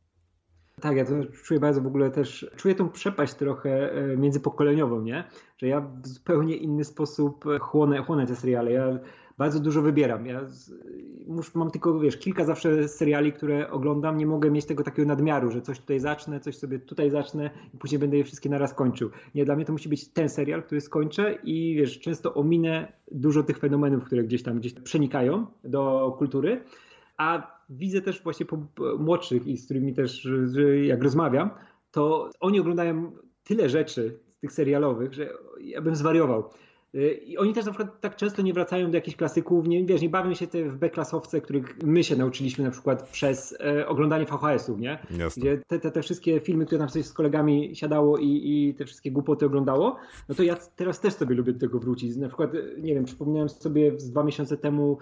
Tak, 0.81 0.97
ja 0.97 1.05
to 1.05 1.13
czuję 1.45 1.61
bardzo 1.61 1.81
w 1.81 1.87
ogóle 1.87 2.11
też, 2.11 2.51
czuję 2.57 2.75
tą 2.75 2.89
przepaść 2.89 3.35
trochę 3.35 3.93
międzypokoleniową, 4.17 5.03
nie? 5.03 5.25
Że 5.59 5.67
ja 5.67 5.81
w 5.81 6.09
zupełnie 6.09 6.57
inny 6.57 6.85
sposób 6.85 7.45
chłonę, 7.61 8.03
chłonę 8.03 8.27
te 8.27 8.37
seriale. 8.37 8.73
Ja 8.73 8.99
bardzo 9.41 9.61
dużo 9.61 9.83
wybieram. 9.83 10.27
Ja 10.27 10.47
muszę, 11.27 11.51
mam 11.55 11.71
tylko, 11.71 12.01
wiesz, 12.01 12.17
kilka 12.17 12.45
zawsze 12.45 12.89
seriali, 12.89 13.33
które 13.33 13.71
oglądam. 13.71 14.17
Nie 14.17 14.27
mogę 14.27 14.51
mieć 14.51 14.67
tego 14.67 14.85
takiego 14.85 15.09
nadmiaru, 15.09 15.51
że 15.51 15.63
coś 15.63 15.79
tutaj 15.79 16.01
zacznę, 16.01 16.41
coś 16.41 16.57
sobie 16.57 16.79
tutaj 16.79 17.11
zacznę 17.11 17.51
i 17.75 17.79
później 17.79 17.99
będę 17.99 18.17
je 18.17 18.25
wszystkie 18.25 18.49
naraz 18.49 18.75
kończył. 18.75 19.11
Nie, 19.35 19.45
dla 19.45 19.57
mnie 19.57 19.65
to 19.65 19.73
musi 19.73 19.89
być 19.89 20.09
ten 20.09 20.29
serial, 20.29 20.63
który 20.63 20.81
skończę 20.81 21.39
i 21.45 21.75
wiesz, 21.75 22.01
często 22.01 22.35
ominę 22.35 22.93
dużo 23.13 23.43
tych 23.43 23.59
fenomenów, 23.59 24.05
które 24.05 24.25
gdzieś 24.25 24.43
tam 24.43 24.59
gdzieś 24.59 24.75
przenikają 24.75 25.47
do 25.65 26.15
kultury. 26.19 26.65
A 27.17 27.59
widzę 27.71 28.01
też 28.01 28.23
właśnie 28.23 28.47
po 28.47 28.59
młodszych 28.99 29.47
i 29.47 29.57
z 29.57 29.65
którymi 29.65 29.95
też 29.95 30.29
jak 30.83 31.03
rozmawiam, 31.03 31.51
to 31.91 32.31
oni 32.41 32.61
oglądają 32.61 33.13
tyle 33.45 33.69
rzeczy 33.69 34.21
z 34.29 34.39
tych 34.39 34.53
serialowych, 34.53 35.15
że 35.15 35.33
ja 35.61 35.83
bym 35.83 35.97
zwariował. 35.97 36.51
I 37.27 37.39
oni 37.39 37.53
też 37.53 37.65
na 37.65 37.73
przykład 37.73 38.01
tak 38.01 38.17
często 38.17 38.43
nie 38.43 38.53
wracają 38.53 38.91
do 38.91 38.97
jakichś 38.97 39.17
klasyków, 39.17 39.67
nie, 39.69 39.85
wiesz, 39.85 40.03
nie 40.03 40.09
bawią 40.09 40.35
się 40.35 40.47
te 40.47 40.65
w 40.65 40.77
B-klasowce, 40.77 41.41
których 41.41 41.83
my 41.83 42.05
się 42.05 42.17
nauczyliśmy 42.17 42.65
na 42.65 42.71
przykład 42.71 43.09
przez 43.09 43.57
e, 43.61 43.89
oglądanie 43.89 44.27
VHS-ów, 44.27 44.81
nie? 44.81 44.99
Jasne. 45.19 45.41
Gdzie 45.41 45.59
te, 45.67 45.79
te, 45.79 45.91
te 45.91 46.03
wszystkie 46.03 46.41
filmy, 46.41 46.67
które 46.67 46.79
nam 46.79 46.89
coś 46.89 47.05
z 47.05 47.13
kolegami 47.13 47.77
siadało 47.77 48.19
i, 48.19 48.27
i 48.27 48.75
te 48.75 48.85
wszystkie 48.85 49.11
głupoty 49.11 49.47
oglądało, 49.47 49.97
no 50.29 50.35
to 50.35 50.43
ja 50.43 50.57
teraz 50.77 51.01
też 51.01 51.15
sobie 51.15 51.35
lubię 51.35 51.53
do 51.53 51.61
tego 51.61 51.79
wrócić. 51.79 52.17
Na 52.17 52.29
przykład, 52.29 52.53
nie 52.79 52.95
wiem, 52.95 53.05
przypomniałem 53.05 53.49
sobie 53.49 54.01
z 54.01 54.11
dwa 54.11 54.25
miesiące 54.25 54.57
temu 54.57 54.99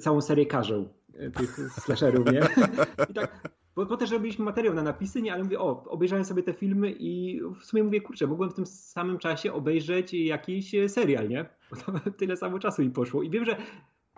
całą 0.00 0.20
serię 0.20 0.46
Karzeł 0.46 0.88
e, 1.14 1.30
tych 1.30 1.60
slasherów, 1.70 2.32
nie? 2.32 2.40
I 3.10 3.14
tak 3.14 3.56
bo, 3.76 3.86
bo 3.86 3.96
też 3.96 4.10
robiliśmy 4.10 4.44
materiał 4.44 4.74
na 4.74 4.82
napisy, 4.82 5.22
nie, 5.22 5.32
ale 5.32 5.44
mówię, 5.44 5.60
o, 5.60 5.84
obejrzałem 5.84 6.24
sobie 6.24 6.42
te 6.42 6.52
filmy 6.52 6.94
i 6.98 7.40
w 7.60 7.64
sumie 7.64 7.82
mówię, 7.84 8.00
kurczę, 8.00 8.26
mogłem 8.26 8.50
w 8.50 8.54
tym 8.54 8.66
samym 8.66 9.18
czasie 9.18 9.52
obejrzeć 9.52 10.14
jakiś 10.14 10.72
serial, 10.88 11.28
nie? 11.28 11.46
Bo 11.70 11.76
to 11.76 12.10
tyle 12.10 12.36
samo 12.36 12.58
czasu 12.58 12.82
mi 12.82 12.90
poszło. 12.90 13.22
I 13.22 13.30
wiem, 13.30 13.44
że 13.44 13.56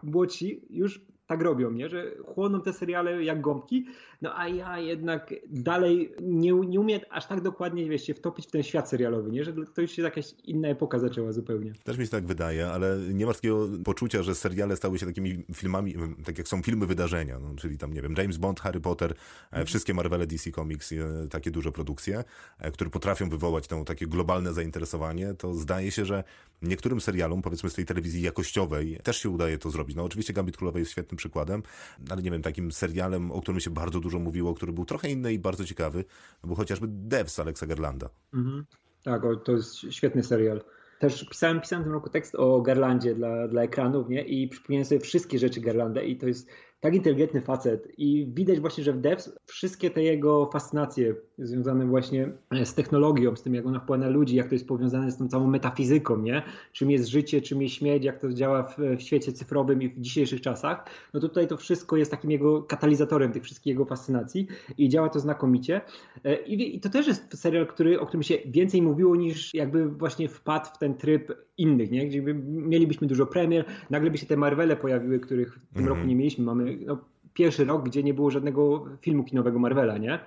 młodsi 0.02 0.60
już 0.70 1.00
tak 1.28 1.42
robią, 1.42 1.70
nie? 1.70 1.88
że 1.88 2.10
chłoną 2.26 2.60
te 2.60 2.72
seriale 2.72 3.24
jak 3.24 3.40
gąbki, 3.40 3.86
no 4.22 4.38
a 4.38 4.48
ja 4.48 4.78
jednak 4.78 5.34
dalej 5.50 6.12
nie, 6.20 6.52
nie 6.52 6.80
umiem 6.80 7.00
aż 7.10 7.26
tak 7.26 7.40
dokładnie 7.40 7.88
wiesz, 7.88 8.06
się 8.06 8.14
wtopić 8.14 8.46
w 8.46 8.50
ten 8.50 8.62
świat 8.62 8.88
serialowy, 8.88 9.30
nie? 9.30 9.44
że 9.44 9.52
to 9.74 9.82
już 9.82 9.90
się 9.90 10.02
jakaś 10.02 10.34
inna 10.44 10.68
epoka 10.68 10.98
zaczęła 10.98 11.32
zupełnie. 11.32 11.72
Też 11.84 11.98
mi 11.98 12.04
się 12.04 12.10
tak 12.10 12.26
wydaje, 12.26 12.68
ale 12.68 12.98
nie 13.12 13.26
masz 13.26 13.36
takiego 13.36 13.68
poczucia, 13.84 14.22
że 14.22 14.34
seriale 14.34 14.76
stały 14.76 14.98
się 14.98 15.06
takimi 15.06 15.44
filmami, 15.54 15.94
tak 16.24 16.38
jak 16.38 16.48
są 16.48 16.62
filmy 16.62 16.86
wydarzenia, 16.86 17.38
no, 17.38 17.54
czyli 17.56 17.78
tam, 17.78 17.94
nie 17.94 18.02
wiem, 18.02 18.14
James 18.18 18.36
Bond, 18.36 18.60
Harry 18.60 18.80
Potter, 18.80 19.14
mm. 19.52 19.66
wszystkie 19.66 19.94
Marvele, 19.94 20.26
DC 20.26 20.50
Comics, 20.50 20.92
e, 20.92 20.96
takie 21.30 21.50
duże 21.50 21.72
produkcje, 21.72 22.24
e, 22.58 22.70
które 22.70 22.90
potrafią 22.90 23.28
wywołać 23.28 23.66
to 23.66 23.84
takie 23.84 24.06
globalne 24.06 24.52
zainteresowanie, 24.52 25.34
to 25.34 25.54
zdaje 25.54 25.90
się, 25.90 26.04
że 26.04 26.24
niektórym 26.62 27.00
serialom, 27.00 27.42
powiedzmy 27.42 27.70
z 27.70 27.74
tej 27.74 27.84
telewizji 27.84 28.22
jakościowej, 28.22 29.00
też 29.02 29.16
się 29.16 29.30
udaje 29.30 29.58
to 29.58 29.70
zrobić. 29.70 29.96
No 29.96 30.04
oczywiście 30.04 30.32
Gambit 30.32 30.56
Królowej 30.56 30.80
jest 30.80 30.92
świetnym 30.92 31.17
przykładem, 31.18 31.62
ale 32.10 32.22
nie 32.22 32.30
wiem, 32.30 32.42
takim 32.42 32.72
serialem, 32.72 33.32
o 33.32 33.40
którym 33.40 33.60
się 33.60 33.70
bardzo 33.70 34.00
dużo 34.00 34.18
mówiło, 34.18 34.54
który 34.54 34.72
był 34.72 34.84
trochę 34.84 35.10
inny 35.10 35.32
i 35.32 35.38
bardzo 35.38 35.64
ciekawy, 35.64 36.04
był 36.44 36.56
chociażby 36.56 36.86
Devs 36.90 37.38
Alexa 37.38 37.66
Garlanda. 37.66 38.08
Mhm. 38.34 38.64
Tak, 39.04 39.22
to 39.44 39.52
jest 39.52 39.76
świetny 39.76 40.22
serial. 40.22 40.60
Też 40.98 41.24
pisałem, 41.28 41.60
pisałem 41.60 41.82
w 41.82 41.86
tym 41.86 41.92
roku 41.92 42.10
tekst 42.10 42.34
o 42.34 42.62
Garlandzie 42.62 43.14
dla, 43.14 43.48
dla 43.48 43.62
ekranów, 43.62 44.08
nie? 44.08 44.22
I 44.22 44.48
przypomniałem 44.48 44.84
sobie 44.84 45.00
wszystkie 45.00 45.38
rzeczy 45.38 45.60
Garlanda 45.60 46.02
i 46.02 46.16
to 46.16 46.26
jest 46.26 46.48
tak 46.80 46.94
inteligentny 46.94 47.40
facet 47.40 47.88
i 47.98 48.32
widać 48.34 48.60
właśnie, 48.60 48.84
że 48.84 48.92
w 48.92 49.00
Devs 49.00 49.38
wszystkie 49.46 49.90
te 49.90 50.02
jego 50.02 50.50
fascynacje 50.52 51.14
związane 51.38 51.86
właśnie 51.86 52.32
z 52.64 52.74
technologią, 52.74 53.36
z 53.36 53.42
tym 53.42 53.54
jak 53.54 53.66
ona 53.66 53.80
wpływa 53.80 54.04
na 54.04 54.10
ludzi, 54.10 54.36
jak 54.36 54.48
to 54.48 54.54
jest 54.54 54.68
powiązane 54.68 55.10
z 55.10 55.18
tą 55.18 55.28
całą 55.28 55.46
metafizyką, 55.46 56.18
nie? 56.18 56.42
Czym 56.72 56.90
jest 56.90 57.08
życie, 57.08 57.40
czym 57.40 57.62
jest 57.62 57.74
śmierć, 57.74 58.04
jak 58.04 58.20
to 58.20 58.32
działa 58.32 58.62
w, 58.62 58.78
w 58.98 59.02
świecie 59.02 59.32
cyfrowym 59.32 59.82
i 59.82 59.88
w 59.88 60.00
dzisiejszych 60.00 60.40
czasach, 60.40 60.84
no 61.14 61.20
tutaj 61.20 61.46
to 61.46 61.56
wszystko 61.56 61.96
jest 61.96 62.10
takim 62.10 62.30
jego 62.30 62.62
katalizatorem 62.62 63.32
tych 63.32 63.42
wszystkich 63.42 63.70
jego 63.70 63.84
fascynacji 63.84 64.46
i 64.78 64.88
działa 64.88 65.08
to 65.08 65.20
znakomicie. 65.20 65.80
E, 66.24 66.42
I, 66.42 66.76
i 66.76 66.80
to 66.80 66.88
też 66.88 67.06
jest 67.06 67.40
serial, 67.40 67.66
który, 67.66 68.00
o 68.00 68.06
którym 68.06 68.22
się 68.22 68.38
więcej 68.46 68.82
mówiło 68.82 69.16
niż 69.16 69.54
jakby 69.54 69.88
właśnie 69.88 70.28
wpadł 70.28 70.66
w 70.74 70.78
ten 70.78 70.94
tryb 70.94 71.47
innych, 71.58 71.90
nie? 71.90 72.06
Gdzie 72.06 72.22
mielibyśmy 72.44 73.06
dużo 73.06 73.26
premier, 73.26 73.64
nagle 73.90 74.10
by 74.10 74.18
się 74.18 74.26
te 74.26 74.36
Marvele 74.36 74.76
pojawiły, 74.76 75.20
których 75.20 75.54
w 75.54 75.74
tym 75.74 75.84
mm. 75.84 75.88
roku 75.88 76.06
nie 76.06 76.16
mieliśmy. 76.16 76.44
Mamy 76.44 76.78
no, 76.86 76.98
pierwszy 77.34 77.64
rok, 77.64 77.84
gdzie 77.84 78.02
nie 78.02 78.14
było 78.14 78.30
żadnego 78.30 78.86
filmu 79.00 79.24
kinowego 79.24 79.58
Marvela, 79.58 79.98
nie? 79.98 80.20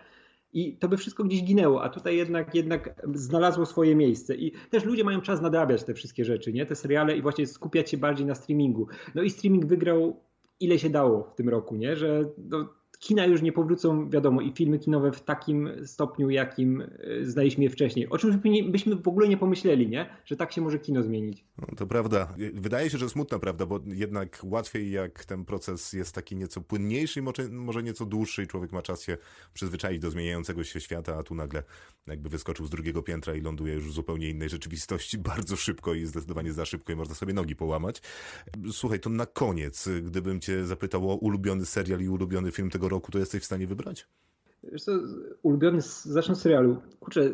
I 0.53 0.77
to 0.77 0.89
by 0.89 0.97
wszystko 0.97 1.23
gdzieś 1.23 1.43
ginęło, 1.43 1.83
a 1.83 1.89
tutaj 1.89 2.17
jednak, 2.17 2.55
jednak 2.55 3.01
znalazło 3.13 3.65
swoje 3.65 3.95
miejsce. 3.95 4.35
I 4.35 4.51
też 4.69 4.85
ludzie 4.85 5.03
mają 5.03 5.21
czas 5.21 5.41
nadrabiać 5.41 5.83
te 5.83 5.93
wszystkie 5.93 6.25
rzeczy, 6.25 6.53
nie? 6.53 6.65
Te 6.65 6.75
seriale 6.75 7.17
i 7.17 7.21
właśnie 7.21 7.47
skupiać 7.47 7.89
się 7.89 7.97
bardziej 7.97 8.25
na 8.25 8.35
streamingu. 8.35 8.87
No 9.15 9.21
i 9.21 9.29
streaming 9.29 9.65
wygrał 9.65 10.19
ile 10.59 10.79
się 10.79 10.89
dało 10.89 11.23
w 11.23 11.35
tym 11.35 11.49
roku, 11.49 11.75
nie? 11.75 11.95
Że 11.95 12.25
no, 12.49 12.69
kina 13.01 13.25
już 13.25 13.41
nie 13.41 13.51
powrócą, 13.51 14.09
wiadomo, 14.09 14.41
i 14.41 14.51
filmy 14.51 14.79
kinowe 14.79 15.11
w 15.11 15.21
takim 15.21 15.69
stopniu, 15.85 16.29
jakim 16.29 16.81
e, 16.81 16.87
znaliśmy 17.25 17.63
je 17.63 17.69
wcześniej. 17.69 18.09
O 18.09 18.17
czym 18.17 18.41
byśmy 18.71 18.95
w 18.95 19.07
ogóle 19.07 19.27
nie 19.27 19.37
pomyśleli, 19.37 19.89
nie? 19.89 20.09
Że 20.25 20.35
tak 20.35 20.51
się 20.51 20.61
może 20.61 20.79
kino 20.79 21.03
zmienić. 21.03 21.45
No, 21.57 21.67
to 21.77 21.87
prawda. 21.87 22.33
Wydaje 22.53 22.89
się, 22.89 22.97
że 22.97 23.09
smutna 23.09 23.39
prawda, 23.39 23.65
bo 23.65 23.79
jednak 23.87 24.39
łatwiej 24.43 24.91
jak 24.91 25.25
ten 25.25 25.45
proces 25.45 25.93
jest 25.93 26.15
taki 26.15 26.35
nieco 26.35 26.61
płynniejszy 26.61 27.21
może, 27.21 27.49
może 27.49 27.83
nieco 27.83 28.05
dłuższy 28.05 28.43
i 28.43 28.47
człowiek 28.47 28.71
ma 28.71 28.81
czas 28.81 29.01
się 29.01 29.17
przyzwyczaić 29.53 29.99
do 29.99 30.11
zmieniającego 30.11 30.63
się 30.63 30.79
świata, 30.79 31.17
a 31.17 31.23
tu 31.23 31.35
nagle 31.35 31.63
jakby 32.07 32.29
wyskoczył 32.29 32.65
z 32.65 32.69
drugiego 32.69 33.03
piętra 33.03 33.35
i 33.35 33.41
ląduje 33.41 33.73
już 33.73 33.87
w 33.87 33.91
zupełnie 33.91 34.29
innej 34.29 34.49
rzeczywistości 34.49 35.17
bardzo 35.31 35.55
szybko 35.55 35.93
i 35.93 36.05
zdecydowanie 36.05 36.53
za 36.53 36.65
szybko 36.65 36.93
i 36.93 36.95
można 36.95 37.15
sobie 37.15 37.33
nogi 37.33 37.55
połamać. 37.55 38.01
Słuchaj, 38.71 38.99
to 38.99 39.09
na 39.09 39.25
koniec, 39.25 39.89
gdybym 40.03 40.39
cię 40.39 40.65
zapytał 40.65 41.11
o 41.11 41.15
ulubiony 41.15 41.65
serial 41.65 42.01
i 42.01 42.09
ulubiony 42.09 42.51
film 42.51 42.69
tego 42.69 42.90
roku, 42.91 43.11
to 43.11 43.19
jesteś 43.19 43.41
w 43.41 43.45
stanie 43.45 43.67
wybrać? 43.67 44.07
Wiesz 44.63 44.83
co, 44.83 44.91
ulubiony, 45.43 45.81
zacznę 46.03 46.35
z 46.35 46.41
serialu. 46.41 46.77
Kurczę, 46.99 47.31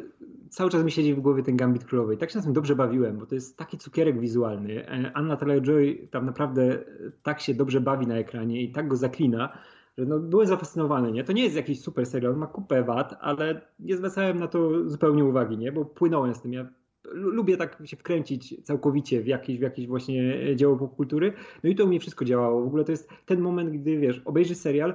cały 0.49 0.69
czas 0.69 0.83
mi 0.83 0.91
siedzi 0.91 1.13
w 1.13 1.19
głowie 1.19 1.43
ten 1.43 1.57
Gambit 1.57 1.85
Królowej. 1.85 2.17
Tak 2.17 2.31
się 2.31 2.37
na 2.37 2.43
tym 2.43 2.53
dobrze 2.53 2.75
bawiłem, 2.75 3.17
bo 3.17 3.25
to 3.25 3.35
jest 3.35 3.57
taki 3.57 3.77
cukierek 3.77 4.19
wizualny. 4.19 4.87
E, 4.87 5.11
Anna 5.13 5.35
Taylor-Joy 5.35 6.07
tam 6.07 6.25
naprawdę 6.25 6.77
tak 7.23 7.39
się 7.41 7.53
dobrze 7.53 7.81
bawi 7.81 8.07
na 8.07 8.17
ekranie 8.17 8.61
i 8.61 8.71
tak 8.71 8.87
go 8.87 8.95
zaklina, 8.95 9.57
że 9.97 10.05
no, 10.05 10.19
byłem 10.19 10.47
zafascynowany, 10.47 11.11
nie? 11.11 11.23
To 11.23 11.33
nie 11.33 11.43
jest 11.43 11.55
jakiś 11.55 11.81
super 11.81 12.05
serial, 12.05 12.37
ma 12.37 12.47
kupę 12.47 12.83
wad, 12.83 13.17
ale 13.21 13.61
nie 13.79 13.97
zwracałem 13.97 14.39
na 14.39 14.47
to 14.47 14.89
zupełnie 14.89 15.25
uwagi, 15.25 15.57
nie? 15.57 15.71
Bo 15.71 15.85
płynąłem 15.85 16.35
z 16.35 16.41
tym. 16.41 16.53
Ja 16.53 16.67
lubię 17.13 17.57
tak 17.57 17.77
się 17.85 17.97
wkręcić 17.97 18.63
całkowicie 18.63 19.21
w 19.21 19.27
jakieś, 19.27 19.57
w 19.57 19.61
jakieś 19.61 19.87
właśnie 19.87 20.55
dzieło 20.55 20.77
popkultury. 20.77 21.33
No 21.63 21.69
i 21.69 21.75
to 21.75 21.85
u 21.85 21.87
mnie 21.87 21.99
wszystko 21.99 22.25
działało. 22.25 22.63
W 22.63 22.67
ogóle 22.67 22.83
to 22.83 22.91
jest 22.91 23.09
ten 23.25 23.41
moment, 23.41 23.69
gdy 23.69 23.97
wiesz, 23.97 24.21
obejrzysz 24.25 24.57
serial, 24.57 24.93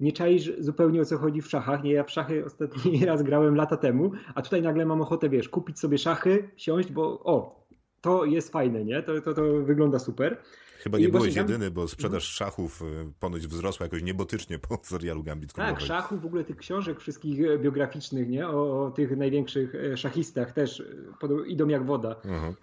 nie 0.00 0.12
czaisz 0.12 0.52
zupełnie 0.58 1.00
o 1.00 1.04
co 1.04 1.18
chodzi 1.18 1.42
w 1.42 1.48
szachach. 1.48 1.82
Nie, 1.82 1.92
ja 1.92 2.04
w 2.04 2.10
szachy 2.10 2.44
ostatni 2.44 2.98
raz 3.06 3.22
grałem 3.22 3.56
lata 3.56 3.76
temu, 3.76 4.12
a 4.34 4.42
tutaj 4.42 4.62
nagle 4.62 4.86
mam 4.86 5.00
ochotę, 5.00 5.28
wiesz, 5.28 5.48
kupić 5.48 5.78
sobie 5.78 5.98
szachy, 5.98 6.50
siąść, 6.56 6.92
bo 6.92 7.02
o, 7.24 7.66
to 8.00 8.24
jest 8.24 8.52
fajne, 8.52 8.84
nie? 8.84 9.02
To, 9.02 9.20
to, 9.20 9.34
to 9.34 9.42
wygląda 9.42 9.98
super. 9.98 10.42
Chyba 10.78 10.98
nie 10.98 11.04
I 11.04 11.08
byłeś 11.08 11.36
jedyny, 11.36 11.70
bo 11.70 11.88
sprzedaż 11.88 12.24
szachów 12.24 12.82
y, 12.82 13.12
ponoć 13.20 13.46
wzrosła 13.46 13.86
jakoś 13.86 14.02
niebotycznie 14.02 14.58
po 14.58 14.78
serialu 14.82 15.22
Gambit 15.22 15.52
Królowej. 15.52 15.74
Tak, 15.74 15.84
szachów, 15.84 16.22
w 16.22 16.26
ogóle 16.26 16.44
tych 16.44 16.56
książek 16.56 17.00
wszystkich 17.00 17.40
e, 17.40 17.58
biograficznych, 17.58 18.28
nie? 18.28 18.48
O, 18.48 18.86
o 18.86 18.90
tych 18.90 19.16
największych 19.16 19.74
e, 19.74 19.96
szachistach 19.96 20.52
też 20.52 20.80
e, 20.80 21.46
idą 21.46 21.68
jak 21.68 21.86
woda. 21.86 22.16
-huh. 22.24 22.54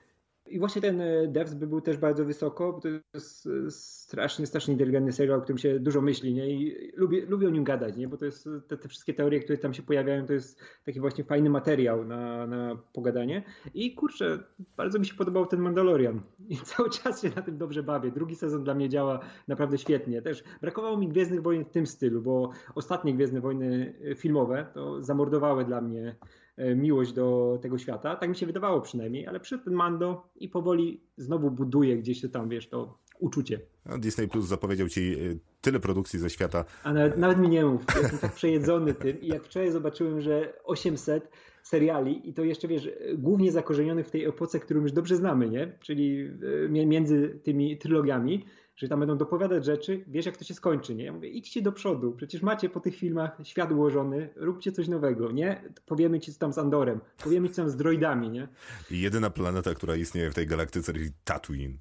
I 0.52 0.60
właśnie 0.60 0.82
ten 0.82 1.02
e, 1.02 1.28
Devs 1.28 1.54
by 1.54 1.68
był 1.68 1.82
też 1.82 1.97
bardzo 1.97 2.26
wysoko, 2.26 2.74
bo 2.74 2.80
to 2.80 2.88
jest 3.14 3.47
e, 3.47 3.72
strasznie, 3.72 4.45
strasznie 4.47 4.74
inteligentny 4.74 5.12
serial, 5.12 5.39
o 5.39 5.41
którym 5.41 5.58
się 5.58 5.80
dużo 5.80 6.02
myśli, 6.02 6.34
nie? 6.34 6.49
I 6.49 6.91
lubię, 6.95 7.26
lubię 7.26 7.47
o 7.47 7.49
nim 7.49 7.64
gadać, 7.64 7.97
nie? 7.97 8.08
Bo 8.08 8.18
to 8.18 8.26
jest, 8.26 8.49
te, 8.68 8.78
te 8.78 8.89
wszystkie 8.89 9.14
teorie, 9.14 9.39
które 9.39 9.58
tam 9.58 9.74
się 9.74 9.84
pojawiają, 9.84 10.26
to 10.26 10.34
jest 10.34 10.60
taki 10.86 10.99
właśnie 10.99 11.24
fajny 11.24 11.49
materiał 11.49 12.06
na, 12.06 12.47
na 12.47 12.78
pogadanie. 12.93 13.43
I 13.74 13.95
kurczę, 13.95 14.43
bardzo 14.78 14.99
mi 14.99 15.06
się 15.06 15.16
podobał 15.16 15.45
ten 15.45 15.60
Mandalorian. 15.60 16.22
I 16.49 16.58
cały 16.76 16.89
czas 16.89 17.22
się 17.22 17.30
na 17.36 17.41
tym 17.41 17.58
dobrze 17.58 17.84
bawię. 17.84 18.12
Drugi 18.12 18.36
sezon 18.36 18.64
dla 18.64 18.74
mnie 18.74 18.89
działa 18.89 19.20
naprawdę 19.47 19.78
świetnie. 19.78 20.22
Też 20.22 20.43
brakowało 20.62 20.97
mi 20.97 21.08
Gwiezdnych 21.08 21.41
Wojen 21.41 21.66
w 21.66 21.70
tym 21.70 21.88
stylu, 21.88 22.22
bo 22.22 22.52
ostatnie 22.76 23.14
Gwiezdne 23.14 23.41
Wojny 23.41 23.93
e, 24.12 24.16
filmowe 24.16 24.68
to 24.74 25.04
zamordowały 25.04 25.66
dla 25.66 25.82
mnie 25.82 26.16
miłość 26.76 27.14
do 27.14 27.60
tego 27.62 27.78
świata. 27.78 28.16
Tak 28.16 28.30
mi 28.30 28.36
się 28.36 28.45
wydawało 28.45 28.82
przynajmniej, 28.82 29.28
ale 29.28 29.39
przyszedł 29.39 29.64
ten 29.64 29.74
Mando 29.74 30.30
i 30.36 30.49
powoli 30.49 31.04
znowu 31.18 31.52
buduje 31.52 31.97
gdzieś 31.97 32.32
tam, 32.32 32.49
wiesz, 32.49 32.70
to 32.70 32.97
uczucie. 33.20 33.60
A 33.86 33.97
Disney 33.97 34.28
Plus 34.28 34.45
zapowiedział 34.45 34.89
ci 34.89 35.14
e, 35.14 35.18
tyle 35.62 35.80
produkcji 35.80 36.20
ze 36.20 36.30
świata. 36.30 36.66
A 36.84 36.93
nawet, 36.93 37.17
nawet 37.17 37.38
mi 37.38 37.50
nie 37.50 37.66
mów, 37.66 37.82
jestem 38.01 38.20
tak 38.20 38.34
przejedzony 38.34 38.93
tym 38.93 39.21
i 39.21 39.28
jak 39.28 39.43
wczoraj 39.43 39.71
zobaczyłem, 39.71 40.21
że 40.21 40.54
800 40.63 41.32
seriali 41.63 42.30
i 42.30 42.34
to 42.34 42.43
jeszcze, 42.43 42.67
wiesz, 42.67 42.89
głównie 43.17 43.51
zakorzenionych 43.51 44.08
w 44.08 44.12
tej 44.12 44.26
epoce, 44.26 44.59
którą 44.59 44.82
już 44.82 44.92
dobrze 44.92 45.16
znamy, 45.16 45.50
nie? 45.50 45.78
Czyli 45.80 46.32
e, 46.66 46.86
między 46.86 47.39
tymi 47.43 47.78
trylogiami, 47.78 48.46
że 48.82 48.87
tam 48.87 48.99
będą 48.99 49.17
dopowiadać 49.17 49.66
rzeczy, 49.66 50.03
wiesz 50.08 50.25
jak 50.25 50.37
to 50.37 50.43
się 50.43 50.53
skończy, 50.53 50.95
nie? 50.95 51.03
Ja 51.03 51.13
mówię, 51.13 51.29
idźcie 51.29 51.62
do 51.62 51.71
przodu, 51.71 52.12
przecież 52.12 52.41
macie 52.41 52.70
po 52.70 52.79
tych 52.79 52.95
filmach 52.95 53.37
świat 53.43 53.71
ułożony, 53.71 54.29
róbcie 54.36 54.71
coś 54.71 54.87
nowego, 54.87 55.32
nie? 55.32 55.63
Powiemy 55.86 56.20
ci 56.20 56.33
co 56.33 56.39
tam 56.39 56.53
z 56.53 56.58
Andorem, 56.58 56.99
powiemy 57.24 57.49
ci 57.49 57.55
co 57.55 57.62
tam 57.62 57.71
z 57.71 57.75
droidami, 57.75 58.29
nie? 58.29 58.47
I 58.91 59.01
jedyna 59.01 59.29
planeta, 59.29 59.74
która 59.74 59.95
istnieje 59.95 60.32
w 60.32 60.33
tej 60.33 60.47
galaktyce, 60.47 60.93
czyli 60.93 61.12
Tatooine. 61.24 61.78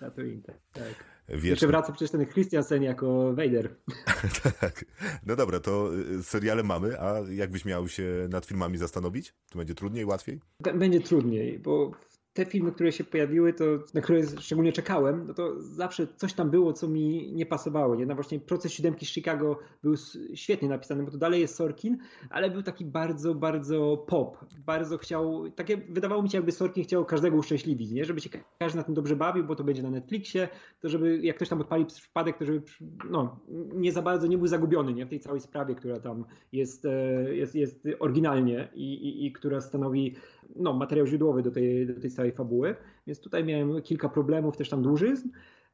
Tatooine, 0.00 0.42
tak. 0.42 0.56
tak. 0.72 1.16
Jeszcze 1.42 1.66
wraca 1.66 1.92
przecież 1.92 2.10
ten 2.10 2.26
Christiansen 2.26 2.82
jako 2.82 3.34
Vader. 3.34 3.74
tak. 4.60 4.84
No 5.26 5.36
dobra, 5.36 5.60
to 5.60 5.90
y, 6.18 6.22
seriale 6.22 6.62
mamy, 6.62 7.00
a 7.00 7.20
jakbyś 7.30 7.64
miał 7.64 7.88
się 7.88 8.26
nad 8.30 8.46
filmami 8.46 8.78
zastanowić? 8.78 9.34
To 9.50 9.58
będzie 9.58 9.74
trudniej, 9.74 10.04
łatwiej? 10.04 10.40
Będzie 10.74 11.00
trudniej, 11.00 11.58
bo 11.58 11.92
te 12.36 12.44
filmy, 12.44 12.72
które 12.72 12.92
się 12.92 13.04
pojawiły, 13.04 13.52
to, 13.52 13.64
na 13.94 14.00
które 14.00 14.22
szczególnie 14.40 14.72
czekałem, 14.72 15.24
no 15.26 15.34
to 15.34 15.60
zawsze 15.60 16.06
coś 16.16 16.32
tam 16.32 16.50
było, 16.50 16.72
co 16.72 16.88
mi 16.88 17.32
nie 17.32 17.46
pasowało. 17.46 17.94
Nie? 17.94 18.06
No 18.06 18.14
właśnie 18.14 18.40
proces 18.40 18.72
siódemki 18.72 19.06
z 19.06 19.08
Chicago 19.08 19.58
był 19.82 19.94
świetnie 20.34 20.68
napisany, 20.68 21.02
bo 21.02 21.10
to 21.10 21.18
dalej 21.18 21.40
jest 21.40 21.54
Sorkin, 21.54 21.98
ale 22.30 22.50
był 22.50 22.62
taki 22.62 22.84
bardzo, 22.84 23.34
bardzo 23.34 24.04
pop. 24.06 24.44
Bardzo 24.66 24.98
chciał, 24.98 25.50
takie 25.50 25.76
wydawało 25.76 26.22
mi 26.22 26.30
się, 26.30 26.38
jakby 26.38 26.52
Sorkin 26.52 26.84
chciał 26.84 27.04
każdego 27.04 27.36
uszczęśliwić, 27.36 27.90
nie? 27.90 28.04
żeby 28.04 28.20
się 28.20 28.30
każdy 28.58 28.78
na 28.78 28.84
tym 28.84 28.94
dobrze 28.94 29.16
bawił, 29.16 29.44
bo 29.44 29.56
to 29.56 29.64
będzie 29.64 29.82
na 29.82 29.90
Netflixie, 29.90 30.48
to 30.80 30.88
żeby 30.88 31.18
jak 31.18 31.36
ktoś 31.36 31.48
tam 31.48 31.60
odpali 31.60 31.86
przypadek, 31.86 32.38
to 32.38 32.44
żeby 32.44 32.62
no, 33.10 33.40
nie 33.74 33.92
za 33.92 34.02
bardzo 34.02 34.26
nie 34.26 34.38
był 34.38 34.46
zagubiony 34.46 34.94
nie? 34.94 35.06
w 35.06 35.08
tej 35.08 35.20
całej 35.20 35.40
sprawie, 35.40 35.74
która 35.74 36.00
tam 36.00 36.24
jest, 36.52 36.84
e, 36.84 37.34
jest, 37.34 37.54
jest 37.54 37.88
oryginalnie 37.98 38.68
i, 38.74 38.94
i, 38.94 39.26
i 39.26 39.32
która 39.32 39.60
stanowi 39.60 40.14
no, 40.56 40.72
materiał 40.72 41.06
źródłowy 41.06 41.42
do 41.42 41.50
tej, 41.50 41.86
do 41.86 42.00
tej 42.00 42.10
całej 42.10 42.25
fabuły, 42.32 42.76
więc 43.06 43.20
tutaj 43.20 43.44
miałem 43.44 43.82
kilka 43.82 44.08
problemów, 44.08 44.56
też 44.56 44.68
tam 44.68 44.82
dłużyzn, 44.82 45.28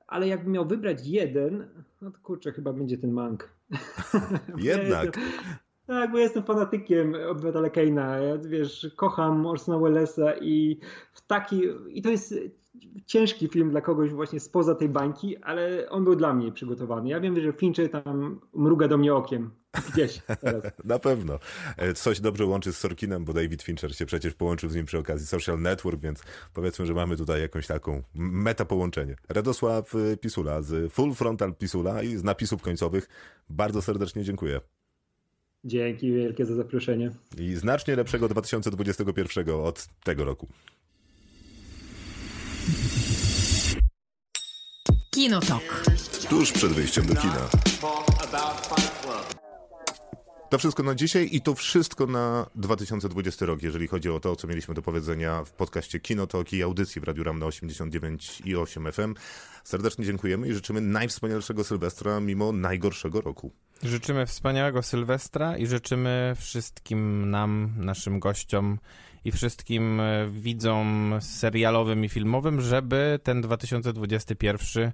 ale 0.07 0.29
jakbym 0.29 0.53
miał 0.53 0.67
wybrać 0.67 1.07
jeden, 1.07 1.69
no 2.03 2.11
to 2.11 2.19
kurczę, 2.23 2.53
chyba 2.53 2.73
będzie 2.73 2.99
ten 2.99 3.13
Mank. 3.13 3.49
Jednak. 4.59 5.19
tak, 5.87 6.13
bo 6.13 6.19
jestem 6.19 6.43
fanatykiem 6.43 7.15
obywatela 7.29 7.71
Keina. 7.71 8.19
Ja, 8.19 8.39
wiesz, 8.39 8.93
kocham 8.97 9.47
Orsona 9.47 9.79
Wellesa 9.79 10.35
i 10.41 10.81
w 11.13 11.27
taki, 11.27 11.63
i 11.89 12.03
to 12.03 12.11
jest 12.11 12.35
ciężki 13.07 13.49
film 13.49 13.71
dla 13.71 13.81
kogoś 13.81 14.11
właśnie 14.11 14.41
spoza 14.41 14.75
tej 14.75 14.89
bańki, 14.89 15.37
ale 15.37 15.91
on 15.91 16.05
był 16.05 16.17
dla 16.17 16.35
mnie 16.35 16.53
przygotowany. 16.53 17.09
Ja 17.09 17.21
wiem, 17.21 17.41
że 17.41 17.53
Fincher 17.53 17.91
tam 17.91 18.41
mruga 18.55 18.89
do 18.89 18.99
mnie 18.99 19.15
okiem. 19.15 19.51
Gdzieś 19.93 20.23
teraz. 20.41 20.65
Na 20.85 20.99
pewno. 20.99 21.39
E, 21.77 21.95
coś 21.95 22.21
dobrze 22.21 22.47
łączy 22.47 22.73
z 22.73 22.79
Sorkinem, 22.79 23.25
bo 23.25 23.33
David 23.33 23.63
Fincher 23.63 23.97
się 23.97 24.07
przecież 24.07 24.35
połączył 24.35 24.71
z 24.71 24.75
nim 24.75 24.87
przy 24.87 24.99
okazji 24.99 25.27
Social 25.27 25.61
Network, 25.61 26.01
więc 26.01 26.23
powiedzmy, 26.55 26.87
że 26.87 26.95
mamy 26.95 27.17
tutaj 27.17 27.41
jakąś 27.41 27.67
taką 27.67 28.03
meta 28.15 28.65
połączenie. 28.65 29.17
Radosław 29.29 29.95
e, 29.95 30.17
Pisula 30.17 30.63
z 30.63 30.93
Full 30.93 31.15
Frontal 31.15 31.55
Pisula 31.55 32.03
i 32.03 32.17
z 32.17 32.25
napisów 32.25 32.63
końcowych. 32.63 33.09
Bardzo 33.51 33.83
serdecznie 33.83 34.25
dziękuję. 34.25 34.61
Dzięki 35.65 36.13
wielkie 36.13 36.47
za 36.47 36.55
zaproszenie. 36.55 37.11
I 37.39 37.55
znacznie 37.55 37.97
lepszego 37.97 38.29
2021 38.29 39.51
od 39.51 39.89
tego 40.05 40.25
roku. 40.25 40.49
Kinotok. 45.11 45.85
Tuż 46.29 46.53
przed 46.53 46.73
wyjściem 46.73 47.07
do 47.07 47.15
kina. 47.15 47.49
To 50.53 50.59
wszystko 50.59 50.83
na 50.83 50.95
dzisiaj 50.95 51.29
i 51.33 51.41
to 51.41 51.55
wszystko 51.55 52.07
na 52.07 52.47
2020 52.55 53.47
rok, 53.47 53.63
jeżeli 53.63 53.87
chodzi 53.87 54.11
o 54.11 54.21
to, 54.21 54.37
co 54.37 54.47
mieliśmy 54.47 54.75
do 54.75 54.83
powiedzenia 54.83 55.45
w 55.45 55.53
podcaście 55.53 56.01
Kinotok 56.01 56.53
i 56.53 56.63
audycji 56.63 57.01
w 57.01 57.05
Radiu 57.05 57.25
Ram 57.25 57.39
na 57.39 57.47
89 57.47 58.43
i 58.45 58.57
8 58.57 58.93
FM. 58.93 59.15
Serdecznie 59.65 60.05
dziękujemy 60.05 60.49
i 60.49 60.53
życzymy 60.53 60.81
najwspanialszego 60.81 61.65
Sylwestra 61.65 62.21
mimo 62.21 62.53
najgorszego 62.53 63.21
roku. 63.21 63.53
Życzymy 63.83 64.27
wspaniałego 64.27 64.83
Sylwestra 64.83 65.57
i 65.57 65.67
życzymy 65.67 66.35
wszystkim 66.39 67.31
nam, 67.31 67.73
naszym 67.77 68.21
gościom 68.21 68.79
i 69.25 69.33
wszystkim 69.33 70.01
e, 70.01 70.29
widzom 70.29 71.15
serialowym 71.21 72.05
i 72.05 72.09
filmowym, 72.09 72.61
żeby 72.61 73.21
ten 73.23 73.41
2021 73.41 74.93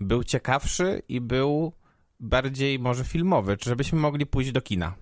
był 0.00 0.24
ciekawszy 0.24 1.02
i 1.08 1.20
był 1.20 1.72
bardziej 2.20 2.78
może 2.78 3.04
filmowy, 3.04 3.56
czy 3.56 3.70
żebyśmy 3.70 3.98
mogli 3.98 4.26
pójść 4.26 4.52
do 4.52 4.60
kina. 4.60 4.94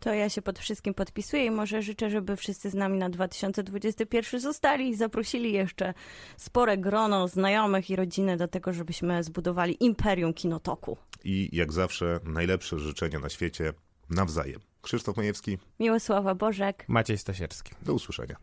To 0.00 0.14
ja 0.14 0.28
się 0.28 0.42
pod 0.42 0.58
wszystkim 0.58 0.94
podpisuję 0.94 1.44
i 1.44 1.50
może 1.50 1.82
życzę, 1.82 2.10
żeby 2.10 2.36
wszyscy 2.36 2.70
z 2.70 2.74
nami 2.74 2.98
na 2.98 3.10
2021 3.10 4.40
zostali 4.40 4.88
i 4.88 4.94
zaprosili 4.94 5.52
jeszcze 5.52 5.94
spore 6.36 6.78
grono 6.78 7.28
znajomych 7.28 7.90
i 7.90 7.96
rodziny 7.96 8.36
do 8.36 8.48
tego, 8.48 8.72
żebyśmy 8.72 9.24
zbudowali 9.24 9.84
imperium 9.84 10.34
kinotoku. 10.34 10.96
I 11.24 11.48
jak 11.52 11.72
zawsze 11.72 12.20
najlepsze 12.24 12.78
życzenia 12.78 13.18
na 13.18 13.28
świecie 13.28 13.72
nawzajem. 14.10 14.60
Krzysztof 14.82 15.16
Majewski. 15.16 15.58
Miłosława 15.80 16.34
Bożek. 16.34 16.84
Maciej 16.88 17.18
Stasierski. 17.18 17.72
Do 17.82 17.94
usłyszenia. 17.94 18.36